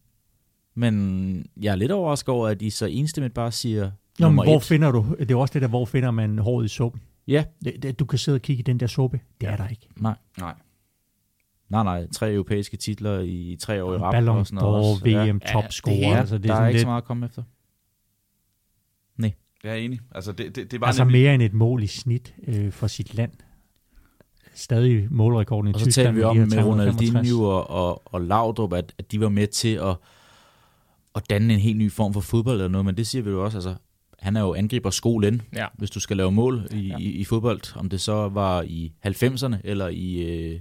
Men 0.74 1.46
jeg 1.56 1.72
er 1.72 1.76
lidt 1.76 1.92
overrasket 1.92 2.28
over, 2.28 2.48
at 2.48 2.62
I 2.62 2.70
så 2.70 2.86
enstemmigt 2.86 3.34
bare 3.34 3.52
siger 3.52 3.90
Nå, 4.18 4.28
men 4.28 4.44
hvor 4.44 4.56
et. 4.56 4.62
finder 4.62 4.90
du, 4.90 5.16
det 5.18 5.30
er 5.30 5.36
også 5.36 5.52
det 5.52 5.62
der, 5.62 5.68
hvor 5.68 5.84
finder 5.84 6.10
man 6.10 6.38
håret 6.38 6.64
i 6.64 6.68
suppen? 6.68 7.02
Ja. 7.26 7.44
Det, 7.64 7.82
det, 7.82 7.98
du 7.98 8.04
kan 8.04 8.18
sidde 8.18 8.36
og 8.36 8.42
kigge 8.42 8.60
i 8.60 8.62
den 8.62 8.80
der 8.80 8.86
suppe. 8.86 9.20
Det 9.40 9.46
ja. 9.46 9.52
er 9.52 9.56
der 9.56 9.68
ikke. 9.68 9.88
Nej. 9.96 10.14
Nej. 10.38 10.54
Nej, 11.68 11.84
nej. 11.84 12.06
Tre 12.06 12.32
europæiske 12.32 12.76
titler 12.76 13.20
i 13.20 13.56
tre 13.60 13.84
år 13.84 13.94
i 13.94 13.96
rap. 13.96 14.12
Ballon 14.12 14.38
og 14.38 14.46
sådan 14.46 14.62
noget. 14.62 15.02
Ballon 15.02 15.28
VM, 15.28 15.40
ja. 15.46 15.52
topscorer. 15.52 15.96
Ja, 15.96 16.18
altså, 16.18 16.38
det 16.38 16.50
er 16.50 16.54
der 16.54 16.62
er 16.62 16.66
ikke 16.68 16.76
lidt... 16.76 16.80
så 16.80 16.86
meget 16.86 17.02
at 17.02 17.06
komme 17.06 17.26
efter. 17.26 17.42
Nej. 19.16 19.32
Jeg 19.64 19.72
er 19.72 19.76
enig. 19.76 20.00
Altså, 20.14 20.32
det, 20.32 20.56
det, 20.56 20.70
det 20.70 20.80
var 20.80 20.86
altså 20.86 21.04
nemlig... 21.04 21.22
mere 21.22 21.34
end 21.34 21.42
et 21.42 21.52
mål 21.52 21.82
i 21.82 21.86
snit 21.86 22.34
øh, 22.46 22.72
for 22.72 22.86
sit 22.86 23.14
land. 23.14 23.32
Stadig 24.56 25.06
målrekorden 25.10 25.70
i 25.70 25.72
Tyskland. 25.72 25.86
Og 25.88 25.92
så 25.92 26.00
taler 26.00 26.12
vi 26.12 26.22
om 26.22 26.36
med 26.36 26.64
Ronaldinho 26.64 27.42
og, 27.42 27.70
og, 27.70 28.02
og 28.14 28.20
Laudrup, 28.20 28.72
at, 28.72 28.94
at 28.98 29.12
de 29.12 29.20
var 29.20 29.28
med 29.28 29.46
til 29.46 29.74
at, 29.74 29.96
at 31.14 31.30
danne 31.30 31.54
en 31.54 31.60
helt 31.60 31.78
ny 31.78 31.92
form 31.92 32.12
for 32.12 32.20
fodbold 32.20 32.56
eller 32.56 32.68
noget, 32.68 32.84
men 32.84 32.96
det 32.96 33.06
siger 33.06 33.22
vi 33.22 33.30
jo 33.30 33.44
også, 33.44 33.56
altså, 33.56 33.74
han 34.18 34.36
er 34.36 34.40
jo 34.40 34.54
angriber 34.54 34.90
skolen, 34.90 35.42
ja. 35.54 35.66
hvis 35.78 35.90
du 35.90 36.00
skal 36.00 36.16
lave 36.16 36.32
mål 36.32 36.68
i, 36.72 36.76
ja. 36.76 36.98
i, 36.98 37.04
i 37.04 37.24
fodbold, 37.24 37.76
om 37.76 37.88
det 37.88 38.00
så 38.00 38.28
var 38.28 38.62
i 38.62 38.92
90'erne 39.06 39.56
eller 39.64 39.88
i 39.88 40.22
øh, 40.22 40.60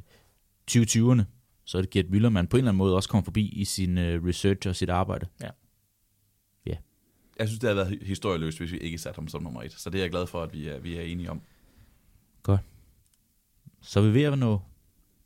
2020'erne, 0.72 1.22
så 1.66 1.78
er 1.78 1.82
det 1.82 1.90
Gert 1.90 2.06
Müller, 2.06 2.30
man 2.30 2.48
på 2.48 2.58
en 2.58 2.60
eller 2.60 2.70
anden 2.72 2.78
måde 2.78 2.96
også 2.96 3.10
kommer 3.10 3.24
forbi 3.24 3.50
i 3.50 3.66
sin 3.66 3.98
øh, 3.98 4.26
research 4.26 4.68
og 4.68 4.76
sit 4.76 4.90
arbejde. 4.90 5.26
Ja 5.42 5.50
jeg 7.40 7.48
synes, 7.48 7.60
det 7.60 7.68
havde 7.68 7.78
været 7.78 8.00
historieløst, 8.02 8.58
hvis 8.58 8.72
vi 8.72 8.78
ikke 8.78 8.98
satte 8.98 9.18
ham 9.18 9.28
som 9.28 9.44
nummer 9.44 9.62
et. 9.62 9.74
Så 9.74 9.90
det 9.90 10.00
er 10.00 10.04
jeg 10.04 10.12
glad 10.12 10.28
for, 10.28 10.44
at 10.44 10.54
vi 10.54 10.68
er, 10.68 10.80
vi 10.80 10.98
er 10.98 11.02
enige 11.02 11.32
om. 11.32 11.42
Så 13.86 14.02
vi 14.02 14.08
er 14.08 14.12
ved 14.12 14.24
at 14.24 14.40
nå 14.40 14.62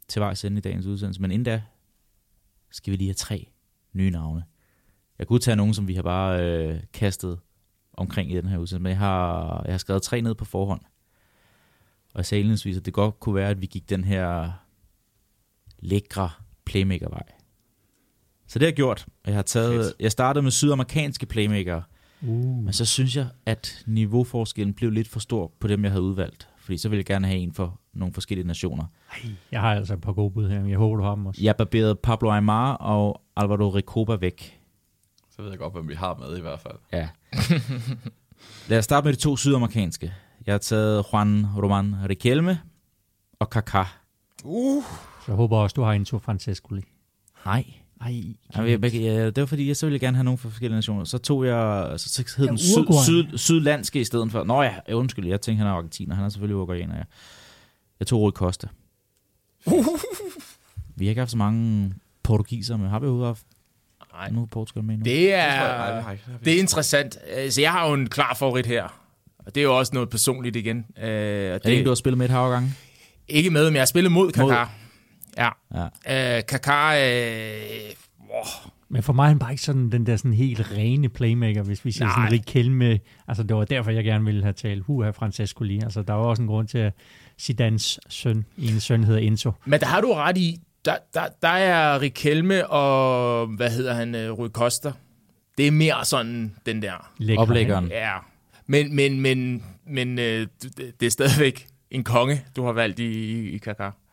til 0.08 0.20
vejs 0.20 0.46
ende 0.46 0.58
i 0.58 0.62
dagens 0.62 0.86
udsendelse, 0.86 1.22
men 1.22 1.32
inden 1.32 1.44
da 1.44 1.62
skal 2.72 2.92
vi 2.92 2.98
lige 2.98 3.08
have 3.08 3.14
tre 3.14 3.48
nye 3.94 4.10
navne. 4.10 4.44
Jeg 5.20 5.28
kunne 5.28 5.40
tage 5.40 5.56
nogen, 5.56 5.74
som 5.74 5.88
vi 5.88 5.96
har 5.96 6.02
bare 6.02 6.44
øh, 6.44 6.80
kastet 6.94 7.40
omkring 7.94 8.32
i 8.32 8.36
den 8.36 8.48
her 8.48 8.58
udsendelse, 8.58 8.84
men 8.84 8.90
jeg 8.90 8.98
har, 8.98 9.62
jeg 9.66 9.74
har 9.74 9.78
skrevet 9.78 10.02
tre 10.02 10.22
ned 10.22 10.36
på 10.36 10.46
forhånd. 10.46 10.82
Og 12.14 12.18
jeg 12.18 12.26
sagde 12.26 12.40
indledningsvis, 12.40 12.78
at 12.78 12.86
det 12.86 12.94
godt 12.94 13.20
kunne 13.20 13.36
være, 13.36 13.50
at 13.50 13.62
vi 13.62 13.66
gik 13.66 13.90
den 13.90 14.04
her 14.04 14.52
lækre 15.80 16.30
playmaker-vej. 16.66 17.24
Så 18.48 18.60
det 18.60 18.66
har 18.66 18.68
jeg 18.68 18.76
gjort. 18.76 19.06
Jeg 19.26 19.36
har 19.36 19.42
taget, 19.42 19.86
Fedt. 19.86 19.96
jeg 20.00 20.12
startede 20.12 20.44
med 20.44 20.52
sydamerikanske 20.52 21.26
playmaker, 21.26 21.82
Uh. 22.22 22.64
Men 22.64 22.74
så 22.74 22.86
synes 22.86 23.16
jeg, 23.16 23.28
at 23.46 23.84
niveauforskellen 23.88 24.74
blev 24.74 24.92
lidt 24.92 25.08
for 25.08 25.20
stor 25.20 25.52
på 25.60 25.68
dem, 25.68 25.84
jeg 25.84 25.92
havde 25.92 26.04
udvalgt. 26.04 26.50
Fordi 26.60 26.78
så 26.78 26.90
ville 26.90 27.00
jeg 27.00 27.06
gerne 27.06 27.28
have 27.28 27.40
en 27.40 27.54
for 27.54 27.80
nogle 27.94 28.14
forskellige 28.14 28.48
nationer. 28.48 28.86
Ej, 29.12 29.30
jeg 29.52 29.62
har 29.62 29.76
altså 29.76 29.94
et 29.94 30.02
par 30.02 30.14
gode 30.14 30.32
bud 30.32 30.50
her, 30.50 30.60
men 30.60 30.70
jeg 30.70 30.78
håber, 30.78 30.98
du 30.98 31.04
har 31.04 31.16
dem 31.16 31.26
også. 31.26 31.44
Jeg 31.44 31.56
barberede 31.56 31.96
Pablo 31.96 32.32
Aymar 32.32 32.74
og 32.74 33.22
Alvaro 33.38 33.70
Recoba 33.70 34.16
væk. 34.16 34.60
Så 35.30 35.42
ved 35.42 35.50
jeg 35.50 35.60
godt, 35.60 35.74
hvem 35.74 35.90
vi 35.90 35.94
har 35.94 36.16
med 36.16 36.38
i 36.38 36.42
hvert 36.42 36.60
fald. 36.60 36.76
Ja. 36.94 37.10
Lad 38.70 38.78
os 38.78 38.86
starte 38.86 39.06
med 39.06 39.14
de 39.14 39.20
to 39.20 39.38
sydamerikanske. 39.38 40.14
Jeg 40.46 40.54
har 40.54 40.60
taget 40.60 41.06
Juan 41.14 41.46
Roman 41.56 41.96
Riquelme 42.10 42.60
og 43.40 43.58
Kaká. 43.58 43.88
Uh. 44.44 44.84
Så 44.84 45.26
jeg 45.28 45.36
håber 45.36 45.58
også, 45.58 45.74
du 45.74 45.82
har 45.82 45.94
en 45.94 46.06
to 46.06 46.20
Francescoli. 46.20 46.82
Nej. 47.46 47.66
Ej, 48.02 48.24
jeg, 48.56 48.94
ja, 48.94 49.26
det 49.26 49.38
var 49.38 49.46
fordi, 49.46 49.68
jeg 49.68 49.78
så 49.78 49.86
ville 49.86 50.00
gerne 50.00 50.18
have 50.18 50.24
nogle 50.24 50.38
forskellige 50.38 50.76
nationer. 50.76 51.04
Så 51.04 51.18
tog 51.18 51.46
jeg, 51.46 51.94
så, 51.98 52.10
så 52.10 52.24
hed 52.38 52.46
ja, 52.46 52.50
den 52.50 52.58
syd, 52.58 52.86
syd, 53.06 53.38
sydlandske 53.38 54.02
i 54.02 54.04
stedet 54.04 54.32
for. 54.32 54.44
Nå 54.44 54.62
ja, 54.62 54.76
undskyld, 54.94 55.28
jeg 55.28 55.42
tænkte, 55.42 55.58
han 55.58 55.68
er 55.68 55.72
argentiner. 55.72 56.16
Han 56.16 56.26
er 56.26 56.30
selvfølgelig 56.30 56.56
uruguayaner, 56.56 56.96
ja. 56.96 57.04
Jeg 58.00 58.08
tog 58.08 58.22
Rui 58.22 58.32
Costa. 58.32 58.68
vi 60.96 61.06
har 61.06 61.10
ikke 61.10 61.20
haft 61.20 61.32
så 61.32 61.38
mange 61.38 61.94
portugiser, 62.24 62.78
men 62.78 62.90
har 62.90 63.00
vi 63.00 63.08
jo 63.08 63.26
haft 63.26 63.44
Nej. 64.14 64.30
Nu 64.32 64.46
Portugal 64.46 64.84
med 64.84 64.98
nu. 64.98 65.04
Det 65.04 65.34
er, 65.34 66.04
det, 66.46 66.54
er 66.54 66.60
interessant. 66.60 67.14
Så 67.14 67.20
altså, 67.34 67.62
jeg 67.62 67.72
har 67.72 67.88
jo 67.88 67.94
en 67.94 68.10
klar 68.10 68.34
favorit 68.34 68.66
her. 68.66 68.84
Og 69.40 69.56
det 69.56 69.62
er 69.62 69.66
jo 69.66 69.78
også 69.78 69.92
noget 69.94 70.10
personligt 70.10 70.56
igen. 70.56 70.78
Uh, 70.78 71.04
er 71.04 71.54
det, 71.54 71.64
det 71.64 71.72
ikke, 71.72 71.84
du 71.84 71.90
har 71.90 71.96
spillet 71.96 72.18
med 72.18 72.26
et 72.26 72.32
hav 72.32 72.52
gange? 72.52 72.72
Ikke 73.28 73.50
med, 73.50 73.64
men 73.64 73.74
jeg 73.74 73.82
har 73.82 73.86
spillet 73.86 74.12
mod 74.12 74.32
Kaká. 74.38 74.70
Ja. 75.40 75.50
ja. 75.74 76.38
Øh, 76.38 76.44
Kaká, 76.52 76.96
øh, 76.96 77.94
oh. 78.30 78.72
Men 78.92 79.04
for 79.04 79.14
mig 79.14 79.24
er 79.24 79.28
han 79.28 79.40
bare 79.40 79.52
ikke 79.52 79.64
sådan 79.64 79.92
den 79.92 80.06
der 80.06 80.16
sådan 80.16 80.34
helt 80.34 80.72
rene 80.72 81.10
playmaker, 81.10 81.64
hvis 81.64 81.86
vi 81.86 81.92
siger 81.92 82.06
Nej. 82.06 82.30
sådan 82.30 82.32
Rik 82.56 82.72
med, 82.72 82.98
altså 83.28 83.44
det 83.44 83.56
var 83.56 83.66
derfor, 83.66 83.92
jeg 83.92 84.04
gerne 84.04 84.26
ville 84.26 84.44
have 84.44 84.54
talt 84.54 84.84
Huha 84.84 85.10
Francesco 85.10 85.64
lige. 85.64 85.84
Altså 85.84 86.02
der 86.02 86.14
var 86.14 86.24
også 86.24 86.42
en 86.42 86.48
grund 86.48 86.68
til, 86.68 86.78
at 86.78 86.94
Zidans 87.40 88.00
søn, 88.10 88.46
en 88.58 88.80
søn 88.80 89.04
hedder 89.04 89.20
Enzo. 89.20 89.52
Men 89.66 89.80
der 89.80 89.86
har 89.86 90.02
du 90.02 90.14
ret 90.14 90.38
i, 90.38 90.58
Der, 90.86 90.96
der, 91.14 91.24
der 91.42 91.48
er 91.50 92.02
Rikelme 92.02 92.68
og, 92.70 93.48
hvad 93.48 93.70
hedder 93.72 93.94
han, 93.94 94.16
øh, 94.16 94.32
Rui 94.32 94.50
Costa. 94.50 94.92
Det 95.58 95.68
er 95.68 95.72
mere 95.72 96.06
sådan 96.06 96.56
den 96.66 96.82
der. 96.82 97.12
Lækker, 97.18 97.42
Oplæggeren. 97.42 97.88
Ja. 97.88 98.18
Men, 98.68 98.96
men, 98.96 99.22
men, 99.22 99.64
men 99.88 100.20
øh, 100.20 100.48
det 100.64 100.94
det 101.00 101.06
er 101.06 101.10
stadigvæk 101.10 101.68
en 101.92 102.04
konge, 102.04 102.42
du 102.56 102.66
har 102.66 102.72
valgt 102.72 103.00
i, 103.00 103.50
i 103.50 103.60
Kaká. 103.68 104.09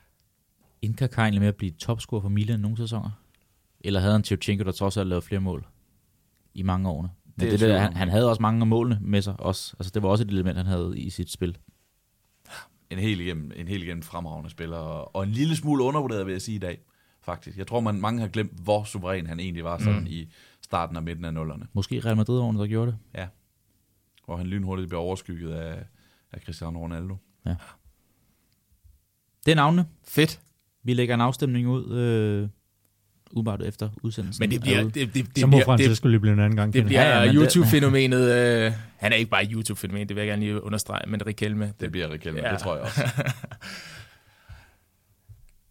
Indkar 0.87 1.07
kan 1.07 1.23
egentlig 1.23 1.41
med 1.41 1.49
at 1.49 1.57
blive 1.57 1.71
topscorer 1.71 2.21
for 2.21 2.29
Milan 2.29 2.61
nogle 2.61 2.77
sæsoner? 2.77 3.11
Eller 3.81 4.01
havde 4.01 4.13
han 4.13 4.23
Tjevchenko, 4.23 4.65
der 4.65 4.73
trods 4.73 4.97
alt 4.97 5.09
lavet 5.09 5.25
flere 5.25 5.41
mål 5.41 5.67
i 6.55 6.63
mange 6.63 6.89
år? 6.89 7.03
Men 7.03 7.11
Det 7.41 7.47
er 7.47 7.51
det, 7.51 7.61
der, 7.61 7.79
han, 7.79 7.93
han 7.93 8.09
havde 8.09 8.29
også 8.29 8.43
mange 8.43 8.61
af 8.61 8.67
målene 8.67 8.99
med 9.01 9.23
sig. 9.23 9.41
Også. 9.41 9.75
Altså, 9.79 9.91
det 9.95 10.03
var 10.03 10.09
også 10.09 10.25
et 10.25 10.31
element, 10.31 10.57
han 10.57 10.67
havde 10.67 10.95
i 10.99 11.11
sit 11.11 11.31
spil. 11.31 11.59
En 12.91 12.99
helt 12.99 13.21
igennem, 13.21 13.53
en 13.57 13.69
helt 13.69 13.83
igennem 13.83 14.03
fremragende 14.03 14.51
spiller, 14.51 14.77
og, 14.77 15.17
og 15.17 15.25
en 15.25 15.31
lille 15.31 15.57
smule 15.57 15.85
undervurderet, 15.85 16.27
vil 16.27 16.33
jeg 16.33 16.43
sige 16.43 16.57
i 16.57 16.59
dag, 16.59 16.79
faktisk. 17.23 17.59
Jeg 17.59 17.67
tror, 17.67 17.81
man 17.81 18.01
mange 18.01 18.21
har 18.21 18.29
glemt, 18.29 18.53
hvor 18.63 18.85
suveræn 18.85 19.27
han 19.27 19.41
egentlig 19.41 19.65
var 19.65 19.79
sådan 19.79 20.01
mm. 20.01 20.07
i 20.07 20.33
starten 20.63 20.97
og 20.97 21.03
midten 21.03 21.25
af 21.25 21.35
nullerne, 21.35 21.67
Måske 21.73 22.01
Real 22.01 22.17
Madrid-årene, 22.17 22.59
der 22.59 22.67
gjorde 22.67 22.91
det. 22.91 22.99
hvor 24.25 24.37
han 24.37 24.47
lynhurtigt 24.47 24.89
blev 24.89 25.01
overskygget 25.01 25.53
af, 25.53 25.85
af 26.33 26.41
Cristiano 26.41 26.79
Ronaldo. 26.79 27.17
Det 29.47 29.53
er 29.53 29.57
navnene. 29.57 29.87
Fedt. 30.05 30.41
Vi 30.87 30.95
lægger 30.95 31.15
en 31.15 31.21
afstemning 31.21 31.69
ud, 31.69 31.97
øh, 31.99 32.49
umiddelbart 33.33 33.63
efter 33.63 33.89
udsendelsen. 34.03 34.43
Men 34.43 34.51
det 34.51 34.57
er 34.57 34.61
bliver, 34.61 34.83
det, 34.83 34.95
det, 34.95 35.15
det, 35.15 35.39
Så 35.39 35.47
må 35.47 35.57
det, 35.57 35.65
Francisco 35.65 36.09
lige 36.09 36.21
blive 36.21 36.33
en 36.33 36.41
anden 36.41 36.57
gang. 36.57 36.73
det 36.73 36.85
bliver 36.85 37.03
Ja, 37.03 37.19
ja, 37.21 37.27
men 37.27 37.37
det- 37.37 37.53
YouTube-fænomenet. 37.55 38.21
Øh, 38.35 38.73
han 38.97 39.13
er 39.13 39.17
ikke 39.17 39.31
bare 39.31 39.45
YouTube-fænomen, 39.45 40.09
det 40.09 40.17
vil 40.17 40.21
jeg 40.23 40.29
gerne 40.31 40.43
lige 40.43 40.65
understrege, 40.65 41.11
men 41.11 41.27
Rikelme. 41.27 41.73
Det 41.81 41.93
bliver 41.93 42.11
Riquelme, 42.13 42.41
Ja. 42.45 42.53
det 42.53 42.59
tror 42.59 42.75
jeg 42.75 42.83
også. 42.85 43.01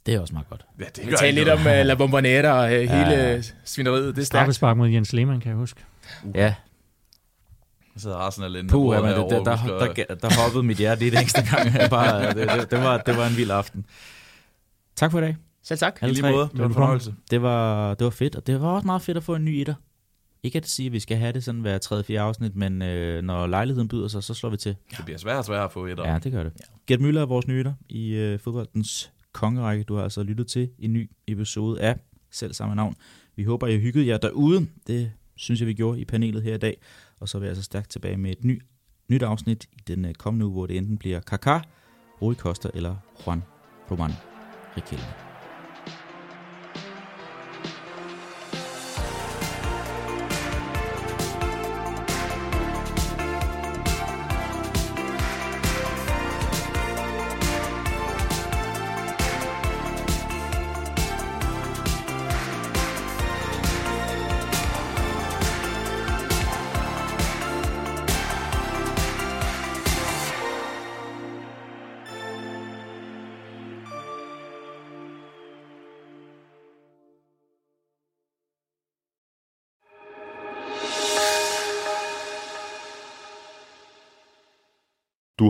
det 0.05 0.13
er 0.13 0.19
også 0.19 0.33
meget 0.33 0.49
godt. 0.49 0.65
Ja, 0.79 0.85
det 0.95 1.07
vi 1.07 1.13
taler 1.19 1.31
lidt 1.35 1.49
om 1.49 1.59
uh, 1.59 1.65
La 1.65 1.95
Bombonera 1.95 2.49
og 2.59 2.63
uh, 2.65 2.69
hele 2.71 2.87
Ja. 2.89 3.33
ja. 3.35 3.41
svineriet. 3.65 4.15
Det 4.15 4.21
er 4.21 4.25
stærkt. 4.25 4.27
Straffespark 4.27 4.77
mod 4.77 4.89
Jens 4.89 5.13
Lehmann, 5.13 5.39
kan 5.41 5.49
jeg 5.49 5.57
huske. 5.57 5.81
Ja, 6.35 6.53
Så 7.95 8.01
sidder 8.01 8.15
Arsenal 8.17 8.55
inde 8.55 8.69
Puh, 8.69 8.85
og 8.87 8.93
ja, 8.95 9.01
men 9.01 9.15
bordet 9.21 9.37
det, 9.37 9.45
der, 9.45 9.57
der, 9.67 9.93
der, 9.93 10.15
der, 10.15 10.15
der 10.15 10.41
hoppede 10.43 10.63
mit 10.63 10.77
hjerte 10.77 11.01
lige 11.01 11.11
den 11.11 11.19
ekstra 11.25 11.41
gang. 11.55 11.75
Jeg 11.75 11.89
Bare, 11.89 12.27
det, 12.27 12.35
det, 12.35 12.71
det, 12.71 12.79
var, 12.79 12.97
det 12.97 13.17
var 13.17 13.27
en 13.27 13.37
vild 13.37 13.51
aften. 13.51 13.85
Tak 14.95 15.11
for 15.11 15.17
i 15.17 15.21
dag. 15.21 15.35
Selv 15.63 15.79
tak. 15.79 15.99
I 16.01 16.05
alle 16.05 16.13
lige 16.13 16.21
tre. 16.21 16.31
måde, 16.31 16.49
det 16.51 16.59
var 16.59 16.65
en 16.65 16.73
fornøjelse. 16.73 17.15
Det 17.31 17.41
var, 17.41 17.93
det 17.93 18.05
var 18.05 18.11
fedt, 18.11 18.35
og 18.35 18.47
det 18.47 18.61
var 18.61 18.67
også 18.67 18.85
meget 18.85 19.01
fedt 19.01 19.17
at 19.17 19.23
få 19.23 19.35
en 19.35 19.45
ny 19.45 19.49
etter. 19.49 19.73
Ikke 20.43 20.57
at 20.57 20.67
sige, 20.67 20.85
at 20.85 20.93
vi 20.93 20.99
skal 20.99 21.17
have 21.17 21.31
det 21.31 21.43
sådan 21.43 21.61
hver 21.61 21.77
tredje, 21.77 22.03
fjerde 22.03 22.21
afsnit, 22.21 22.55
men 22.55 22.81
øh, 22.81 23.23
når 23.23 23.47
lejligheden 23.47 23.87
byder 23.87 24.07
sig, 24.07 24.23
så 24.23 24.33
slår 24.33 24.49
vi 24.49 24.57
til. 24.57 24.75
Det 24.97 25.05
bliver 25.05 25.17
svært 25.17 25.37
og 25.37 25.45
svært 25.45 25.65
at 25.65 25.71
få 25.71 25.85
et 25.85 25.99
Ja, 25.99 26.19
det 26.23 26.31
gør 26.31 26.43
det. 26.43 26.53
Gert 26.87 27.01
Møller 27.01 27.21
er 27.21 27.25
vores 27.25 27.47
nye 27.47 27.59
etter 27.59 27.73
i 27.89 28.13
øh, 28.13 28.39
fodboldens 28.39 29.11
kongerække. 29.31 29.83
Du 29.83 29.95
har 29.95 30.03
altså 30.03 30.23
lyttet 30.23 30.47
til 30.47 30.69
en 30.79 30.93
ny 30.93 31.11
episode 31.27 31.81
af 31.81 31.95
selv 32.31 32.53
samme 32.53 32.75
navn. 32.75 32.95
Vi 33.35 33.43
håber, 33.43 33.67
I 33.67 33.71
har 33.71 33.79
hygget 33.79 34.07
jer 34.07 34.17
derude. 34.17 34.67
Det 34.87 35.11
synes 35.35 35.59
jeg, 35.59 35.67
vi 35.67 35.73
gjorde 35.73 35.99
i 35.99 36.05
panelet 36.05 36.43
her 36.43 36.55
i 36.55 36.57
dag. 36.57 36.81
Og 37.19 37.29
så 37.29 37.37
er 37.37 37.41
vi 37.41 37.47
altså 37.47 37.63
stærkt 37.63 37.89
tilbage 37.89 38.17
med 38.17 38.31
et 38.31 38.43
ny, 38.43 38.61
nyt 39.09 39.23
afsnit 39.23 39.65
i 39.73 39.81
den 39.87 40.05
øh, 40.05 40.13
kommende 40.13 40.45
uge, 40.45 40.53
hvor 40.53 40.65
det 40.65 40.77
enten 40.77 40.97
bliver 40.97 41.19
Kaká, 41.31 41.61
Rui 42.21 42.35
Costa 42.35 42.69
eller 42.73 42.95
Juan 43.25 43.43
Roman 43.91 44.34
Riquelme. 44.75 45.34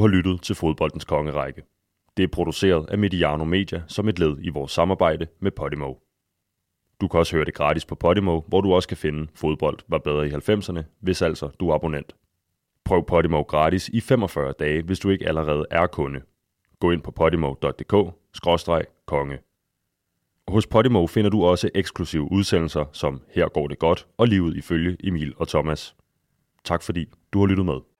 Har 0.05 0.09
lyttet 0.09 0.41
til 0.41 0.55
fodboldens 0.55 1.05
kongerække. 1.05 1.63
Det 2.17 2.23
er 2.23 2.27
produceret 2.27 2.89
af 2.89 2.97
Mediano 2.97 3.43
Media 3.43 3.83
som 3.87 4.09
et 4.09 4.19
led 4.19 4.37
i 4.41 4.49
vores 4.49 4.71
samarbejde 4.71 5.27
med 5.39 5.51
Podimo. 5.51 5.93
Du 7.01 7.07
kan 7.07 7.19
også 7.19 7.35
høre 7.35 7.45
det 7.45 7.53
gratis 7.53 7.85
på 7.85 7.95
Podimo, 7.95 8.41
hvor 8.47 8.61
du 8.61 8.73
også 8.73 8.87
kan 8.87 8.97
finde 8.97 9.27
Fodbold 9.35 9.79
var 9.87 9.97
bedre 9.97 10.27
i 10.27 10.31
90'erne, 10.31 10.83
hvis 10.99 11.21
altså 11.21 11.49
du 11.59 11.69
er 11.69 11.75
abonnent. 11.75 12.15
Prøv 12.85 13.05
Podimo 13.05 13.41
gratis 13.41 13.89
i 13.89 14.01
45 14.01 14.53
dage, 14.59 14.83
hvis 14.83 14.99
du 14.99 15.09
ikke 15.09 15.27
allerede 15.27 15.65
er 15.71 15.87
kunde. 15.87 16.21
Gå 16.79 16.91
ind 16.91 17.01
på 17.01 17.11
podimo.dk-konge. 17.11 19.39
Hos 20.47 20.67
Podimo 20.67 21.07
finder 21.07 21.29
du 21.29 21.45
også 21.45 21.69
eksklusive 21.75 22.31
udsendelser 22.31 22.85
som 22.91 23.21
Her 23.29 23.49
går 23.49 23.67
det 23.67 23.79
godt 23.79 24.07
og 24.17 24.27
livet 24.27 24.57
ifølge 24.57 24.97
Emil 25.03 25.33
og 25.37 25.47
Thomas. 25.47 25.95
Tak 26.63 26.83
fordi 26.83 27.05
du 27.33 27.39
har 27.39 27.47
lyttet 27.47 27.65
med. 27.65 27.94